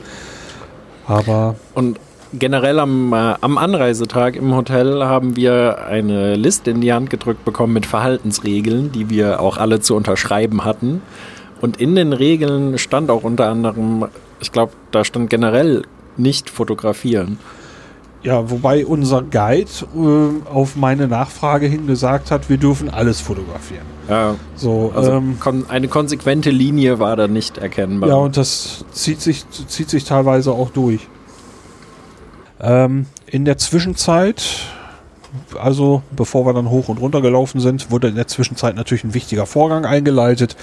Aber 1.07 1.57
Und 1.75 1.99
generell 2.33 2.79
am, 2.79 3.13
äh, 3.13 3.35
am 3.41 3.59
Anreisetag 3.59 4.37
im 4.37 4.55
Hotel 4.55 5.05
haben 5.05 5.37
wir 5.37 5.85
eine 5.87 6.37
Liste 6.37 6.71
in 6.71 6.81
die 6.81 6.93
Hand 6.93 7.11
gedrückt 7.11 7.45
bekommen 7.45 7.73
mit 7.73 7.87
Verhaltensregeln, 7.87 8.93
die 8.93 9.11
wir 9.11 9.41
auch 9.41 9.57
alle 9.57 9.81
zu 9.81 9.95
unterschreiben 9.95 10.65
hatten. 10.65 11.03
Und 11.61 11.81
in 11.81 11.95
den 11.95 12.13
Regeln 12.13 12.79
stand 12.79 13.11
auch 13.11 13.23
unter 13.23 13.49
anderem, 13.49 14.07
ich 14.41 14.53
glaube, 14.53 14.73
da 14.91 15.05
stand 15.05 15.31
generell 15.31 15.85
nicht 16.17 16.51
fotografieren. 16.51 17.39
Ja, 18.25 18.51
wobei 18.51 18.87
unser 18.87 19.23
Guide 19.23 19.71
äh, 19.95 20.49
auf 20.51 20.77
meine 20.77 21.07
Nachfrage 21.09 21.67
hin 21.67 21.87
gesagt 21.87 22.31
hat, 22.31 22.49
wir 22.49 22.57
dürfen 22.57 22.89
alles 22.89 23.21
fotografieren. 23.21 23.85
Ja, 24.09 24.35
So, 24.57 24.93
also 24.97 25.13
ähm, 25.13 25.39
kon 25.41 25.67
eine 25.69 25.89
konsequente 25.89 26.51
Linie 26.51 26.99
war 26.99 27.17
da 27.17 27.29
nicht 27.29 27.59
erkennbar. 27.59 28.09
Ja, 28.09 28.17
und 28.17 28.37
das 28.37 28.85
zieht 28.93 29.21
sich, 29.21 29.45
zieht 29.69 29.91
sich 29.91 30.05
teilweise 30.05 30.53
auch 30.53 30.71
durch. 30.71 31.07
Ähm, 32.61 33.07
in 33.27 33.45
der 33.45 33.59
Zwischenzeit, 33.59 34.43
also 35.59 36.03
bevor 36.11 36.47
wir 36.47 36.53
dann 36.53 36.71
hoch 36.71 36.89
und 36.89 37.01
runter 37.01 37.21
gelaufen 37.21 37.61
sind, 37.61 37.91
wurde 37.91 38.09
in 38.09 38.15
der 38.15 38.27
Zwischenzeit 38.27 38.77
natürlich 38.77 39.05
ein 39.05 39.15
wichtiger 39.15 39.47
Vorgang 39.47 39.85
eingeleitet. 39.85 40.57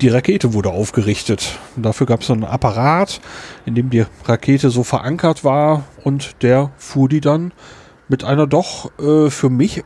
Die 0.00 0.08
Rakete 0.08 0.54
wurde 0.54 0.70
aufgerichtet. 0.70 1.58
Dafür 1.76 2.06
gab 2.06 2.20
es 2.20 2.26
so 2.26 2.32
einen 2.32 2.44
Apparat, 2.44 3.20
in 3.66 3.74
dem 3.74 3.90
die 3.90 4.04
Rakete 4.24 4.70
so 4.70 4.82
verankert 4.84 5.44
war 5.44 5.84
und 6.04 6.42
der 6.42 6.70
fuhr 6.76 7.08
die 7.08 7.20
dann 7.20 7.52
mit 8.08 8.24
einer 8.24 8.46
doch 8.46 8.90
äh, 8.98 9.30
für 9.30 9.50
mich 9.50 9.84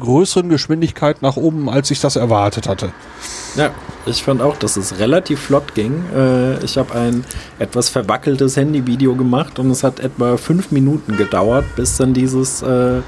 größeren 0.00 0.48
Geschwindigkeit 0.48 1.22
nach 1.22 1.36
oben, 1.36 1.68
als 1.68 1.90
ich 1.90 2.00
das 2.00 2.16
erwartet 2.16 2.68
hatte. 2.68 2.92
Ja, 3.56 3.70
ich 4.06 4.22
fand 4.22 4.42
auch, 4.42 4.56
dass 4.56 4.76
es 4.76 4.98
relativ 4.98 5.40
flott 5.40 5.74
ging. 5.74 6.04
Äh, 6.14 6.64
ich 6.64 6.76
habe 6.76 6.94
ein 6.94 7.24
etwas 7.58 7.88
verwackeltes 7.88 8.56
Handyvideo 8.56 9.14
gemacht 9.14 9.58
und 9.58 9.70
es 9.70 9.84
hat 9.84 10.00
etwa 10.00 10.36
fünf 10.36 10.70
Minuten 10.70 11.16
gedauert, 11.16 11.64
bis 11.76 11.96
dann 11.96 12.14
dieses 12.14 12.62
äh, 12.62 13.00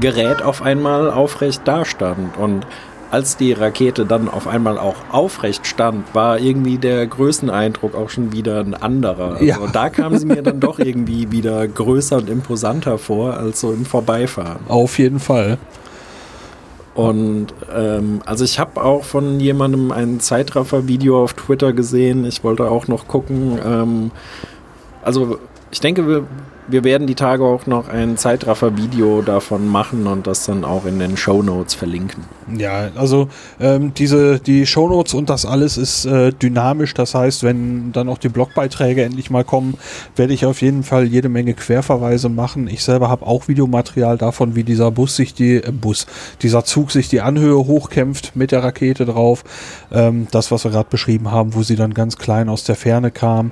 Gerät 0.00 0.42
auf 0.42 0.62
einmal 0.62 1.10
aufrecht 1.10 1.62
dastand. 1.66 2.36
Und 2.36 2.66
als 3.12 3.36
die 3.36 3.52
Rakete 3.52 4.06
dann 4.06 4.28
auf 4.28 4.48
einmal 4.48 4.78
auch 4.78 4.96
aufrecht 5.12 5.66
stand, 5.66 6.14
war 6.14 6.38
irgendwie 6.40 6.78
der 6.78 7.06
Größeneindruck 7.06 7.94
auch 7.94 8.08
schon 8.10 8.32
wieder 8.32 8.58
ein 8.60 8.74
anderer. 8.74 9.34
Also 9.34 9.44
Ja. 9.44 9.58
da 9.72 9.90
kam 9.90 10.16
sie 10.16 10.26
mir 10.26 10.42
dann 10.42 10.58
doch 10.60 10.78
irgendwie 10.78 11.30
wieder 11.30 11.68
größer 11.68 12.16
und 12.16 12.30
imposanter 12.30 12.96
vor 12.98 13.34
als 13.36 13.60
so 13.60 13.70
im 13.72 13.84
Vorbeifahren. 13.84 14.60
Auf 14.66 14.98
jeden 14.98 15.20
Fall. 15.20 15.58
Und 16.94 17.48
ähm, 17.74 18.20
also 18.26 18.44
ich 18.44 18.58
habe 18.58 18.82
auch 18.82 19.04
von 19.04 19.40
jemandem 19.40 19.92
ein 19.92 20.20
Zeitraffer-Video 20.20 21.22
auf 21.22 21.34
Twitter 21.34 21.72
gesehen. 21.72 22.24
Ich 22.26 22.44
wollte 22.44 22.70
auch 22.70 22.86
noch 22.88 23.08
gucken. 23.08 23.58
Ähm, 23.64 24.10
also 25.02 25.38
ich 25.70 25.80
denke, 25.80 26.06
wir, 26.06 26.24
wir 26.68 26.84
werden 26.84 27.06
die 27.06 27.14
Tage 27.14 27.44
auch 27.44 27.66
noch 27.66 27.88
ein 27.88 28.16
Zeitraffer-Video 28.16 29.22
davon 29.22 29.66
machen 29.66 30.06
und 30.06 30.26
das 30.26 30.46
dann 30.46 30.64
auch 30.64 30.86
in 30.86 30.98
den 30.98 31.16
Show 31.16 31.42
Notes 31.42 31.74
verlinken. 31.74 32.24
Ja, 32.56 32.90
also 32.94 33.28
ähm, 33.60 33.92
diese 33.94 34.38
die 34.38 34.66
Shownotes 34.66 35.14
und 35.14 35.28
das 35.28 35.44
alles 35.44 35.76
ist 35.76 36.04
äh, 36.04 36.32
dynamisch. 36.32 36.94
Das 36.94 37.14
heißt, 37.14 37.42
wenn 37.42 37.92
dann 37.92 38.08
auch 38.08 38.18
die 38.18 38.28
Blogbeiträge 38.28 39.02
endlich 39.02 39.30
mal 39.30 39.44
kommen, 39.44 39.74
werde 40.14 40.34
ich 40.34 40.46
auf 40.46 40.62
jeden 40.62 40.84
Fall 40.84 41.04
jede 41.04 41.28
Menge 41.28 41.54
Querverweise 41.54 42.28
machen. 42.28 42.68
Ich 42.68 42.84
selber 42.84 43.08
habe 43.08 43.26
auch 43.26 43.48
Videomaterial 43.48 44.16
davon, 44.16 44.54
wie 44.54 44.62
dieser 44.62 44.90
Bus 44.92 45.16
sich 45.16 45.34
die 45.34 45.56
äh, 45.56 45.72
Bus, 45.72 46.06
dieser 46.42 46.64
Zug 46.64 46.92
sich 46.92 47.08
die 47.08 47.22
Anhöhe 47.22 47.56
hochkämpft 47.56 48.36
mit 48.36 48.52
der 48.52 48.62
Rakete 48.62 49.04
drauf. 49.04 49.42
Ähm, 49.90 50.28
das, 50.30 50.52
was 50.52 50.64
wir 50.64 50.70
gerade 50.70 50.88
beschrieben 50.90 51.32
haben, 51.32 51.54
wo 51.54 51.62
sie 51.62 51.76
dann 51.76 51.92
ganz 51.92 52.18
klein 52.18 52.48
aus 52.48 52.62
der 52.62 52.76
Ferne 52.76 53.10
kam. 53.10 53.50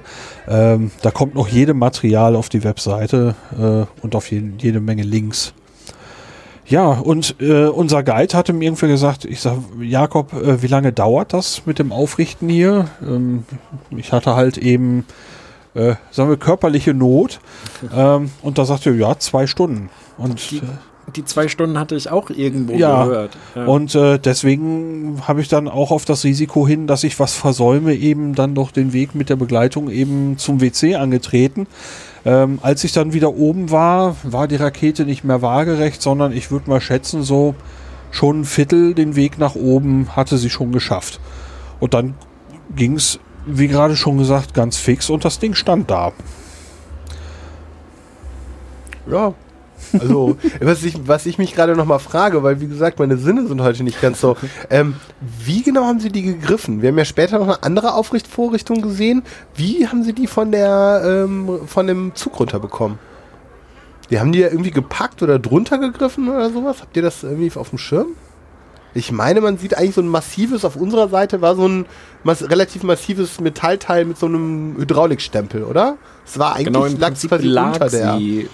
Ähm, 0.48 0.92
da 1.02 1.10
kommt 1.10 1.34
noch 1.34 1.48
jede 1.48 1.74
Material 1.74 2.36
auf 2.36 2.48
die 2.48 2.62
Webseite 2.62 2.99
äh, 3.08 3.86
und 4.02 4.14
auf 4.14 4.30
jeden, 4.30 4.58
jede 4.58 4.80
Menge 4.80 5.02
Links. 5.02 5.52
Ja, 6.66 6.86
und 6.86 7.34
äh, 7.40 7.64
unser 7.64 8.04
Guide 8.04 8.36
hatte 8.36 8.52
mir 8.52 8.66
irgendwie 8.66 8.86
gesagt, 8.86 9.24
ich 9.24 9.40
sag, 9.40 9.58
Jakob, 9.80 10.32
äh, 10.32 10.62
wie 10.62 10.68
lange 10.68 10.92
dauert 10.92 11.32
das 11.32 11.66
mit 11.66 11.80
dem 11.80 11.90
Aufrichten 11.90 12.48
hier? 12.48 12.86
Ähm, 13.02 13.44
ich 13.90 14.12
hatte 14.12 14.36
halt 14.36 14.56
eben, 14.56 15.04
äh, 15.74 15.96
sagen 16.12 16.30
wir, 16.30 16.36
körperliche 16.36 16.94
Not. 16.94 17.40
Ähm, 17.92 18.30
und 18.42 18.58
da 18.58 18.66
sagte 18.66 18.90
er, 18.90 18.96
ja, 18.96 19.18
zwei 19.18 19.46
Stunden. 19.46 19.88
Und, 20.16 20.62
Die, 21.16 21.24
zwei 21.24 21.48
Stunden 21.48 21.78
hatte 21.78 21.94
ich 21.96 22.10
auch 22.10 22.30
irgendwo 22.30 22.74
Ja. 22.74 23.04
gehört. 23.04 23.36
Ja. 23.54 23.64
und 23.66 23.94
äh, 23.94 24.18
deswegen 24.18 25.22
habe 25.26 25.40
ich 25.40 25.48
dann 25.48 25.68
auch 25.68 25.90
auf 25.90 26.04
das 26.04 26.24
Risiko 26.24 26.66
hin, 26.66 26.86
dass 26.86 27.04
ich 27.04 27.18
was 27.18 27.34
versäume, 27.34 27.94
eben 27.94 28.34
dann 28.34 28.54
doch 28.54 28.70
den 28.70 28.92
Weg 28.92 29.14
mit 29.14 29.28
der 29.28 29.36
Begleitung 29.36 29.90
eben 29.90 30.38
zum 30.38 30.60
WC 30.60 30.94
angetreten. 30.96 31.66
Ähm, 32.24 32.58
als 32.62 32.84
ich 32.84 32.92
dann 32.92 33.12
wieder 33.12 33.34
oben 33.34 33.70
war, 33.70 34.16
war 34.22 34.46
die 34.46 34.56
Rakete 34.56 35.04
nicht 35.04 35.24
mehr 35.24 35.40
waagerecht, 35.42 36.02
sondern 36.02 36.32
ich 36.32 36.50
würde 36.50 36.68
mal 36.68 36.80
schätzen, 36.80 37.22
so 37.22 37.54
schon 38.10 38.40
ein 38.40 38.44
Viertel 38.44 38.94
den 38.94 39.16
Weg 39.16 39.38
nach 39.38 39.54
oben 39.54 40.14
hatte 40.16 40.36
sie 40.36 40.50
schon 40.50 40.72
geschafft. 40.72 41.20
Und 41.78 41.94
dann 41.94 42.14
ging 42.76 42.96
es, 42.96 43.18
wie 43.46 43.68
gerade 43.68 43.96
schon 43.96 44.18
gesagt, 44.18 44.52
ganz 44.52 44.76
fix 44.76 45.08
und 45.08 45.24
das 45.24 45.38
Ding 45.38 45.54
stand 45.54 45.90
da. 45.90 46.12
Ja. 49.10 49.32
Also, 49.98 50.36
was 50.60 50.82
ich, 50.84 50.94
was 51.06 51.26
ich 51.26 51.38
mich 51.38 51.54
gerade 51.54 51.76
noch 51.76 51.84
mal 51.84 51.98
frage, 51.98 52.42
weil 52.42 52.60
wie 52.60 52.66
gesagt, 52.66 52.98
meine 52.98 53.16
Sinne 53.16 53.46
sind 53.46 53.60
heute 53.62 53.82
nicht 53.82 54.00
ganz 54.00 54.20
so. 54.20 54.36
Ähm, 54.68 54.94
wie 55.44 55.62
genau 55.62 55.84
haben 55.84 56.00
Sie 56.00 56.10
die 56.10 56.22
gegriffen? 56.22 56.82
Wir 56.82 56.90
haben 56.90 56.98
ja 56.98 57.04
später 57.04 57.38
noch 57.38 57.46
eine 57.46 57.62
andere 57.62 57.94
Aufrichtvorrichtung 57.94 58.82
gesehen. 58.82 59.22
Wie 59.54 59.86
haben 59.86 60.04
Sie 60.04 60.12
die 60.12 60.26
von 60.26 60.52
der 60.52 61.02
ähm, 61.04 61.60
von 61.66 61.86
dem 61.86 62.14
Zug 62.14 62.38
runterbekommen? 62.38 62.98
Die 64.10 64.18
haben 64.18 64.32
die 64.32 64.40
ja 64.40 64.48
irgendwie 64.48 64.72
gepackt 64.72 65.22
oder 65.22 65.38
drunter 65.38 65.78
gegriffen 65.78 66.28
oder 66.28 66.50
sowas? 66.50 66.80
Habt 66.80 66.96
ihr 66.96 67.02
das 67.02 67.22
irgendwie 67.22 67.50
auf 67.56 67.70
dem 67.70 67.78
Schirm? 67.78 68.08
Ich 68.92 69.12
meine, 69.12 69.40
man 69.40 69.56
sieht 69.56 69.76
eigentlich 69.76 69.94
so 69.94 70.00
ein 70.00 70.08
massives, 70.08 70.64
auf 70.64 70.74
unserer 70.74 71.08
Seite 71.08 71.40
war 71.40 71.54
so 71.54 71.68
ein 71.68 71.86
mas 72.24 72.42
relativ 72.42 72.82
massives 72.82 73.40
Metallteil 73.40 74.04
mit 74.04 74.18
so 74.18 74.26
einem 74.26 74.76
Hydraulikstempel, 74.78 75.62
oder? 75.62 75.96
Es 76.26 76.38
war 76.38 76.54
eigentlich 76.54 76.66
genau 76.66 76.84
im 76.86 76.98
lag 76.98 77.08
Prinzip 77.08 77.30
quasi 77.30 77.46
lag 77.46 77.72
unter 77.74 77.88
der. 77.88 78.16
sie, 78.16 78.48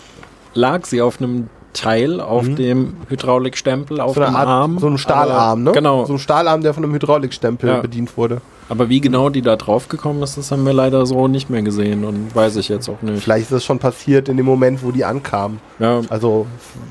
lag 0.57 0.85
sie 0.87 1.01
auf 1.03 1.21
einem 1.21 1.49
Teil 1.73 2.21
auf 2.23 2.49
dem 2.55 2.95
Hydraulikstempel 3.11 4.01
auf 4.01 4.15
so 4.15 4.23
dem 4.23 4.35
Art, 4.35 4.49
Arm. 4.49 4.79
so 4.79 4.87
ein 4.89 4.97
Stahlarm, 4.97 5.63
ne? 5.63 5.73
Genau. 5.73 6.07
So 6.07 6.15
ein 6.15 6.19
Stahlarm, 6.19 6.63
der 6.63 6.73
von 6.73 6.83
einem 6.83 6.95
Hydraulikstempel 6.95 7.69
Ja. 7.69 7.81
bedient 7.81 8.17
wurde. 8.17 8.41
Aber 8.71 8.89
wie 8.89 9.01
genau 9.01 9.29
die 9.29 9.43
da 9.43 9.57
drauf 9.57 9.89
gekommen 9.89 10.23
ist, 10.23 10.39
das 10.39 10.51
haben 10.51 10.65
wir 10.65 10.73
leider 10.73 11.05
so 11.07 11.29
nicht 11.29 11.51
mehr 11.51 11.61
gesehen 11.63 12.05
und 12.05 12.35
weiß 12.35 12.57
ich 12.57 12.69
jetzt 12.69 12.89
auch 12.89 13.01
nicht. 13.03 13.23
Vielleicht 13.23 13.45
ist 13.45 13.53
das 13.53 13.65
schon 13.65 13.79
passiert 13.79 14.29
in 14.31 14.39
dem 14.39 14.47
Moment, 14.47 14.83
wo 14.83 14.91
die 14.91 15.05
ankamen. 15.05 15.61
Ja, 15.79 16.01
Also, 16.09 16.47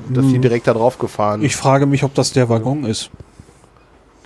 dass 0.08 0.24
Hm. 0.24 0.34
die 0.34 0.38
direkt 0.38 0.68
da 0.68 0.72
drauf 0.72 0.98
gefahren, 0.98 1.42
Ich 1.42 1.56
frage 1.56 1.86
mich, 1.86 2.04
ob 2.04 2.14
das 2.14 2.32
der 2.32 2.48
Waggon 2.48 2.84
ist. 2.84 3.10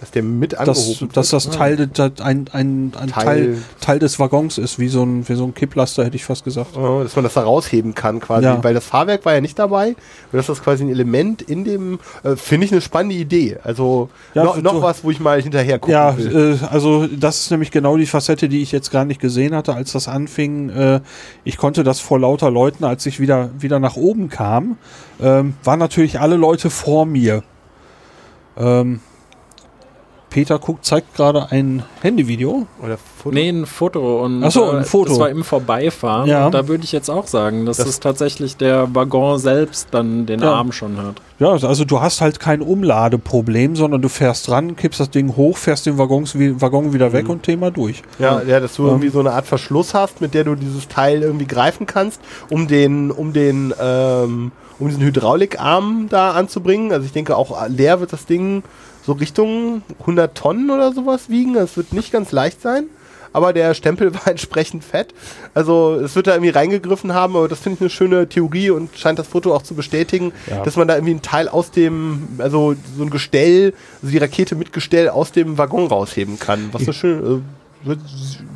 Dass 0.01 0.11
der 0.12 0.22
mit 0.22 0.55
dass, 0.55 0.61
angehoben 0.61 1.11
dass 1.12 1.30
wird. 1.32 1.44
das 1.46 1.51
Teil, 1.55 1.76
de- 1.76 2.11
ein, 2.22 2.46
ein, 2.53 2.92
ein 2.98 3.09
Teil. 3.11 3.11
Teil- 3.11 3.59
Teil, 3.80 3.98
des 3.98 4.18
Waggons 4.18 4.57
ist, 4.57 4.78
wie 4.78 4.88
so 4.88 5.03
ein, 5.05 5.28
wie 5.28 5.34
so 5.34 5.44
ein 5.44 5.53
Kipplaster, 5.55 6.05
hätte 6.07 6.16
ich 6.16 6.24
fast 6.24 6.42
gesagt. 6.42 6.74
Oh, 6.74 7.03
dass 7.03 7.14
man 7.16 7.22
das 7.24 7.34
da 7.34 7.42
rausheben 7.42 7.94
kann 7.94 8.18
quasi, 8.18 8.44
Ja. 8.46 8.64
weil 8.64 8.72
das 8.72 8.86
Fahrwerk 8.86 9.26
war 9.26 9.34
ja 9.34 9.42
nicht 9.42 9.59
dabei. 9.59 9.88
Und 9.88 9.96
das 10.32 10.48
ist 10.48 10.64
quasi 10.64 10.84
ein 10.84 10.90
Element 10.90 11.42
in 11.42 11.64
dem, 11.64 11.98
äh, 12.22 12.34
finde 12.34 12.64
ich 12.64 12.72
eine 12.72 12.80
spannende 12.80 13.14
Idee. 13.16 13.59
Also 13.62 14.09
Ja, 14.32 14.44
noch, 14.44 14.55
für- 14.55 14.62
noch 14.62 14.80
was, 14.80 15.05
wo 15.05 15.11
ich 15.11 15.20
mal 15.20 15.42
hinterher 15.42 15.78
gucken 15.78 15.92
Ja, 15.92 16.16
will. 16.16 16.59
äh, 16.62 16.66
also 16.66 17.07
das 17.07 17.40
ist 17.40 17.51
nämlich 17.51 17.70
genau 17.70 17.98
die 17.98 18.07
Facette, 18.07 18.48
die 18.48 18.62
ich 18.62 18.72
jetzt 18.72 18.90
gar 18.90 19.05
nicht 19.05 19.20
gesehen 19.20 19.55
hatte, 19.55 19.74
als 19.74 19.92
das 19.92 20.09
anfing. 20.09 20.70
Äh, 20.70 21.01
ich 21.44 21.59
konnte 21.59 21.84
das 21.84 22.01
vor 22.01 22.18
lauter 22.18 22.51
Leuten, 22.51 22.84
als 22.84 23.05
ich 23.05 23.20
wieder, 23.20 23.51
wieder 23.59 23.78
nach 23.78 23.96
oben 23.96 24.30
kam, 24.30 24.78
ähm, 25.20 25.52
waren 25.62 25.78
natürlich 25.78 26.20
alle 26.20 26.36
Leute 26.36 26.70
vor 26.70 27.05
mir. 27.05 27.43
Ähm, 28.56 29.01
Peter 30.31 30.59
guckt, 30.61 30.85
zeigt 30.85 31.15
gerade 31.16 31.51
ein 31.51 31.82
Handyvideo. 32.02 32.66
Oder 32.82 32.97
Foto. 32.97 33.35
Nee, 33.35 33.48
ein 33.48 33.66
Foto. 33.66 34.24
Und, 34.24 34.43
Ach 34.44 34.51
so, 34.52 34.70
ein 34.70 34.82
äh, 34.82 34.85
Foto. 34.85 35.11
Das 35.11 35.19
war 35.19 35.28
im 35.28 35.43
Vorbeifahren. 35.44 36.28
Ja. 36.28 36.47
Und 36.47 36.52
da 36.55 36.69
würde 36.69 36.85
ich 36.85 36.93
jetzt 36.93 37.11
auch 37.11 37.27
sagen, 37.27 37.66
dass 37.66 37.78
Das- 37.78 37.89
es 37.89 38.01
tatsächlich 38.01 38.57
der 38.57 38.94
Waggon 38.94 39.39
selbst 39.39 39.89
dann 39.90 40.27
den 40.27 40.40
Ja. 40.40 40.52
Arm 40.55 40.70
schon 40.73 40.97
hat. 40.98 41.16
Ja, 41.40 41.48
also 41.51 41.85
du 41.85 42.01
hast 42.01 42.20
halt 42.20 42.39
kein 42.39 42.62
Umladeproblem, 42.62 43.74
sondern 43.74 44.01
du 44.02 44.09
fährst 44.09 44.48
ran, 44.51 44.77
kippst 44.77 45.01
das 45.01 45.11
Ding 45.11 45.36
hoch, 45.36 45.57
fährst 45.57 45.86
den 45.86 45.98
Waggons, 45.98 46.35
Waggon 46.39 46.93
wieder 46.93 47.12
weg 47.12 47.28
und 47.28 47.43
Thema 47.43 47.70
durch. 47.70 48.02
Ja, 48.19 48.43
ja, 48.43 48.61
dass 48.61 48.77
du 48.77 48.86
irgendwie 48.86 49.09
so 49.09 49.20
eine 49.20 49.32
Art 49.32 49.47
Verschluss 49.47 49.94
hast, 49.94 50.20
mit 50.20 50.35
der 50.35 50.44
du 50.44 50.55
dieses 50.55 50.86
Teil 50.89 51.23
irgendwie 51.23 51.47
greifen 51.47 51.86
kannst, 51.86 52.20
um 52.51 52.69
den, 52.69 53.11
um 53.11 53.32
den, 53.32 53.74
ähm, 53.81 54.52
um 54.78 54.89
diesen 54.89 55.02
Hydraulikarm 55.02 56.07
da 56.09 56.32
anzubringen. 56.32 56.93
Also 56.93 57.05
ich 57.07 57.12
denke 57.12 57.36
auch 57.36 57.66
leer 57.69 58.01
wird 58.01 58.12
das 58.12 58.27
Ding 58.27 58.62
so 59.05 59.12
Richtung 59.12 59.82
100 60.01 60.35
Tonnen 60.36 60.70
oder 60.70 60.93
sowas 60.93 61.28
wiegen. 61.28 61.55
Das 61.55 61.77
wird 61.77 61.93
nicht 61.93 62.12
ganz 62.12 62.32
leicht 62.32 62.60
sein. 62.62 62.85
Aber 63.32 63.52
der 63.52 63.74
Stempel 63.74 64.12
war 64.14 64.27
entsprechend 64.27 64.82
fett. 64.82 65.14
Also 65.55 65.94
es 65.94 66.16
wird 66.16 66.27
da 66.27 66.32
irgendwie 66.32 66.51
reingegriffen 66.51 67.14
haben, 67.14 67.36
aber 67.36 67.47
das 67.47 67.60
finde 67.60 67.77
ich 67.77 67.81
eine 67.82 67.90
schöne 67.90 68.28
Theorie 68.28 68.70
und 68.70 68.90
scheint 68.98 69.20
das 69.20 69.28
Foto 69.28 69.55
auch 69.55 69.62
zu 69.62 69.74
bestätigen, 69.74 70.32
Ja. 70.51 70.64
dass 70.64 70.74
man 70.77 70.89
da 70.89 70.97
irgendwie 70.97 71.14
ein 71.14 71.22
Teil 71.22 71.48
aus 71.48 71.70
dem, 71.70 72.27
also 72.39 72.74
so 72.97 73.05
ein 73.05 73.10
Gestell, 73.10 73.72
also 74.02 74.10
die 74.10 74.18
Rakete 74.18 74.56
mit 74.56 74.72
Gestell 74.72 75.09
aus 75.10 75.31
dem 75.31 75.59
Waggon 75.59 75.86
rausheben 75.86 76.40
kann. 76.40 76.70
Was 76.72 76.82
eine 76.82 76.93
schöne, 76.93 77.20
äh, 77.36 77.40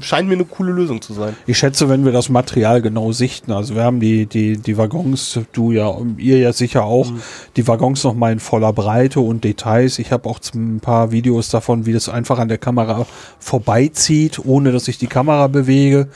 scheint 0.01 0.29
mir 0.29 0.35
eine 0.35 0.45
coole 0.45 0.73
Lösung 0.73 1.01
zu 1.01 1.15
sein. 1.15 1.35
Ich 1.47 1.59
schätze, 1.59 1.89
wenn 1.89 2.05
wir 2.05 2.13
das 2.13 2.29
Material 2.29 2.83
genau 2.83 3.13
sichten, 3.13 3.53
also 3.53 3.75
wir 3.75 3.83
haben 3.83 4.01
die, 4.01 4.27
die, 4.27 4.59
die 4.59 4.77
Waggons, 4.77 5.41
du 5.53 5.73
ja, 5.73 5.97
ihr 6.19 6.39
ja 6.39 6.53
sicher 6.53 6.85
auch, 6.85 7.11
die 7.57 7.67
Waggons 7.67 8.05
noch 8.05 8.15
mal 8.15 8.33
in 8.33 8.41
voller 8.41 8.73
Breite 8.73 9.21
und 9.21 9.45
Details. 9.45 9.99
Ich 9.99 10.13
habe 10.13 10.29
auch 10.29 10.41
ein 10.55 10.81
paar 10.81 11.11
Videos 11.11 11.49
davon, 11.49 11.87
wie 11.87 11.93
das 11.93 12.09
einfach 12.09 12.39
an 12.39 12.49
der 12.49 12.59
Kamera 12.59 13.07
vorbeizieht, 13.39 14.45
ohne 14.45 14.73
dass 14.73 14.89
ich 14.89 14.99
die 14.99 15.07
Kamera 15.07 15.47
bewege. 15.47 16.09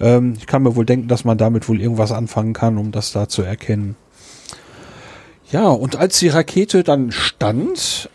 Ähm, 0.00 0.34
ich 0.38 0.46
kann 0.46 0.62
mir 0.62 0.74
wohl 0.76 0.86
denken, 0.86 1.08
dass 1.08 1.24
man 1.24 1.38
damit 1.38 1.68
wohl 1.68 1.80
irgendwas 1.80 2.12
anfangen 2.12 2.52
kann, 2.52 2.78
um 2.78 2.90
das 2.90 3.12
da 3.12 3.28
zu 3.28 3.42
erkennen. 3.42 3.96
Ja, 5.50 5.68
und 5.68 5.94
als 5.94 6.18
die 6.18 6.28
Rakete 6.28 6.82
dann 6.82 7.12
stand, 7.12 8.10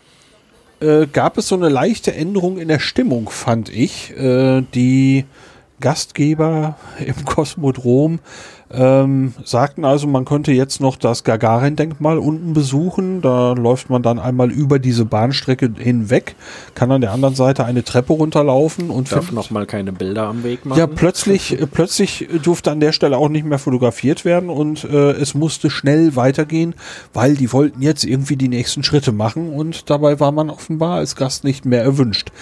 äh, 0.82 1.06
gab 1.06 1.38
es 1.38 1.48
so 1.48 1.54
eine 1.54 1.68
leichte 1.68 2.14
Änderung 2.14 2.58
in 2.58 2.68
der 2.68 2.80
Stimmung, 2.80 3.30
fand 3.30 3.68
ich. 3.68 4.16
Äh, 4.16 4.62
die 4.74 5.24
Gastgeber 5.80 6.76
im 7.04 7.24
Kosmodrom 7.24 8.20
ähm, 8.74 9.34
sagten 9.44 9.84
also, 9.84 10.06
man 10.06 10.24
könnte 10.24 10.52
jetzt 10.52 10.80
noch 10.80 10.96
das 10.96 11.24
Gagarin-Denkmal 11.24 12.18
unten 12.18 12.52
besuchen. 12.52 13.20
Da 13.20 13.52
läuft 13.52 13.90
man 13.90 14.02
dann 14.02 14.18
einmal 14.18 14.50
über 14.50 14.78
diese 14.78 15.04
Bahnstrecke 15.04 15.72
hinweg, 15.76 16.34
kann 16.74 16.90
an 16.90 17.00
der 17.00 17.12
anderen 17.12 17.34
Seite 17.34 17.64
eine 17.64 17.84
Treppe 17.84 18.12
runterlaufen 18.12 18.90
und 18.90 19.12
Darf 19.12 19.32
noch 19.32 19.50
mal 19.50 19.66
keine 19.66 19.92
Bilder 19.92 20.26
am 20.26 20.44
Weg 20.44 20.64
machen. 20.64 20.78
ja, 20.78 20.86
plötzlich, 20.86 21.58
plötzlich 21.72 22.28
durfte 22.42 22.70
an 22.70 22.80
der 22.80 22.92
Stelle 22.92 23.18
auch 23.18 23.28
nicht 23.28 23.44
mehr 23.44 23.58
fotografiert 23.58 24.24
werden 24.24 24.48
und 24.48 24.84
äh, 24.84 25.12
es 25.12 25.34
musste 25.34 25.70
schnell 25.70 26.16
weitergehen, 26.16 26.74
weil 27.12 27.34
die 27.34 27.52
wollten 27.52 27.82
jetzt 27.82 28.04
irgendwie 28.04 28.36
die 28.36 28.48
nächsten 28.48 28.82
Schritte 28.82 29.12
machen 29.12 29.52
und 29.52 29.90
dabei 29.90 30.20
war 30.20 30.32
man 30.32 30.50
offenbar 30.50 30.96
als 30.96 31.16
Gast 31.16 31.44
nicht 31.44 31.64
mehr 31.64 31.82
erwünscht. 31.82 32.32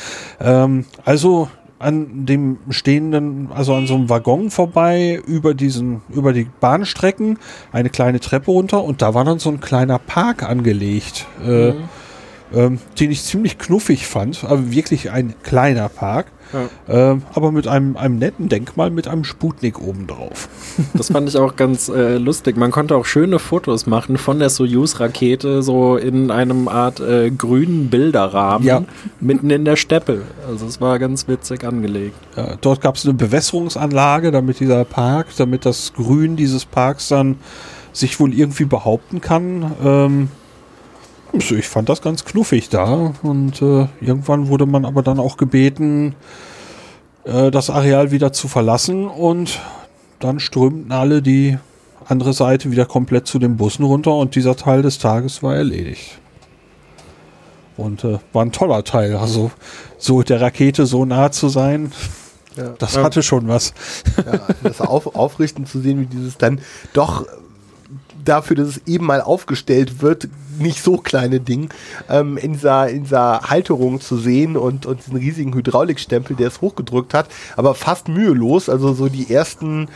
Ähm, 0.40 0.84
also 1.04 1.48
an 1.80 2.26
dem 2.26 2.58
stehenden, 2.68 3.48
also 3.52 3.74
an 3.74 3.86
so 3.86 3.94
einem 3.94 4.10
Waggon 4.10 4.50
vorbei, 4.50 5.20
über 5.26 5.54
diesen, 5.54 6.02
über 6.10 6.34
die 6.34 6.46
Bahnstrecken, 6.60 7.38
eine 7.72 7.88
kleine 7.88 8.20
Treppe 8.20 8.50
runter 8.50 8.84
und 8.84 9.00
da 9.02 9.14
war 9.14 9.24
dann 9.24 9.38
so 9.38 9.50
ein 9.50 9.60
kleiner 9.60 9.98
Park 9.98 10.42
angelegt. 10.42 11.26
Äh, 11.44 11.72
ähm, 12.54 12.78
den 12.98 13.10
ich 13.10 13.22
ziemlich 13.24 13.58
knuffig 13.58 14.06
fand, 14.06 14.44
aber 14.44 14.70
wirklich 14.72 15.10
ein 15.10 15.34
kleiner 15.42 15.88
Park, 15.88 16.26
ähm, 16.88 17.22
aber 17.32 17.52
mit 17.52 17.68
einem, 17.68 17.96
einem 17.96 18.18
netten 18.18 18.48
Denkmal 18.48 18.90
mit 18.90 19.06
einem 19.06 19.22
Sputnik 19.24 19.80
obendrauf. 19.80 20.48
Das 20.94 21.12
fand 21.12 21.28
ich 21.28 21.36
auch 21.36 21.54
ganz 21.56 21.88
äh, 21.88 22.16
lustig. 22.16 22.56
Man 22.56 22.70
konnte 22.72 22.96
auch 22.96 23.04
schöne 23.04 23.38
Fotos 23.38 23.86
machen 23.86 24.16
von 24.18 24.38
der 24.40 24.48
Soyuz-Rakete, 24.50 25.62
so 25.62 25.96
in 25.96 26.30
einem 26.30 26.66
Art 26.68 26.98
äh, 27.00 27.30
grünen 27.30 27.88
Bilderrahmen, 27.90 28.66
Ja. 28.66 28.82
mitten 29.20 29.50
in 29.50 29.64
der 29.64 29.76
Steppe. 29.76 30.22
Also 30.48 30.66
es 30.66 30.80
war 30.80 30.98
ganz 30.98 31.28
witzig 31.28 31.64
angelegt. 31.64 32.16
Ja, 32.36 32.56
dort 32.60 32.80
gab 32.80 32.96
es 32.96 33.04
eine 33.04 33.14
Bewässerungsanlage, 33.14 34.30
damit 34.32 34.58
dieser 34.60 34.84
Park, 34.84 35.28
damit 35.36 35.64
das 35.66 35.92
Grün 35.92 36.34
dieses 36.36 36.64
Parks 36.64 37.08
dann 37.08 37.36
sich 37.92 38.18
wohl 38.20 38.34
irgendwie 38.34 38.64
behaupten 38.64 39.20
kann. 39.20 39.72
Ähm, 39.84 40.28
ich 41.32 41.68
fand 41.68 41.88
das 41.88 42.02
ganz 42.02 42.24
knuffig 42.24 42.68
da 42.68 43.12
und 43.22 43.62
äh, 43.62 43.86
irgendwann 44.00 44.48
wurde 44.48 44.66
man 44.66 44.84
aber 44.84 45.02
dann 45.02 45.18
auch 45.20 45.36
gebeten, 45.36 46.14
äh, 47.24 47.50
das 47.50 47.70
Areal 47.70 48.10
wieder 48.10 48.32
zu 48.32 48.48
verlassen 48.48 49.06
und 49.06 49.60
dann 50.18 50.40
strömten 50.40 50.92
alle 50.92 51.22
die 51.22 51.58
andere 52.06 52.32
Seite 52.32 52.70
wieder 52.70 52.86
komplett 52.86 53.26
zu 53.26 53.38
den 53.38 53.56
Bussen 53.56 53.84
runter 53.84 54.14
und 54.14 54.34
dieser 54.34 54.56
Teil 54.56 54.82
des 54.82 54.98
Tages 54.98 55.42
war 55.42 55.54
erledigt. 55.54 56.18
Und 57.76 58.04
äh, 58.04 58.18
war 58.32 58.44
ein 58.44 58.52
toller 58.52 58.84
Teil, 58.84 59.16
also 59.16 59.50
so 59.96 60.22
der 60.22 60.40
Rakete 60.40 60.84
so 60.86 61.04
nah 61.04 61.30
zu 61.30 61.48
sein, 61.48 61.92
Ja. 62.56 62.74
das 62.78 62.96
hatte 62.98 63.22
schon 63.22 63.48
was. 63.48 63.72
Ja, 64.18 64.40
das 64.62 64.80
auf, 64.80 65.14
aufrichten 65.14 65.64
zu 65.66 65.80
sehen, 65.80 66.00
wie 66.00 66.06
dieses 66.06 66.36
dann 66.36 66.60
doch 66.92 67.24
dafür, 68.24 68.56
dass 68.56 68.68
es 68.68 68.80
eben 68.86 69.06
mal 69.06 69.20
aufgestellt 69.20 70.02
wird, 70.02 70.28
nicht 70.58 70.82
so 70.82 70.98
kleine 70.98 71.40
Ding, 71.40 71.70
ähm, 72.08 72.36
in, 72.36 72.52
dieser, 72.54 72.88
in 72.88 73.04
dieser 73.04 73.42
Halterung 73.42 74.00
zu 74.00 74.16
sehen 74.16 74.56
und, 74.56 74.86
und 74.86 75.00
diesen 75.00 75.16
riesigen 75.16 75.54
Hydraulikstempel, 75.54 76.36
der 76.36 76.48
es 76.48 76.60
hochgedrückt 76.60 77.14
hat, 77.14 77.28
aber 77.56 77.74
fast 77.74 78.08
mühelos, 78.08 78.68
also 78.68 78.92
so 78.92 79.08
die 79.08 79.32
ersten, 79.32 79.88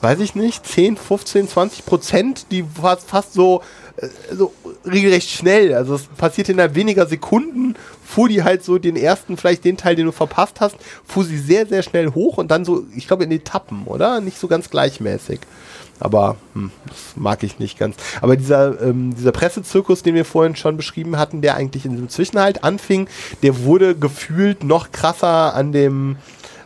weiß 0.00 0.20
ich 0.20 0.34
nicht, 0.34 0.66
10, 0.66 0.96
15, 0.96 1.48
20 1.48 1.86
Prozent, 1.86 2.46
die 2.50 2.64
fast, 2.80 3.08
fast 3.08 3.32
so, 3.32 3.62
äh, 3.96 4.08
so 4.32 4.52
regelrecht 4.86 5.30
schnell, 5.30 5.74
also 5.74 5.94
es 5.94 6.04
passiert 6.04 6.48
innerhalb 6.48 6.74
weniger 6.74 7.06
Sekunden, 7.06 7.74
fuhr 8.04 8.28
die 8.28 8.44
halt 8.44 8.64
so 8.64 8.78
den 8.78 8.96
ersten, 8.96 9.36
vielleicht 9.36 9.64
den 9.64 9.76
Teil, 9.76 9.96
den 9.96 10.06
du 10.06 10.12
verpasst 10.12 10.60
hast, 10.60 10.76
fuhr 11.04 11.24
sie 11.24 11.38
sehr, 11.38 11.66
sehr 11.66 11.82
schnell 11.82 12.12
hoch 12.12 12.38
und 12.38 12.50
dann 12.50 12.64
so, 12.64 12.84
ich 12.94 13.06
glaube 13.06 13.24
in 13.24 13.32
Etappen, 13.32 13.84
oder? 13.86 14.20
Nicht 14.20 14.38
so 14.38 14.46
ganz 14.46 14.70
gleichmäßig. 14.70 15.40
Aber 16.04 16.36
hm, 16.52 16.70
das 16.86 17.16
mag 17.16 17.42
ich 17.42 17.58
nicht 17.58 17.78
ganz. 17.78 17.96
Aber 18.20 18.36
dieser, 18.36 18.78
ähm, 18.82 19.14
dieser 19.16 19.32
Pressezirkus, 19.32 20.02
den 20.02 20.14
wir 20.14 20.26
vorhin 20.26 20.54
schon 20.54 20.76
beschrieben 20.76 21.16
hatten, 21.16 21.40
der 21.40 21.56
eigentlich 21.56 21.86
in 21.86 21.92
diesem 21.92 22.10
Zwischenhalt 22.10 22.62
anfing, 22.62 23.08
der 23.42 23.64
wurde 23.64 23.96
gefühlt 23.96 24.64
noch 24.64 24.92
krasser 24.92 25.54
an 25.54 25.72
dem 25.72 26.16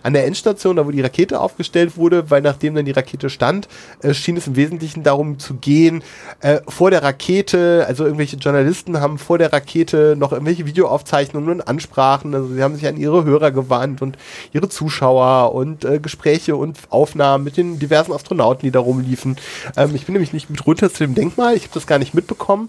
an 0.03 0.13
der 0.13 0.27
Endstation, 0.27 0.77
da 0.77 0.87
wo 0.87 0.91
die 0.91 1.01
Rakete 1.01 1.41
aufgestellt 1.41 1.97
wurde, 1.97 2.31
weil 2.31 2.43
nachdem 2.43 2.75
dann 2.75 2.85
die 2.85 2.93
Rakete 2.93 3.31
stand, 3.31 3.69
äh, 4.03 4.15
schien 4.15 4.37
es 4.37 4.47
im 4.47 4.57
Wesentlichen 4.57 5.03
darum 5.03 5.39
zu 5.39 5.55
gehen, 5.55 6.03
äh, 6.41 6.61
vor 6.69 6.91
der 6.91 7.03
Rakete, 7.03 7.85
also 7.87 8.05
irgendwelche 8.05 8.37
Journalisten 8.37 9.01
haben 9.01 9.19
vor 9.19 9.39
der 9.39 9.53
Rakete 9.53 10.17
noch 10.17 10.33
irgendwelche 10.33 10.67
Videoaufzeichnungen 10.67 11.51
und 11.51 11.69
Ansprachen, 11.69 12.35
also 12.35 12.55
sie 12.55 12.63
haben 12.63 12.75
sich 12.75 12.87
an 12.87 12.97
ihre 12.97 13.25
Hörer 13.25 13.51
gewandt 13.51 14.03
und 14.03 14.19
ihre 14.53 14.69
Zuschauer 14.69 15.55
und 15.55 15.85
äh, 15.85 15.99
Gespräche 15.99 16.57
und 16.57 16.79
Aufnahmen 16.91 17.45
mit 17.45 17.57
den 17.57 17.79
diversen 17.79 18.13
Astronauten, 18.13 18.63
die 18.63 18.71
da 18.71 18.81
rumliefen. 18.81 19.37
Ähm, 19.77 19.95
ich 19.95 20.07
bin 20.07 20.15
nämlich 20.15 20.33
nicht 20.33 20.51
mit 20.51 20.67
runter 20.67 20.93
zu 20.93 21.05
dem 21.05 21.15
Denkmal, 21.15 21.55
ich 21.55 21.65
habe 21.65 21.75
das 21.75 21.87
gar 21.87 21.99
nicht 21.99 22.15
mitbekommen, 22.15 22.69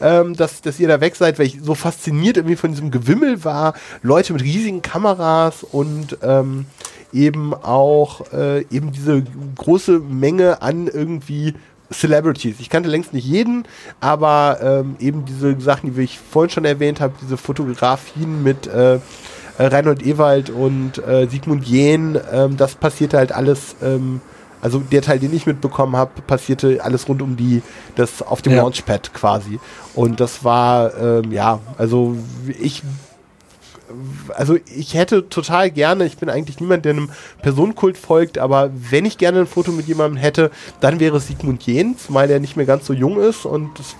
ähm, 0.00 0.34
dass, 0.34 0.60
dass 0.62 0.80
ihr 0.80 0.88
da 0.88 1.00
weg 1.00 1.16
seid, 1.16 1.38
weil 1.38 1.46
ich 1.46 1.58
so 1.62 1.74
fasziniert 1.74 2.36
irgendwie 2.36 2.56
von 2.56 2.70
diesem 2.70 2.90
Gewimmel 2.90 3.44
war, 3.44 3.74
Leute 4.02 4.32
mit 4.32 4.42
riesigen 4.42 4.82
Kameras 4.82 5.64
und 5.64 6.18
ähm, 6.22 6.66
eben 7.12 7.54
auch 7.54 8.32
äh, 8.32 8.60
eben 8.70 8.92
diese 8.92 9.22
große 9.56 9.98
Menge 9.98 10.62
an 10.62 10.86
irgendwie 10.86 11.54
Celebrities. 11.92 12.56
Ich 12.60 12.68
kannte 12.68 12.88
längst 12.88 13.14
nicht 13.14 13.26
jeden, 13.26 13.64
aber 14.00 14.58
ähm, 14.62 14.96
eben 14.98 15.24
diese 15.24 15.58
Sachen, 15.60 15.94
die 15.94 16.02
ich 16.02 16.18
vorhin 16.18 16.50
schon 16.50 16.64
erwähnt 16.64 17.00
habe, 17.00 17.14
diese 17.22 17.36
Fotografien 17.36 18.42
mit 18.42 18.66
äh, 18.66 18.98
Reinhold 19.58 20.04
Ewald 20.04 20.50
und 20.50 20.98
äh, 20.98 21.26
Sigmund 21.28 21.66
Jähn, 21.66 22.18
ähm, 22.32 22.56
das 22.56 22.74
passierte 22.74 23.16
halt 23.16 23.32
alles, 23.32 23.74
ähm, 23.82 24.20
also 24.60 24.80
der 24.80 25.02
Teil, 25.02 25.18
den 25.18 25.34
ich 25.34 25.46
mitbekommen 25.46 25.96
habe, 25.96 26.20
passierte 26.26 26.84
alles 26.84 27.08
rund 27.08 27.22
um 27.22 27.36
die, 27.36 27.62
das 27.96 28.22
auf 28.22 28.42
dem 28.42 28.52
Ja. 28.52 28.62
Launchpad 28.62 29.14
quasi. 29.14 29.58
Und 29.94 30.20
das 30.20 30.44
war, 30.44 30.96
ähm, 30.98 31.32
ja, 31.32 31.58
also 31.78 32.16
ich 32.60 32.82
also 34.34 34.58
ich 34.74 34.94
hätte 34.94 35.28
total 35.28 35.70
gerne, 35.70 36.04
ich 36.04 36.16
bin 36.16 36.28
eigentlich 36.28 36.60
niemand, 36.60 36.84
der 36.84 36.92
einem 36.92 37.10
Personenkult 37.42 37.96
folgt, 37.96 38.38
aber 38.38 38.70
wenn 38.72 39.04
ich 39.04 39.18
gerne 39.18 39.40
ein 39.40 39.46
Foto 39.46 39.72
mit 39.72 39.86
jemandem 39.86 40.18
hätte, 40.18 40.50
dann 40.80 41.00
wäre 41.00 41.16
es 41.16 41.26
Sigmund 41.26 41.62
Jähn, 41.64 41.96
zumal 41.96 42.28
der 42.28 42.40
nicht 42.40 42.56
mehr 42.56 42.66
ganz 42.66 42.86
so 42.86 42.92
jung 42.92 43.20
ist 43.20 43.44
und 43.44 43.78
das 43.78 43.96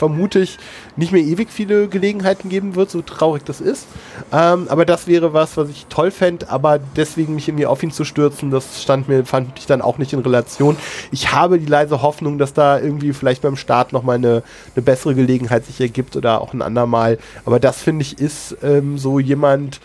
vermute 0.00 0.40
ich 0.40 0.58
nicht 0.96 1.12
mehr 1.12 1.20
ewig 1.22 1.50
viele 1.50 1.86
Gelegenheiten 1.86 2.48
geben 2.48 2.74
wird, 2.74 2.90
so 2.90 3.02
traurig 3.02 3.44
das 3.44 3.60
ist. 3.60 3.86
Ähm, 4.32 4.66
aber 4.68 4.86
das 4.86 5.06
wäre 5.06 5.34
was, 5.34 5.58
was 5.58 5.68
ich 5.68 5.86
toll 5.90 6.10
fände, 6.10 6.48
aber 6.48 6.80
deswegen 6.96 7.34
mich 7.34 7.48
irgendwie 7.48 7.66
auf 7.66 7.82
ihn 7.82 7.90
zu 7.90 8.06
stürzen, 8.06 8.50
das 8.50 8.82
stand 8.82 9.08
mir, 9.08 9.26
fand 9.26 9.58
ich 9.58 9.66
dann 9.66 9.82
auch 9.82 9.98
nicht 9.98 10.14
in 10.14 10.20
Relation. 10.20 10.76
Ich 11.12 11.32
habe 11.32 11.58
die 11.58 11.66
leise 11.66 12.00
Hoffnung, 12.00 12.38
dass 12.38 12.54
da 12.54 12.80
irgendwie 12.80 13.12
vielleicht 13.12 13.42
beim 13.42 13.56
Start 13.56 13.92
nochmal 13.92 14.16
eine, 14.16 14.42
eine 14.74 14.82
bessere 14.82 15.14
Gelegenheit 15.14 15.66
sich 15.66 15.78
ergibt 15.82 16.16
oder 16.16 16.40
auch 16.40 16.54
ein 16.54 16.62
andermal. 16.62 17.18
Aber 17.44 17.60
das 17.60 17.82
finde 17.82 18.02
ich 18.02 18.18
ist 18.18 18.56
ähm, 18.62 18.96
so 18.96 19.18
jemand, 19.18 19.80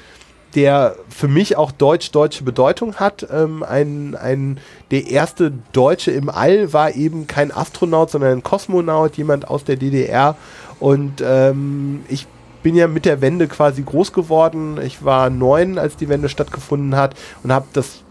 der 0.55 0.95
für 1.09 1.27
mich 1.27 1.57
auch 1.57 1.71
deutsch-deutsche 1.71 2.43
Bedeutung 2.43 2.95
hat. 2.95 3.27
Ähm, 3.31 3.63
ein, 3.63 4.15
ein, 4.15 4.59
der 4.91 5.07
erste 5.07 5.51
Deutsche 5.73 6.11
im 6.11 6.29
All 6.29 6.71
war 6.73 6.95
eben 6.95 7.27
kein 7.27 7.51
Astronaut, 7.51 8.11
sondern 8.11 8.31
ein 8.31 8.43
Kosmonaut, 8.43 9.17
jemand 9.17 9.47
aus 9.47 9.63
der 9.63 9.75
DDR. 9.75 10.35
Und 10.79 11.21
ähm, 11.25 12.03
ich 12.07 12.27
bin 12.63 12.75
ja 12.75 12.87
mit 12.87 13.05
der 13.05 13.21
Wende 13.21 13.47
quasi 13.47 13.83
groß 13.83 14.13
geworden. 14.13 14.79
Ich 14.83 15.05
war 15.05 15.29
neun, 15.29 15.77
als 15.77 15.97
die 15.97 16.09
Wende 16.09 16.29
stattgefunden 16.29 16.95
hat 16.95 17.15
und 17.43 17.51
habe 17.51 17.67
das 17.73 18.04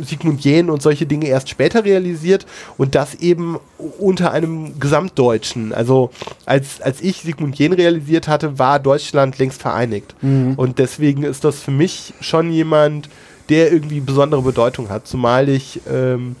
Sigmund 0.00 0.40
Jähn 0.44 0.70
und 0.70 0.82
solche 0.82 1.06
Dinge 1.06 1.26
erst 1.26 1.48
später 1.48 1.84
realisiert 1.84 2.46
und 2.78 2.94
das 2.94 3.14
eben 3.16 3.58
unter 3.98 4.32
einem 4.32 4.78
Gesamtdeutschen. 4.78 5.72
Also 5.72 6.10
als, 6.46 6.80
als 6.80 7.00
ich 7.00 7.22
Sigmund 7.22 7.58
Jähn 7.58 7.72
realisiert 7.72 8.28
hatte, 8.28 8.58
war 8.58 8.78
Deutschland 8.78 9.38
längst 9.38 9.60
vereinigt. 9.60 10.14
Mhm. 10.22 10.54
Und 10.56 10.78
deswegen 10.78 11.22
ist 11.22 11.44
das 11.44 11.60
für 11.60 11.70
mich 11.70 12.14
schon 12.20 12.50
jemand, 12.52 13.08
der 13.48 13.72
irgendwie 13.72 14.00
besondere 14.00 14.42
Bedeutung 14.42 14.88
hat. 14.88 15.06
Zumal 15.06 15.48
ich 15.48 15.80
ähm, 15.90 16.36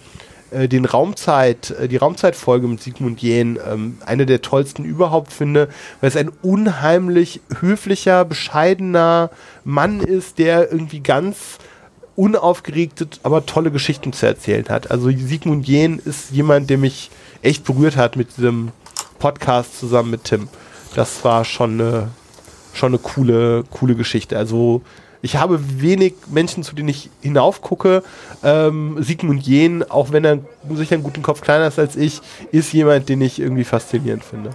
äh, 0.50 0.68
den 0.68 0.84
Raumzeit, 0.84 1.70
äh, 1.70 1.88
die 1.88 1.96
Raumzeitfolge 1.96 2.66
mit 2.66 2.82
Sigmund 2.82 3.20
Jähn 3.20 3.58
ähm, 3.68 3.98
eine 4.04 4.26
der 4.26 4.42
tollsten 4.42 4.84
überhaupt 4.84 5.32
finde, 5.32 5.68
weil 6.00 6.08
es 6.08 6.16
ein 6.16 6.30
unheimlich 6.42 7.40
höflicher, 7.60 8.24
bescheidener 8.24 9.30
Mann 9.64 10.00
ist, 10.00 10.38
der 10.38 10.70
irgendwie 10.72 11.00
ganz 11.00 11.58
unaufgeregte, 12.20 13.08
aber 13.22 13.46
tolle 13.46 13.70
Geschichten 13.70 14.12
zu 14.12 14.26
erzählen 14.26 14.68
hat. 14.68 14.90
Also 14.90 15.08
Sigmund 15.08 15.66
Jähn 15.66 15.98
ist 16.04 16.32
jemand, 16.32 16.68
der 16.68 16.76
mich 16.76 17.10
echt 17.40 17.64
berührt 17.64 17.96
hat 17.96 18.16
mit 18.16 18.36
diesem 18.36 18.72
Podcast 19.18 19.80
zusammen 19.80 20.10
mit 20.10 20.24
Tim. 20.24 20.50
Das 20.94 21.24
war 21.24 21.46
schon 21.46 21.80
eine, 21.80 22.08
schon 22.74 22.88
eine 22.88 22.98
coole, 22.98 23.64
coole 23.70 23.94
Geschichte. 23.94 24.36
Also 24.36 24.82
ich 25.22 25.36
habe 25.36 25.60
wenig 25.80 26.12
Menschen, 26.26 26.62
zu 26.62 26.74
denen 26.74 26.90
ich 26.90 27.08
hinaufgucke. 27.22 28.02
Ähm, 28.42 29.02
Sigmund 29.02 29.46
Jähn, 29.46 29.82
auch 29.82 30.12
wenn 30.12 30.26
er 30.26 30.40
sicher 30.74 30.96
einen 30.96 31.04
guten 31.04 31.22
Kopf 31.22 31.40
kleiner 31.40 31.68
ist 31.68 31.78
als 31.78 31.96
ich, 31.96 32.20
ist 32.52 32.74
jemand, 32.74 33.08
den 33.08 33.22
ich 33.22 33.40
irgendwie 33.40 33.64
faszinierend 33.64 34.24
finde. 34.24 34.50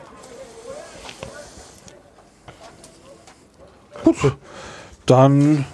Gut. 4.04 4.38
Dann 5.08 5.66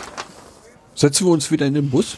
setzen 1.01 1.25
wir 1.25 1.31
uns 1.31 1.51
wieder 1.51 1.65
in 1.65 1.73
den 1.73 1.89
Bus, 1.89 2.17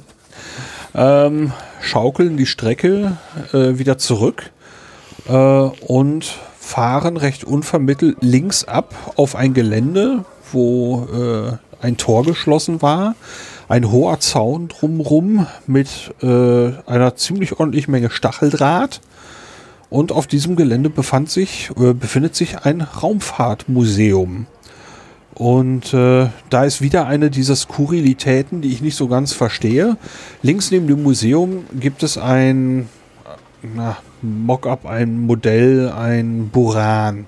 ähm, 0.94 1.52
schaukeln 1.82 2.36
die 2.36 2.46
Strecke 2.46 3.18
äh, 3.52 3.78
wieder 3.78 3.98
zurück 3.98 4.50
äh, 5.28 5.32
und 5.32 6.32
fahren 6.58 7.16
recht 7.16 7.42
unvermittelt 7.44 8.18
links 8.20 8.64
ab 8.64 9.12
auf 9.16 9.34
ein 9.34 9.54
Gelände, 9.54 10.24
wo 10.52 11.06
äh, 11.12 11.84
ein 11.84 11.96
Tor 11.96 12.24
geschlossen 12.24 12.80
war, 12.80 13.16
ein 13.68 13.90
hoher 13.90 14.20
Zaun 14.20 14.68
drumrum 14.68 15.46
mit 15.66 15.88
äh, 16.22 16.72
einer 16.86 17.16
ziemlich 17.16 17.58
ordentlichen 17.58 17.90
Menge 17.90 18.10
Stacheldraht. 18.10 19.00
Und 19.88 20.12
auf 20.12 20.28
diesem 20.28 20.54
Gelände 20.54 20.90
befand 20.90 21.30
sich, 21.30 21.70
äh, 21.76 21.92
befindet 21.92 22.36
sich 22.36 22.58
ein 22.64 22.80
Raumfahrtmuseum. 22.80 24.46
Und 25.34 25.94
äh, 25.94 26.28
da 26.50 26.64
ist 26.64 26.80
wieder 26.82 27.06
eine 27.06 27.30
dieser 27.30 27.56
Skurrilitäten, 27.56 28.60
die 28.60 28.72
ich 28.72 28.82
nicht 28.82 28.96
so 28.96 29.08
ganz 29.08 29.32
verstehe. 29.32 29.96
Links 30.42 30.70
neben 30.70 30.86
dem 30.86 31.02
Museum 31.02 31.64
gibt 31.78 32.02
es 32.02 32.18
ein 32.18 32.88
Mock-up, 34.22 34.86
ein 34.86 35.20
Modell, 35.20 35.90
ein 35.90 36.48
Buran. 36.50 37.26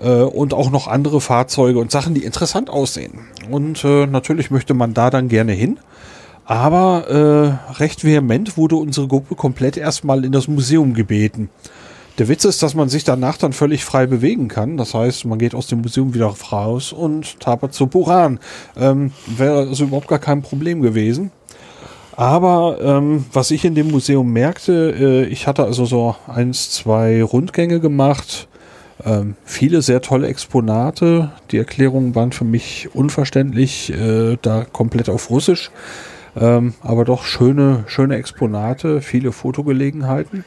Äh, 0.00 0.22
und 0.22 0.54
auch 0.54 0.70
noch 0.70 0.88
andere 0.88 1.20
Fahrzeuge 1.20 1.78
und 1.78 1.90
Sachen, 1.90 2.14
die 2.14 2.24
interessant 2.24 2.70
aussehen. 2.70 3.20
Und 3.50 3.84
äh, 3.84 4.06
natürlich 4.06 4.50
möchte 4.50 4.74
man 4.74 4.94
da 4.94 5.10
dann 5.10 5.28
gerne 5.28 5.52
hin. 5.52 5.78
Aber 6.44 7.08
äh, 7.08 7.72
recht 7.74 8.04
vehement 8.04 8.56
wurde 8.56 8.76
unsere 8.76 9.08
Gruppe 9.08 9.34
komplett 9.34 9.76
erstmal 9.76 10.24
in 10.24 10.32
das 10.32 10.46
Museum 10.46 10.94
gebeten. 10.94 11.50
Der 12.18 12.28
Witz 12.28 12.46
ist, 12.46 12.62
dass 12.62 12.74
man 12.74 12.88
sich 12.88 13.04
danach 13.04 13.36
dann 13.36 13.52
völlig 13.52 13.84
frei 13.84 14.06
bewegen 14.06 14.48
kann. 14.48 14.78
Das 14.78 14.94
heißt, 14.94 15.26
man 15.26 15.38
geht 15.38 15.54
aus 15.54 15.66
dem 15.66 15.82
Museum 15.82 16.14
wieder 16.14 16.34
raus 16.50 16.92
und 16.92 17.38
tapert 17.40 17.74
zu 17.74 17.88
Buran. 17.88 18.40
Ähm, 18.74 19.12
Wäre 19.26 19.68
also 19.68 19.84
überhaupt 19.84 20.08
gar 20.08 20.18
kein 20.18 20.40
Problem 20.40 20.80
gewesen. 20.80 21.30
Aber 22.16 22.78
ähm, 22.80 23.26
was 23.32 23.50
ich 23.50 23.66
in 23.66 23.74
dem 23.74 23.90
Museum 23.90 24.32
merkte, 24.32 24.94
äh, 24.98 25.24
ich 25.26 25.46
hatte 25.46 25.64
also 25.64 25.84
so 25.84 26.16
eins, 26.26 26.70
zwei 26.70 27.22
Rundgänge 27.22 27.80
gemacht, 27.80 28.48
ähm, 29.04 29.36
viele 29.44 29.82
sehr 29.82 30.00
tolle 30.00 30.28
Exponate. 30.28 31.30
Die 31.50 31.58
Erklärungen 31.58 32.14
waren 32.14 32.32
für 32.32 32.46
mich 32.46 32.88
unverständlich, 32.94 33.92
äh, 33.92 34.38
da 34.40 34.64
komplett 34.64 35.10
auf 35.10 35.28
Russisch. 35.28 35.70
Ähm, 36.34 36.72
aber 36.80 37.04
doch 37.04 37.24
schöne, 37.24 37.84
schöne 37.86 38.16
Exponate, 38.16 39.02
viele 39.02 39.32
Fotogelegenheiten. 39.32 40.46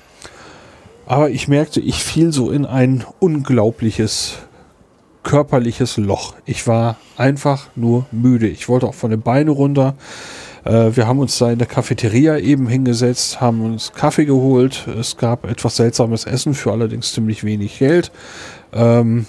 Aber 1.09 1.31
ich 1.31 1.47
merkte, 1.47 1.79
ich 1.79 2.03
fiel 2.03 2.31
so 2.31 2.51
in 2.51 2.67
ein 2.67 3.03
unglaubliches 3.17 4.37
körperliches 5.23 5.97
Loch. 5.97 6.35
Ich 6.45 6.67
war 6.67 6.97
einfach 7.17 7.67
nur 7.75 8.05
müde. 8.11 8.47
Ich 8.47 8.69
wollte 8.69 8.85
auch 8.85 8.93
von 8.93 9.09
den 9.09 9.21
Beinen 9.21 9.51
runter. 9.51 9.95
Äh, 10.65 10.95
wir 10.95 11.07
haben 11.07 11.17
uns 11.17 11.35
da 11.39 11.49
in 11.49 11.57
der 11.57 11.67
Cafeteria 11.67 12.37
eben 12.37 12.67
hingesetzt, 12.67 13.41
haben 13.41 13.61
uns 13.61 13.91
Kaffee 13.93 14.25
geholt. 14.25 14.85
Es 14.99 15.17
gab 15.17 15.49
etwas 15.49 15.77
seltsames 15.77 16.25
Essen 16.25 16.53
für 16.53 16.71
allerdings 16.71 17.11
ziemlich 17.11 17.43
wenig 17.43 17.79
Geld. 17.79 18.11
Ähm, 18.71 19.25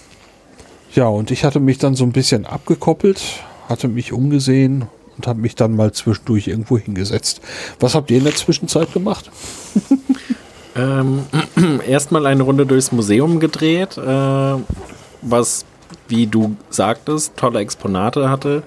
ja, 0.94 1.07
und 1.07 1.31
ich 1.31 1.44
hatte 1.44 1.61
mich 1.61 1.78
dann 1.78 1.94
so 1.94 2.05
ein 2.05 2.12
bisschen 2.12 2.44
abgekoppelt, 2.44 3.23
hatte 3.70 3.89
mich 3.89 4.12
umgesehen 4.12 4.85
und 5.16 5.27
habe 5.27 5.40
mich 5.40 5.55
dann 5.55 5.74
mal 5.77 5.93
zwischendurch 5.93 6.47
irgendwo 6.47 6.77
hingesetzt. 6.77 7.40
Was 7.78 7.94
habt 7.94 8.11
ihr 8.11 8.19
in 8.19 8.24
der 8.24 8.35
Zwischenzeit 8.36 8.93
gemacht? 8.93 9.31
Ähm, 10.76 11.24
erstmal 11.86 12.26
eine 12.26 12.42
Runde 12.42 12.66
durchs 12.66 12.92
Museum 12.92 13.40
gedreht, 13.40 13.98
äh, 13.98 14.55
was, 15.22 15.64
wie 16.09 16.26
du 16.26 16.56
sagtest, 16.70 17.36
tolle 17.36 17.60
Exponate 17.60 18.30
hatte. 18.30 18.62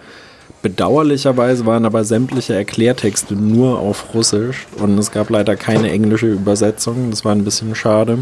Bedauerlicherweise 0.62 1.66
waren 1.66 1.86
aber 1.86 2.06
sämtliche 2.06 2.54
Erklärtexte 2.56 3.36
nur 3.36 3.80
auf 3.80 4.14
Russisch 4.14 4.66
und 4.80 4.98
es 4.98 5.12
gab 5.12 5.30
leider 5.30 5.56
keine 5.56 5.92
englische 5.92 6.28
Übersetzung. 6.28 7.10
Das 7.10 7.26
war 7.26 7.34
ein 7.34 7.44
bisschen 7.44 7.76
schade. 7.76 8.20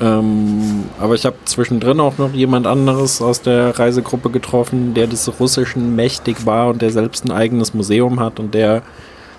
Ähm, 0.00 0.84
aber 1.00 1.14
ich 1.14 1.24
habe 1.24 1.36
zwischendrin 1.44 2.00
auch 2.00 2.18
noch 2.18 2.32
jemand 2.32 2.66
anderes 2.66 3.20
aus 3.22 3.42
der 3.42 3.78
Reisegruppe 3.78 4.30
getroffen, 4.30 4.94
der 4.94 5.06
des 5.06 5.40
Russischen 5.40 5.94
mächtig 5.94 6.46
war 6.46 6.68
und 6.68 6.82
der 6.82 6.90
selbst 6.90 7.24
ein 7.24 7.30
eigenes 7.30 7.74
Museum 7.74 8.18
hat 8.18 8.40
und 8.40 8.54
der 8.54 8.82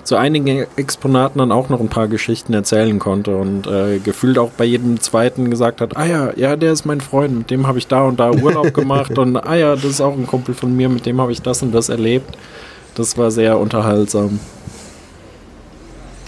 zu 0.04 0.16
einigen 0.16 0.66
Exponaten 0.76 1.40
dann 1.40 1.52
auch 1.52 1.70
noch 1.70 1.80
ein 1.80 1.90
paar 1.90 2.08
Geschichten 2.08 2.54
erzählen 2.54 3.00
konnte 3.00 3.36
und 3.36 3.68
äh, 3.68 4.00
gefühlt 4.00 4.38
auch 4.38 4.52
bei 4.52 4.66
jedem 4.66 5.00
zweiten 5.00 5.50
gesagt 5.50 5.82
hat, 5.82 5.96
ah 5.98 6.06
ja, 6.06 6.32
ja, 6.36 6.56
der 6.56 6.74
ist 6.74 6.86
mein 6.86 7.02
Freund, 7.02 7.38
mit 7.38 7.52
dem 7.52 7.68
habe 7.68 7.78
ich 7.78 7.88
da 7.88 8.04
und 8.04 8.20
da 8.20 8.32
Urlaub 8.32 8.74
gemacht 8.74 9.18
und 9.18 9.38
ah 9.38 9.56
ja, 9.56 9.76
das 9.76 9.86
ist 9.86 10.02
auch 10.02 10.14
ein 10.14 10.28
Kumpel 10.28 10.56
von 10.56 10.76
mir, 10.76 10.90
mit 10.90 11.06
dem 11.06 11.22
habe 11.22 11.32
ich 11.32 11.42
das 11.42 11.62
und 11.62 11.74
das 11.74 11.90
erlebt. 11.90 12.38
Das 12.96 13.18
war 13.18 13.32
sehr 13.32 13.58
unterhaltsam. 13.58 14.40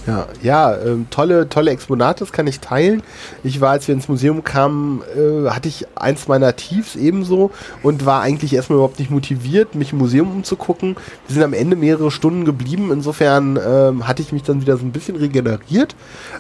Ja, 0.08 0.28
ja 0.42 0.78
ähm, 0.78 1.08
tolle, 1.10 1.50
tolle 1.50 1.72
Exponate, 1.72 2.20
das 2.20 2.32
kann 2.32 2.48
ich 2.48 2.60
teilen. 2.60 3.02
Ich 3.44 3.62
war, 3.62 3.72
als 3.72 3.88
wir 3.88 3.96
ins 3.96 4.08
Museum 4.08 4.44
kamen, 4.44 5.02
äh, 5.16 5.50
hatte 5.50 5.68
ich 5.68 5.88
eins 5.96 6.28
meiner 6.28 6.56
Tiefs 6.56 6.96
ebenso 6.96 7.52
und 7.82 8.06
war 8.06 8.22
eigentlich 8.22 8.54
erstmal 8.54 8.78
überhaupt 8.78 9.00
nicht 9.00 9.12
motiviert, 9.12 9.76
mich 9.76 9.94
im 9.94 9.98
Museum 9.98 10.32
umzugucken. 10.32 10.96
Wir 11.28 11.34
sind 11.34 11.44
am 11.44 11.54
Ende 11.54 11.76
mehrere 11.76 12.12
Stunden 12.12 12.46
geblieben, 12.46 12.92
insofern 12.92 13.60
ähm, 13.66 14.08
hatte 14.08 14.22
ich 14.22 14.32
mich 14.32 14.44
dann 14.44 14.62
wieder 14.62 14.78
so 14.78 14.86
ein 14.86 14.92
bisschen 14.92 15.16
regeneriert. 15.16 15.96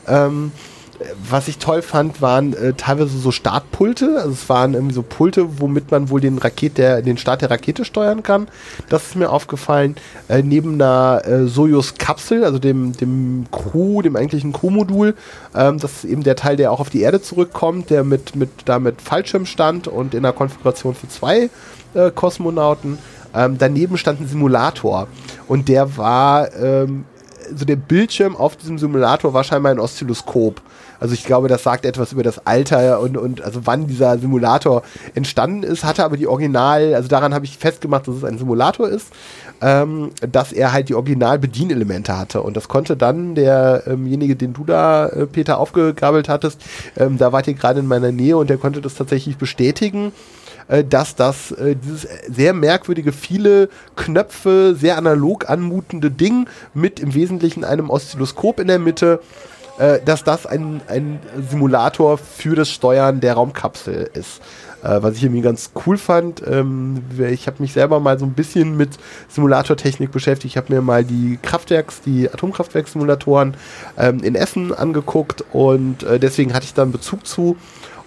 Ähm, 0.07 0.51
was 1.29 1.47
ich 1.47 1.57
toll 1.57 1.81
fand, 1.81 2.21
waren 2.21 2.53
äh, 2.53 2.73
teilweise 2.73 3.17
so 3.17 3.31
Startpulte. 3.31 4.17
Also 4.17 4.31
es 4.31 4.47
waren 4.49 4.73
irgendwie 4.73 4.93
so 4.93 5.03
Pulte, 5.03 5.59
womit 5.59 5.91
man 5.91 6.09
wohl 6.09 6.21
den 6.21 6.37
Raket 6.37 6.77
der, 6.77 7.01
den 7.01 7.17
Start 7.17 7.41
der 7.41 7.51
Rakete 7.51 7.85
steuern 7.85 8.23
kann. 8.23 8.47
Das 8.89 9.07
ist 9.07 9.15
mir 9.15 9.29
aufgefallen. 9.29 9.95
Äh, 10.29 10.41
neben 10.41 10.75
einer 10.75 11.21
äh, 11.25 11.47
Soyuz-Kapsel, 11.47 12.45
also 12.45 12.59
dem, 12.59 12.93
dem 12.93 13.45
Crew, 13.51 14.01
dem 14.01 14.15
eigentlichen 14.15 14.53
Crew-Modul. 14.53 15.15
Ähm, 15.53 15.79
das 15.79 16.03
ist 16.03 16.05
eben 16.05 16.23
der 16.23 16.35
Teil, 16.35 16.55
der 16.55 16.71
auch 16.71 16.79
auf 16.79 16.89
die 16.89 17.01
Erde 17.01 17.21
zurückkommt, 17.21 17.89
der 17.89 18.03
mit, 18.03 18.35
mit, 18.35 18.49
da 18.65 18.79
mit 18.79 19.01
Fallschirm 19.01 19.45
stand 19.45 19.87
und 19.87 20.13
in 20.13 20.25
einer 20.25 20.33
Konfiguration 20.33 20.95
für 20.95 21.09
zwei 21.09 21.49
äh, 21.93 22.11
Kosmonauten. 22.11 22.97
Ähm, 23.33 23.57
daneben 23.57 23.97
stand 23.97 24.21
ein 24.21 24.27
Simulator. 24.27 25.07
Und 25.47 25.67
der 25.67 25.97
war, 25.97 26.53
ähm, 26.55 27.03
so 27.53 27.65
der 27.65 27.75
Bildschirm 27.75 28.35
auf 28.35 28.55
diesem 28.55 28.77
Simulator 28.77 29.33
war 29.33 29.43
scheinbar 29.43 29.71
ein 29.71 29.79
Oszilloskop 29.79 30.61
Also 30.99 31.13
ich 31.13 31.25
glaube, 31.25 31.47
das 31.47 31.63
sagt 31.63 31.85
etwas 31.85 32.11
über 32.11 32.23
das 32.23 32.45
Alter 32.45 32.99
und, 32.99 33.17
und 33.17 33.41
also 33.41 33.61
wann 33.65 33.87
dieser 33.87 34.17
Simulator 34.17 34.83
entstanden 35.13 35.63
ist, 35.63 35.83
hatte 35.83 36.03
aber 36.03 36.17
die 36.17 36.27
Original, 36.27 36.93
also 36.93 37.07
daran 37.07 37.33
habe 37.33 37.45
ich 37.45 37.57
festgemacht, 37.57 38.07
dass 38.07 38.15
es 38.15 38.23
ein 38.23 38.37
Simulator 38.37 38.87
ist, 38.87 39.07
ähm, 39.61 40.11
dass 40.31 40.51
er 40.51 40.73
halt 40.73 40.89
die 40.89 40.95
Original-Bedienelemente 40.95 42.17
hatte. 42.17 42.41
Und 42.41 42.57
das 42.57 42.67
konnte 42.67 42.97
dann 42.97 43.35
derjenige, 43.35 44.33
ähm 44.33 44.37
den 44.37 44.53
du 44.53 44.63
da, 44.63 45.07
äh, 45.07 45.25
Peter, 45.25 45.59
aufgegabelt 45.59 46.29
hattest, 46.29 46.61
ähm, 46.97 47.17
da 47.17 47.31
wart 47.31 47.47
ihr 47.47 47.53
gerade 47.53 47.79
in 47.79 47.87
meiner 47.87 48.11
Nähe 48.11 48.37
und 48.37 48.49
der 48.49 48.57
konnte 48.57 48.81
das 48.81 48.95
tatsächlich 48.95 49.37
bestätigen 49.37 50.11
äh, 50.67 50.83
dass 50.83 51.15
das 51.15 51.51
äh, 51.51 51.75
dieses 51.75 52.07
sehr 52.27 52.53
merkwürdige, 52.53 53.11
viele 53.11 53.69
Knöpfe, 53.95 54.75
sehr 54.77 54.97
analog 54.97 55.49
anmutende 55.49 56.09
Ding 56.09 56.47
mit 56.73 56.99
im 56.99 57.13
Wesentlichen 57.13 57.63
einem 57.63 57.89
Oszilloskop 57.89 58.59
in 58.59 58.67
der 58.67 58.79
Mitte, 58.79 59.19
äh, 59.77 59.99
dass 60.03 60.23
das 60.23 60.45
ein, 60.45 60.81
ein 60.87 61.19
Simulator 61.49 62.17
für 62.17 62.55
das 62.55 62.69
Steuern 62.69 63.19
der 63.19 63.33
Raumkapsel 63.33 64.09
ist. 64.13 64.41
Äh, 64.83 65.01
was 65.01 65.15
ich 65.15 65.23
irgendwie 65.23 65.41
ganz 65.41 65.71
cool 65.85 65.97
fand, 65.97 66.41
ähm, 66.47 67.01
ich 67.17 67.47
habe 67.47 67.61
mich 67.61 67.73
selber 67.73 67.99
mal 67.99 68.19
so 68.19 68.25
ein 68.25 68.33
bisschen 68.33 68.77
mit 68.77 68.91
Simulatortechnik 69.29 70.11
beschäftigt. 70.11 70.53
Ich 70.53 70.57
habe 70.57 70.73
mir 70.73 70.81
mal 70.81 71.03
die 71.03 71.39
Kraftwerks, 71.41 72.01
die 72.01 72.29
Atomkraftwerkssimulatoren 72.29 73.55
ähm, 73.97 74.19
in 74.23 74.35
Essen 74.35 74.73
angeguckt 74.73 75.43
und 75.51 76.03
äh, 76.03 76.19
deswegen 76.19 76.53
hatte 76.53 76.65
ich 76.65 76.73
da 76.73 76.83
einen 76.83 76.91
Bezug 76.91 77.25
zu 77.25 77.57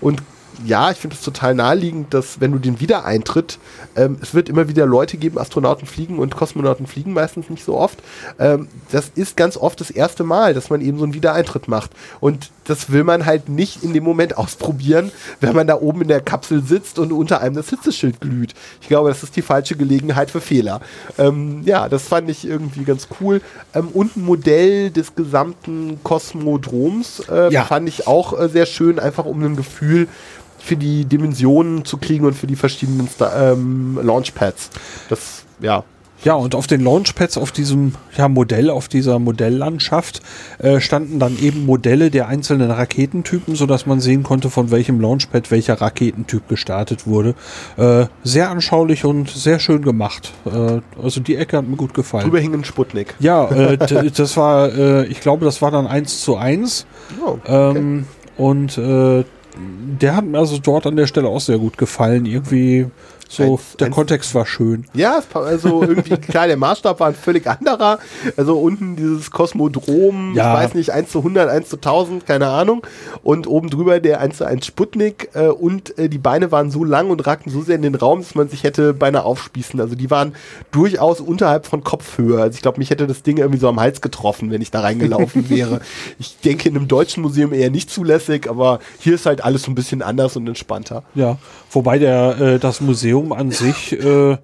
und 0.00 0.22
ja, 0.64 0.90
ich 0.90 0.98
finde 0.98 1.14
es 1.16 1.22
total 1.22 1.54
naheliegend, 1.54 2.12
dass 2.12 2.40
wenn 2.40 2.52
du 2.52 2.58
den 2.58 2.80
Wiedereintritt, 2.80 3.58
ähm, 3.96 4.18
es 4.20 4.34
wird 4.34 4.48
immer 4.48 4.68
wieder 4.68 4.86
Leute 4.86 5.16
geben, 5.16 5.38
Astronauten 5.38 5.86
fliegen 5.86 6.18
und 6.18 6.34
Kosmonauten 6.34 6.86
fliegen 6.86 7.12
meistens 7.12 7.48
nicht 7.50 7.64
so 7.64 7.76
oft. 7.76 7.98
Ähm, 8.38 8.68
das 8.90 9.10
ist 9.14 9.36
ganz 9.36 9.56
oft 9.56 9.80
das 9.80 9.90
erste 9.90 10.24
Mal, 10.24 10.54
dass 10.54 10.70
man 10.70 10.80
eben 10.80 10.98
so 10.98 11.04
einen 11.04 11.14
Wiedereintritt 11.14 11.68
macht. 11.68 11.92
Und 12.20 12.50
das 12.64 12.90
will 12.90 13.04
man 13.04 13.24
halt 13.24 13.48
nicht 13.48 13.82
in 13.82 13.92
dem 13.92 14.04
Moment 14.04 14.36
ausprobieren, 14.38 15.12
wenn 15.40 15.54
man 15.54 15.66
da 15.66 15.80
oben 15.80 16.02
in 16.02 16.08
der 16.08 16.20
Kapsel 16.20 16.62
sitzt 16.62 16.98
und 16.98 17.12
unter 17.12 17.40
einem 17.40 17.54
das 17.54 17.70
Hitzeschild 17.70 18.20
glüht. 18.20 18.54
Ich 18.80 18.88
glaube, 18.88 19.08
das 19.08 19.22
ist 19.22 19.36
die 19.36 19.42
falsche 19.42 19.76
Gelegenheit 19.76 20.30
für 20.30 20.40
Fehler. 20.40 20.80
Ähm, 21.18 21.62
ja, 21.64 21.88
das 21.88 22.04
fand 22.04 22.28
ich 22.30 22.46
irgendwie 22.46 22.84
ganz 22.84 23.08
cool. 23.20 23.40
Ähm, 23.74 23.88
und 23.88 24.16
ein 24.16 24.24
Modell 24.24 24.90
des 24.90 25.14
gesamten 25.14 26.00
Kosmodroms 26.02 27.22
äh, 27.28 27.52
ja. 27.52 27.64
fand 27.64 27.88
ich 27.88 28.06
auch 28.06 28.38
äh, 28.38 28.48
sehr 28.48 28.66
schön, 28.66 28.98
einfach 28.98 29.24
um 29.24 29.42
ein 29.42 29.56
Gefühl 29.56 30.08
für 30.58 30.76
die 30.76 31.04
Dimensionen 31.04 31.84
zu 31.84 31.96
kriegen 31.98 32.24
und 32.26 32.34
für 32.34 32.46
die 32.46 32.56
verschiedenen 32.56 33.08
ähm, 33.34 33.98
Launchpads. 34.02 34.70
Das, 35.08 35.44
ja. 35.60 35.84
Ja, 36.24 36.34
und 36.34 36.54
auf 36.56 36.66
den 36.66 36.82
Launchpads, 36.82 37.38
auf 37.38 37.52
diesem 37.52 37.92
ja, 38.16 38.28
Modell, 38.28 38.70
auf 38.70 38.88
dieser 38.88 39.18
Modelllandschaft, 39.20 40.20
äh, 40.58 40.80
standen 40.80 41.20
dann 41.20 41.38
eben 41.38 41.64
Modelle 41.64 42.10
der 42.10 42.26
einzelnen 42.26 42.70
Raketentypen, 42.72 43.54
sodass 43.54 43.86
man 43.86 44.00
sehen 44.00 44.24
konnte, 44.24 44.50
von 44.50 44.72
welchem 44.72 45.00
Launchpad 45.00 45.50
welcher 45.52 45.80
Raketentyp 45.80 46.48
gestartet 46.48 47.06
wurde. 47.06 47.34
Äh, 47.76 48.06
sehr 48.24 48.50
anschaulich 48.50 49.04
und 49.04 49.30
sehr 49.30 49.60
schön 49.60 49.82
gemacht. 49.82 50.32
Äh, 50.44 50.80
also 51.00 51.20
die 51.20 51.36
Ecke 51.36 51.58
hat 51.58 51.68
mir 51.68 51.76
gut 51.76 51.94
gefallen. 51.94 52.24
Drüber 52.24 52.40
hing 52.40 52.52
ein 52.52 52.64
Sputnik. 52.64 53.14
Ja, 53.20 53.48
äh, 53.50 53.76
das 54.16 54.36
war, 54.36 54.74
äh, 54.74 55.06
ich 55.06 55.20
glaube, 55.20 55.44
das 55.44 55.62
war 55.62 55.70
dann 55.70 55.86
eins 55.86 56.20
zu 56.20 56.36
eins. 56.36 56.86
Oh, 57.24 57.38
okay. 57.44 57.76
ähm, 57.78 58.06
und 58.36 58.76
äh, 58.76 59.24
der 59.58 60.16
hat 60.16 60.24
mir 60.24 60.38
also 60.38 60.58
dort 60.58 60.86
an 60.86 60.96
der 60.96 61.06
Stelle 61.06 61.28
auch 61.28 61.40
sehr 61.40 61.58
gut 61.58 61.78
gefallen. 61.78 62.26
Irgendwie 62.26 62.86
so, 63.28 63.42
eins, 63.42 63.76
der 63.78 63.86
eins, 63.88 63.94
Kontext 63.94 64.34
war 64.34 64.46
schön. 64.46 64.86
Ja, 64.94 65.22
also 65.34 65.82
irgendwie, 65.82 66.16
klar, 66.16 66.46
der 66.46 66.56
Maßstab 66.56 66.98
war 66.98 67.08
ein 67.08 67.14
völlig 67.14 67.46
anderer. 67.46 67.98
Also 68.36 68.58
unten 68.58 68.96
dieses 68.96 69.30
Kosmodrom, 69.30 70.34
ja. 70.34 70.54
ich 70.54 70.64
weiß 70.64 70.74
nicht, 70.74 70.90
1 70.90 71.10
zu 71.10 71.18
100, 71.18 71.48
1 71.48 71.68
zu 71.68 71.76
1000, 71.76 72.26
keine 72.26 72.48
Ahnung. 72.48 72.86
Und 73.22 73.46
oben 73.46 73.68
drüber 73.68 74.00
der 74.00 74.20
1 74.20 74.38
zu 74.38 74.46
1 74.46 74.64
Sputnik. 74.64 75.28
Äh, 75.34 75.48
und 75.48 75.96
äh, 75.98 76.08
die 76.08 76.18
Beine 76.18 76.50
waren 76.50 76.70
so 76.70 76.84
lang 76.84 77.10
und 77.10 77.26
ragten 77.26 77.52
so 77.52 77.60
sehr 77.60 77.76
in 77.76 77.82
den 77.82 77.94
Raum, 77.94 78.20
dass 78.20 78.34
man 78.34 78.48
sich 78.48 78.64
hätte 78.64 78.94
beinahe 78.94 79.24
aufspießen. 79.24 79.78
Also 79.78 79.94
die 79.94 80.10
waren 80.10 80.34
durchaus 80.70 81.20
unterhalb 81.20 81.66
von 81.66 81.84
Kopfhöhe. 81.84 82.40
Also 82.40 82.56
ich 82.56 82.62
glaube, 82.62 82.78
mich 82.78 82.88
hätte 82.88 83.06
das 83.06 83.22
Ding 83.22 83.36
irgendwie 83.36 83.60
so 83.60 83.68
am 83.68 83.78
Hals 83.78 84.00
getroffen, 84.00 84.50
wenn 84.50 84.62
ich 84.62 84.70
da 84.70 84.80
reingelaufen 84.80 85.50
wäre. 85.50 85.80
Ich 86.18 86.38
denke, 86.40 86.68
in 86.68 86.76
einem 86.76 86.88
deutschen 86.88 87.22
Museum 87.22 87.52
eher 87.52 87.70
nicht 87.70 87.90
zulässig, 87.90 88.48
aber 88.48 88.78
hier 88.98 89.14
ist 89.14 89.26
halt 89.26 89.44
alles 89.44 89.64
so 89.64 89.70
ein 89.70 89.74
bisschen 89.74 90.00
anders 90.00 90.36
und 90.36 90.46
entspannter. 90.46 91.02
Ja, 91.14 91.36
wobei 91.70 91.98
der, 91.98 92.40
äh, 92.40 92.58
das 92.58 92.80
Museum 92.80 93.32
an 93.32 93.50
sich 93.50 93.92
äh, 93.92 94.36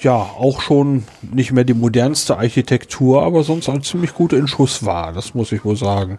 ja 0.00 0.14
auch 0.14 0.60
schon 0.60 1.04
nicht 1.32 1.52
mehr 1.52 1.64
die 1.64 1.74
modernste 1.74 2.36
Architektur, 2.36 3.22
aber 3.22 3.42
sonst 3.42 3.68
auch 3.68 3.80
ziemlich 3.80 4.14
gut 4.14 4.32
in 4.32 4.48
Schuss 4.48 4.84
war, 4.84 5.12
das 5.12 5.34
muss 5.34 5.52
ich 5.52 5.64
wohl 5.64 5.76
sagen. 5.76 6.18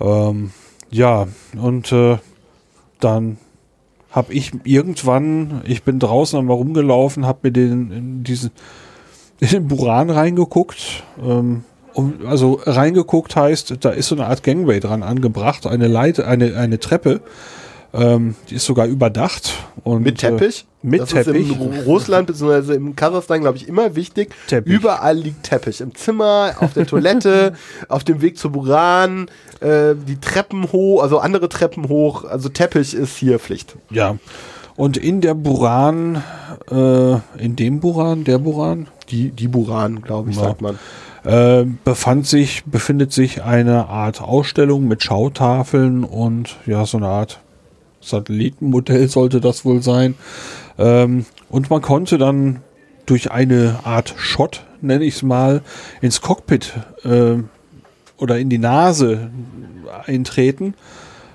Ja, 0.00 0.28
ähm, 0.28 0.52
ja 0.90 1.26
und 1.60 1.92
äh, 1.92 2.18
dann 3.00 3.38
habe 4.10 4.32
ich 4.34 4.52
irgendwann, 4.64 5.62
ich 5.64 5.82
bin 5.82 5.98
draußen 5.98 6.38
einmal 6.38 6.56
rumgelaufen, 6.56 7.26
habe 7.26 7.40
mir 7.44 7.52
den 7.52 7.90
in 7.90 8.24
diesen 8.24 8.50
in 9.42 9.48
den 9.48 9.68
Buran 9.68 10.08
reingeguckt. 10.08 11.02
Ähm, 11.20 11.64
um, 11.94 12.14
also 12.26 12.60
reingeguckt 12.64 13.34
heißt, 13.34 13.78
da 13.80 13.90
ist 13.90 14.08
so 14.08 14.14
eine 14.14 14.26
Art 14.26 14.44
Gangway 14.44 14.78
dran 14.78 15.02
angebracht, 15.02 15.66
eine 15.66 15.88
Leite, 15.88 16.26
eine, 16.28 16.56
eine 16.56 16.78
Treppe. 16.78 17.20
Ähm, 17.94 18.34
die 18.48 18.54
ist 18.54 18.64
sogar 18.64 18.86
überdacht. 18.86 19.52
Und, 19.84 20.02
mit 20.02 20.18
Teppich? 20.18 20.64
Äh, 20.82 20.86
mit 20.86 21.00
das 21.00 21.10
Teppich. 21.10 21.50
Ist 21.50 21.56
in 21.56 21.80
Russland 21.84 22.26
bzw. 22.26 22.74
im 22.74 22.96
Kasachstan, 22.96 23.40
glaube 23.40 23.58
ich, 23.58 23.68
immer 23.68 23.94
wichtig. 23.94 24.34
Teppich. 24.46 24.72
Überall 24.72 25.16
liegt 25.16 25.42
Teppich. 25.42 25.80
Im 25.80 25.94
Zimmer, 25.94 26.54
auf 26.60 26.72
der 26.72 26.86
Toilette, 26.86 27.54
auf 27.88 28.04
dem 28.04 28.22
Weg 28.22 28.38
zu 28.38 28.50
Buran, 28.50 29.28
äh, 29.60 29.94
die 29.94 30.18
Treppen 30.20 30.72
hoch, 30.72 31.02
also 31.02 31.18
andere 31.18 31.48
Treppen 31.48 31.88
hoch. 31.88 32.24
Also 32.24 32.48
Teppich 32.48 32.94
ist 32.94 33.16
hier 33.16 33.38
Pflicht. 33.38 33.76
Ja. 33.90 34.16
Und 34.74 34.96
in 34.96 35.20
der 35.20 35.34
Buran, 35.34 36.22
äh, 36.70 37.12
in 37.38 37.56
dem 37.56 37.80
Buran, 37.80 38.24
der 38.24 38.38
Buran? 38.38 38.88
Die, 39.10 39.30
die 39.30 39.48
Buran, 39.48 40.00
glaube 40.00 40.30
ich, 40.30 40.36
ja. 40.36 40.44
sagt 40.44 40.62
man. 40.62 40.78
Äh, 41.24 41.66
befand 41.84 42.26
sich, 42.26 42.64
befindet 42.64 43.12
sich 43.12 43.42
eine 43.42 43.88
Art 43.88 44.20
Ausstellung 44.22 44.88
mit 44.88 45.02
Schautafeln 45.04 46.04
und 46.04 46.56
ja, 46.66 46.84
so 46.84 46.96
eine 46.96 47.06
Art 47.06 47.38
Satellitenmodell 48.02 49.08
sollte 49.08 49.40
das 49.40 49.64
wohl 49.64 49.82
sein. 49.82 50.14
Ähm, 50.78 51.26
und 51.48 51.70
man 51.70 51.82
konnte 51.82 52.18
dann 52.18 52.60
durch 53.06 53.30
eine 53.30 53.80
Art 53.84 54.14
Shot, 54.16 54.64
nenne 54.80 55.04
ich 55.04 55.16
es 55.16 55.22
mal, 55.22 55.62
ins 56.00 56.20
Cockpit 56.20 56.72
äh, 57.04 57.36
oder 58.16 58.38
in 58.38 58.48
die 58.48 58.58
Nase 58.58 59.30
eintreten. 60.06 60.74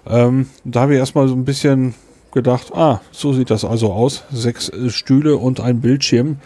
Ähm, 0.07 0.48
da 0.64 0.81
habe 0.81 0.94
ich 0.94 0.99
erstmal 0.99 1.27
so 1.27 1.35
ein 1.35 1.45
bisschen 1.45 1.94
gedacht, 2.34 2.73
ah, 2.73 3.02
so 3.11 3.34
sieht 3.34 3.49
das 3.49 3.65
also 3.65 3.91
aus. 3.91 4.23
Sechs 4.31 4.69
äh, 4.69 4.89
Stühle 4.89 5.38
und 5.38 5.60
ein 5.60 5.81
Bildschirm 5.81 6.38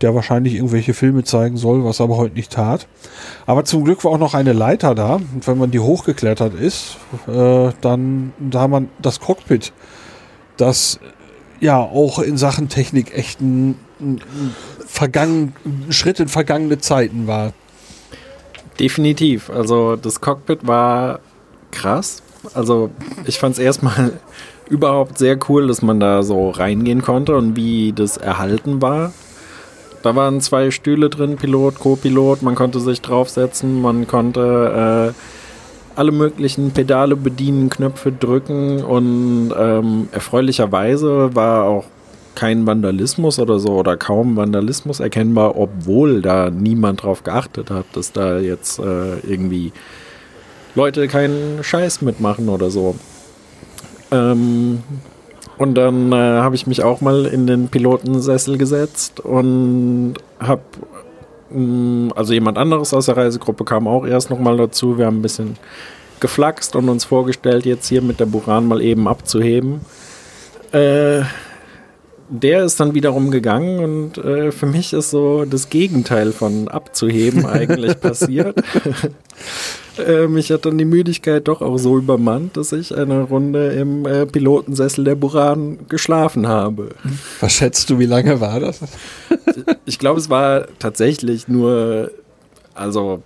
der 0.00 0.14
wahrscheinlich 0.14 0.54
irgendwelche 0.54 0.94
Filme 0.94 1.24
zeigen 1.24 1.56
soll, 1.56 1.84
was 1.84 2.00
aber 2.00 2.16
heute 2.16 2.34
nicht 2.34 2.52
tat. 2.52 2.86
Aber 3.46 3.64
zum 3.64 3.84
Glück 3.84 4.04
war 4.04 4.12
auch 4.12 4.18
noch 4.18 4.34
eine 4.34 4.52
Leiter 4.52 4.94
da. 4.94 5.16
Und 5.16 5.46
wenn 5.46 5.58
man 5.58 5.70
die 5.70 5.80
hochgeklettert 5.80 6.54
ist, 6.54 6.96
äh, 7.28 7.70
dann 7.80 8.32
da 8.38 8.68
man 8.68 8.88
das 9.00 9.20
Cockpit, 9.20 9.72
das 10.56 11.00
ja 11.60 11.78
auch 11.78 12.18
in 12.18 12.38
Sachen 12.38 12.68
Technik 12.68 13.14
echt 13.14 13.40
ein, 13.40 13.76
ein, 14.00 14.20
vergangen, 14.86 15.54
ein 15.64 15.92
Schritt 15.92 16.20
in 16.20 16.28
vergangene 16.28 16.78
Zeiten 16.78 17.26
war. 17.26 17.52
Definitiv. 18.78 19.50
Also 19.50 19.96
das 19.96 20.22
Cockpit 20.22 20.66
war 20.66 21.20
krass. 21.70 22.22
Also 22.54 22.90
ich 23.26 23.38
fand 23.38 23.54
es 23.54 23.58
erstmal 23.58 24.12
überhaupt 24.70 25.18
sehr 25.18 25.38
cool, 25.48 25.68
dass 25.68 25.82
man 25.82 26.00
da 26.00 26.22
so 26.22 26.48
reingehen 26.48 27.02
konnte 27.02 27.36
und 27.36 27.56
wie 27.56 27.92
das 27.92 28.16
erhalten 28.16 28.80
war. 28.80 29.12
Da 30.02 30.16
waren 30.16 30.40
zwei 30.40 30.70
Stühle 30.70 31.10
drin, 31.10 31.36
Pilot, 31.36 31.78
Co-Pilot. 31.78 32.42
Man 32.42 32.54
konnte 32.54 32.80
sich 32.80 33.00
draufsetzen, 33.02 33.80
man 33.82 34.06
konnte 34.06 35.12
äh, 35.14 35.98
alle 35.98 36.12
möglichen 36.12 36.70
Pedale 36.70 37.16
bedienen, 37.16 37.68
Knöpfe 37.68 38.12
drücken 38.12 38.82
und 38.82 39.52
ähm, 39.56 40.08
erfreulicherweise 40.12 41.34
war 41.34 41.64
auch 41.64 41.84
kein 42.34 42.66
Vandalismus 42.66 43.38
oder 43.38 43.58
so 43.58 43.72
oder 43.72 43.96
kaum 43.96 44.36
Vandalismus 44.36 45.00
erkennbar, 45.00 45.56
obwohl 45.58 46.22
da 46.22 46.48
niemand 46.48 47.02
drauf 47.02 47.22
geachtet 47.22 47.70
hat, 47.70 47.84
dass 47.92 48.12
da 48.12 48.38
jetzt 48.38 48.78
äh, 48.78 49.18
irgendwie 49.18 49.72
Leute 50.74 51.08
keinen 51.08 51.62
Scheiß 51.62 52.02
mitmachen 52.02 52.48
oder 52.48 52.70
so. 52.70 52.94
Ähm, 54.10 54.82
und 55.60 55.74
dann 55.74 56.10
äh, 56.10 56.16
habe 56.16 56.54
ich 56.54 56.66
mich 56.66 56.82
auch 56.82 57.02
mal 57.02 57.26
in 57.26 57.46
den 57.46 57.68
Pilotensessel 57.68 58.56
gesetzt 58.56 59.20
und 59.20 60.14
habe, 60.38 60.62
mm, 61.50 62.12
also 62.16 62.32
jemand 62.32 62.56
anderes 62.56 62.94
aus 62.94 63.04
der 63.04 63.18
Reisegruppe 63.18 63.66
kam 63.66 63.86
auch 63.86 64.06
erst 64.06 64.30
nochmal 64.30 64.56
dazu. 64.56 64.96
Wir 64.96 65.04
haben 65.04 65.18
ein 65.18 65.22
bisschen 65.22 65.58
geflaxt 66.18 66.76
und 66.76 66.88
uns 66.88 67.04
vorgestellt, 67.04 67.66
jetzt 67.66 67.86
hier 67.86 68.00
mit 68.00 68.20
der 68.20 68.24
Buran 68.24 68.68
mal 68.68 68.80
eben 68.80 69.06
abzuheben. 69.06 69.82
Äh, 70.72 71.24
der 72.30 72.64
ist 72.64 72.80
dann 72.80 72.94
wiederum 72.94 73.30
gegangen 73.30 73.80
und 73.80 74.16
äh, 74.16 74.52
für 74.52 74.66
mich 74.66 74.94
ist 74.94 75.10
so 75.10 75.44
das 75.44 75.68
Gegenteil 75.68 76.32
von 76.32 76.68
abzuheben 76.68 77.44
eigentlich 77.52 78.00
passiert. 78.00 78.56
Äh, 79.98 80.26
mich 80.26 80.50
hat 80.50 80.66
dann 80.66 80.78
die 80.78 80.84
Müdigkeit 80.84 81.48
doch 81.48 81.60
auch 81.60 81.78
so 81.78 81.98
übermannt, 81.98 82.56
dass 82.56 82.72
ich 82.72 82.96
eine 82.96 83.22
Runde 83.22 83.72
im 83.72 84.06
äh, 84.06 84.26
Pilotensessel 84.26 85.04
der 85.04 85.14
Buran 85.14 85.80
geschlafen 85.88 86.46
habe. 86.46 86.90
Was 87.40 87.52
schätzt 87.52 87.90
du, 87.90 87.98
wie 87.98 88.06
lange 88.06 88.40
war 88.40 88.60
das? 88.60 88.80
Ich 89.84 89.98
glaube, 89.98 90.20
es 90.20 90.30
war 90.30 90.66
tatsächlich 90.78 91.48
nur, 91.48 92.10
also 92.74 93.22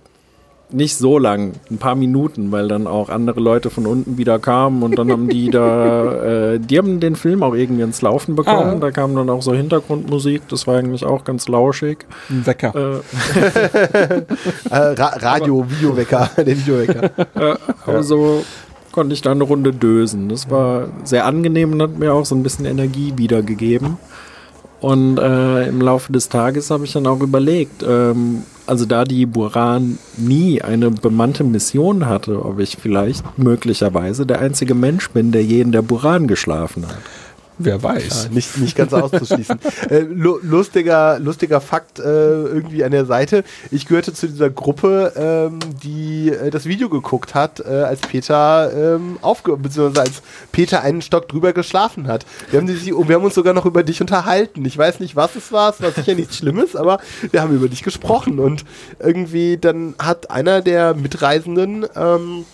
nicht 0.75 0.97
so 0.97 1.17
lang, 1.17 1.53
ein 1.71 1.77
paar 1.77 1.95
Minuten, 1.95 2.51
weil 2.51 2.67
dann 2.67 2.87
auch 2.87 3.09
andere 3.09 3.39
Leute 3.39 3.69
von 3.69 3.85
unten 3.87 4.17
wieder 4.17 4.39
kamen 4.39 4.83
und 4.83 4.97
dann 4.97 5.11
haben 5.11 5.29
die 5.29 5.49
da, 5.49 6.53
äh, 6.53 6.59
die 6.59 6.77
haben 6.77 6.99
den 6.99 7.15
Film 7.15 7.43
auch 7.43 7.53
irgendwie 7.53 7.83
ins 7.83 8.01
Laufen 8.01 8.35
bekommen. 8.35 8.77
Ah. 8.77 8.79
Da 8.79 8.91
kam 8.91 9.15
dann 9.15 9.29
auch 9.29 9.41
so 9.41 9.53
Hintergrundmusik, 9.53 10.47
das 10.49 10.67
war 10.67 10.77
eigentlich 10.77 11.05
auch 11.05 11.23
ganz 11.23 11.47
lauschig. 11.47 12.05
Ein 12.29 12.45
Wecker. 12.45 12.73
Äh, 12.75 14.21
Äh, 14.69 14.75
Ra 14.75 15.07
Radio, 15.19 15.65
Videowecker, 15.69 16.29
der 16.37 16.47
Videowecker. 16.47 17.03
äh, 17.35 17.55
aber 17.85 18.03
so 18.03 18.43
konnte 18.91 19.13
ich 19.13 19.21
da 19.21 19.31
eine 19.31 19.43
Runde 19.43 19.71
dösen. 19.71 20.29
Das 20.29 20.49
war 20.49 20.89
sehr 21.03 21.25
angenehm 21.25 21.73
und 21.73 21.81
hat 21.81 21.97
mir 21.97 22.13
auch 22.13 22.25
so 22.25 22.35
ein 22.35 22.43
bisschen 22.43 22.65
Energie 22.65 23.13
wiedergegeben. 23.15 23.97
Und 24.85 25.17
äh, 25.17 25.67
im 25.67 25.81
Laufe 25.81 26.11
des 26.11 26.29
Tages 26.29 26.69
habe 26.69 26.85
ich 26.85 26.93
dann 26.93 27.07
auch 27.07 27.19
überlegt, 27.19 27.81
ähm, 27.81 28.43
also 28.67 28.85
da 28.85 29.03
die 29.03 29.25
Buran 29.25 29.97
nie 30.15 30.61
eine 30.61 30.91
bemannte 30.91 31.43
Mission 31.43 32.05
hatte, 32.05 32.45
ob 32.45 32.59
ich 32.59 32.77
vielleicht 32.79 33.23
möglicherweise 33.35 34.27
der 34.27 34.41
einzige 34.41 34.75
Mensch 34.75 35.09
bin, 35.09 35.31
der 35.31 35.43
je 35.43 35.61
in 35.61 35.71
der 35.71 35.81
Buran 35.81 36.27
geschlafen 36.27 36.85
hat. 36.87 36.99
Wer 37.57 37.81
weiß. 37.81 38.25
Ja, 38.25 38.29
nicht, 38.31 38.57
nicht 38.57 38.75
ganz 38.75 38.93
auszuschließen. 38.93 39.59
äh, 39.89 39.99
lu 39.99 40.39
lustiger, 40.41 41.19
lustiger 41.19 41.61
Fakt 41.61 41.99
äh, 41.99 42.03
irgendwie 42.03 42.83
an 42.83 42.91
der 42.91 43.05
Seite. 43.05 43.43
Ich 43.71 43.85
gehörte 43.85 44.13
zu 44.13 44.27
dieser 44.27 44.49
Gruppe, 44.49 45.13
ähm, 45.15 45.59
die 45.83 46.29
äh, 46.29 46.49
das 46.49 46.65
Video 46.65 46.89
geguckt 46.89 47.33
hat, 47.33 47.61
äh, 47.61 47.83
als 47.83 48.01
Peter 48.01 48.95
ähm, 48.95 49.17
aufge 49.21 49.55
beziehungsweise 49.55 50.01
als 50.01 50.21
Peter 50.51 50.81
einen 50.81 51.01
Stock 51.01 51.29
drüber 51.29 51.53
geschlafen 51.53 52.07
hat. 52.07 52.25
Wir 52.51 52.59
haben, 52.59 52.67
die, 52.67 52.93
wir 52.93 53.15
haben 53.15 53.23
uns 53.23 53.35
sogar 53.35 53.53
noch 53.53 53.65
über 53.65 53.83
dich 53.83 54.01
unterhalten. 54.01 54.65
Ich 54.65 54.77
weiß 54.77 54.99
nicht, 54.99 55.15
was 55.15 55.35
es 55.35 55.51
war. 55.51 55.71
Es 55.71 55.81
war 55.81 55.91
sicher 55.91 56.15
nichts 56.15 56.37
Schlimmes, 56.37 56.75
aber 56.75 56.99
wir 57.31 57.41
haben 57.41 57.55
über 57.55 57.69
dich 57.69 57.83
gesprochen. 57.83 58.39
Und 58.39 58.65
irgendwie 58.99 59.57
dann 59.57 59.95
hat 59.99 60.29
einer 60.29 60.61
der 60.61 60.93
Mitreisenden 60.93 61.85
ähm, 61.95 62.45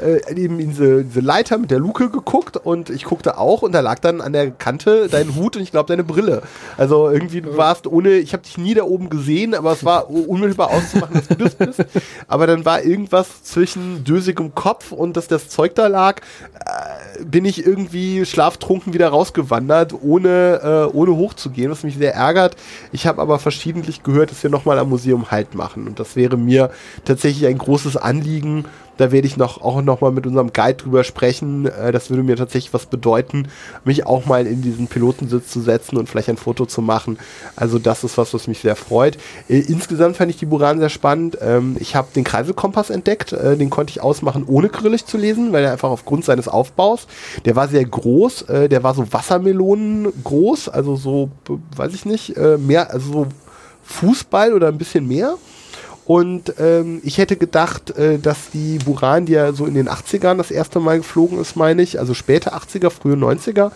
äh, 0.00 0.20
eben 0.34 0.58
in 0.58 0.70
diese, 0.70 1.04
diese 1.04 1.20
Leiter 1.20 1.58
mit 1.58 1.70
der 1.70 1.78
Luke 1.78 2.10
geguckt 2.10 2.56
und 2.56 2.90
ich 2.90 3.04
guckte 3.04 3.38
auch 3.38 3.62
und 3.62 3.72
da 3.72 3.80
lag 3.80 3.98
dann 3.98 4.20
an 4.20 4.32
der 4.32 4.50
Kante 4.50 5.08
dein 5.08 5.34
Hut 5.34 5.56
und 5.56 5.62
ich 5.62 5.70
glaube 5.70 5.88
deine 5.88 6.04
Brille. 6.04 6.42
Also 6.76 7.10
irgendwie 7.10 7.40
du 7.40 7.56
warst 7.56 7.86
ohne, 7.86 8.14
ich 8.14 8.32
habe 8.32 8.42
dich 8.42 8.58
nie 8.58 8.74
da 8.74 8.84
oben 8.84 9.10
gesehen, 9.10 9.54
aber 9.54 9.72
es 9.72 9.84
war 9.84 10.10
unmittelbar 10.10 10.70
auszumachen, 10.70 11.14
dass 11.14 11.28
du 11.28 11.34
das 11.36 11.54
bist. 11.54 11.84
Aber 12.28 12.46
dann 12.46 12.64
war 12.64 12.82
irgendwas 12.82 13.42
zwischen 13.42 14.04
dösigem 14.04 14.54
Kopf 14.54 14.92
und 14.92 15.16
dass 15.16 15.28
das 15.28 15.48
Zeug 15.48 15.74
da 15.74 15.86
lag, 15.86 16.20
äh, 16.54 17.24
bin 17.24 17.44
ich 17.44 17.64
irgendwie 17.64 18.24
schlaftrunken 18.24 18.92
wieder 18.94 19.08
rausgewandert, 19.08 19.94
ohne, 20.00 20.88
äh, 20.92 20.96
ohne 20.96 21.16
hochzugehen, 21.16 21.70
was 21.70 21.82
mich 21.82 21.96
sehr 21.96 22.14
ärgert. 22.14 22.56
Ich 22.92 23.06
habe 23.06 23.20
aber 23.20 23.38
verschiedentlich 23.38 24.02
gehört, 24.02 24.30
dass 24.30 24.42
wir 24.42 24.50
nochmal 24.50 24.78
am 24.78 24.88
Museum 24.88 25.30
Halt 25.30 25.54
machen 25.54 25.86
und 25.86 26.00
das 26.00 26.16
wäre 26.16 26.36
mir 26.36 26.70
tatsächlich 27.04 27.46
ein 27.46 27.58
großes 27.58 27.96
Anliegen, 27.96 28.64
da 29.00 29.12
werde 29.12 29.26
ich 29.26 29.36
noch, 29.36 29.62
auch 29.62 29.80
noch 29.80 30.02
mal 30.02 30.12
mit 30.12 30.26
unserem 30.26 30.52
Guide 30.52 30.74
drüber 30.74 31.04
sprechen. 31.04 31.66
Äh, 31.66 31.90
das 31.90 32.10
würde 32.10 32.22
mir 32.22 32.36
tatsächlich 32.36 32.74
was 32.74 32.86
bedeuten, 32.86 33.48
mich 33.84 34.06
auch 34.06 34.26
mal 34.26 34.46
in 34.46 34.60
diesen 34.60 34.88
Pilotensitz 34.88 35.50
zu 35.50 35.60
setzen 35.60 35.96
und 35.96 36.08
vielleicht 36.08 36.28
ein 36.28 36.36
Foto 36.36 36.66
zu 36.66 36.82
machen. 36.82 37.18
Also 37.56 37.78
das 37.78 38.04
ist 38.04 38.18
was, 38.18 38.34
was 38.34 38.46
mich 38.46 38.60
sehr 38.60 38.76
freut. 38.76 39.16
Äh, 39.48 39.60
insgesamt 39.60 40.18
fand 40.18 40.30
ich 40.30 40.36
die 40.36 40.46
Buran 40.46 40.78
sehr 40.78 40.90
spannend. 40.90 41.38
Ähm, 41.40 41.76
ich 41.80 41.96
habe 41.96 42.08
den 42.14 42.24
Kreiselkompass 42.24 42.90
entdeckt. 42.90 43.32
Äh, 43.32 43.56
den 43.56 43.70
konnte 43.70 43.90
ich 43.90 44.02
ausmachen, 44.02 44.44
ohne 44.46 44.68
Krillig 44.68 45.06
zu 45.06 45.16
lesen, 45.16 45.52
weil 45.52 45.64
er 45.64 45.72
einfach 45.72 45.90
aufgrund 45.90 46.26
seines 46.26 46.46
Aufbaus, 46.46 47.06
der 47.46 47.56
war 47.56 47.68
sehr 47.68 47.84
groß. 47.84 48.42
Äh, 48.42 48.68
der 48.68 48.82
war 48.82 48.94
so 48.94 49.10
Wassermelonen 49.10 50.12
groß, 50.24 50.68
also 50.68 50.96
so, 50.96 51.30
weiß 51.74 51.94
ich 51.94 52.04
nicht, 52.04 52.36
äh, 52.36 52.58
mehr, 52.58 52.90
also 52.90 53.12
so 53.12 53.26
Fußball 53.82 54.52
oder 54.52 54.68
ein 54.68 54.78
bisschen 54.78 55.08
mehr. 55.08 55.36
Und 56.10 56.54
ähm, 56.58 57.00
ich 57.04 57.18
hätte 57.18 57.36
gedacht, 57.36 57.96
äh, 57.96 58.18
dass 58.18 58.50
die 58.50 58.78
Buran, 58.78 59.26
die 59.26 59.34
ja 59.34 59.52
so 59.52 59.64
in 59.64 59.74
den 59.74 59.88
80ern 59.88 60.38
das 60.38 60.50
erste 60.50 60.80
Mal 60.80 60.98
geflogen 60.98 61.40
ist, 61.40 61.54
meine 61.54 61.82
ich, 61.82 62.00
also 62.00 62.14
späte 62.14 62.52
80er, 62.52 62.90
frühe 62.90 63.14
90er, 63.14 63.70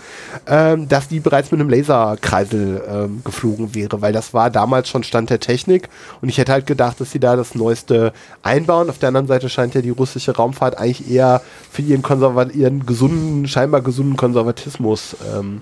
ähm, 0.48 0.88
dass 0.88 1.06
die 1.06 1.20
bereits 1.20 1.52
mit 1.52 1.60
einem 1.60 1.70
Laserkreisel 1.70 2.82
ähm, 2.90 3.22
geflogen 3.24 3.76
wäre, 3.76 4.02
weil 4.02 4.12
das 4.12 4.34
war 4.34 4.50
damals 4.50 4.88
schon 4.88 5.04
Stand 5.04 5.30
der 5.30 5.38
Technik. 5.38 5.88
Und 6.22 6.28
ich 6.28 6.38
hätte 6.38 6.50
halt 6.50 6.66
gedacht, 6.66 7.00
dass 7.00 7.12
sie 7.12 7.20
da 7.20 7.36
das 7.36 7.54
Neueste 7.54 8.12
einbauen. 8.42 8.90
Auf 8.90 8.98
der 8.98 9.10
anderen 9.10 9.28
Seite 9.28 9.48
scheint 9.48 9.76
ja 9.76 9.80
die 9.80 9.90
russische 9.90 10.34
Raumfahrt 10.34 10.76
eigentlich 10.76 11.08
eher 11.08 11.40
für 11.70 11.82
ihren, 11.82 12.02
ihren 12.52 12.84
gesunden, 12.84 13.46
scheinbar 13.46 13.80
gesunden 13.80 14.16
Konservatismus 14.16 15.16
ähm, 15.32 15.60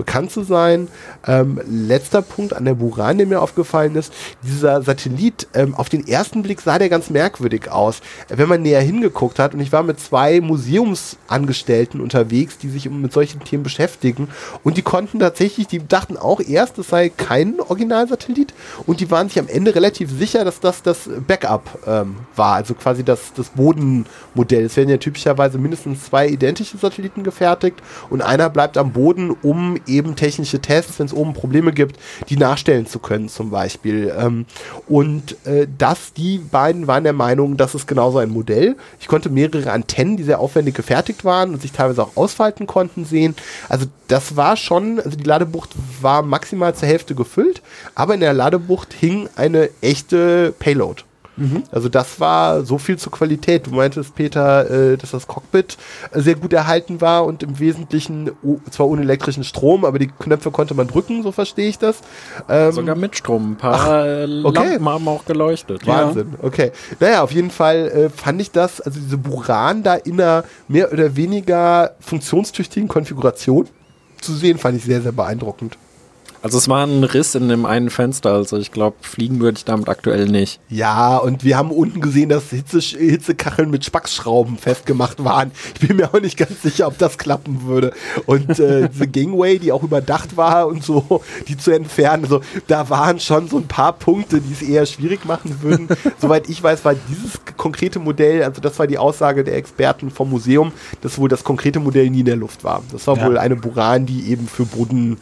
bekannt 0.00 0.30
zu 0.30 0.42
sein. 0.44 0.88
Ähm, 1.26 1.60
letzter 1.68 2.22
Punkt 2.22 2.54
an 2.54 2.64
der 2.64 2.72
Buran, 2.72 3.18
der 3.18 3.26
mir 3.26 3.42
aufgefallen 3.42 3.94
ist, 3.96 4.14
dieser 4.42 4.80
Satellit, 4.80 5.46
ähm, 5.52 5.74
auf 5.74 5.90
den 5.90 6.08
ersten 6.08 6.42
Blick 6.42 6.62
sah 6.62 6.78
der 6.78 6.88
ganz 6.88 7.10
merkwürdig 7.10 7.70
aus. 7.70 8.00
Wenn 8.28 8.48
man 8.48 8.62
näher 8.62 8.80
hingeguckt 8.80 9.38
hat, 9.38 9.52
und 9.52 9.60
ich 9.60 9.72
war 9.72 9.82
mit 9.82 10.00
zwei 10.00 10.40
Museumsangestellten 10.40 12.00
unterwegs, 12.00 12.56
die 12.56 12.70
sich 12.70 12.88
mit 12.88 13.12
solchen 13.12 13.40
Themen 13.40 13.62
beschäftigen, 13.62 14.28
und 14.64 14.78
die 14.78 14.82
konnten 14.82 15.18
tatsächlich, 15.18 15.66
die 15.66 15.86
dachten 15.86 16.16
auch 16.16 16.40
erst, 16.40 16.78
es 16.78 16.88
sei 16.88 17.10
kein 17.10 17.60
Originalsatellit, 17.60 18.54
und 18.86 19.00
die 19.00 19.10
waren 19.10 19.28
sich 19.28 19.38
am 19.38 19.48
Ende 19.48 19.74
relativ 19.74 20.10
sicher, 20.10 20.46
dass 20.46 20.60
das 20.60 20.82
das 20.82 21.10
Backup 21.26 21.78
ähm, 21.86 22.16
war, 22.36 22.54
also 22.54 22.72
quasi 22.72 23.04
das, 23.04 23.34
das 23.36 23.50
Bodenmodell. 23.50 24.64
Es 24.64 24.76
werden 24.76 24.88
ja 24.88 24.96
typischerweise 24.96 25.58
mindestens 25.58 26.06
zwei 26.06 26.26
identische 26.26 26.78
Satelliten 26.78 27.22
gefertigt, 27.22 27.82
und 28.08 28.22
einer 28.22 28.48
bleibt 28.48 28.78
am 28.78 28.92
Boden, 28.92 29.36
um 29.42 29.78
eben 29.90 30.16
technische 30.16 30.60
Tests, 30.60 30.98
wenn 30.98 31.06
es 31.06 31.12
oben 31.12 31.32
Probleme 31.32 31.72
gibt, 31.72 31.98
die 32.28 32.36
nachstellen 32.36 32.86
zu 32.86 32.98
können 32.98 33.28
zum 33.28 33.50
Beispiel. 33.50 34.12
Ähm, 34.16 34.46
und 34.88 35.36
äh, 35.46 35.66
das, 35.78 36.12
die 36.12 36.38
beiden 36.38 36.86
waren 36.86 37.04
der 37.04 37.12
Meinung, 37.12 37.56
das 37.56 37.74
ist 37.74 37.86
genauso 37.86 38.18
ein 38.18 38.30
Modell. 38.30 38.76
Ich 39.00 39.08
konnte 39.08 39.30
mehrere 39.30 39.72
Antennen, 39.72 40.16
die 40.16 40.24
sehr 40.24 40.40
aufwendig 40.40 40.74
gefertigt 40.74 41.24
waren 41.24 41.52
und 41.52 41.62
sich 41.62 41.72
teilweise 41.72 42.02
auch 42.02 42.16
ausfalten 42.16 42.66
konnten, 42.66 43.04
sehen. 43.04 43.34
Also 43.68 43.86
das 44.08 44.36
war 44.36 44.56
schon, 44.56 45.00
also 45.00 45.16
die 45.16 45.24
Ladebucht 45.24 45.70
war 46.00 46.22
maximal 46.22 46.74
zur 46.74 46.88
Hälfte 46.88 47.14
gefüllt, 47.14 47.62
aber 47.94 48.14
in 48.14 48.20
der 48.20 48.32
Ladebucht 48.32 48.92
hing 48.92 49.28
eine 49.36 49.70
echte 49.80 50.54
Payload. 50.58 51.02
Also 51.70 51.88
das 51.88 52.20
war 52.20 52.64
so 52.64 52.78
viel 52.78 52.98
zur 52.98 53.12
Qualität. 53.12 53.66
Du 53.66 53.70
meintest, 53.70 54.14
Peter, 54.14 54.70
äh, 54.70 54.96
dass 54.96 55.12
das 55.12 55.26
Cockpit 55.26 55.76
sehr 56.12 56.34
gut 56.34 56.52
erhalten 56.52 57.00
war 57.00 57.24
und 57.24 57.42
im 57.42 57.58
Wesentlichen 57.58 58.30
zwar 58.70 58.88
ohne 58.88 59.02
elektrischen 59.02 59.44
Strom, 59.44 59.84
aber 59.84 59.98
die 59.98 60.08
Knöpfe 60.08 60.50
konnte 60.50 60.74
man 60.74 60.86
drücken, 60.86 61.22
so 61.22 61.32
verstehe 61.32 61.68
ich 61.68 61.78
das. 61.78 62.00
Ähm, 62.48 62.72
Sogar 62.72 62.96
mit 62.96 63.16
Strom. 63.16 63.52
Ein 63.52 63.56
paar 63.56 64.06
äh, 64.06 64.42
okay. 64.44 64.64
Lampen 64.64 64.88
haben 64.88 65.08
auch 65.08 65.24
geleuchtet. 65.24 65.86
Wahnsinn, 65.86 66.34
okay. 66.42 66.72
Naja, 66.98 67.22
auf 67.22 67.32
jeden 67.32 67.50
Fall 67.50 67.88
äh, 67.88 68.10
fand 68.10 68.40
ich 68.40 68.50
das, 68.50 68.80
also 68.80 69.00
diese 69.00 69.18
Buran 69.18 69.82
da 69.82 69.94
in 69.94 70.20
einer 70.20 70.44
mehr 70.68 70.92
oder 70.92 71.16
weniger 71.16 71.92
funktionstüchtigen 72.00 72.88
Konfiguration 72.88 73.68
zu 74.20 74.34
sehen, 74.34 74.58
fand 74.58 74.76
ich 74.76 74.84
sehr, 74.84 75.00
sehr 75.00 75.12
beeindruckend. 75.12 75.76
Also 76.42 76.56
es 76.56 76.68
war 76.68 76.86
ein 76.86 77.04
Riss 77.04 77.34
in 77.34 77.50
dem 77.50 77.66
einen 77.66 77.90
Fenster, 77.90 78.32
also 78.32 78.56
ich 78.56 78.72
glaube, 78.72 78.96
fliegen 79.02 79.40
würde 79.40 79.58
ich 79.58 79.66
damit 79.66 79.90
aktuell 79.90 80.26
nicht. 80.26 80.58
Ja, 80.70 81.18
und 81.18 81.44
wir 81.44 81.58
haben 81.58 81.70
unten 81.70 82.00
gesehen, 82.00 82.30
dass 82.30 82.48
Hitze, 82.48 82.78
Hitzekacheln 82.80 83.70
mit 83.70 83.84
Spacksschrauben 83.84 84.56
festgemacht 84.56 85.22
waren. 85.22 85.50
Ich 85.74 85.86
bin 85.86 85.98
mir 85.98 86.08
auch 86.14 86.20
nicht 86.20 86.38
ganz 86.38 86.62
sicher, 86.62 86.86
ob 86.86 86.96
das 86.96 87.18
klappen 87.18 87.64
würde. 87.66 87.92
Und 88.24 88.58
äh, 88.58 88.88
diese 88.88 89.06
Gangway, 89.06 89.58
die 89.58 89.70
auch 89.70 89.82
überdacht 89.82 90.38
war 90.38 90.66
und 90.66 90.82
so, 90.82 91.20
die 91.46 91.58
zu 91.58 91.72
entfernen, 91.72 92.24
also 92.24 92.40
da 92.68 92.88
waren 92.88 93.20
schon 93.20 93.48
so 93.48 93.58
ein 93.58 93.66
paar 93.68 93.92
Punkte, 93.92 94.40
die 94.40 94.52
es 94.52 94.62
eher 94.62 94.86
schwierig 94.86 95.26
machen 95.26 95.58
würden. 95.60 95.88
Soweit 96.18 96.48
ich 96.48 96.62
weiß, 96.62 96.84
war 96.86 96.94
dieses 96.94 97.32
konkrete 97.58 97.98
Modell, 97.98 98.44
also 98.44 98.62
das 98.62 98.78
war 98.78 98.86
die 98.86 98.96
Aussage 98.96 99.44
der 99.44 99.56
Experten 99.56 100.10
vom 100.10 100.30
Museum, 100.30 100.72
dass 101.02 101.18
wohl 101.18 101.28
das 101.28 101.44
konkrete 101.44 101.80
Modell 101.80 102.08
nie 102.08 102.20
in 102.20 102.26
der 102.26 102.36
Luft 102.36 102.64
war. 102.64 102.82
Das 102.92 103.06
war 103.06 103.18
Ja. 103.18 103.26
wohl 103.26 103.36
eine 103.36 103.56
Buran, 103.56 104.06
die 104.06 104.30
eben 104.30 104.48
für 104.48 104.64
Boden 104.64 105.18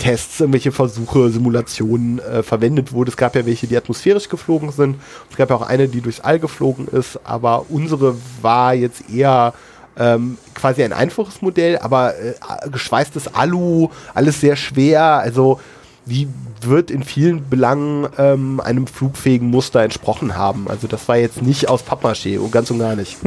Tests, 0.00 0.40
irgendwelche 0.40 0.72
Versuche, 0.72 1.30
Simulationen 1.30 2.18
äh, 2.18 2.42
verwendet 2.42 2.92
wurde. 2.92 3.10
Es 3.10 3.16
gab 3.16 3.36
ja 3.36 3.46
welche, 3.46 3.68
die 3.68 3.76
atmosphärisch 3.76 4.28
geflogen 4.28 4.72
sind. 4.72 4.96
Es 5.30 5.36
gab 5.36 5.50
ja 5.50 5.56
auch 5.56 5.66
eine, 5.66 5.86
die 5.86 6.00
durchs 6.00 6.18
All 6.18 6.40
geflogen 6.40 6.88
ist. 6.88 7.20
Aber 7.22 7.66
unsere 7.68 8.16
war 8.42 8.74
jetzt 8.74 9.08
eher 9.08 9.54
ähm, 9.96 10.38
quasi 10.54 10.82
ein 10.82 10.92
einfaches 10.92 11.42
Modell, 11.42 11.78
aber 11.78 12.14
äh, 12.16 12.34
geschweißtes 12.70 13.34
Alu, 13.34 13.90
alles 14.14 14.40
sehr 14.40 14.56
schwer. 14.56 15.02
Also 15.18 15.60
die 16.06 16.26
wird 16.62 16.90
in 16.90 17.04
vielen 17.04 17.48
Belangen 17.48 18.08
ähm, 18.18 18.60
einem 18.60 18.88
flugfähigen 18.88 19.48
Muster 19.48 19.82
entsprochen 19.82 20.36
haben. 20.36 20.68
Also 20.68 20.88
das 20.88 21.06
war 21.06 21.16
jetzt 21.16 21.42
nicht 21.42 21.68
aus 21.68 21.84
Pappmaché, 21.84 22.38
und 22.38 22.50
ganz 22.50 22.70
und 22.70 22.80
gar 22.80 22.96
nicht. 22.96 23.18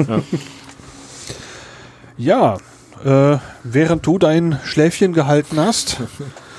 Ja, 2.18 2.58
äh, 3.04 3.38
während 3.64 4.06
du 4.06 4.20
dein 4.20 4.60
Schläfchen 4.64 5.14
gehalten 5.14 5.60
hast, 5.60 5.98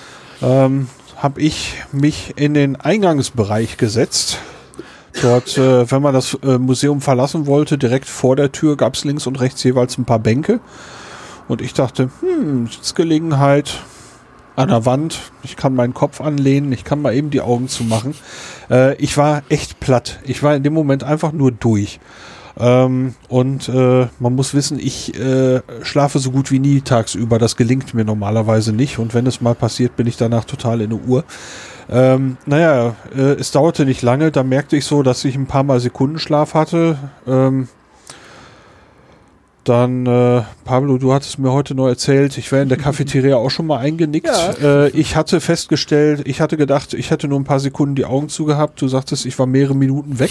ähm, 0.45 0.89
habe 1.17 1.41
ich 1.41 1.75
mich 1.93 2.35
in 2.37 2.55
den 2.55 2.77
Eingangsbereich 2.77 3.77
gesetzt 3.79 4.39
Dort, 5.23 5.57
äh, 5.59 5.91
wenn 5.91 6.03
man 6.03 6.13
das 6.13 6.35
äh, 6.43 6.59
Museum 6.59 7.01
verlassen 7.01 7.47
wollte, 7.47 7.79
direkt 7.79 8.09
vor 8.09 8.37
der 8.37 8.53
Tür 8.53 8.77
gab 8.77 8.95
es 8.95 9.05
links 9.05 9.27
und 9.27 9.41
rechts 9.41 9.63
jeweils 9.63 9.97
ein 9.97 10.05
paar 10.05 10.19
Bänke. 10.19 10.61
Und 11.47 11.63
ich 11.63 11.73
dachte, 11.73 12.11
hm, 12.21 12.67
Sitzgelegenheit 12.67 13.81
an 14.57 14.69
der 14.69 14.87
Wand, 14.87 15.19
ich 15.43 15.57
kann 15.57 15.75
meinen 15.75 15.95
Kopf 15.95 16.21
anlehnen, 16.21 16.73
ich 16.73 16.85
kann 16.85 17.03
mal 17.03 17.15
eben 17.15 17.31
die 17.31 17.41
Augen 17.41 17.69
zumachen. 17.69 18.15
Äh, 18.71 18.97
ich 18.97 19.17
war 19.17 19.43
echt 19.49 19.79
platt. 19.79 20.21
Ich 20.25 20.43
war 20.43 20.57
in 20.57 20.63
dem 20.63 20.73
Moment 20.73 21.05
einfach 21.05 21.33
nur 21.33 21.53
durch. 21.53 22.01
Ähm, 22.59 23.15
und 23.29 23.69
äh, 23.69 24.07
man 24.19 24.35
muss 24.35 24.55
wissen, 24.55 24.79
ich 24.79 25.19
äh, 25.19 25.61
schlafe 25.83 26.19
so 26.19 26.31
gut 26.31 26.51
wie 26.51 26.59
nie 26.59 26.81
tagsüber. 26.81 27.39
Das 27.39 27.57
gelingt 27.57 27.95
mir 27.95 28.05
normalerweise 28.05 28.73
nicht. 28.73 28.99
Und 28.99 29.15
wenn 29.15 29.27
es 29.27 29.41
mal 29.41 29.55
passiert, 29.55 29.97
bin 29.97 30.07
ich 30.07 30.17
danach 30.17 30.45
total 30.45 30.81
in 30.81 30.91
der 30.91 31.01
Uhr. 31.01 31.25
Ähm, 31.91 32.37
naja, 32.47 32.95
äh, 33.15 33.35
es 33.35 33.51
dauerte 33.51 33.85
nicht 33.85 34.03
lange. 34.03 34.31
Da 34.31 34.43
merkte 34.43 34.77
ich 34.77 34.85
so, 34.85 35.03
dass 35.03 35.25
ich 35.25 35.35
ein 35.35 35.47
paar 35.47 35.65
Mal 35.65 35.81
Sekundenschlaf 35.81 36.55
hatte. 36.55 36.97
Ähm, 37.27 37.69
dann, 39.65 40.07
äh, 40.07 40.43
Pablo, 40.65 40.99
du 40.99 41.13
hattest 41.15 41.39
mir 41.39 41.51
heute 41.53 41.75
noch 41.75 41.89
erzählt, 41.89 42.37
ich 42.39 42.53
wäre 42.53 42.63
in 42.63 42.69
der 42.69 42.79
Cafeteria 42.79 43.37
auch 43.37 43.51
schon 43.51 43.67
mal 43.67 43.79
eingenickt. 43.79 44.27
Ja. 44.27 44.85
Äh, 44.85 44.89
ich 44.91 45.17
hatte 45.17 45.41
festgestellt, 45.41 46.23
ich 46.27 46.41
hatte 46.41 46.57
gedacht, 46.57 46.93
ich 46.95 47.11
hätte 47.11 47.29
nur 47.29 47.41
ein 47.41 47.45
paar 47.45 47.61
Sekunden 47.61 47.95
die 47.95 48.05
Augen 48.05 48.29
zugehabt. 48.29 48.81
Du 48.83 48.89
sagtest, 48.89 49.25
ich 49.25 49.39
war 49.39 49.47
mehrere 49.47 49.75
Minuten 49.75 50.19
weg. 50.19 50.31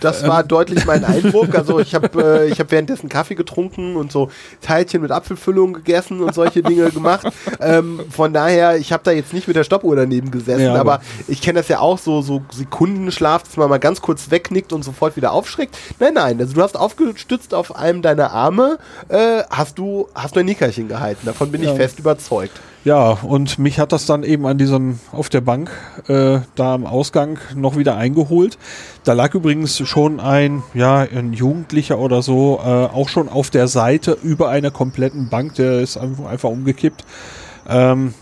Das 0.00 0.26
war 0.26 0.42
deutlich 0.42 0.86
mein 0.86 1.04
Eindruck. 1.04 1.54
Also 1.54 1.78
ich 1.80 1.94
habe 1.94 2.08
äh, 2.46 2.48
ich 2.50 2.60
hab 2.60 2.70
währenddessen 2.70 3.08
Kaffee 3.08 3.34
getrunken 3.34 3.96
und 3.96 4.10
so 4.10 4.30
Teilchen 4.62 5.02
mit 5.02 5.10
Apfelfüllung 5.10 5.74
gegessen 5.74 6.20
und 6.20 6.34
solche 6.34 6.62
Dinge 6.62 6.90
gemacht. 6.90 7.26
Ähm, 7.60 8.00
von 8.10 8.32
daher, 8.32 8.78
ich 8.78 8.92
habe 8.92 9.02
da 9.04 9.10
jetzt 9.12 9.32
nicht 9.34 9.46
mit 9.48 9.56
der 9.56 9.64
Stoppuhr 9.64 9.96
daneben 9.96 10.30
gesessen, 10.30 10.62
Ja, 10.64 10.74
aber, 10.80 10.94
aber- 10.94 11.02
ich 11.28 11.42
kenne 11.42 11.58
das 11.60 11.68
ja 11.68 11.80
auch 11.80 11.98
so, 11.98 12.22
so 12.22 12.42
Sekundenschlaf, 12.52 13.42
dass 13.42 13.56
man 13.56 13.68
mal 13.68 13.78
ganz 13.78 14.00
kurz 14.00 14.30
wegnickt 14.30 14.72
und 14.72 14.82
sofort 14.82 15.16
wieder 15.16 15.32
aufschreckt. 15.32 15.76
Nein, 16.00 16.14
nein, 16.14 16.40
also 16.40 16.54
du 16.54 16.62
hast 16.62 16.76
aufgestützt 16.76 17.52
auf 17.54 17.76
einem 17.76 18.00
deiner 18.02 18.30
Arme, 18.32 18.61
äh, 19.08 19.42
hast 19.50 19.78
du 19.78 20.08
hast 20.14 20.36
du 20.36 20.40
ein 20.40 20.46
Nickerchen 20.46 20.88
gehalten. 20.88 21.26
Davon 21.26 21.50
bin 21.50 21.62
ich 21.62 21.68
Ja. 21.68 21.74
fest 21.74 21.98
überzeugt. 21.98 22.60
Ja, 22.84 23.10
und 23.22 23.60
mich 23.60 23.78
hat 23.78 23.92
das 23.92 24.06
dann 24.06 24.24
eben 24.24 24.44
an 24.44 24.58
diesem, 24.58 24.98
auf 25.12 25.28
der 25.28 25.40
Bank, 25.40 25.70
äh, 26.08 26.40
da 26.56 26.74
am 26.74 26.84
Ausgang 26.84 27.38
noch 27.54 27.76
wieder 27.76 27.96
eingeholt. 27.96 28.58
Da 29.04 29.12
lag 29.12 29.34
übrigens 29.34 29.78
schon 29.86 30.18
ein, 30.18 30.64
ja, 30.74 30.98
ein 30.98 31.32
Jugendlicher 31.32 31.98
oder 32.00 32.22
so, 32.22 32.58
äh, 32.60 32.68
auch 32.68 33.08
schon 33.08 33.28
auf 33.28 33.50
der 33.50 33.68
Seite 33.68 34.18
über 34.22 34.48
einer 34.48 34.72
kompletten 34.72 35.28
Bank, 35.28 35.54
der 35.54 35.80
ist 35.80 35.96
einfach, 35.96 36.26
einfach 36.26 36.48
umgekippt. 36.50 37.04
Ähm, 37.68 38.14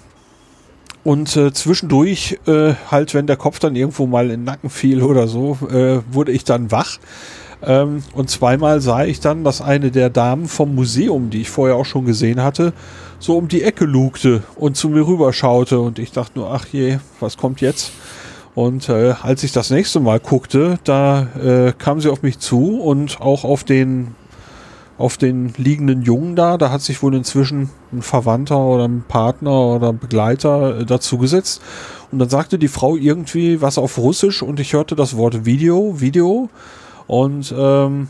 und 1.02 1.34
äh, 1.36 1.52
zwischendurch, 1.54 2.38
äh, 2.46 2.74
halt, 2.90 3.14
wenn 3.14 3.26
der 3.26 3.36
Kopf 3.38 3.58
dann 3.58 3.74
irgendwo 3.74 4.06
mal 4.06 4.24
in 4.24 4.30
den 4.40 4.44
Nacken 4.44 4.68
fiel 4.68 5.02
oder 5.02 5.26
so, 5.26 5.56
äh, 5.72 6.00
wurde 6.12 6.32
ich 6.32 6.44
dann 6.44 6.70
wach. 6.70 6.98
Ähm, 7.62 8.02
und 8.14 8.30
zweimal 8.30 8.80
sah 8.80 9.04
ich 9.04 9.20
dann, 9.20 9.44
dass 9.44 9.60
eine 9.60 9.90
der 9.90 10.10
Damen 10.10 10.48
vom 10.48 10.74
Museum, 10.74 11.30
die 11.30 11.42
ich 11.42 11.50
vorher 11.50 11.76
auch 11.76 11.84
schon 11.84 12.04
gesehen 12.04 12.42
hatte, 12.42 12.72
so 13.18 13.36
um 13.36 13.48
die 13.48 13.62
Ecke 13.62 13.84
lugte 13.84 14.42
und 14.56 14.76
zu 14.76 14.88
mir 14.88 15.06
rüberschaute. 15.06 15.80
Und 15.80 15.98
ich 15.98 16.12
dachte 16.12 16.38
nur, 16.38 16.52
ach 16.52 16.66
je, 16.66 16.98
was 17.20 17.36
kommt 17.36 17.60
jetzt? 17.60 17.92
Und 18.54 18.88
äh, 18.88 19.14
als 19.22 19.42
ich 19.44 19.52
das 19.52 19.70
nächste 19.70 20.00
Mal 20.00 20.20
guckte, 20.20 20.78
da 20.84 21.28
äh, 21.42 21.72
kam 21.76 22.00
sie 22.00 22.10
auf 22.10 22.22
mich 22.22 22.38
zu 22.38 22.80
und 22.80 23.20
auch 23.20 23.44
auf 23.44 23.64
den 23.64 24.14
auf 25.00 25.16
den 25.16 25.54
liegenden 25.56 26.02
Jungen 26.02 26.36
da, 26.36 26.58
da 26.58 26.70
hat 26.70 26.82
sich 26.82 27.02
wohl 27.02 27.14
inzwischen 27.14 27.70
ein 27.90 28.02
Verwandter 28.02 28.58
oder 28.58 28.86
ein 28.86 29.02
Partner 29.08 29.58
oder 29.58 29.94
Begleiter 29.94 30.80
äh, 30.80 30.84
dazu 30.84 31.16
gesetzt. 31.16 31.62
Und 32.12 32.18
dann 32.18 32.28
sagte 32.28 32.58
die 32.58 32.68
Frau 32.68 32.96
irgendwie 32.96 33.62
was 33.62 33.78
auf 33.78 33.96
Russisch 33.96 34.42
und 34.42 34.60
ich 34.60 34.74
hörte 34.74 34.96
das 34.96 35.16
Wort 35.16 35.46
Video, 35.46 36.00
Video. 36.00 36.50
Und 37.10 37.52
ähm, 37.58 38.06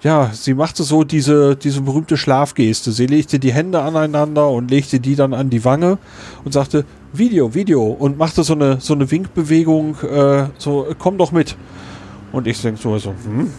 ja, 0.00 0.30
sie 0.32 0.54
machte 0.54 0.82
so 0.82 1.04
diese, 1.04 1.56
diese 1.56 1.82
berühmte 1.82 2.16
Schlafgeste. 2.16 2.90
Sie 2.90 3.04
legte 3.04 3.38
die 3.38 3.52
Hände 3.52 3.82
aneinander 3.82 4.48
und 4.48 4.70
legte 4.70 4.98
die 4.98 5.14
dann 5.14 5.34
an 5.34 5.50
die 5.50 5.62
Wange 5.66 5.98
und 6.42 6.52
sagte, 6.52 6.86
Video, 7.12 7.54
Video. 7.54 7.82
Und 7.82 8.16
machte 8.16 8.42
so 8.42 8.54
eine, 8.54 8.80
so 8.80 8.94
eine 8.94 9.10
Winkbewegung, 9.10 9.96
äh, 10.00 10.46
so, 10.56 10.86
komm 10.98 11.18
doch 11.18 11.32
mit. 11.32 11.54
Und 12.32 12.46
ich 12.46 12.62
denke 12.62 12.80
so, 12.80 12.96
so, 12.96 13.10
hm, 13.10 13.50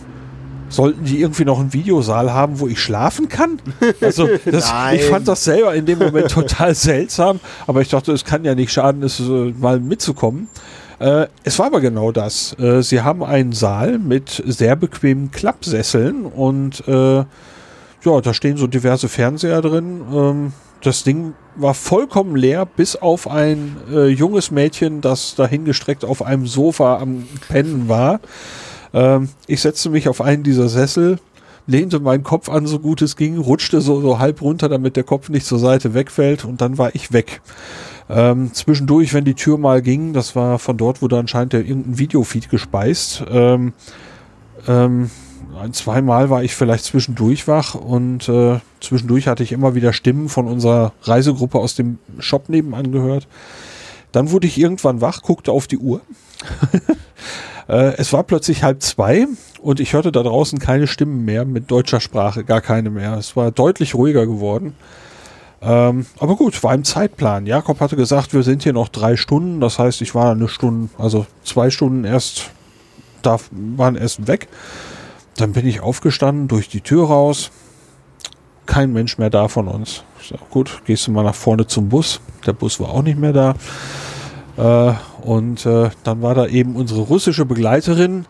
sollten 0.70 1.06
die 1.06 1.22
irgendwie 1.22 1.46
noch 1.46 1.60
einen 1.60 1.74
Videosaal 1.74 2.34
haben, 2.34 2.60
wo 2.60 2.68
ich 2.68 2.80
schlafen 2.80 3.30
kann? 3.30 3.62
Also 4.02 4.28
das, 4.46 4.74
ich 4.96 5.04
fand 5.04 5.28
das 5.28 5.44
selber 5.44 5.76
in 5.76 5.86
dem 5.86 6.00
Moment 6.00 6.32
total 6.32 6.74
seltsam, 6.74 7.40
aber 7.68 7.82
ich 7.82 7.90
dachte, 7.90 8.14
es 8.14 8.26
kann 8.26 8.44
ja 8.46 8.56
nicht 8.56 8.72
schaden, 8.72 9.04
es 9.04 9.20
äh, 9.20 9.54
mal 9.60 9.80
mitzukommen. 9.80 10.48
Äh, 11.02 11.28
es 11.44 11.58
war 11.58 11.66
aber 11.66 11.82
genau 11.82 12.12
das. 12.12 12.58
Äh, 12.60 12.84
sie 12.84 13.02
haben 13.02 13.24
einen 13.24 13.54
Saal 13.54 13.98
mit 13.98 14.44
sehr 14.46 14.76
bequemen 14.76 15.32
Klappsesseln 15.32 16.26
und 16.26 16.88
äh, 16.88 17.24
ja, 18.04 18.22
da 18.22 18.34
stehen 18.36 18.58
so 18.58 18.68
diverse 18.68 19.10
Fernseher 19.10 19.62
drin. 19.64 20.02
Ähm, 20.14 20.54
das 20.84 21.04
Ding 21.04 21.34
war 21.56 21.74
vollkommen 21.74 22.36
leer, 22.36 22.68
bis 22.68 22.96
auf 22.96 23.28
ein 23.28 23.78
äh, 23.92 24.10
junges 24.10 24.52
Mädchen, 24.52 25.02
das 25.02 25.34
dahingestreckt 25.34 26.06
auf 26.06 26.24
einem 26.24 26.46
Sofa 26.46 27.00
am 27.00 27.28
Pennen 27.50 27.90
war. 27.90 28.20
Ähm, 28.94 29.30
ich 29.48 29.62
setzte 29.62 29.90
mich 29.90 30.08
auf 30.08 30.22
einen 30.22 30.44
dieser 30.44 30.70
Sessel, 30.70 31.18
lehnte 31.66 32.00
meinen 32.00 32.24
Kopf 32.24 32.48
an, 32.48 32.68
so 32.68 32.78
gut 32.78 33.02
es 33.02 33.16
ging, 33.16 33.40
rutschte 33.40 33.82
so, 33.82 34.02
so 34.02 34.20
halb 34.20 34.40
runter, 34.44 34.70
damit 34.70 34.96
der 34.98 35.04
Kopf 35.04 35.30
nicht 35.30 35.48
zur 35.48 35.60
Seite 35.60 35.96
wegfällt 35.96 36.46
und 36.46 36.62
dann 36.62 36.78
war 36.78 36.94
ich 36.94 37.12
weg. 37.12 37.42
Ähm, 38.14 38.54
zwischendurch, 38.54 39.14
wenn 39.14 39.24
die 39.24 39.36
Tür 39.36 39.58
mal 39.58 39.82
ging, 39.82 40.12
das 40.12 40.36
war 40.36 40.60
von 40.60 40.76
dort, 40.78 41.02
wurde 41.02 41.18
anscheinend 41.18 41.54
irgendein 41.54 41.98
Videofeed 41.98 42.50
gespeist. 42.50 43.24
Ähm, 43.32 43.74
ähm, 44.68 45.10
ein, 45.58 45.74
zweimal 45.74 46.30
war 46.30 46.44
ich 46.44 46.54
vielleicht 46.54 46.84
zwischendurch 46.84 47.48
wach 47.48 47.74
und 47.76 48.28
äh, 48.28 48.60
zwischendurch 48.82 49.28
hatte 49.28 49.44
ich 49.44 49.54
immer 49.54 49.76
wieder 49.76 49.94
Stimmen 49.94 50.28
von 50.28 50.48
unserer 50.48 50.92
Reisegruppe 51.04 51.60
aus 51.60 51.76
dem 51.76 52.00
Shop 52.20 52.50
nebenan 52.50 52.92
gehört. 52.92 53.28
Dann 54.12 54.32
wurde 54.32 54.48
ich 54.48 54.58
irgendwann 54.58 55.00
wach, 55.00 55.22
guckte 55.22 55.54
auf 55.54 55.68
die 55.68 55.78
Uhr. 55.78 56.02
äh, 57.70 57.94
es 57.96 58.12
war 58.12 58.24
plötzlich 58.24 58.64
halb 58.64 58.82
zwei 58.82 59.26
und 59.62 59.80
ich 59.80 59.94
hörte 59.94 60.12
da 60.12 60.24
draußen 60.24 60.60
keine 60.60 60.88
Stimmen 60.88 61.24
mehr 61.24 61.46
mit 61.46 61.72
deutscher 61.72 62.02
Sprache, 62.02 62.44
gar 62.44 62.62
keine 62.62 62.90
mehr. 62.90 63.14
Es 63.14 63.36
war 63.38 63.52
deutlich 63.52 63.96
ruhiger 63.96 64.26
geworden. 64.26 64.76
Ähm, 65.62 66.08
aber 66.20 66.36
gut, 66.36 66.64
war 66.64 66.74
im 66.74 66.84
Zeitplan. 66.84 67.46
Jakob 67.46 67.80
hatte 67.80 67.96
gesagt, 67.96 68.34
wir 68.34 68.44
sind 68.44 68.64
hier 68.64 68.74
noch 68.74 68.90
drei 68.90 69.16
Stunden. 69.16 69.62
Das 69.62 69.78
heißt, 69.78 70.02
ich 70.02 70.16
war 70.16 70.32
eine 70.32 70.48
Stunde, 70.48 70.90
also 70.98 71.26
zwei 71.44 71.70
Stunden 71.70 72.04
erst, 72.04 72.50
da 73.22 73.38
waren 73.52 73.96
erst 73.96 74.28
weg. 74.28 74.48
Dann 75.38 75.54
bin 75.54 75.68
ich 75.68 75.82
aufgestanden, 75.82 76.48
durch 76.48 76.68
die 76.68 76.82
Tür 76.82 77.08
raus. 77.08 77.52
Kein 78.66 78.92
Mensch 78.92 79.18
mehr 79.18 79.30
da 79.30 79.48
von 79.48 79.68
uns. 79.68 80.04
Ich 80.20 80.30
sag, 80.30 80.50
gut, 80.50 80.82
gehst 80.86 81.08
du 81.08 81.12
mal 81.12 81.24
nach 81.24 81.36
vorne 81.36 81.68
zum 81.68 81.90
Bus. 81.90 82.22
Der 82.46 82.54
Bus 82.54 82.80
war 82.80 82.90
auch 82.90 83.04
nicht 83.04 83.20
mehr 83.20 83.34
da. 83.34 83.56
Äh, 84.58 84.94
und 85.22 85.66
äh, 85.66 85.92
dann 86.04 86.22
war 86.22 86.34
da 86.34 86.48
eben 86.48 86.76
unsere 86.76 87.02
russische 87.02 87.46
Begleiterin, 87.46 88.26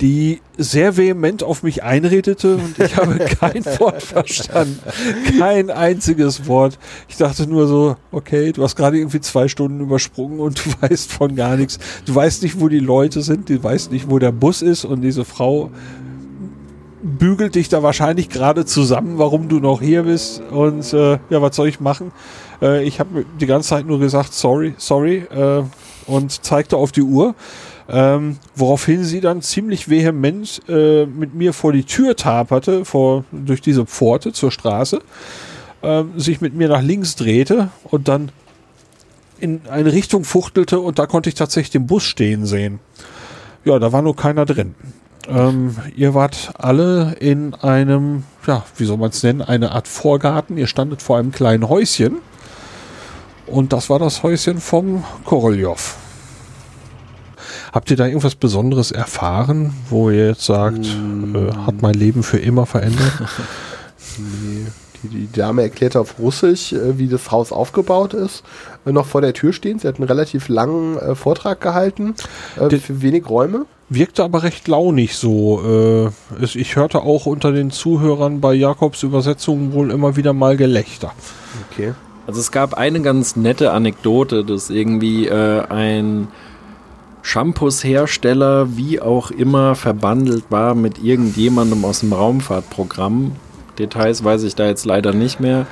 die 0.00 0.40
sehr 0.58 0.96
vehement 0.96 1.42
auf 1.42 1.62
mich 1.62 1.82
einredete 1.82 2.56
und 2.56 2.78
ich 2.78 2.96
habe 2.96 3.18
kein 3.40 3.64
Wort 3.78 4.02
verstanden. 4.02 4.78
Kein 5.38 5.70
einziges 5.70 6.46
Wort. 6.46 6.78
Ich 7.08 7.16
dachte 7.16 7.46
nur 7.46 7.66
so, 7.66 7.96
okay, 8.12 8.52
du 8.52 8.62
hast 8.62 8.76
gerade 8.76 8.98
irgendwie 8.98 9.20
zwei 9.20 9.48
Stunden 9.48 9.80
übersprungen 9.80 10.40
und 10.40 10.64
du 10.64 10.70
weißt 10.80 11.12
von 11.12 11.34
gar 11.34 11.56
nichts. 11.56 11.78
Du 12.04 12.14
weißt 12.14 12.42
nicht, 12.42 12.60
wo 12.60 12.68
die 12.68 12.80
Leute 12.80 13.22
sind, 13.22 13.48
du 13.48 13.62
weißt 13.62 13.90
nicht, 13.90 14.10
wo 14.10 14.18
der 14.18 14.32
Bus 14.32 14.62
ist 14.62 14.84
und 14.84 15.00
diese 15.00 15.24
Frau 15.24 15.70
bügelt 17.02 17.54
dich 17.54 17.68
da 17.68 17.82
wahrscheinlich 17.82 18.28
gerade 18.28 18.64
zusammen, 18.64 19.18
warum 19.18 19.48
du 19.48 19.60
noch 19.60 19.80
hier 19.80 20.02
bist. 20.02 20.42
Und 20.50 20.92
äh, 20.92 21.18
ja, 21.30 21.42
was 21.42 21.56
soll 21.56 21.68
ich 21.68 21.80
machen? 21.80 22.12
Äh, 22.60 22.84
ich 22.84 23.00
habe 23.00 23.24
die 23.40 23.46
ganze 23.46 23.68
Zeit 23.68 23.86
nur 23.86 24.00
gesagt, 24.00 24.32
sorry, 24.34 24.74
sorry, 24.76 25.18
äh, 25.18 25.62
und 26.06 26.44
zeigte 26.44 26.76
auf 26.76 26.92
die 26.92 27.02
Uhr. 27.02 27.34
Ähm, 27.88 28.38
woraufhin 28.56 29.04
sie 29.04 29.20
dann 29.20 29.42
ziemlich 29.42 29.88
vehement 29.88 30.60
äh, 30.68 31.06
mit 31.06 31.34
mir 31.34 31.52
vor 31.52 31.72
die 31.72 31.84
Tür 31.84 32.16
taperte, 32.16 32.84
vor, 32.84 33.24
durch 33.30 33.60
diese 33.60 33.86
Pforte 33.86 34.32
zur 34.32 34.50
Straße, 34.50 35.00
ähm, 35.82 36.18
sich 36.18 36.40
mit 36.40 36.54
mir 36.54 36.68
nach 36.68 36.82
links 36.82 37.14
drehte 37.14 37.70
und 37.84 38.08
dann 38.08 38.32
in 39.38 39.60
eine 39.70 39.92
Richtung 39.92 40.24
fuchtelte 40.24 40.80
und 40.80 40.98
da 40.98 41.06
konnte 41.06 41.28
ich 41.28 41.36
tatsächlich 41.36 41.70
den 41.70 41.86
Bus 41.86 42.02
stehen 42.02 42.44
sehen. 42.44 42.80
Ja, 43.64 43.78
da 43.78 43.92
war 43.92 44.02
nur 44.02 44.16
keiner 44.16 44.46
drin. 44.46 44.74
Ähm, 45.28 45.76
ihr 45.96 46.14
wart 46.14 46.52
alle 46.56 47.16
in 47.18 47.54
einem, 47.54 48.24
ja, 48.46 48.64
wie 48.76 48.84
soll 48.84 48.96
man 48.96 49.10
es 49.10 49.22
nennen, 49.22 49.42
eine 49.42 49.72
Art 49.72 49.88
Vorgarten. 49.88 50.56
Ihr 50.56 50.66
standet 50.66 51.02
vor 51.02 51.18
einem 51.18 51.32
kleinen 51.32 51.68
Häuschen. 51.68 52.18
Und 53.46 53.72
das 53.72 53.90
war 53.90 53.98
das 53.98 54.22
Häuschen 54.22 54.60
vom 54.60 55.04
Koroljov. 55.24 55.96
Habt 57.72 57.90
ihr 57.90 57.96
da 57.96 58.06
irgendwas 58.06 58.34
Besonderes 58.34 58.90
erfahren, 58.92 59.72
wo 59.90 60.10
ihr 60.10 60.28
jetzt 60.28 60.44
sagt, 60.46 60.86
äh, 60.86 61.52
hat 61.66 61.82
mein 61.82 61.94
Leben 61.94 62.22
für 62.22 62.38
immer 62.38 62.66
verändert? 62.66 63.12
die, 65.02 65.08
die 65.08 65.32
Dame 65.32 65.62
erklärte 65.62 66.00
auf 66.00 66.18
Russisch, 66.18 66.72
äh, 66.72 66.98
wie 66.98 67.08
das 67.08 67.30
Haus 67.30 67.52
aufgebaut 67.52 68.14
ist, 68.14 68.42
äh, 68.86 68.92
noch 68.92 69.06
vor 69.06 69.20
der 69.20 69.34
Tür 69.34 69.52
stehen. 69.52 69.78
Sie 69.78 69.88
hat 69.88 69.96
einen 69.96 70.08
relativ 70.08 70.48
langen 70.48 70.98
äh, 70.98 71.14
Vortrag 71.14 71.60
gehalten, 71.60 72.14
äh, 72.58 72.68
Die- 72.68 72.78
für 72.78 73.02
wenig 73.02 73.28
Räume. 73.28 73.66
Wirkte 73.88 74.24
aber 74.24 74.42
recht 74.42 74.66
launig 74.66 75.16
so. 75.16 76.10
Äh, 76.40 76.42
es, 76.42 76.56
ich 76.56 76.74
hörte 76.74 77.02
auch 77.02 77.26
unter 77.26 77.52
den 77.52 77.70
Zuhörern 77.70 78.40
bei 78.40 78.52
Jakobs 78.52 79.04
Übersetzungen 79.04 79.72
wohl 79.74 79.92
immer 79.92 80.16
wieder 80.16 80.32
mal 80.32 80.56
Gelächter. 80.56 81.12
Okay. 81.70 81.92
Also 82.26 82.40
es 82.40 82.50
gab 82.50 82.74
eine 82.74 83.00
ganz 83.00 83.36
nette 83.36 83.70
Anekdote, 83.70 84.44
dass 84.44 84.70
irgendwie 84.70 85.28
äh, 85.28 85.60
ein 85.68 86.26
Shampoos-Hersteller 87.26 88.76
wie 88.76 89.00
auch 89.00 89.32
immer 89.32 89.74
verbandelt 89.74 90.44
war 90.50 90.76
mit 90.76 91.02
irgendjemandem 91.02 91.84
aus 91.84 92.00
dem 92.00 92.12
Raumfahrtprogramm. 92.12 93.32
Details 93.80 94.22
weiß 94.22 94.44
ich 94.44 94.54
da 94.54 94.66
jetzt 94.66 94.84
leider 94.86 95.12
nicht 95.12 95.40
mehr. 95.40 95.66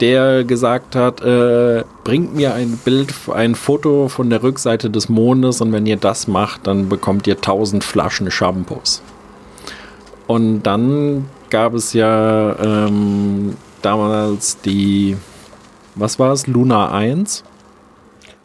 Der 0.00 0.44
gesagt 0.44 0.96
hat, 0.96 1.20
äh, 1.20 1.84
bringt 2.04 2.34
mir 2.34 2.54
ein 2.54 2.78
Bild, 2.82 3.12
ein 3.30 3.54
Foto 3.54 4.08
von 4.08 4.30
der 4.30 4.42
Rückseite 4.42 4.88
des 4.88 5.10
Mondes 5.10 5.60
und 5.60 5.72
wenn 5.72 5.84
ihr 5.84 5.98
das 5.98 6.26
macht, 6.26 6.66
dann 6.66 6.88
bekommt 6.88 7.26
ihr 7.26 7.36
1000 7.36 7.84
Flaschen 7.84 8.30
Shampoos. 8.30 9.02
Und 10.26 10.62
dann 10.62 11.26
gab 11.50 11.74
es 11.74 11.92
ja 11.92 12.56
ähm, 12.60 13.58
damals 13.82 14.58
die, 14.62 15.18
was 15.96 16.18
war 16.18 16.32
es, 16.32 16.46
Luna 16.46 16.90
1? 16.92 17.44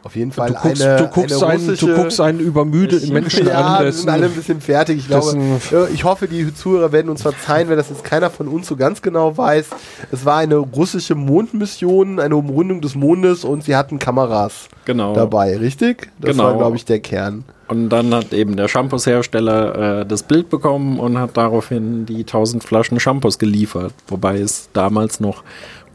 Auf 0.04 0.16
jeden 0.16 0.32
Fall 0.32 0.50
Du 0.50 0.54
guckst, 0.54 0.82
eine, 0.82 0.96
du, 0.96 1.06
guckst 1.08 1.42
eine 1.42 1.52
einen, 1.52 1.76
du 1.78 1.94
guckst 1.94 2.20
einen 2.20 2.38
übermüdeten 2.40 3.10
Menschen 3.10 3.46
ja, 3.46 3.78
an, 3.78 3.84
wir 3.86 3.92
sind 3.92 4.10
alle 4.10 4.26
ein 4.26 4.32
bisschen 4.32 4.60
fertig. 4.60 4.98
Ich 4.98 5.06
glaube, 5.08 5.34
äh, 5.72 5.92
ich 5.94 6.04
hoffe, 6.04 6.28
die 6.28 6.52
Zuhörer 6.54 6.92
werden 6.92 7.08
uns 7.08 7.22
verzeihen, 7.22 7.70
wenn 7.70 7.78
das 7.78 7.88
jetzt 7.88 8.04
keiner 8.04 8.28
von 8.28 8.46
uns 8.46 8.66
so 8.66 8.76
ganz 8.76 9.00
genau 9.00 9.34
weiß. 9.36 9.70
Es 10.12 10.26
war 10.26 10.36
eine 10.36 10.56
russische 10.56 11.14
Mondmission, 11.14 12.20
eine 12.20 12.36
Umrundung 12.36 12.82
des 12.82 12.94
Mondes 12.94 13.44
und 13.44 13.64
sie 13.64 13.74
hatten 13.76 13.98
Kameras 13.98 14.68
Genau. 14.84 15.14
dabei, 15.14 15.56
richtig? 15.56 16.10
Das 16.20 16.32
Genau. 16.32 16.44
war, 16.44 16.58
glaube 16.58 16.76
ich, 16.76 16.84
der 16.84 17.00
Kern. 17.00 17.44
Und 17.68 17.88
dann 17.88 18.14
hat 18.14 18.34
eben 18.34 18.56
der 18.56 18.68
Shampoos-Hersteller 18.68 20.00
äh, 20.02 20.06
das 20.06 20.22
Bild 20.22 20.50
bekommen 20.50 20.98
und 21.00 21.16
hat 21.18 21.34
daraufhin 21.38 22.04
die 22.04 22.20
1000 22.26 22.62
Flaschen 22.62 23.00
Shampoos 23.00 23.38
geliefert. 23.38 23.94
Wobei 24.08 24.38
es 24.38 24.68
damals 24.74 25.18
noch 25.20 25.42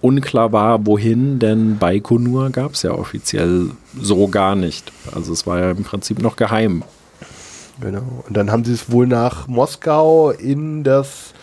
unklar 0.01 0.51
war, 0.51 0.85
wohin, 0.85 1.39
denn 1.39 1.77
Baikonur 1.77 2.49
gab 2.49 2.73
es 2.73 2.83
ja 2.83 2.91
offiziell 2.91 3.71
so 3.99 4.27
gar 4.27 4.55
nicht. 4.55 4.91
Also 5.13 5.33
es 5.33 5.45
war 5.45 5.59
ja 5.59 5.71
im 5.71 5.83
Prinzip 5.83 6.21
noch 6.21 6.35
geheim. 6.35 6.83
Genau. 7.81 8.23
Und 8.27 8.35
dann 8.35 8.51
haben 8.51 8.65
sie 8.65 8.73
es 8.73 8.91
wohl 8.91 9.07
nach 9.07 9.47
Moskau 9.47 10.31
in 10.31 10.83
das, 10.83 11.33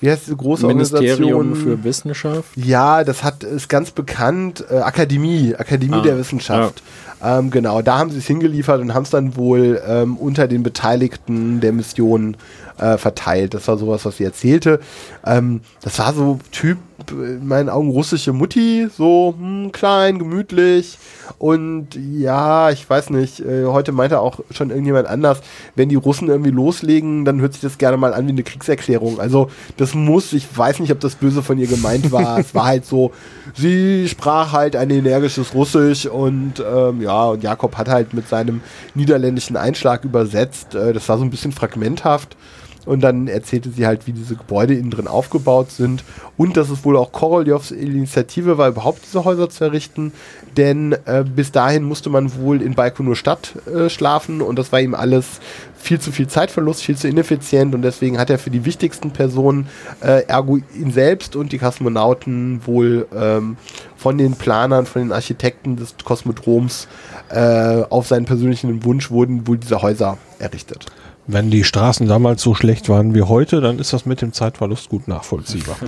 wie 0.00 0.10
heißt 0.10 0.26
diese 0.26 0.36
große 0.36 0.66
Ministerium 0.66 1.36
Organisation? 1.36 1.54
für 1.56 1.84
Wissenschaft. 1.84 2.48
Ja, 2.56 3.02
das 3.02 3.24
hat 3.24 3.44
ist 3.44 3.68
ganz 3.68 3.90
bekannt. 3.90 4.64
Äh, 4.70 4.78
Akademie, 4.78 5.54
Akademie 5.56 5.96
Ah, 5.96 6.02
der 6.02 6.18
Wissenschaft. 6.18 6.82
Ähm, 7.22 7.50
genau, 7.50 7.80
da 7.80 7.98
haben 7.98 8.10
sie 8.10 8.18
es 8.18 8.26
hingeliefert 8.26 8.80
und 8.80 8.92
haben 8.92 9.04
es 9.04 9.10
dann 9.10 9.36
wohl 9.36 9.80
ähm, 9.86 10.16
unter 10.18 10.48
den 10.48 10.62
Beteiligten 10.62 11.60
der 11.60 11.72
Mission 11.72 12.36
äh, 12.78 12.98
verteilt. 12.98 13.54
Das 13.54 13.66
war 13.68 13.78
sowas, 13.78 14.04
was 14.04 14.18
sie 14.18 14.24
erzählte. 14.24 14.80
Ähm, 15.24 15.62
das 15.80 15.98
war 15.98 16.12
so 16.12 16.38
Typ, 16.52 16.76
in 17.10 17.46
meinen 17.46 17.68
Augen 17.68 17.90
russische 17.90 18.32
Mutti, 18.32 18.88
so 18.94 19.34
hm, 19.38 19.70
klein, 19.72 20.18
gemütlich. 20.18 20.98
Und 21.38 21.88
ja, 21.94 22.70
ich 22.70 22.88
weiß 22.88 23.10
nicht, 23.10 23.40
äh, 23.40 23.66
heute 23.66 23.92
meinte 23.92 24.20
auch 24.20 24.40
schon 24.50 24.70
irgendjemand 24.70 25.06
anders, 25.06 25.40
wenn 25.74 25.88
die 25.88 25.96
Russen 25.96 26.28
irgendwie 26.28 26.50
loslegen, 26.50 27.24
dann 27.24 27.40
hört 27.40 27.52
sich 27.52 27.62
das 27.62 27.78
gerne 27.78 27.96
mal 27.96 28.14
an 28.14 28.26
wie 28.26 28.30
eine 28.30 28.42
Kriegserklärung. 28.42 29.20
Also 29.20 29.50
das 29.76 29.94
muss, 29.94 30.32
ich 30.32 30.46
weiß 30.56 30.80
nicht, 30.80 30.92
ob 30.92 31.00
das 31.00 31.16
böse 31.16 31.42
von 31.42 31.58
ihr 31.58 31.66
gemeint 31.66 32.12
war. 32.12 32.38
es 32.38 32.54
war 32.54 32.64
halt 32.64 32.86
so, 32.86 33.12
sie 33.54 34.08
sprach 34.08 34.52
halt 34.52 34.74
ein 34.74 34.90
energisches 34.90 35.54
Russisch 35.54 36.06
und 36.06 36.54
ähm, 36.60 37.02
ja, 37.02 37.26
und 37.26 37.42
Jakob 37.42 37.76
hat 37.76 37.88
halt 37.88 38.14
mit 38.14 38.28
seinem 38.28 38.62
niederländischen 38.94 39.56
Einschlag 39.56 40.04
übersetzt. 40.04 40.74
Äh, 40.74 40.94
das 40.94 41.08
war 41.08 41.18
so 41.18 41.24
ein 41.24 41.30
bisschen 41.30 41.52
fragmenthaft. 41.52 42.36
Und 42.86 43.02
dann 43.02 43.28
erzählte 43.28 43.70
sie 43.70 43.86
halt, 43.86 44.06
wie 44.06 44.12
diese 44.12 44.36
Gebäude 44.36 44.74
innen 44.74 44.90
drin 44.90 45.08
aufgebaut 45.08 45.70
sind 45.70 46.04
und 46.36 46.56
dass 46.56 46.70
es 46.70 46.84
wohl 46.84 46.96
auch 46.96 47.12
Koroljovs 47.12 47.70
Initiative 47.72 48.58
war, 48.58 48.68
überhaupt 48.68 49.04
diese 49.04 49.24
Häuser 49.24 49.50
zu 49.50 49.64
errichten. 49.64 50.12
Denn 50.56 50.92
äh, 51.04 51.24
bis 51.24 51.52
dahin 51.52 51.82
musste 51.82 52.08
man 52.08 52.34
wohl 52.36 52.62
in 52.62 52.74
Baikonur 52.74 53.16
Stadt 53.16 53.54
äh, 53.66 53.90
schlafen 53.90 54.40
und 54.40 54.58
das 54.58 54.72
war 54.72 54.80
ihm 54.80 54.94
alles 54.94 55.40
viel 55.76 56.00
zu 56.00 56.10
viel 56.10 56.26
Zeitverlust, 56.26 56.82
viel 56.82 56.96
zu 56.96 57.08
ineffizient 57.08 57.74
und 57.74 57.82
deswegen 57.82 58.18
hat 58.18 58.30
er 58.30 58.38
für 58.38 58.50
die 58.50 58.64
wichtigsten 58.64 59.10
Personen, 59.10 59.68
äh, 60.00 60.24
ergo 60.26 60.58
ihn 60.74 60.90
selbst 60.90 61.36
und 61.36 61.52
die 61.52 61.58
Kosmonauten 61.58 62.60
wohl 62.66 63.06
ähm, 63.14 63.56
von 63.96 64.18
den 64.18 64.34
Planern, 64.34 64.86
von 64.86 65.02
den 65.02 65.12
Architekten 65.12 65.76
des 65.76 65.94
Kosmodroms 66.04 66.88
äh, 67.30 67.82
auf 67.88 68.06
seinen 68.06 68.24
persönlichen 68.24 68.84
Wunsch 68.84 69.10
wurden 69.10 69.46
wohl 69.46 69.58
diese 69.58 69.82
Häuser 69.82 70.18
errichtet. 70.38 70.86
Wenn 71.26 71.50
die 71.50 71.64
Straßen 71.64 72.06
damals 72.06 72.42
so 72.42 72.54
schlecht 72.54 72.88
waren 72.88 73.14
wie 73.14 73.22
heute, 73.22 73.60
dann 73.60 73.78
ist 73.78 73.92
das 73.92 74.06
mit 74.06 74.22
dem 74.22 74.32
Zeitverlust 74.32 74.88
gut 74.88 75.08
nachvollziehbar. 75.08 75.76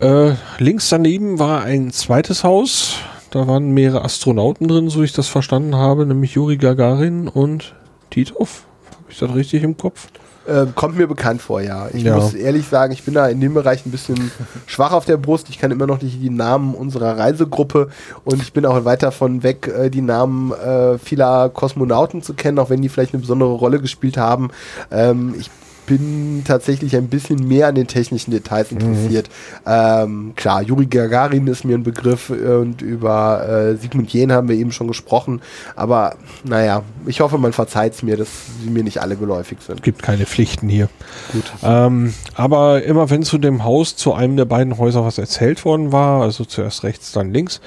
Äh, 0.00 0.34
links 0.60 0.90
daneben 0.90 1.40
war 1.40 1.62
ein 1.62 1.90
zweites 1.90 2.44
Haus. 2.44 2.98
Da 3.32 3.48
waren 3.48 3.72
mehrere 3.72 4.04
Astronauten 4.04 4.68
drin, 4.68 4.90
so 4.90 5.02
ich 5.02 5.12
das 5.12 5.26
verstanden 5.26 5.74
habe, 5.74 6.06
nämlich 6.06 6.34
Juri 6.34 6.56
Gagarin 6.56 7.26
und 7.26 7.74
Titov. 8.10 8.64
Habe 8.92 9.10
ich 9.10 9.18
das 9.18 9.34
richtig 9.34 9.64
im 9.64 9.76
Kopf? 9.76 10.06
Äh, 10.48 10.66
kommt 10.74 10.96
mir 10.96 11.06
bekannt 11.06 11.42
vor, 11.42 11.60
ja. 11.60 11.88
Ich 11.92 12.02
Ja. 12.04 12.16
muss 12.16 12.32
ehrlich 12.32 12.66
sagen, 12.68 12.92
ich 12.92 13.02
bin 13.02 13.12
da 13.14 13.26
in 13.28 13.40
dem 13.40 13.52
Bereich 13.54 13.84
ein 13.84 13.90
bisschen 13.90 14.30
schwach 14.66 14.92
auf 14.92 15.04
der 15.04 15.18
Brust. 15.18 15.48
Ich 15.50 15.58
kann 15.58 15.70
immer 15.70 15.86
noch 15.86 16.00
nicht 16.00 16.22
die 16.22 16.30
Namen 16.30 16.74
unserer 16.74 17.18
Reisegruppe 17.18 17.88
und 18.24 18.40
ich 18.40 18.52
bin 18.54 18.64
auch 18.64 18.84
weit 18.86 19.02
davon 19.02 19.42
weg, 19.42 19.68
äh, 19.68 19.90
die 19.90 20.00
Namen 20.00 20.52
äh, 20.52 20.96
vieler 20.98 21.50
Kosmonauten 21.50 22.22
zu 22.22 22.32
kennen, 22.34 22.58
auch 22.58 22.70
wenn 22.70 22.80
die 22.80 22.88
vielleicht 22.88 23.12
eine 23.12 23.20
besondere 23.20 23.50
Rolle 23.52 23.78
gespielt 23.80 24.16
haben. 24.16 24.48
Ähm, 24.90 25.34
ich 25.38 25.50
bin 25.88 26.42
tatsächlich 26.44 26.94
ein 26.96 27.08
bisschen 27.08 27.48
mehr 27.48 27.68
an 27.68 27.74
den 27.74 27.86
technischen 27.86 28.30
Details 28.30 28.70
interessiert. 28.70 29.28
Ähm, 29.66 30.32
klar, 30.36 30.62
Juri 30.62 30.86
Gagarin 30.86 31.46
ist 31.46 31.64
mir 31.64 31.76
ein 31.76 31.82
Begriff 31.82 32.30
äh, 32.30 32.56
und 32.56 32.82
über 32.82 33.48
äh, 33.48 33.76
Sigmund 33.76 34.12
Jähn 34.12 34.32
haben 34.32 34.48
wir 34.48 34.56
eben 34.56 34.70
schon 34.70 34.86
gesprochen. 34.86 35.40
Aber 35.74 36.16
naja, 36.44 36.82
ich 37.06 37.20
hoffe, 37.20 37.38
man 37.38 37.52
verzeiht 37.52 37.94
es 37.94 38.02
mir, 38.02 38.16
dass 38.16 38.28
sie 38.62 38.70
mir 38.70 38.84
nicht 38.84 39.00
alle 39.00 39.16
geläufig 39.16 39.58
sind. 39.66 39.82
Gibt 39.82 40.02
keine 40.02 40.26
Pflichten 40.26 40.68
hier. 40.68 40.88
Gut. 41.32 41.44
Ähm, 41.62 42.14
aber 42.34 42.82
immer 42.82 43.10
wenn 43.10 43.22
zu 43.22 43.38
dem 43.38 43.64
Haus, 43.64 43.96
zu 43.96 44.12
einem 44.12 44.36
der 44.36 44.44
beiden 44.44 44.78
Häuser 44.78 45.04
was 45.04 45.18
erzählt 45.18 45.64
worden 45.64 45.90
war, 45.90 46.22
also 46.22 46.44
zuerst 46.44 46.84
rechts, 46.84 47.12
dann 47.12 47.32
links, 47.32 47.60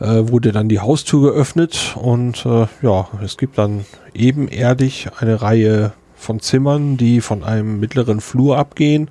äh, 0.00 0.28
wurde 0.28 0.52
dann 0.52 0.68
die 0.68 0.80
Haustür 0.80 1.32
geöffnet 1.32 1.94
und 1.96 2.44
äh, 2.46 2.66
ja, 2.82 3.08
es 3.22 3.36
gibt 3.36 3.58
dann 3.58 3.84
ebenerdig 4.14 5.08
eine 5.18 5.42
Reihe 5.42 5.92
von 6.16 6.40
Zimmern, 6.40 6.96
die 6.96 7.20
von 7.20 7.44
einem 7.44 7.78
mittleren 7.78 8.20
Flur 8.20 8.58
abgehen. 8.58 9.10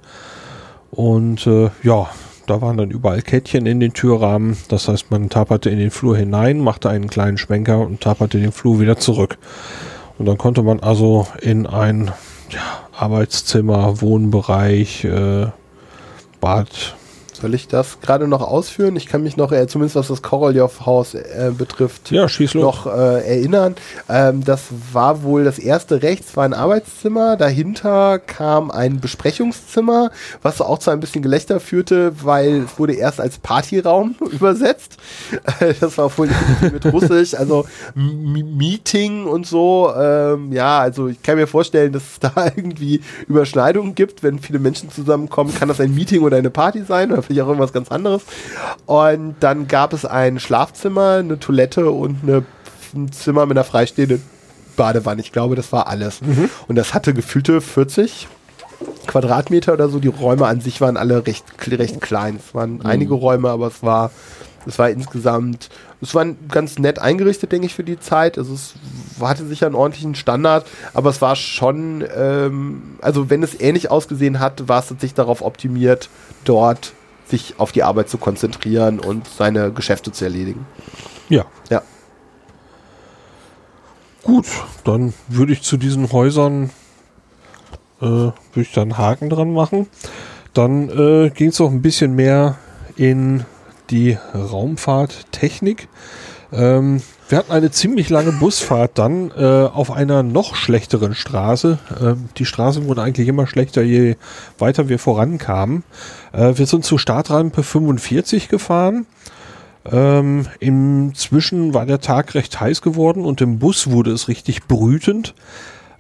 Und 0.91 1.45
äh, 1.48 1.69
ja, 1.84 2.10
da 2.48 2.61
waren 2.61 2.77
dann 2.77 2.91
überall 2.91 3.22
Kettchen 3.22 3.65
in 3.65 3.80
den 3.80 3.94
Türrahmen. 3.94 4.57
Das 4.69 4.88
heißt, 4.88 5.11
man 5.11 5.30
taperte 5.30 5.69
in 5.69 5.80
den 5.80 5.91
Flur 5.91 6.18
hinein, 6.18 6.60
machte 6.60 6.90
einen 6.90 7.10
kleinen 7.10 7.38
Schwenker 7.38 7.80
und 7.80 8.02
taperte 8.02 8.40
den 8.40 8.52
Flur 8.52 8.80
wieder 8.80 8.98
zurück. 8.98 9.38
Und 10.18 10.26
dann 10.27 10.38
konnte 10.38 10.64
man 10.64 10.80
also 10.80 11.27
in 11.41 11.68
ein 11.68 12.11
ja, 12.49 12.61
Arbeitszimmer, 12.98 14.02
Wohnbereich, 14.02 15.03
äh, 15.06 15.48
Bad. 16.40 16.95
Soll 17.41 17.53
ich 17.53 17.68
das 17.68 17.99
gerade 18.02 18.28
noch 18.28 18.41
ausführen? 18.41 18.95
Ich 18.95 19.07
kann 19.07 19.24
mich 19.24 19.38
noch, 19.38 19.52
äh, 19.52 19.68
zumindest 19.68 19.95
was 19.95 20.07
das 20.07 20.22
Koroljov-Haus 20.22 21.14
äh, 21.16 21.52
betrifft, 21.57 22.12
Ja, 22.12 22.28
noch 22.53 22.86
äh, 22.88 22.90
erinnern. 23.28 23.76
Ähm, 24.10 24.44
das 24.44 24.64
war 24.94 25.24
wohl 25.24 25.44
das 25.44 25.60
erste 25.60 26.02
rechts, 26.02 26.36
war 26.38 26.45
ein 26.45 26.53
Arbeitszimmer. 26.53 27.36
Dahinter 27.38 28.20
kam 28.20 28.72
ein 28.72 28.99
Besprechungszimmer, 28.99 30.12
was 30.41 30.62
auch 30.62 30.80
zu 30.80 30.91
ein 30.91 30.99
bisschen 30.99 31.22
Gelächter 31.22 31.60
führte, 31.60 32.14
weil 32.24 32.64
es 32.64 32.80
wurde 32.80 32.94
erst 32.94 33.20
als 33.20 33.38
Partyraum 33.38 34.16
übersetzt. 34.32 34.98
Äh, 35.60 35.74
das 35.80 35.98
war 35.98 36.16
wohl 36.18 36.30
mit 36.62 36.86
Russisch, 36.86 37.34
also 37.34 37.66
M 37.95 38.57
Meeting 38.57 39.26
und 39.26 39.45
so. 39.45 39.91
Ähm, 39.95 40.52
ja, 40.52 40.80
also 40.80 41.07
ich 41.07 41.22
kann 41.22 41.38
mir 41.38 41.48
vorstellen, 41.48 41.91
dass 41.91 42.03
es 42.03 42.20
da 42.20 42.34
irgendwie 42.56 43.02
Überschneidungen 43.28 43.95
gibt. 43.95 44.24
Wenn 44.24 44.40
viele 44.40 44.60
Menschen 44.60 44.90
zusammenkommen, 44.90 45.53
kann 45.53 45.68
das 45.68 45.80
ein 45.80 45.94
Meeting 45.94 46.22
oder 46.22 46.38
eine 46.38 46.49
Party 46.49 46.84
sein 46.84 47.12
oder 47.12 47.22
vielleicht 47.26 47.41
auch 47.41 47.47
irgendwas 47.47 47.73
ganz 47.73 47.91
anderes. 47.91 48.23
Und 48.85 49.35
dann 49.39 49.68
gab 49.68 49.93
es 49.93 50.06
ein 50.06 50.39
Schlafzimmer, 50.39 51.18
eine 51.19 51.39
Toilette 51.39 51.89
und 51.91 52.18
eine, 52.23 52.43
ein 52.93 53.11
Zimmer 53.11 53.45
mit 53.45 53.57
einer 53.57 53.65
freistehenden 53.65 54.22
Badewanne. 54.76 55.22
Ich 55.22 55.31
glaube, 55.31 55.56
das 55.56 55.72
war 55.72 55.88
alles. 55.88 56.22
Und 56.68 56.76
das 56.76 56.93
hatte 56.93 57.14
gefühlte 57.14 57.61
40 57.61 58.27
Quadratmeter 59.07 59.73
oder 59.73 59.89
so. 59.89 59.99
Die 59.99 60.07
Räume 60.07 60.47
an 60.47 60.61
sich 60.61 60.81
waren 60.81 60.97
alle 60.97 61.26
recht, 61.26 61.45
recht 61.68 62.02
klein. 62.02 62.39
Es 62.45 62.53
waren 62.53 62.81
einige 62.84 63.14
Räume, 63.14 63.49
aber 63.49 63.68
es 63.68 63.84
war, 63.84 64.11
es 64.65 64.80
war 64.80 64.89
insgesamt, 64.89 65.69
es 66.02 66.14
war 66.14 66.26
ganz 66.49 66.77
nett 66.80 66.99
eingerichtet, 66.99 67.52
denke 67.52 67.68
ich, 67.68 67.76
für 67.76 67.84
die 67.84 67.99
Zeit. 67.99 68.38
Also 68.38 68.53
es 68.53 68.73
hatte 69.22 69.45
sicher 69.45 69.68
einen 69.68 69.76
ordentlichen 69.76 70.15
Standard, 70.15 70.65
aber 70.93 71.10
es 71.10 71.22
war 71.22 71.35
schon, 71.35 72.03
ähm, 72.15 72.97
also 73.02 73.30
wenn 73.30 73.43
es 73.43 73.60
ähnlich 73.60 73.91
ausgesehen 73.91 74.39
hat, 74.39 74.68
war 74.68 74.80
es 74.80 74.88
tatsächlich 74.88 75.14
darauf 75.14 75.41
optimiert, 75.41 76.10
dort 76.43 76.93
sich 77.27 77.60
auf 77.60 77.72
die 77.72 77.84
Arbeit 77.84 78.10
zu 78.10 78.18
konzentrieren 78.18 78.99
und 78.99 79.27
seine 79.27 79.72
Geschäfte 79.72 80.11
zu 80.11 80.26
erledigen. 80.26 80.65
Ja. 81.30 81.45
Ja. 81.69 81.81
Gut, 84.23 84.47
dann 84.84 85.14
würde 85.27 85.53
ich 85.53 85.61
zu 85.61 85.77
diesen 85.77 86.11
Häusern 86.11 86.72
äh, 88.02 88.06
würde 88.06 88.34
ich 88.56 88.72
da 88.72 88.81
einen 88.81 88.97
Haken 88.97 89.30
dran 89.30 89.53
machen. 89.53 89.88
Dann 90.53 90.89
äh, 90.89 91.30
ging 91.30 91.49
es 91.49 91.61
auch 91.61 91.72
ein 91.72 91.81
bisschen 91.81 92.15
mehr 92.15 92.57
in 92.95 93.45
die 93.89 94.18
Raumfahrttechnik. 94.34 95.88
Ähm, 96.52 97.02
wir 97.27 97.38
hatten 97.39 97.52
eine 97.52 97.72
ziemlich 97.72 98.10
lange 98.10 98.31
Busfahrt 98.31 98.97
dann 98.99 99.31
äh, 99.31 99.43
auf 99.43 99.91
einer 99.91 100.22
noch 100.22 100.56
schlechteren 100.56 101.15
Straße. 101.15 101.80
Ähm, 101.99 102.30
die 102.38 102.45
Straße 102.45 102.85
wurde 102.85 103.02
eigentlich 103.02 103.27
immer 103.27 103.47
schlechter, 103.47 103.81
je 103.81 104.15
weiter 104.60 104.89
wir 104.89 104.99
vorankamen. 104.99 105.84
Äh, 106.34 106.57
wir 106.57 106.68
sind 106.68 106.85
zu 106.85 106.97
Startrampe 106.97 107.64
45 107.64 108.47
gefahren. 108.47 109.07
Ähm, 109.91 110.47
inzwischen 110.60 111.73
war 111.73 111.85
der 111.85 111.99
Tag 111.99 112.35
recht 112.35 112.60
heiß 112.60 112.81
geworden 112.81 113.23
und 113.23 113.41
im 113.41 113.60
Bus 113.60 113.89
wurde 113.89 114.11
es 114.11 114.27
richtig 114.27 114.68
brütend. 114.68 115.34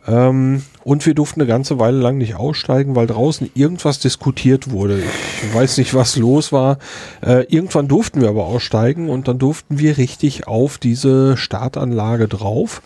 Ähm, 0.07 0.63
und 0.83 1.05
wir 1.05 1.15
durften 1.15 1.41
eine 1.41 1.47
ganze 1.47 1.79
Weile 1.79 1.97
lang 1.97 2.17
nicht 2.17 2.35
aussteigen, 2.35 2.95
weil 2.95 3.07
draußen 3.07 3.49
irgendwas 3.55 3.99
diskutiert 3.99 4.69
wurde. 4.71 5.01
Ich 5.43 5.53
weiß 5.53 5.77
nicht, 5.77 5.93
was 5.93 6.15
los 6.15 6.51
war. 6.51 6.77
Äh, 7.25 7.45
irgendwann 7.49 7.87
durften 7.87 8.21
wir 8.21 8.29
aber 8.29 8.45
aussteigen 8.45 9.09
und 9.09 9.27
dann 9.27 9.39
durften 9.39 9.79
wir 9.79 9.97
richtig 9.97 10.47
auf 10.47 10.77
diese 10.77 11.37
Startanlage 11.37 12.27
drauf. 12.27 12.81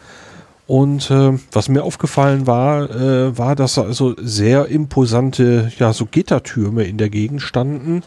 Und 0.70 1.10
äh, 1.10 1.32
was 1.52 1.68
mir 1.68 1.84
aufgefallen 1.84 2.46
war, 2.46 2.92
äh, 2.92 3.36
war, 3.36 3.56
dass 3.56 3.80
also 3.80 4.14
sehr 4.22 4.68
imposante, 4.68 5.72
ja, 5.80 5.94
so 5.94 6.06
Gittertürme 6.06 6.84
in 6.84 7.00
der 7.00 7.10
Gegend 7.10 7.42
standen 7.42 8.04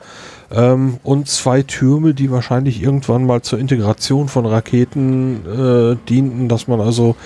ähm, 0.52 0.98
und 1.02 1.26
zwei 1.26 1.62
Türme, 1.64 2.14
die 2.14 2.30
wahrscheinlich 2.30 2.80
irgendwann 2.80 3.26
mal 3.26 3.42
zur 3.42 3.58
Integration 3.58 4.28
von 4.28 4.46
Raketen 4.46 5.44
äh, 5.44 5.96
dienten, 6.08 6.48
dass 6.48 6.68
man 6.68 6.80
also 6.80 7.16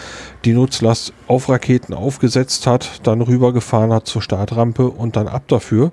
die 0.47 0.55
Nutzlast 0.55 1.13
auf 1.27 1.51
Raketen 1.51 1.93
aufgesetzt 1.93 2.67
hat, 2.67 3.07
dann 3.07 3.21
rübergefahren 3.21 3.93
hat 3.93 4.07
zur 4.07 4.23
Startrampe 4.23 4.89
und 4.89 5.17
dann 5.17 5.29
ab 5.29 5.43
dafür. 5.49 5.93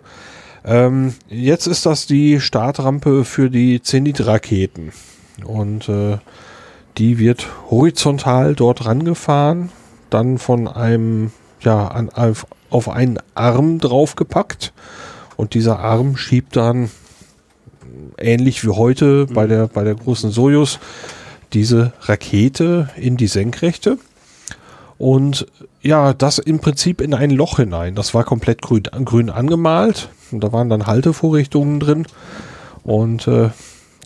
Ähm, 0.64 1.16
jetzt 1.28 1.68
ist 1.68 1.86
das 1.86 2.08
die 2.08 2.40
Startrampe 2.40 3.26
für 3.26 3.50
die 3.50 3.82
Zenit-Raketen 3.82 4.94
und 5.46 5.90
äh, 5.90 6.20
die 6.98 7.18
wird 7.18 7.48
horizontal 7.70 8.56
dort 8.56 8.86
rangefahren, 8.86 9.70
dann 10.10 10.38
von 10.38 10.68
einem, 10.68 11.32
ja, 11.62 11.88
an, 11.88 12.10
auf, 12.10 12.46
auf 12.70 12.90
einen 12.90 13.20
Arm 13.36 13.80
draufgepackt. 13.80 14.74
Und 15.36 15.54
dieser 15.54 15.80
Arm 15.80 16.18
schiebt 16.18 16.56
dann, 16.56 16.92
ähnlich 18.18 18.64
wie 18.64 18.70
heute 18.70 19.26
bei 19.28 19.48
der, 19.48 19.68
bei 19.68 19.84
der 19.84 19.96
großen 19.96 20.32
Sojus, 20.32 20.80
diese 21.54 21.94
Rakete 22.02 22.90
in 22.96 23.18
die 23.18 23.28
Senkrechte. 23.28 23.98
Und 24.98 25.48
ja, 25.82 26.14
das 26.14 26.38
im 26.40 26.60
Prinzip 26.60 27.02
in 27.02 27.14
ein 27.14 27.32
Loch 27.32 27.58
hinein. 27.58 27.96
Das 27.96 28.14
war 28.14 28.24
komplett 28.24 28.62
grün, 28.62 28.84
grün 29.06 29.30
angemalt. 29.30 30.10
Und 30.32 30.44
da 30.44 30.52
waren 30.54 30.70
dann 30.70 30.88
Haltevorrichtungen 30.88 31.80
drin. 31.80 32.06
Und 32.84 33.28
äh, 33.28 33.50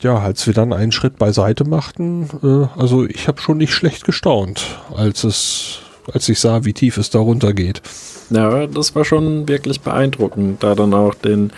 ja, 0.02 0.18
als 0.18 0.46
wir 0.48 0.54
dann 0.54 0.74
einen 0.74 0.92
Schritt 0.92 1.18
beiseite 1.18 1.64
machten, 1.64 2.30
äh, 2.44 2.80
also 2.80 3.06
ich 3.06 3.28
habe 3.28 3.42
schon 3.42 3.58
nicht 3.58 3.74
schlecht 3.74 4.06
gestaunt, 4.06 4.80
als 4.96 5.24
es, 5.24 5.80
als 6.12 6.28
ich 6.30 6.40
sah, 6.40 6.66
wie 6.66 6.74
tief 6.74 6.98
es 6.98 7.10
da 7.10 7.20
runter 7.20 7.54
geht. 7.54 7.82
Ja, 8.30 8.68
das 8.68 8.96
war 8.96 9.06
schon 9.06 9.48
wirklich 9.48 9.82
beeindruckend, 9.82 10.64
da 10.64 10.76
dann 10.76 10.94
auch 10.94 11.14
den 11.14 11.52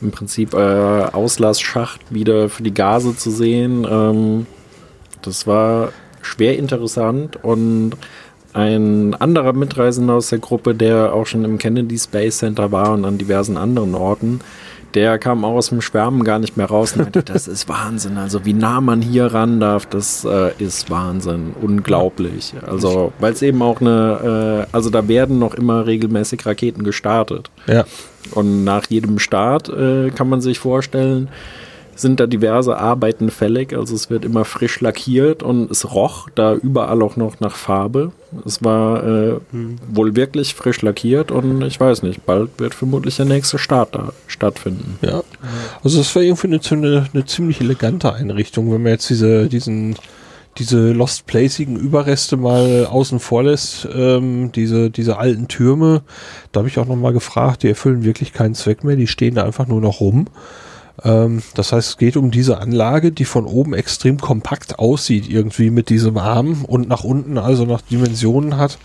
im 0.00 0.10
Prinzip 0.10 0.54
äh, 0.54 0.56
Auslassschacht 0.56 2.00
wieder 2.10 2.48
für 2.48 2.62
die 2.62 2.74
Gase 2.74 3.16
zu 3.16 3.30
sehen. 3.30 3.86
Ähm, 3.88 4.46
das 5.22 5.46
war 5.46 5.92
schwer 6.22 6.58
interessant 6.58 7.42
und 7.42 7.92
ein 8.52 9.14
anderer 9.14 9.52
Mitreisender 9.52 10.14
aus 10.14 10.28
der 10.28 10.38
Gruppe, 10.38 10.74
der 10.74 11.12
auch 11.12 11.26
schon 11.26 11.44
im 11.44 11.58
Kennedy 11.58 11.98
Space 11.98 12.38
Center 12.38 12.70
war 12.70 12.92
und 12.92 13.04
an 13.04 13.18
diversen 13.18 13.56
anderen 13.56 13.94
Orten, 13.94 14.40
der 14.94 15.18
kam 15.18 15.44
auch 15.44 15.54
aus 15.54 15.68
dem 15.68 15.80
Schwärmen 15.80 16.24
gar 16.24 16.38
nicht 16.38 16.56
mehr 16.56 16.66
raus 16.66 16.92
und 16.92 17.02
meinte, 17.02 17.22
das 17.24 17.48
ist 17.48 17.68
Wahnsinn. 17.68 18.16
Also 18.16 18.44
wie 18.44 18.52
nah 18.52 18.80
man 18.80 19.02
hier 19.02 19.26
ran 19.26 19.60
darf, 19.60 19.86
das 19.86 20.24
äh, 20.24 20.52
ist 20.58 20.90
Wahnsinn. 20.90 21.54
Unglaublich. 21.60 22.54
Also, 22.66 23.12
weil 23.18 23.32
es 23.32 23.42
eben 23.42 23.62
auch 23.62 23.80
eine, 23.80 24.66
äh, 24.70 24.74
also 24.74 24.90
da 24.90 25.08
werden 25.08 25.38
noch 25.38 25.54
immer 25.54 25.86
regelmäßig 25.86 26.44
Raketen 26.46 26.84
gestartet. 26.84 27.50
Ja. 27.66 27.84
Und 28.32 28.64
nach 28.64 28.86
jedem 28.88 29.18
Start 29.18 29.68
äh, 29.68 30.10
kann 30.10 30.28
man 30.28 30.40
sich 30.40 30.58
vorstellen, 30.58 31.28
sind 31.96 32.20
da 32.20 32.26
diverse 32.26 32.76
Arbeiten 32.76 33.30
fällig. 33.30 33.76
Also 33.76 33.94
es 33.94 34.10
wird 34.10 34.24
immer 34.24 34.44
frisch 34.44 34.80
lackiert 34.80 35.42
und 35.42 35.70
es 35.70 35.92
roch 35.92 36.28
da 36.34 36.54
überall 36.54 37.02
auch 37.02 37.16
noch 37.16 37.40
nach 37.40 37.56
Farbe. 37.56 38.12
Es 38.44 38.64
war 38.64 39.04
äh, 39.04 39.36
wohl 39.88 40.16
wirklich 40.16 40.54
frisch 40.54 40.82
lackiert 40.82 41.30
und 41.30 41.62
ich 41.62 41.78
weiß 41.78 42.02
nicht, 42.02 42.26
bald 42.26 42.50
wird 42.58 42.74
vermutlich 42.74 43.16
der 43.16 43.26
nächste 43.26 43.58
Start 43.58 43.94
da 43.94 44.12
stattfinden. 44.26 44.98
Ja. 45.02 45.22
Also 45.82 45.98
das 45.98 46.14
war 46.14 46.22
irgendwie 46.22 46.48
eine, 46.48 46.60
eine, 46.70 47.06
eine 47.12 47.24
ziemlich 47.24 47.60
elegante 47.60 48.12
Einrichtung, 48.12 48.72
wenn 48.72 48.82
man 48.82 48.92
jetzt 48.92 49.08
diese, 49.10 49.48
diesen, 49.48 49.96
diese 50.58 50.92
Lost 50.92 51.26
Placigen 51.26 51.76
Überreste 51.76 52.36
mal 52.36 52.86
außen 52.86 53.20
vor 53.20 53.44
lässt, 53.44 53.88
ähm, 53.94 54.52
diese, 54.52 54.90
diese 54.90 55.18
alten 55.18 55.48
Türme, 55.48 56.02
da 56.52 56.60
habe 56.60 56.68
ich 56.68 56.78
auch 56.78 56.86
nochmal 56.86 57.12
gefragt, 57.12 57.62
die 57.62 57.68
erfüllen 57.68 58.04
wirklich 58.04 58.32
keinen 58.32 58.54
Zweck 58.54 58.84
mehr, 58.84 58.96
die 58.96 59.06
stehen 59.06 59.34
da 59.34 59.44
einfach 59.44 59.66
nur 59.66 59.80
noch 59.80 60.00
rum. 60.00 60.26
Ähm, 61.02 61.42
das 61.54 61.72
heißt, 61.72 61.88
es 61.90 61.96
geht 61.96 62.16
um 62.16 62.30
diese 62.30 62.58
Anlage, 62.58 63.12
die 63.12 63.24
von 63.24 63.46
oben 63.46 63.74
extrem 63.74 64.18
kompakt 64.18 64.78
aussieht, 64.78 65.28
irgendwie 65.28 65.70
mit 65.70 65.88
diesem 65.88 66.16
Arm 66.18 66.64
und 66.64 66.88
nach 66.88 67.04
unten, 67.04 67.38
also 67.38 67.64
nach 67.64 67.80
Dimensionen 67.80 68.56
hat. 68.56 68.78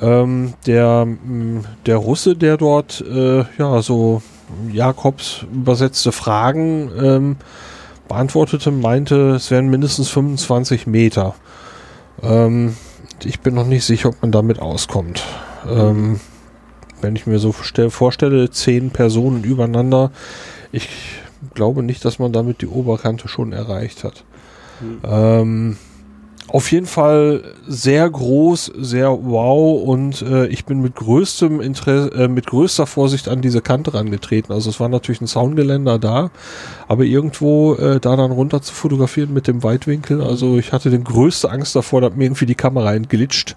Ähm, 0.00 0.54
der, 0.66 1.06
mh, 1.06 1.64
der 1.86 1.96
Russe, 1.96 2.36
der 2.36 2.56
dort 2.56 3.00
äh, 3.00 3.44
ja 3.58 3.82
so 3.82 4.22
Jakobs 4.72 5.44
übersetzte 5.52 6.12
Fragen 6.12 6.90
ähm, 7.00 7.36
beantwortete, 8.08 8.70
meinte, 8.70 9.30
es 9.30 9.50
wären 9.50 9.68
mindestens 9.68 10.08
25 10.08 10.86
Meter. 10.86 11.34
Ähm, 12.22 12.76
ich 13.24 13.40
bin 13.40 13.54
noch 13.54 13.66
nicht 13.66 13.84
sicher, 13.84 14.10
ob 14.10 14.22
man 14.22 14.32
damit 14.32 14.60
auskommt. 14.60 15.22
Ähm, 15.68 16.20
wenn 17.00 17.16
ich 17.16 17.26
mir 17.26 17.38
so 17.38 17.52
stell, 17.52 17.90
vorstelle, 17.90 18.50
zehn 18.50 18.90
Personen 18.90 19.44
übereinander, 19.44 20.10
ich 20.72 20.88
glaube 21.60 21.82
nicht, 21.82 22.06
dass 22.06 22.18
man 22.18 22.32
damit 22.32 22.62
die 22.62 22.66
Oberkante 22.66 23.28
schon 23.28 23.52
erreicht 23.52 24.02
hat. 24.02 24.24
Ähm, 25.04 25.76
auf 26.48 26.72
jeden 26.72 26.86
Fall 26.86 27.42
sehr 27.68 28.08
groß, 28.08 28.72
sehr 28.78 29.10
wow 29.10 29.82
und 29.82 30.22
äh, 30.22 30.46
ich 30.46 30.64
bin 30.64 30.80
mit 30.80 30.96
größtem 30.96 31.60
Interesse, 31.60 32.12
äh, 32.14 32.28
mit 32.28 32.46
größter 32.46 32.86
Vorsicht 32.86 33.28
an 33.28 33.42
diese 33.42 33.60
Kante 33.60 33.92
rangetreten. 33.92 34.54
Also 34.54 34.70
es 34.70 34.80
war 34.80 34.88
natürlich 34.88 35.20
ein 35.20 35.26
Soundgeländer 35.26 35.98
da, 35.98 36.30
aber 36.88 37.04
irgendwo 37.04 37.74
äh, 37.74 38.00
da 38.00 38.16
dann 38.16 38.30
runter 38.32 38.62
zu 38.62 38.72
fotografieren 38.72 39.34
mit 39.34 39.46
dem 39.46 39.62
Weitwinkel, 39.62 40.22
also 40.22 40.56
ich 40.56 40.72
hatte 40.72 40.88
den 40.88 41.04
größte 41.04 41.50
Angst 41.50 41.76
davor, 41.76 42.00
dass 42.00 42.16
mir 42.16 42.24
irgendwie 42.24 42.46
die 42.46 42.54
Kamera 42.54 42.94
entglitscht. 42.94 43.54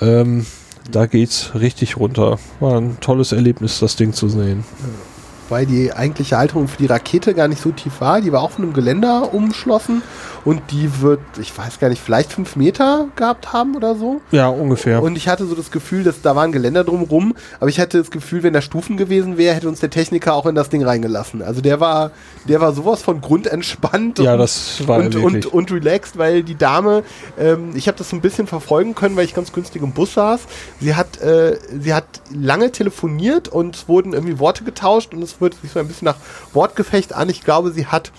Ähm, 0.00 0.46
da 0.92 1.06
geht's 1.06 1.50
richtig 1.56 1.96
runter. 1.96 2.38
War 2.60 2.80
ein 2.80 2.98
tolles 3.00 3.32
Erlebnis, 3.32 3.80
das 3.80 3.96
Ding 3.96 4.12
zu 4.12 4.28
sehen. 4.28 4.64
Weil 5.48 5.66
die 5.66 5.92
eigentliche 5.92 6.36
Halterung 6.36 6.68
für 6.68 6.78
die 6.78 6.86
Rakete 6.86 7.34
gar 7.34 7.48
nicht 7.48 7.60
so 7.60 7.70
tief 7.70 8.00
war. 8.00 8.20
Die 8.20 8.32
war 8.32 8.42
auch 8.42 8.50
von 8.50 8.64
einem 8.64 8.72
Geländer 8.72 9.34
umschlossen 9.34 10.02
und 10.46 10.62
die 10.70 11.00
wird, 11.02 11.18
ich 11.40 11.56
weiß 11.58 11.80
gar 11.80 11.88
nicht, 11.88 12.00
vielleicht 12.00 12.32
fünf 12.32 12.54
Meter 12.54 13.08
gehabt 13.16 13.52
haben 13.52 13.74
oder 13.74 13.96
so. 13.96 14.20
Ja, 14.30 14.48
ungefähr. 14.48 15.02
Und 15.02 15.16
ich 15.16 15.26
hatte 15.26 15.44
so 15.44 15.56
das 15.56 15.72
Gefühl, 15.72 16.04
dass 16.04 16.22
da 16.22 16.36
war 16.36 16.44
ein 16.44 16.52
Geländer 16.52 16.84
drumrum, 16.84 17.34
aber 17.58 17.68
ich 17.68 17.80
hatte 17.80 17.98
das 17.98 18.12
Gefühl, 18.12 18.44
wenn 18.44 18.52
da 18.52 18.62
Stufen 18.62 18.96
gewesen 18.96 19.38
wäre, 19.38 19.56
hätte 19.56 19.68
uns 19.68 19.80
der 19.80 19.90
Techniker 19.90 20.34
auch 20.34 20.46
in 20.46 20.54
das 20.54 20.68
Ding 20.68 20.84
reingelassen. 20.84 21.42
Also 21.42 21.60
der 21.60 21.80
war, 21.80 22.12
der 22.48 22.60
war 22.60 22.72
sowas 22.72 23.02
von 23.02 23.20
grundentspannt 23.20 24.20
ja, 24.20 24.34
und, 24.34 24.38
das 24.38 24.86
war 24.86 25.00
und, 25.00 25.16
und, 25.16 25.46
und 25.46 25.72
relaxed, 25.72 26.16
weil 26.16 26.44
die 26.44 26.54
Dame, 26.54 27.02
ähm, 27.36 27.72
ich 27.74 27.88
habe 27.88 27.98
das 27.98 28.10
so 28.10 28.16
ein 28.16 28.20
bisschen 28.20 28.46
verfolgen 28.46 28.94
können, 28.94 29.16
weil 29.16 29.24
ich 29.24 29.34
ganz 29.34 29.52
günstig 29.52 29.82
im 29.82 29.90
Bus 29.90 30.14
saß. 30.14 30.42
Sie 30.80 30.94
hat, 30.94 31.20
äh, 31.20 31.58
sie 31.76 31.92
hat 31.92 32.04
lange 32.32 32.70
telefoniert 32.70 33.48
und 33.48 33.74
es 33.74 33.88
wurden 33.88 34.12
irgendwie 34.12 34.38
Worte 34.38 34.62
getauscht 34.62 35.12
und 35.12 35.22
es 35.22 35.40
wird 35.40 35.56
sich 35.60 35.72
so 35.72 35.80
ein 35.80 35.88
bisschen 35.88 36.06
nach 36.06 36.18
Wortgefecht 36.52 37.12
an. 37.12 37.28
Ich 37.30 37.42
glaube, 37.42 37.72
sie 37.72 37.86
hat 37.86 38.12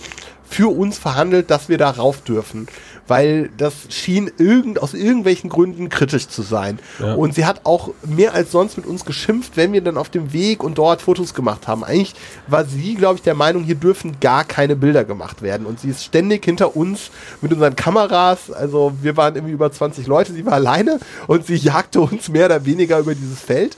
für 0.49 0.75
uns 0.75 0.97
verhandelt, 0.97 1.49
dass 1.49 1.69
wir 1.69 1.77
da 1.77 1.89
rauf 1.89 2.21
dürfen. 2.21 2.67
Weil 3.07 3.49
das 3.57 3.73
schien 3.89 4.29
irgend, 4.37 4.81
aus 4.81 4.93
irgendwelchen 4.93 5.49
Gründen 5.49 5.87
kritisch 5.87 6.27
zu 6.27 6.41
sein. 6.41 6.79
Ja. 6.99 7.13
Und 7.13 7.35
sie 7.35 7.45
hat 7.45 7.61
auch 7.63 7.91
mehr 8.05 8.33
als 8.33 8.51
sonst 8.51 8.75
mit 8.75 8.85
uns 8.85 9.05
geschimpft, 9.05 9.55
wenn 9.55 9.71
wir 9.71 9.81
dann 9.81 9.97
auf 9.97 10.09
dem 10.09 10.33
Weg 10.33 10.61
und 10.61 10.77
dort 10.77 11.01
Fotos 11.01 11.33
gemacht 11.33 11.67
haben. 11.67 11.85
Eigentlich 11.85 12.15
war 12.47 12.65
sie, 12.65 12.95
glaube 12.95 13.15
ich, 13.15 13.21
der 13.21 13.35
Meinung, 13.35 13.63
hier 13.63 13.75
dürfen 13.75 14.19
gar 14.19 14.43
keine 14.43 14.75
Bilder 14.75 15.05
gemacht 15.05 15.41
werden. 15.41 15.65
Und 15.65 15.79
sie 15.79 15.89
ist 15.89 16.03
ständig 16.03 16.43
hinter 16.43 16.75
uns 16.75 17.11
mit 17.41 17.53
unseren 17.53 17.77
Kameras. 17.77 18.51
Also 18.51 18.91
wir 19.01 19.15
waren 19.15 19.35
irgendwie 19.35 19.53
über 19.53 19.71
20 19.71 20.05
Leute, 20.07 20.33
sie 20.33 20.45
war 20.45 20.53
alleine 20.53 20.99
und 21.27 21.45
sie 21.45 21.55
jagte 21.55 22.01
uns 22.01 22.27
mehr 22.27 22.47
oder 22.47 22.65
weniger 22.65 22.99
über 22.99 23.15
dieses 23.15 23.39
Feld. 23.39 23.77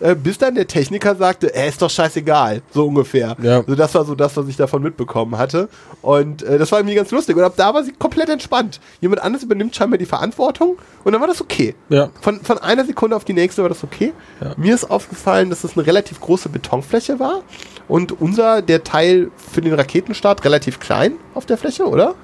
Äh, 0.00 0.14
bis 0.14 0.38
dann 0.38 0.54
der 0.54 0.66
Techniker 0.66 1.14
sagte, 1.14 1.54
äh, 1.54 1.68
ist 1.68 1.80
doch 1.80 1.90
scheißegal, 1.90 2.62
so 2.72 2.86
ungefähr. 2.86 3.36
Ja. 3.42 3.58
Also 3.58 3.74
das 3.74 3.94
war 3.94 4.04
so 4.04 4.14
das, 4.14 4.36
was 4.36 4.48
ich 4.48 4.56
davon 4.56 4.82
mitbekommen 4.82 5.38
hatte. 5.38 5.68
Und 6.02 6.42
äh, 6.42 6.58
das 6.58 6.72
war 6.72 6.80
irgendwie 6.80 6.96
ganz 6.96 7.10
lustig. 7.10 7.36
Und 7.36 7.42
ab 7.42 7.54
da 7.56 7.72
war 7.72 7.84
sie 7.84 7.92
komplett 7.92 8.28
entspannt. 8.28 8.80
Jemand 9.00 9.22
anderes 9.22 9.44
übernimmt 9.44 9.74
scheinbar 9.74 9.98
die 9.98 10.06
Verantwortung 10.06 10.76
und 11.04 11.12
dann 11.12 11.20
war 11.20 11.28
das 11.28 11.40
okay. 11.40 11.74
Ja. 11.88 12.10
Von, 12.20 12.40
von 12.40 12.58
einer 12.58 12.84
Sekunde 12.84 13.16
auf 13.16 13.24
die 13.24 13.32
nächste 13.32 13.62
war 13.62 13.68
das 13.68 13.84
okay. 13.84 14.12
Mir 14.56 14.74
ist 14.74 14.90
aufgefallen, 14.90 15.50
dass 15.50 15.62
das 15.62 15.76
eine 15.76 15.86
relativ 15.86 16.20
große 16.20 16.48
Betonfläche 16.48 17.18
war 17.18 17.42
und 17.88 18.20
unser, 18.20 18.62
der 18.62 18.84
Teil 18.84 19.30
für 19.36 19.60
den 19.60 19.74
Raketenstart, 19.74 20.44
relativ 20.44 20.80
klein 20.80 21.14
auf 21.34 21.46
der 21.46 21.58
Fläche, 21.58 21.86
oder? 21.86 22.14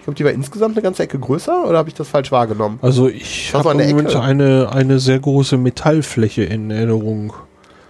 Ich 0.00 0.04
glaube, 0.04 0.16
die 0.16 0.24
war 0.24 0.32
insgesamt 0.32 0.76
eine 0.76 0.82
ganze 0.82 1.02
Ecke 1.02 1.18
größer 1.18 1.68
oder 1.68 1.76
habe 1.76 1.90
ich 1.90 1.94
das 1.94 2.08
falsch 2.08 2.32
wahrgenommen? 2.32 2.78
Also 2.80 3.08
ich 3.08 3.52
habe 3.52 3.70
eine 3.70 3.84
Moment 3.84 4.08
Ecke? 4.08 4.20
eine, 4.20 4.72
eine 4.72 4.98
sehr 4.98 5.18
große 5.18 5.58
Metallfläche 5.58 6.42
in 6.42 6.70
Erinnerung. 6.70 7.34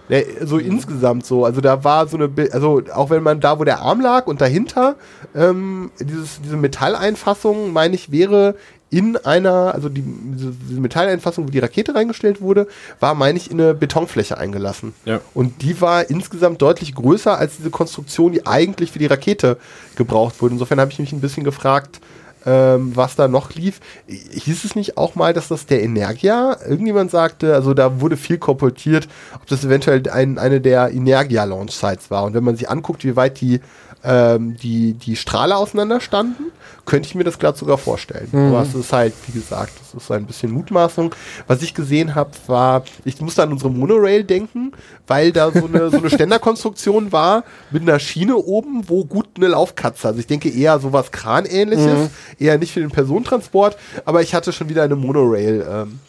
Ne, 0.09 0.25
so 0.41 0.57
insgesamt 0.57 1.25
so. 1.25 1.45
Also 1.45 1.61
da 1.61 1.85
war 1.85 2.05
so 2.07 2.17
eine, 2.17 2.29
also 2.51 2.81
auch 2.93 3.11
wenn 3.11 3.23
man 3.23 3.39
da, 3.39 3.59
wo 3.59 3.63
der 3.63 3.79
Arm 3.79 4.01
lag 4.01 4.27
und 4.27 4.41
dahinter, 4.41 4.97
ähm, 5.33 5.89
dieses, 6.01 6.41
diese 6.41 6.57
Metalleinfassung, 6.57 7.71
meine 7.71 7.95
ich, 7.95 8.11
wäre 8.11 8.55
in 8.91 9.17
einer, 9.17 9.73
also 9.73 9.89
die, 9.89 10.03
diese, 10.03 10.53
Metalleinfassung, 10.79 11.47
wo 11.47 11.49
die 11.49 11.59
Rakete 11.59 11.95
reingestellt 11.95 12.41
wurde, 12.41 12.67
war, 12.99 13.15
meine 13.15 13.37
ich, 13.37 13.49
in 13.49 13.59
eine 13.59 13.73
Betonfläche 13.73 14.37
eingelassen. 14.37 14.93
Ja. 15.05 15.21
Und 15.33 15.61
die 15.61 15.79
war 15.79 16.09
insgesamt 16.09 16.61
deutlich 16.61 16.93
größer 16.93 17.37
als 17.37 17.57
diese 17.57 17.69
Konstruktion, 17.69 18.33
die 18.33 18.45
eigentlich 18.45 18.91
für 18.91 18.99
die 18.99 19.07
Rakete 19.07 19.57
gebraucht 19.95 20.41
wurde. 20.41 20.53
Insofern 20.53 20.79
habe 20.79 20.91
ich 20.91 20.99
mich 20.99 21.13
ein 21.13 21.21
bisschen 21.21 21.45
gefragt, 21.45 22.01
ähm, 22.45 22.95
was 22.95 23.15
da 23.15 23.27
noch 23.27 23.53
lief. 23.53 23.79
Hieß 24.07 24.65
es 24.65 24.75
nicht 24.75 24.97
auch 24.97 25.15
mal, 25.15 25.33
dass 25.33 25.47
das 25.47 25.67
der 25.67 25.83
Energia, 25.83 26.57
irgendjemand 26.67 27.11
sagte, 27.11 27.53
also 27.53 27.73
da 27.73 28.01
wurde 28.01 28.17
viel 28.17 28.39
kolportiert, 28.39 29.07
ob 29.35 29.45
das 29.47 29.63
eventuell 29.63 30.03
ein, 30.09 30.37
eine 30.37 30.59
der 30.59 30.91
Energia-Launch-Sites 30.91 32.11
war. 32.11 32.23
Und 32.23 32.33
wenn 32.33 32.43
man 32.43 32.55
sich 32.55 32.69
anguckt, 32.69 33.03
wie 33.05 33.15
weit 33.15 33.39
die, 33.41 33.61
ähm, 34.03 34.55
die, 34.57 34.93
die 34.93 35.15
Strahler 35.15 35.57
auseinander 35.57 36.01
standen, 36.01 36.45
könnte 36.85 37.07
ich 37.07 37.15
mir 37.15 37.23
das 37.23 37.37
gerade 37.37 37.57
sogar 37.57 37.77
vorstellen. 37.77 38.27
Aber 38.49 38.61
es 38.63 38.73
ist 38.73 38.91
halt, 38.91 39.13
wie 39.27 39.33
gesagt, 39.33 39.71
das 39.79 40.03
ist 40.03 40.11
ein 40.11 40.25
bisschen 40.25 40.51
Mutmaßung. 40.51 41.13
Was 41.47 41.61
ich 41.61 41.73
gesehen 41.73 42.15
habe, 42.15 42.31
war, 42.47 42.83
ich 43.05 43.21
musste 43.21 43.43
an 43.43 43.51
unsere 43.51 43.69
Monorail 43.69 44.23
denken, 44.23 44.71
weil 45.07 45.31
da 45.31 45.51
so 45.51 45.65
eine, 45.67 45.89
so 45.91 45.97
eine 45.97 46.09
Ständerkonstruktion 46.11 47.11
war 47.11 47.43
mit 47.69 47.83
einer 47.83 47.99
Schiene 47.99 48.35
oben, 48.35 48.89
wo 48.89 49.05
gut 49.05 49.27
eine 49.37 49.47
Laufkatze. 49.49 50.07
Also 50.07 50.19
ich 50.19 50.27
denke 50.27 50.49
eher 50.49 50.79
sowas 50.79 51.11
Kranähnliches, 51.11 52.09
eher 52.39 52.57
nicht 52.57 52.71
für 52.73 52.79
den 52.81 52.91
Personentransport, 52.91 53.77
aber 54.05 54.21
ich 54.21 54.33
hatte 54.33 54.51
schon 54.51 54.67
wieder 54.69 54.83
eine 54.83 54.95
Monorail 54.95 55.65
ähm, 55.69 55.99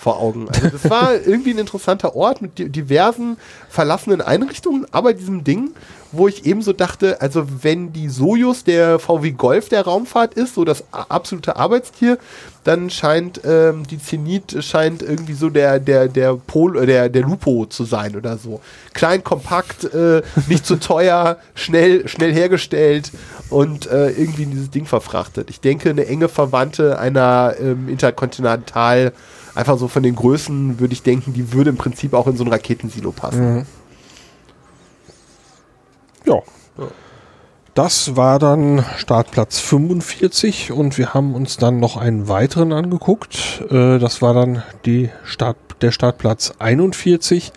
vor 0.00 0.18
Augen. 0.18 0.48
Also 0.48 0.68
das 0.68 0.88
war 0.88 1.14
irgendwie 1.26 1.50
ein 1.50 1.58
interessanter 1.58 2.16
Ort 2.16 2.40
mit 2.40 2.58
di- 2.58 2.70
diversen 2.70 3.36
verlassenen 3.68 4.20
Einrichtungen, 4.22 4.86
aber 4.92 5.12
diesem 5.12 5.44
Ding, 5.44 5.70
wo 6.12 6.26
ich 6.26 6.44
ebenso 6.46 6.72
dachte, 6.72 7.20
also 7.20 7.44
wenn 7.62 7.92
die 7.92 8.08
Sojus 8.08 8.64
der 8.64 8.98
VW 8.98 9.30
Golf 9.32 9.68
der 9.68 9.82
Raumfahrt 9.84 10.34
ist, 10.34 10.54
so 10.54 10.64
das 10.64 10.82
absolute 10.90 11.54
Arbeitstier, 11.56 12.18
dann 12.64 12.90
scheint 12.90 13.40
ähm, 13.44 13.86
die 13.86 13.98
Zenit 13.98 14.56
scheint 14.64 15.02
irgendwie 15.02 15.34
so 15.34 15.50
der 15.50 15.78
der 15.78 16.08
der 16.08 16.34
Pol 16.34 16.78
äh, 16.82 16.86
der 16.86 17.08
der 17.10 17.22
Lupo 17.22 17.66
zu 17.66 17.84
sein 17.84 18.16
oder 18.16 18.38
so. 18.38 18.60
Klein, 18.92 19.22
kompakt, 19.22 19.84
äh, 19.94 20.22
nicht 20.48 20.66
zu 20.66 20.76
teuer, 20.80 21.36
schnell 21.54 22.08
schnell 22.08 22.32
hergestellt 22.34 23.12
und 23.48 23.86
äh, 23.86 24.10
irgendwie 24.10 24.42
in 24.44 24.50
dieses 24.50 24.70
Ding 24.70 24.86
verfrachtet. 24.86 25.48
Ich 25.50 25.60
denke, 25.60 25.90
eine 25.90 26.06
enge 26.06 26.28
Verwandte 26.28 26.98
einer 26.98 27.54
ähm, 27.60 27.88
Interkontinental 27.88 29.12
einfach 29.54 29.78
so 29.78 29.88
von 29.88 30.02
den 30.02 30.16
Größen 30.16 30.80
würde 30.80 30.92
ich 30.92 31.02
denken, 31.02 31.32
die 31.32 31.52
würde 31.52 31.70
im 31.70 31.76
Prinzip 31.76 32.14
auch 32.14 32.26
in 32.26 32.36
so 32.36 32.44
ein 32.44 32.48
Raketensilo 32.48 33.12
passen. 33.12 33.66
Ja. 36.26 36.42
Das 37.74 38.16
war 38.16 38.38
dann 38.38 38.84
Startplatz 38.96 39.60
45 39.60 40.72
und 40.72 40.98
wir 40.98 41.14
haben 41.14 41.34
uns 41.34 41.56
dann 41.56 41.78
noch 41.78 41.96
einen 41.96 42.28
weiteren 42.28 42.72
angeguckt. 42.72 43.62
Äh, 43.70 43.98
das 43.98 44.20
war 44.20 44.34
dann 44.34 44.62
die 44.84 45.10
Start, 45.24 45.56
der 45.80 45.92
Startplatz 45.92 46.52
41 46.58 47.52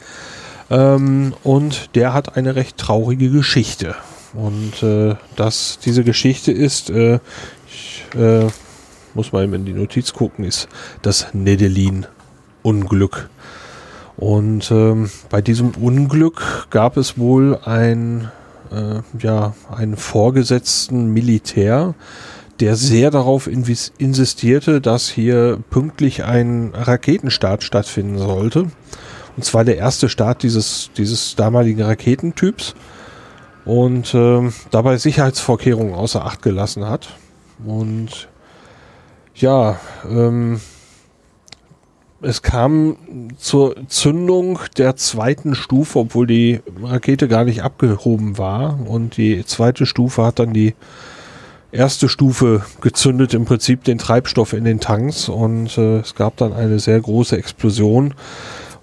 ähm, 0.70 1.34
und 1.44 1.96
der 1.96 2.14
hat 2.14 2.38
eine 2.38 2.56
recht 2.56 2.78
traurige 2.78 3.32
Geschichte. 3.32 3.96
Und 4.34 4.84
äh, 4.84 5.16
das, 5.36 5.80
diese 5.84 6.04
Geschichte 6.04 6.52
ist, 6.52 6.90
äh, 6.90 7.20
ich 7.68 8.04
äh, 8.16 8.48
muss 9.16 9.32
mal 9.32 9.44
eben 9.44 9.54
in 9.54 9.66
die 9.66 9.74
Notiz 9.74 10.14
gucken, 10.14 10.46
ist 10.46 10.68
das 11.02 11.28
Nedelin-Unglück. 11.34 13.30
Und 14.16 14.70
ähm, 14.72 15.10
bei 15.30 15.42
diesem 15.42 15.72
Unglück 15.72 16.68
gab 16.70 16.98
es 16.98 17.18
wohl 17.18 17.58
ein, 17.66 18.32
äh, 18.72 19.02
ja, 19.20 19.56
einen 19.76 19.98
vorgesetzten 19.98 21.12
Militär, 21.12 21.96
der 22.60 22.76
sehr 22.76 23.10
darauf 23.10 23.48
insistierte, 23.48 24.80
dass 24.80 25.10
hier 25.10 25.60
pünktlich 25.70 26.24
ein 26.24 26.72
Raketenstart 26.76 27.64
stattfinden 27.64 28.20
sollte. 28.20 28.68
Und 29.36 29.44
zwar 29.44 29.66
der 29.66 29.78
erste 29.78 30.10
Start 30.10 30.44
dieses, 30.44 30.92
dieses 30.96 31.36
damaligen 31.36 31.82
Raketentyps. 31.82 32.76
Und 33.66 34.14
ähm, 34.14 34.54
dabei 34.72 34.98
Sicherheitsvorkehrungen 34.98 35.96
außer 35.96 36.24
Acht 36.26 36.42
gelassen 36.42 36.88
hat. 36.88 37.16
Und 37.66 38.28
ja, 39.36 39.80
ähm, 40.10 40.60
es 42.22 42.42
kam 42.42 42.96
zur 43.38 43.76
Zündung 43.88 44.60
der 44.78 44.96
zweiten 44.96 45.56
Stufe, 45.56 46.00
obwohl 46.00 46.26
die 46.26 46.62
Rakete 46.82 47.28
gar 47.28 47.44
nicht 47.44 47.64
abgehoben 47.64 48.38
war. 48.38 48.80
Und 48.88 49.18
die 49.18 49.46
zweite 49.46 49.86
Stufe 49.86 50.24
hat 50.24 50.40
dann 50.40 50.54
die 50.54 50.74
erste 51.74 52.08
Stufe 52.08 52.64
gezündet, 52.80 53.34
im 53.34 53.44
Prinzip 53.44 53.84
den 53.84 53.98
Treibstoff 53.98 54.54
in 54.54 54.64
den 54.64 54.80
Tanks. 54.80 55.28
Und 55.28 55.78
äh, 55.78 55.98
es 55.98 56.16
gab 56.16 56.38
dann 56.38 56.54
eine 56.54 56.80
sehr 56.80 57.02
große 57.02 57.38
Explosion. 57.38 58.14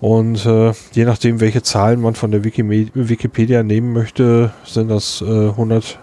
Und 0.00 0.44
äh, 0.44 0.72
je 0.92 1.04
nachdem, 1.04 1.40
welche 1.40 1.62
Zahlen 1.62 2.00
man 2.00 2.14
von 2.14 2.30
der 2.30 2.44
Wikime 2.44 2.88
Wikipedia 2.94 3.62
nehmen 3.62 3.92
möchte, 3.92 4.52
sind 4.64 4.88
das 4.88 5.22
äh, 5.22 5.48
100, 5.48 5.84
ich 5.84 5.98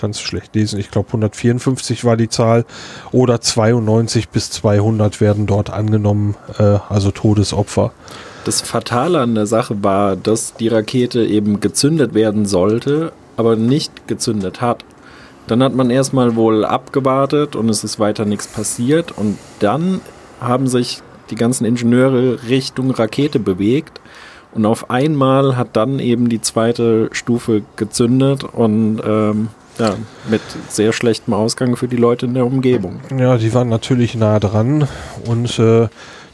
kann 0.00 0.10
es 0.10 0.20
schlecht 0.20 0.54
lesen, 0.54 0.80
ich 0.80 0.90
glaube 0.90 1.08
154 1.08 2.04
war 2.04 2.16
die 2.16 2.28
Zahl 2.28 2.64
oder 3.12 3.40
92 3.40 4.28
bis 4.28 4.50
200 4.50 5.20
werden 5.20 5.46
dort 5.46 5.70
angenommen, 5.70 6.36
äh, 6.58 6.78
also 6.88 7.10
Todesopfer. 7.10 7.92
Das 8.44 8.62
Fatale 8.62 9.20
an 9.20 9.34
der 9.34 9.46
Sache 9.46 9.82
war, 9.84 10.16
dass 10.16 10.54
die 10.54 10.68
Rakete 10.68 11.24
eben 11.24 11.60
gezündet 11.60 12.14
werden 12.14 12.46
sollte, 12.46 13.12
aber 13.36 13.56
nicht 13.56 14.08
gezündet 14.08 14.60
hat. 14.60 14.84
Dann 15.46 15.62
hat 15.62 15.74
man 15.74 15.90
erstmal 15.90 16.36
wohl 16.36 16.64
abgewartet 16.64 17.56
und 17.56 17.68
es 17.68 17.84
ist 17.84 17.98
weiter 17.98 18.24
nichts 18.24 18.46
passiert. 18.46 19.12
Und 19.12 19.36
dann 19.58 20.00
haben 20.40 20.68
sich 20.68 21.02
die 21.30 21.34
ganzen 21.34 21.64
Ingenieure 21.64 22.38
Richtung 22.48 22.90
Rakete 22.90 23.38
bewegt. 23.38 24.00
Und 24.52 24.64
auf 24.64 24.90
einmal 24.90 25.56
hat 25.56 25.76
dann 25.76 25.98
eben 25.98 26.28
die 26.28 26.40
zweite 26.40 27.08
Stufe 27.12 27.62
gezündet 27.76 28.44
und 28.44 29.00
ähm, 29.04 29.48
ja, 29.80 29.96
mit 30.28 30.42
sehr 30.68 30.92
schlechtem 30.92 31.34
Ausgang 31.34 31.76
für 31.76 31.88
die 31.88 31.96
Leute 31.96 32.26
in 32.26 32.34
der 32.34 32.46
Umgebung. 32.46 33.00
Ja, 33.16 33.36
die 33.38 33.52
waren 33.54 33.68
natürlich 33.68 34.14
nah 34.14 34.38
dran 34.38 34.86
und 35.26 35.58
äh, 35.58 35.88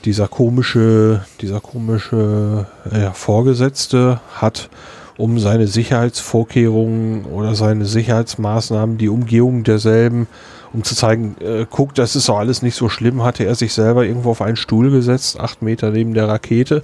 dieser 0.05 0.29
komische, 0.29 1.25
dieser 1.41 1.61
komische 1.61 2.67
äh, 2.91 3.11
Vorgesetzte 3.13 4.21
hat 4.35 4.69
um 5.17 5.39
seine 5.39 5.67
Sicherheitsvorkehrungen 5.67 7.25
oder 7.25 7.55
seine 7.55 7.87
Sicherheitsmaßnahmen, 7.87 8.99
die 8.99 9.09
Umgehung 9.09 9.65
derselben, 9.65 10.27
um 10.73 10.85
zu 10.85 10.95
zeigen, 10.95 11.37
äh, 11.41 11.65
guck, 11.69 11.95
das 11.95 12.17
ist 12.17 12.29
doch 12.29 12.39
alles 12.39 12.61
nicht 12.61 12.75
so 12.75 12.89
schlimm, 12.89 13.23
hatte 13.23 13.45
er 13.45 13.55
sich 13.55 13.73
selber 13.73 14.05
irgendwo 14.05 14.33
auf 14.33 14.43
einen 14.43 14.57
Stuhl 14.57 14.91
gesetzt, 14.91 15.41
acht 15.41 15.63
Meter 15.63 15.91
neben 15.91 16.13
der 16.13 16.29
Rakete. 16.29 16.83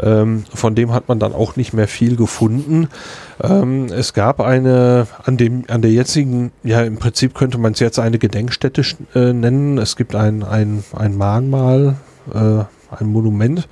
Ähm, 0.00 0.44
von 0.52 0.74
dem 0.74 0.92
hat 0.92 1.08
man 1.08 1.18
dann 1.18 1.32
auch 1.32 1.56
nicht 1.56 1.72
mehr 1.72 1.88
viel 1.88 2.16
gefunden. 2.16 2.88
Ähm, 3.42 3.86
es 3.86 4.12
gab 4.12 4.40
eine, 4.40 5.06
an 5.24 5.36
dem, 5.36 5.64
an 5.68 5.82
der 5.82 5.90
jetzigen, 5.90 6.52
ja 6.62 6.82
im 6.82 6.96
Prinzip 6.96 7.34
könnte 7.34 7.58
man 7.58 7.72
es 7.72 7.80
jetzt 7.80 7.98
eine 7.98 8.18
Gedenkstätte 8.18 8.82
äh, 9.14 9.32
nennen. 9.32 9.78
Es 9.78 9.96
gibt 9.96 10.14
ein, 10.14 10.42
ein, 10.42 10.84
ein 10.94 11.16
Mahnmal, 11.16 11.96
äh, 12.32 12.64
ein 12.94 13.06
Monument 13.06 13.68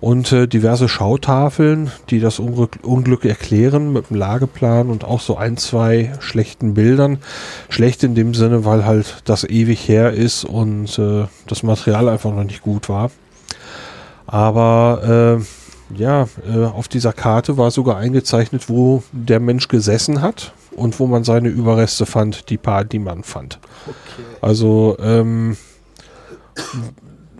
und 0.00 0.30
äh, 0.30 0.46
diverse 0.46 0.88
Schautafeln, 0.88 1.90
die 2.10 2.20
das 2.20 2.38
Unglück, 2.38 2.78
Unglück 2.82 3.24
erklären 3.24 3.92
mit 3.92 4.10
einem 4.10 4.20
Lageplan 4.20 4.90
und 4.90 5.04
auch 5.04 5.20
so 5.20 5.36
ein, 5.36 5.56
zwei 5.56 6.12
schlechten 6.20 6.74
Bildern. 6.74 7.18
Schlecht 7.68 8.04
in 8.04 8.14
dem 8.14 8.34
Sinne, 8.34 8.64
weil 8.64 8.84
halt 8.84 9.22
das 9.24 9.44
ewig 9.44 9.88
her 9.88 10.12
ist 10.12 10.44
und 10.44 10.98
äh, 10.98 11.26
das 11.46 11.62
Material 11.62 12.08
einfach 12.08 12.32
noch 12.32 12.44
nicht 12.44 12.62
gut 12.62 12.88
war. 12.88 13.10
Aber 14.26 15.38
äh, 15.40 15.44
ja, 15.94 16.28
äh, 16.46 16.64
auf 16.64 16.88
dieser 16.88 17.12
Karte 17.12 17.56
war 17.56 17.70
sogar 17.70 17.96
eingezeichnet, 17.96 18.68
wo 18.68 19.02
der 19.12 19.40
Mensch 19.40 19.68
gesessen 19.68 20.20
hat 20.20 20.52
und 20.76 20.98
wo 21.00 21.06
man 21.06 21.24
seine 21.24 21.48
Überreste 21.48 22.06
fand, 22.06 22.50
die 22.50 22.58
paar, 22.58 22.84
die 22.84 22.98
man 22.98 23.22
fand. 23.22 23.58
Also 24.40 24.96
ähm, 25.00 25.56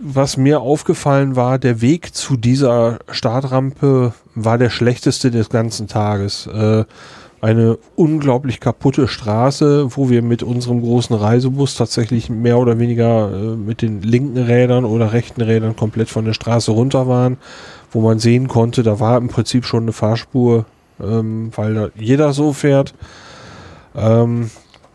was 0.01 0.37
mir 0.37 0.61
aufgefallen 0.61 1.35
war, 1.35 1.59
der 1.59 1.81
Weg 1.81 2.15
zu 2.15 2.37
dieser 2.37 2.99
Startrampe 3.09 4.13
war 4.33 4.57
der 4.57 4.69
schlechteste 4.69 5.29
des 5.31 5.49
ganzen 5.49 5.87
Tages. 5.87 6.47
Äh, 6.47 6.85
eine 7.41 7.77
unglaublich 7.95 8.59
kaputte 8.59 9.07
Straße, 9.07 9.95
wo 9.95 10.09
wir 10.09 10.21
mit 10.21 10.43
unserem 10.43 10.81
großen 10.81 11.15
Reisebus 11.15 11.75
tatsächlich 11.75 12.29
mehr 12.29 12.57
oder 12.57 12.79
weniger 12.79 13.31
äh, 13.31 13.55
mit 13.55 13.81
den 13.81 14.01
linken 14.01 14.37
Rädern 14.37 14.83
oder 14.83 15.13
rechten 15.13 15.41
Rädern 15.41 15.75
komplett 15.75 16.09
von 16.09 16.25
der 16.25 16.33
Straße 16.33 16.71
runter 16.71 17.07
waren, 17.07 17.37
wo 17.91 18.01
man 18.01 18.19
sehen 18.19 18.47
konnte, 18.47 18.83
da 18.83 18.99
war 18.99 19.17
im 19.17 19.27
Prinzip 19.27 19.65
schon 19.65 19.83
eine 19.83 19.93
Fahrspur, 19.93 20.65
ähm, 21.01 21.51
weil 21.55 21.73
da 21.73 21.89
jeder 21.95 22.33
so 22.33 22.53
fährt. 22.53 22.93
Ähm, 23.95 24.49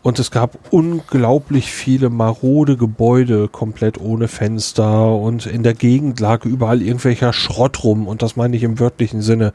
und 0.05 0.19
es 0.19 0.29
gab 0.29 0.59
unglaublich 0.69 1.71
viele 1.71 2.11
marode 2.11 2.77
Gebäude, 2.77 3.47
komplett 3.47 3.99
ohne 3.99 4.27
Fenster. 4.27 5.15
Und 5.15 5.47
in 5.47 5.63
der 5.63 5.73
Gegend 5.73 6.19
lag 6.19 6.45
überall 6.45 6.83
irgendwelcher 6.83 7.33
Schrott 7.33 7.83
rum. 7.83 8.07
Und 8.07 8.21
das 8.21 8.35
meine 8.35 8.55
ich 8.55 8.61
im 8.61 8.79
wörtlichen 8.79 9.23
Sinne. 9.23 9.51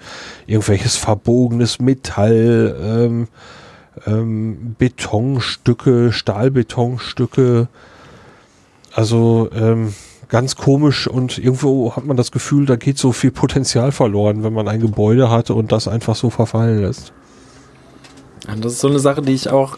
Irgendwelches 0.49 0.97
verbogenes 0.97 1.79
Metall, 1.79 2.77
ähm, 2.83 3.29
ähm, 4.09 4.75
Betonstücke, 4.77 6.11
Stahlbetonstücke. 6.11 7.69
Also 8.93 9.51
ähm, 9.55 9.95
ganz 10.31 10.57
komisch. 10.57 11.07
Und 11.07 11.39
irgendwo 11.39 11.95
hat 11.95 12.05
man 12.05 12.17
das 12.17 12.31
Gefühl, 12.33 12.67
da 12.67 12.77
geht 12.77 12.99
so 12.99 13.13
viel 13.13 13.31
Potenzial 13.31 13.93
verloren, 13.93 14.43
wenn 14.43 14.53
man 14.53 14.69
ein 14.69 14.81
Gebäude 14.81 15.31
hatte 15.31 15.55
und 15.55 15.73
das 15.73 15.89
einfach 15.89 16.17
so 16.17 16.31
verfallen 16.31 16.81
lässt. 16.81 17.13
Das 18.61 18.73
ist 18.73 18.81
so 18.81 18.89
eine 18.89 18.99
Sache, 18.99 19.23
die 19.23 19.33
ich 19.33 19.51
auch 19.51 19.77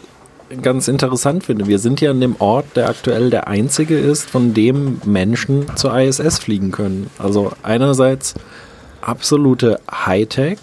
ganz 0.61 0.87
interessant 0.87 1.43
finde. 1.43 1.67
Wir 1.67 1.79
sind 1.79 2.01
ja 2.01 2.11
in 2.11 2.21
dem 2.21 2.35
Ort, 2.39 2.65
der 2.75 2.89
aktuell 2.89 3.29
der 3.29 3.47
einzige 3.47 3.97
ist, 3.97 4.29
von 4.29 4.53
dem 4.53 5.01
Menschen 5.05 5.65
zur 5.75 5.97
ISS 5.97 6.39
fliegen 6.39 6.71
können. 6.71 7.09
Also 7.17 7.51
einerseits 7.63 8.35
absolute 9.01 9.79
Hightech, 9.91 10.59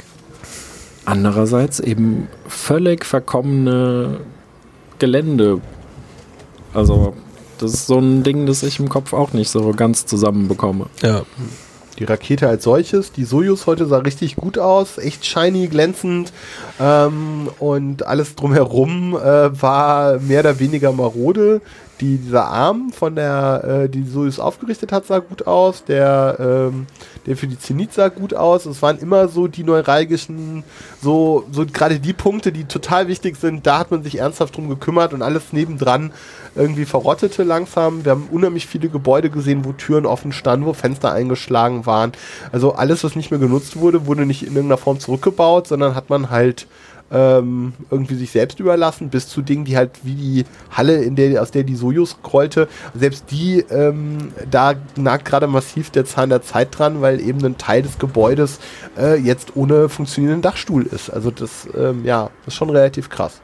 andererseits 1.04 1.80
eben 1.80 2.28
völlig 2.46 3.04
verkommene 3.04 4.20
Gelände. 4.98 5.60
Also 6.72 7.14
das 7.62 7.74
ist 7.74 7.86
so 7.86 7.98
ein 7.98 8.22
Ding, 8.22 8.46
das 8.46 8.62
ich 8.62 8.78
im 8.80 8.88
Kopf 8.88 9.12
auch 9.12 9.32
nicht 9.32 9.50
so 9.50 9.72
ganz 9.72 10.06
zusammenbekomme. 10.06 10.86
Ja. 11.02 11.22
Die 11.98 12.04
Rakete 12.04 12.48
als 12.48 12.64
solches, 12.64 13.12
die 13.12 13.24
Soyuz 13.24 13.66
heute 13.66 13.84
sah 13.84 13.98
richtig 13.98 14.36
gut 14.36 14.58
aus, 14.58 14.96
echt 14.96 15.26
shiny, 15.26 15.68
glänzend 15.68 16.32
ähm, 16.80 17.50
und 17.58 18.06
alles 18.06 18.36
drumherum 18.36 19.14
äh, 19.16 19.60
war 19.60 20.18
mehr 20.18 20.40
oder 20.40 20.58
weniger 20.58 20.92
marode. 20.92 21.60
Die, 22.00 22.16
dieser 22.16 22.46
Arm 22.46 22.92
von 22.92 23.14
der, 23.14 23.82
äh, 23.84 23.88
die 23.90 24.04
Soyuz 24.04 24.38
aufgerichtet 24.38 24.90
hat, 24.90 25.06
sah 25.06 25.18
gut 25.18 25.46
aus. 25.46 25.84
Der, 25.84 26.36
ähm, 26.40 26.86
der 27.26 27.36
für 27.36 27.46
die 27.46 27.58
Zenit 27.58 27.92
sah 27.92 28.08
gut 28.08 28.32
aus. 28.32 28.64
Es 28.64 28.80
waren 28.80 28.98
immer 28.98 29.28
so 29.28 29.48
die 29.48 29.64
neuralgischen, 29.64 30.64
so, 31.02 31.44
so 31.52 31.66
gerade 31.66 32.00
die 32.00 32.14
Punkte, 32.14 32.52
die 32.52 32.64
total 32.64 33.08
wichtig 33.08 33.36
sind. 33.36 33.66
Da 33.66 33.78
hat 33.78 33.90
man 33.90 34.02
sich 34.02 34.20
ernsthaft 34.20 34.56
drum 34.56 34.70
gekümmert 34.70 35.12
und 35.12 35.20
alles 35.20 35.52
nebendran 35.52 36.12
irgendwie 36.54 36.84
verrottete 36.84 37.42
langsam. 37.42 38.04
Wir 38.04 38.12
haben 38.12 38.28
unheimlich 38.30 38.66
viele 38.66 38.88
Gebäude 38.88 39.30
gesehen, 39.30 39.64
wo 39.64 39.72
Türen 39.72 40.06
offen 40.06 40.32
standen, 40.32 40.66
wo 40.66 40.72
Fenster 40.72 41.12
eingeschlagen 41.12 41.86
waren. 41.86 42.12
Also 42.52 42.74
alles, 42.74 43.04
was 43.04 43.16
nicht 43.16 43.30
mehr 43.30 43.40
genutzt 43.40 43.76
wurde, 43.76 44.06
wurde 44.06 44.26
nicht 44.26 44.42
in 44.42 44.54
irgendeiner 44.54 44.78
Form 44.78 45.00
zurückgebaut, 45.00 45.68
sondern 45.68 45.94
hat 45.94 46.10
man 46.10 46.30
halt 46.30 46.66
ähm, 47.12 47.72
irgendwie 47.90 48.14
sich 48.14 48.30
selbst 48.30 48.60
überlassen, 48.60 49.10
bis 49.10 49.28
zu 49.28 49.42
Dingen, 49.42 49.64
die 49.64 49.76
halt 49.76 49.90
wie 50.04 50.14
die 50.14 50.44
Halle, 50.70 51.02
in 51.02 51.16
der, 51.16 51.42
aus 51.42 51.50
der 51.50 51.64
die 51.64 51.74
Sojus 51.74 52.18
krollte, 52.22 52.68
selbst 52.94 53.30
die, 53.30 53.64
ähm, 53.70 54.32
da 54.50 54.74
nagt 54.96 55.24
gerade 55.24 55.46
massiv 55.46 55.90
der 55.90 56.04
Zahn 56.04 56.30
der 56.30 56.42
Zeit 56.42 56.78
dran, 56.78 57.00
weil 57.00 57.20
eben 57.20 57.44
ein 57.44 57.58
Teil 57.58 57.82
des 57.82 57.98
Gebäudes 57.98 58.60
äh, 58.96 59.18
jetzt 59.18 59.56
ohne 59.56 59.88
funktionierenden 59.88 60.42
Dachstuhl 60.42 60.84
ist. 60.86 61.10
Also 61.10 61.30
das, 61.30 61.68
ähm, 61.76 62.04
ja, 62.04 62.30
ist 62.46 62.54
schon 62.54 62.70
relativ 62.70 63.10
krass. 63.10 63.40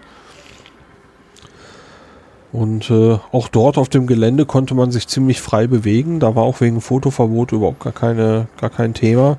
Und 2.56 2.90
äh, 2.90 3.18
auch 3.32 3.48
dort 3.48 3.76
auf 3.76 3.90
dem 3.90 4.06
Gelände 4.06 4.46
konnte 4.46 4.74
man 4.74 4.90
sich 4.90 5.06
ziemlich 5.08 5.42
frei 5.42 5.66
bewegen. 5.66 6.20
Da 6.20 6.34
war 6.34 6.44
auch 6.44 6.62
wegen 6.62 6.80
Fotoverbot 6.80 7.52
überhaupt 7.52 7.80
gar, 7.80 7.92
keine, 7.92 8.48
gar 8.58 8.70
kein 8.70 8.94
Thema. 8.94 9.36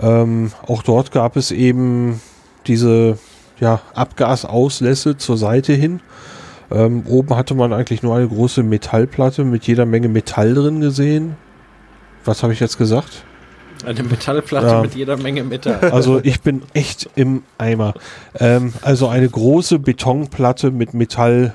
Ähm, 0.00 0.50
auch 0.66 0.82
dort 0.82 1.12
gab 1.12 1.36
es 1.36 1.50
eben 1.50 2.22
diese 2.66 3.18
ja, 3.60 3.82
Abgasauslässe 3.94 5.18
zur 5.18 5.36
Seite 5.36 5.74
hin. 5.74 6.00
Ähm, 6.70 7.02
oben 7.06 7.36
hatte 7.36 7.54
man 7.54 7.74
eigentlich 7.74 8.02
nur 8.02 8.16
eine 8.16 8.28
große 8.28 8.62
Metallplatte 8.62 9.44
mit 9.44 9.66
jeder 9.66 9.84
Menge 9.84 10.08
Metall 10.08 10.54
drin 10.54 10.80
gesehen. 10.80 11.36
Was 12.24 12.42
habe 12.42 12.54
ich 12.54 12.60
jetzt 12.60 12.78
gesagt? 12.78 13.24
Eine 13.84 14.04
Metallplatte 14.04 14.68
Ja. 14.68 14.80
mit 14.80 14.94
jeder 14.94 15.18
Menge 15.18 15.44
Metall. 15.44 15.80
Also 15.92 16.18
ich 16.22 16.40
bin 16.40 16.62
echt 16.72 17.10
im 17.14 17.42
Eimer. 17.58 17.92
Ähm, 18.40 18.72
also 18.80 19.08
eine 19.08 19.28
große 19.28 19.78
Betonplatte 19.78 20.70
mit 20.70 20.94
Metall 20.94 21.52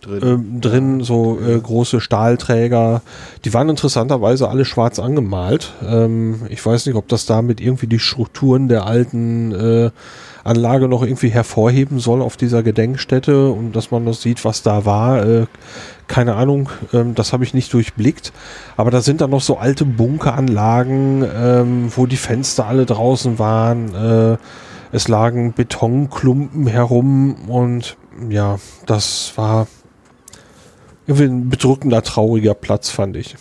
Drin. 0.00 0.20
ähm, 0.22 0.60
drin, 0.60 1.00
so 1.02 1.38
äh, 1.40 1.58
große 1.58 2.00
Stahlträger. 2.00 3.02
Die 3.44 3.52
waren 3.52 3.68
interessanterweise 3.68 4.48
alle 4.48 4.64
schwarz 4.64 4.98
angemalt. 4.98 5.74
Ähm, 5.86 6.42
ich 6.48 6.64
weiß 6.64 6.86
nicht, 6.86 6.96
ob 6.96 7.08
das 7.08 7.26
damit 7.26 7.60
irgendwie 7.60 7.86
die 7.86 7.98
Strukturen 7.98 8.68
der 8.68 8.86
alten 8.86 9.52
äh, 9.52 9.90
Anlage 10.44 10.88
noch 10.88 11.02
irgendwie 11.02 11.28
hervorheben 11.28 11.98
soll 11.98 12.22
auf 12.22 12.36
dieser 12.36 12.62
Gedenkstätte 12.62 13.50
und 13.50 13.76
dass 13.76 13.90
man 13.90 14.06
das 14.06 14.22
sieht, 14.22 14.44
was 14.44 14.62
da 14.62 14.84
war. 14.84 15.24
Äh, 15.24 15.46
keine 16.06 16.34
Ahnung, 16.34 16.70
ähm, 16.92 17.14
das 17.14 17.32
habe 17.32 17.44
ich 17.44 17.54
nicht 17.54 17.72
durchblickt. 17.72 18.32
Aber 18.76 18.90
da 18.90 19.00
sind 19.00 19.20
dann 19.20 19.30
noch 19.30 19.42
so 19.42 19.58
alte 19.58 19.84
Bunkeranlagen, 19.84 21.24
ähm, 21.34 21.92
wo 21.94 22.06
die 22.06 22.16
Fenster 22.16 22.66
alle 22.66 22.86
draußen 22.86 23.38
waren. 23.38 23.94
Äh, 23.94 24.38
es 24.92 25.08
lagen 25.08 25.52
Betonklumpen 25.52 26.66
herum 26.66 27.48
und 27.48 27.96
ja, 28.28 28.58
das 28.86 29.32
war 29.36 29.68
irgendwie 31.10 31.24
ein 31.24 31.50
bedrückender, 31.50 32.02
trauriger 32.02 32.54
Platz, 32.54 32.88
fand 32.88 33.16
ich. 33.16 33.36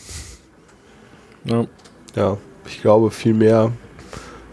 Ja. 1.45 1.65
Ja, 2.15 2.37
ich 2.65 2.81
glaube 2.81 3.11
viel 3.11 3.33
mehr. 3.35 3.71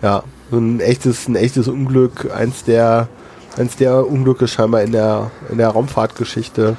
Ja, 0.03 0.23
so 0.51 0.59
ein 0.59 0.81
echtes, 0.81 1.27
ein 1.27 1.37
echtes 1.37 1.67
Unglück, 1.69 2.31
eins 2.35 2.65
der, 2.65 3.09
eins 3.57 3.77
der 3.77 4.07
Unglücke 4.07 4.47
scheinbar 4.47 4.83
in 4.83 4.93
der, 4.93 5.31
in 5.51 5.59
der 5.59 5.69
Raumfahrtgeschichte. 5.69 6.77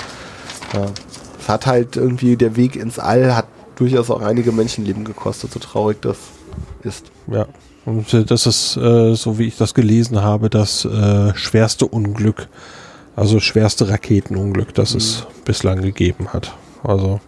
Ja. 0.73 0.85
Es 1.39 1.49
hat 1.49 1.65
halt 1.65 1.97
irgendwie 1.97 2.37
der 2.37 2.55
Weg 2.55 2.75
ins 2.75 2.99
All 2.99 3.35
hat 3.35 3.47
durchaus 3.75 4.11
auch 4.11 4.21
einige 4.21 4.51
Menschenleben 4.51 5.05
gekostet, 5.05 5.51
so 5.51 5.59
traurig 5.59 5.97
das 6.01 6.17
ist. 6.83 7.11
Ja. 7.27 7.47
Und 7.85 8.13
das 8.29 8.45
ist, 8.45 8.77
äh, 8.77 9.15
so 9.15 9.39
wie 9.39 9.47
ich 9.47 9.57
das 9.57 9.73
gelesen 9.73 10.21
habe, 10.21 10.49
das 10.49 10.85
äh, 10.85 11.33
schwerste 11.35 11.87
Unglück, 11.87 12.47
also 13.17 13.39
schwerste 13.39 13.89
Raketenunglück, 13.89 14.75
das 14.75 14.93
es 14.93 15.25
bislang 15.43 15.81
gegeben 15.81 16.31
hat. 16.33 16.55
Also 16.83 17.19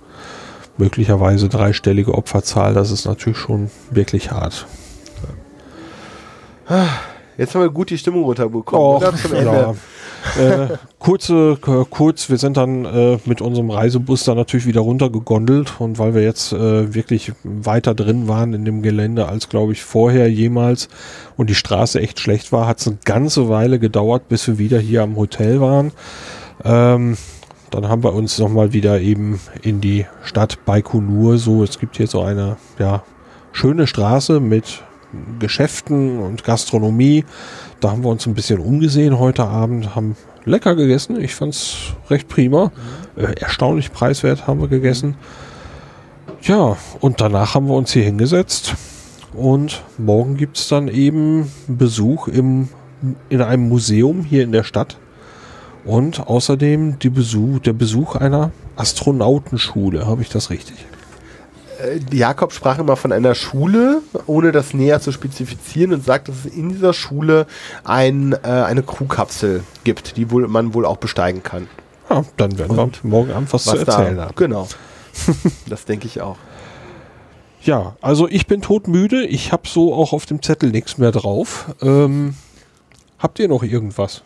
möglicherweise 0.78 1.49
dreistellige 1.49 2.14
Opferzahl, 2.14 2.76
das 2.76 2.91
ist 2.91 3.06
natürlich 3.06 3.40
schon 3.40 3.72
wirklich 3.90 4.32
hart. 4.32 4.68
Jetzt 7.38 7.56
haben 7.56 7.61
wir 7.61 7.70
gut 7.72 7.90
die 7.90 7.98
Stimmung 7.98 8.24
runterbekommen. 8.24 9.02
ja. 9.34 9.74
Äh, 10.40 10.76
kurze, 11.00 11.58
k- 11.62 11.86
kurz, 11.90 12.30
wir 12.30 12.38
sind 12.38 12.58
dann 12.58 12.86
äh, 12.86 13.18
mit 13.26 13.41
unserem 13.41 13.70
Reisebus 13.70 14.24
dann 14.24 14.38
natürlich 14.38 14.66
wieder 14.66 14.82
runtergegondelt 14.82 15.80
und 15.80 16.00
weil 16.00 16.14
wir 16.14 16.22
jetzt 16.24 16.52
äh, 16.54 16.94
wirklich 16.94 17.32
weiter 17.44 17.96
drin 17.96 18.28
waren 18.28 18.54
in 18.54 18.66
dem 18.66 18.82
Gelände 18.82 19.28
als 19.28 19.50
glaube 19.50 19.74
ich 19.74 19.84
vorher 19.84 20.30
jemals 20.32 20.90
und 21.38 21.50
die 21.50 21.56
Straße 21.56 22.00
echt 22.00 22.20
schlecht 22.20 22.52
war, 22.52 22.68
hat 22.68 22.80
es 22.80 22.88
eine 22.88 22.98
ganze 23.06 23.50
Weile 23.50 23.80
gedauert, 23.80 24.28
bis 24.28 24.48
wir 24.48 24.58
wieder 24.58 24.80
hier 24.80 25.04
am 25.04 25.16
Hotel 25.16 25.62
waren. 25.62 25.91
Ähm, 26.64 27.18
dann 27.72 27.88
haben 27.88 28.04
wir 28.04 28.14
uns 28.14 28.40
nochmal 28.40 28.74
wieder 28.74 29.00
eben 29.00 29.40
in 29.62 29.80
die 29.80 30.06
Stadt 30.24 30.66
Baikonur 30.66 31.38
so, 31.38 31.64
es 31.64 31.80
gibt 31.80 31.98
hier 31.98 32.08
so 32.08 32.22
eine, 32.22 32.58
ja, 32.80 33.04
schöne 33.52 33.88
Straße 33.88 34.40
mit 34.40 34.84
Geschäften 35.40 36.20
und 36.20 36.44
Gastronomie. 36.44 37.26
Da 37.80 37.91
haben 37.91 38.03
wir 38.03 38.10
uns 38.10 38.26
ein 38.27 38.34
bisschen 38.34 38.60
umgesehen 38.60 39.19
heute 39.19 39.45
Abend, 39.45 39.95
haben 39.95 40.18
lecker 40.43 40.76
gegessen. 40.76 41.19
Ich 41.19 41.34
fand's 41.34 41.93
recht 42.10 42.27
prima. 42.27 42.72
Äh, 43.15 43.39
erstaunlich 43.39 43.93
preiswert 43.93 44.47
haben 44.47 44.60
wir 44.60 44.68
gegessen. 44.68 45.15
Ja, 46.41 46.77
und 46.99 47.22
danach 47.22 47.56
haben 47.56 47.68
wir 47.68 47.76
uns 47.76 47.93
hier 47.93 48.03
hingesetzt. 48.03 48.76
Und 49.34 49.84
morgen 49.97 50.35
gibt's 50.35 50.68
dann 50.68 50.88
eben 50.88 51.51
Besuch 51.68 52.27
im, 52.27 52.68
in 53.30 53.41
einem 53.41 53.69
Museum 53.69 54.23
hier 54.23 54.43
in 54.43 54.51
der 54.51 54.64
Stadt. 54.64 54.97
Und 55.85 56.27
außerdem 56.27 56.99
die 56.99 57.10
Besuch, 57.10 57.60
der 57.60 57.73
Besuch 57.73 58.15
einer 58.15 58.51
Astronautenschule. 58.76 60.06
Habe 60.06 60.22
ich 60.22 60.30
das 60.30 60.49
richtig? 60.49 60.76
Äh, 61.80 61.99
Jakob 62.15 62.53
sprach 62.53 62.80
immer 62.80 62.95
von 62.95 63.11
einer 63.11 63.35
Schule, 63.35 64.01
ohne 64.26 64.51
das 64.51 64.73
näher 64.73 65.01
zu 65.01 65.11
spezifizieren 65.11 65.93
und 65.93 66.03
sagt, 66.03 66.27
dass 66.27 66.45
es 66.45 66.45
in 66.45 66.69
dieser 66.69 66.93
Schule 66.93 67.47
ein, 67.84 68.34
äh, 68.34 68.47
eine 68.47 68.84
Crewkapsel 68.84 69.64
gibt, 69.84 70.18
die 70.18 70.31
wohl, 70.31 70.47
man 70.47 70.73
wohl 70.73 70.85
auch 70.85 70.97
besteigen 70.97 71.43
kann. 71.43 71.68
Ja, 72.10 72.23
dann 72.38 72.57
werden 72.57 72.77
Und 72.77 73.03
wir 73.03 73.10
morgen 73.10 73.31
Abend 73.31 73.53
was, 73.53 73.65
zu 73.65 73.77
erzählen 73.77 74.18
da, 74.18 74.26
haben. 74.26 74.35
Genau. 74.35 74.68
das 75.68 75.85
denke 75.85 76.07
ich 76.07 76.22
auch. 76.22 76.38
Ja, 77.61 77.95
also 78.01 78.27
ich 78.27 78.47
bin 78.47 78.61
todmüde. 78.61 79.26
Ich 79.26 79.51
habe 79.51 79.68
so 79.68 79.93
auch 79.93 80.14
auf 80.14 80.26
dem 80.26 80.41
Zettel 80.41 80.72
nichts 80.72 80.97
mehr 80.97 81.11
drauf. 81.11 81.76
Ähm, 81.81 82.35
habt 83.19 83.39
ihr 83.39 83.47
noch 83.47 83.64
irgendwas? 83.64 84.23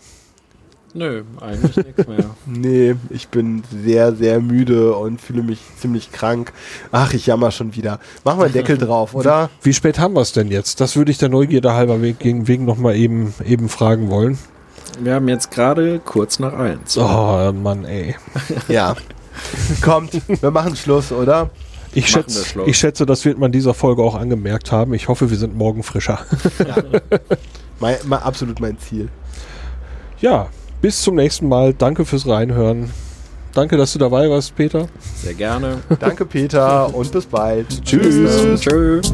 Nö, 0.94 1.24
eigentlich 1.41 1.78
nichts 1.78 2.07
mehr. 2.07 2.26
Nee, 2.45 2.95
ich 3.10 3.30
bin 3.30 3.64
sehr, 3.84 4.15
sehr 4.15 4.40
müde 4.40 4.95
und 4.95 5.20
fühle 5.20 5.41
mich 5.41 5.60
ziemlich 5.78 6.11
krank. 6.11 6.53
Ach, 6.91 7.14
ich 7.14 7.26
jammer 7.26 7.52
schon 7.52 7.76
wieder. 7.76 7.99
Machen 8.24 8.40
wir 8.40 8.45
einen 8.45 8.53
Deckel 8.53 8.78
drauf, 8.80 9.15
oder? 9.15 9.49
Wie 9.61 9.74
spät 9.74 9.98
haben 9.98 10.14
wir 10.14 10.22
es 10.22 10.34
denn 10.34 10.49
jetzt? 10.49 10.82
Das 10.82 10.95
würde 10.95 11.11
ich 11.11 11.18
der 11.18 11.30
Neugierde 11.30 11.74
halber 11.74 12.02
wegen, 12.02 12.48
wegen 12.48 12.65
nochmal 12.65 12.95
eben, 12.95 13.34
eben 13.44 13.70
fragen 13.70 14.10
wollen. 14.10 14.38
Wir 14.99 15.15
haben 15.15 15.28
jetzt 15.28 15.49
gerade 15.49 15.99
kurz 15.99 16.38
nach 16.38 16.53
eins. 16.53 16.98
Oh 16.98 17.52
Mann, 17.52 17.86
ey. 17.86 18.15
Ja. 18.68 18.95
Kommt, 19.82 20.22
wir 20.28 20.52
machen 20.52 20.76
Schluss, 20.76 21.11
oder? 21.11 21.49
Ich, 21.95 22.07
schätze, 22.10 22.45
Schluss. 22.45 22.68
ich 22.68 22.78
schätze, 22.78 23.06
das 23.06 23.26
wird 23.26 23.40
man 23.40 23.52
dieser 23.52 23.74
Folge 23.74 24.03
auch 24.03 24.15
angemerkt 24.15 24.72
haben. 24.72 24.94
Ich 24.94 25.07
hoffe, 25.07 25.32
wir 25.32 25.38
sind 25.38 25.56
morgen 25.56 25.82
frischer. 25.82 26.20
Mein, 27.80 27.98
mein, 28.06 28.22
absolut 28.22 28.61
mein 28.61 28.78
Ziel. 28.80 29.10
Ja, 30.22 30.48
bis 30.84 31.01
zum 31.01 31.15
nächsten 31.15 31.47
Mal. 31.47 31.73
Danke 31.73 32.03
fürs 32.03 32.27
Reinhören. 32.27 32.91
Danke, 33.53 33.77
dass 33.77 33.93
du 33.93 33.99
dabei 33.99 34.30
warst, 34.30 34.53
Peter. 34.53 34.88
Sehr 35.15 35.34
gerne. 35.34 35.77
Danke, 35.99 36.26
Peter, 36.26 36.93
und 36.93 37.10
bis 37.10 37.26
bald. 37.26 37.84
Tschüss. 37.85 38.60
Tschüss. 38.60 39.14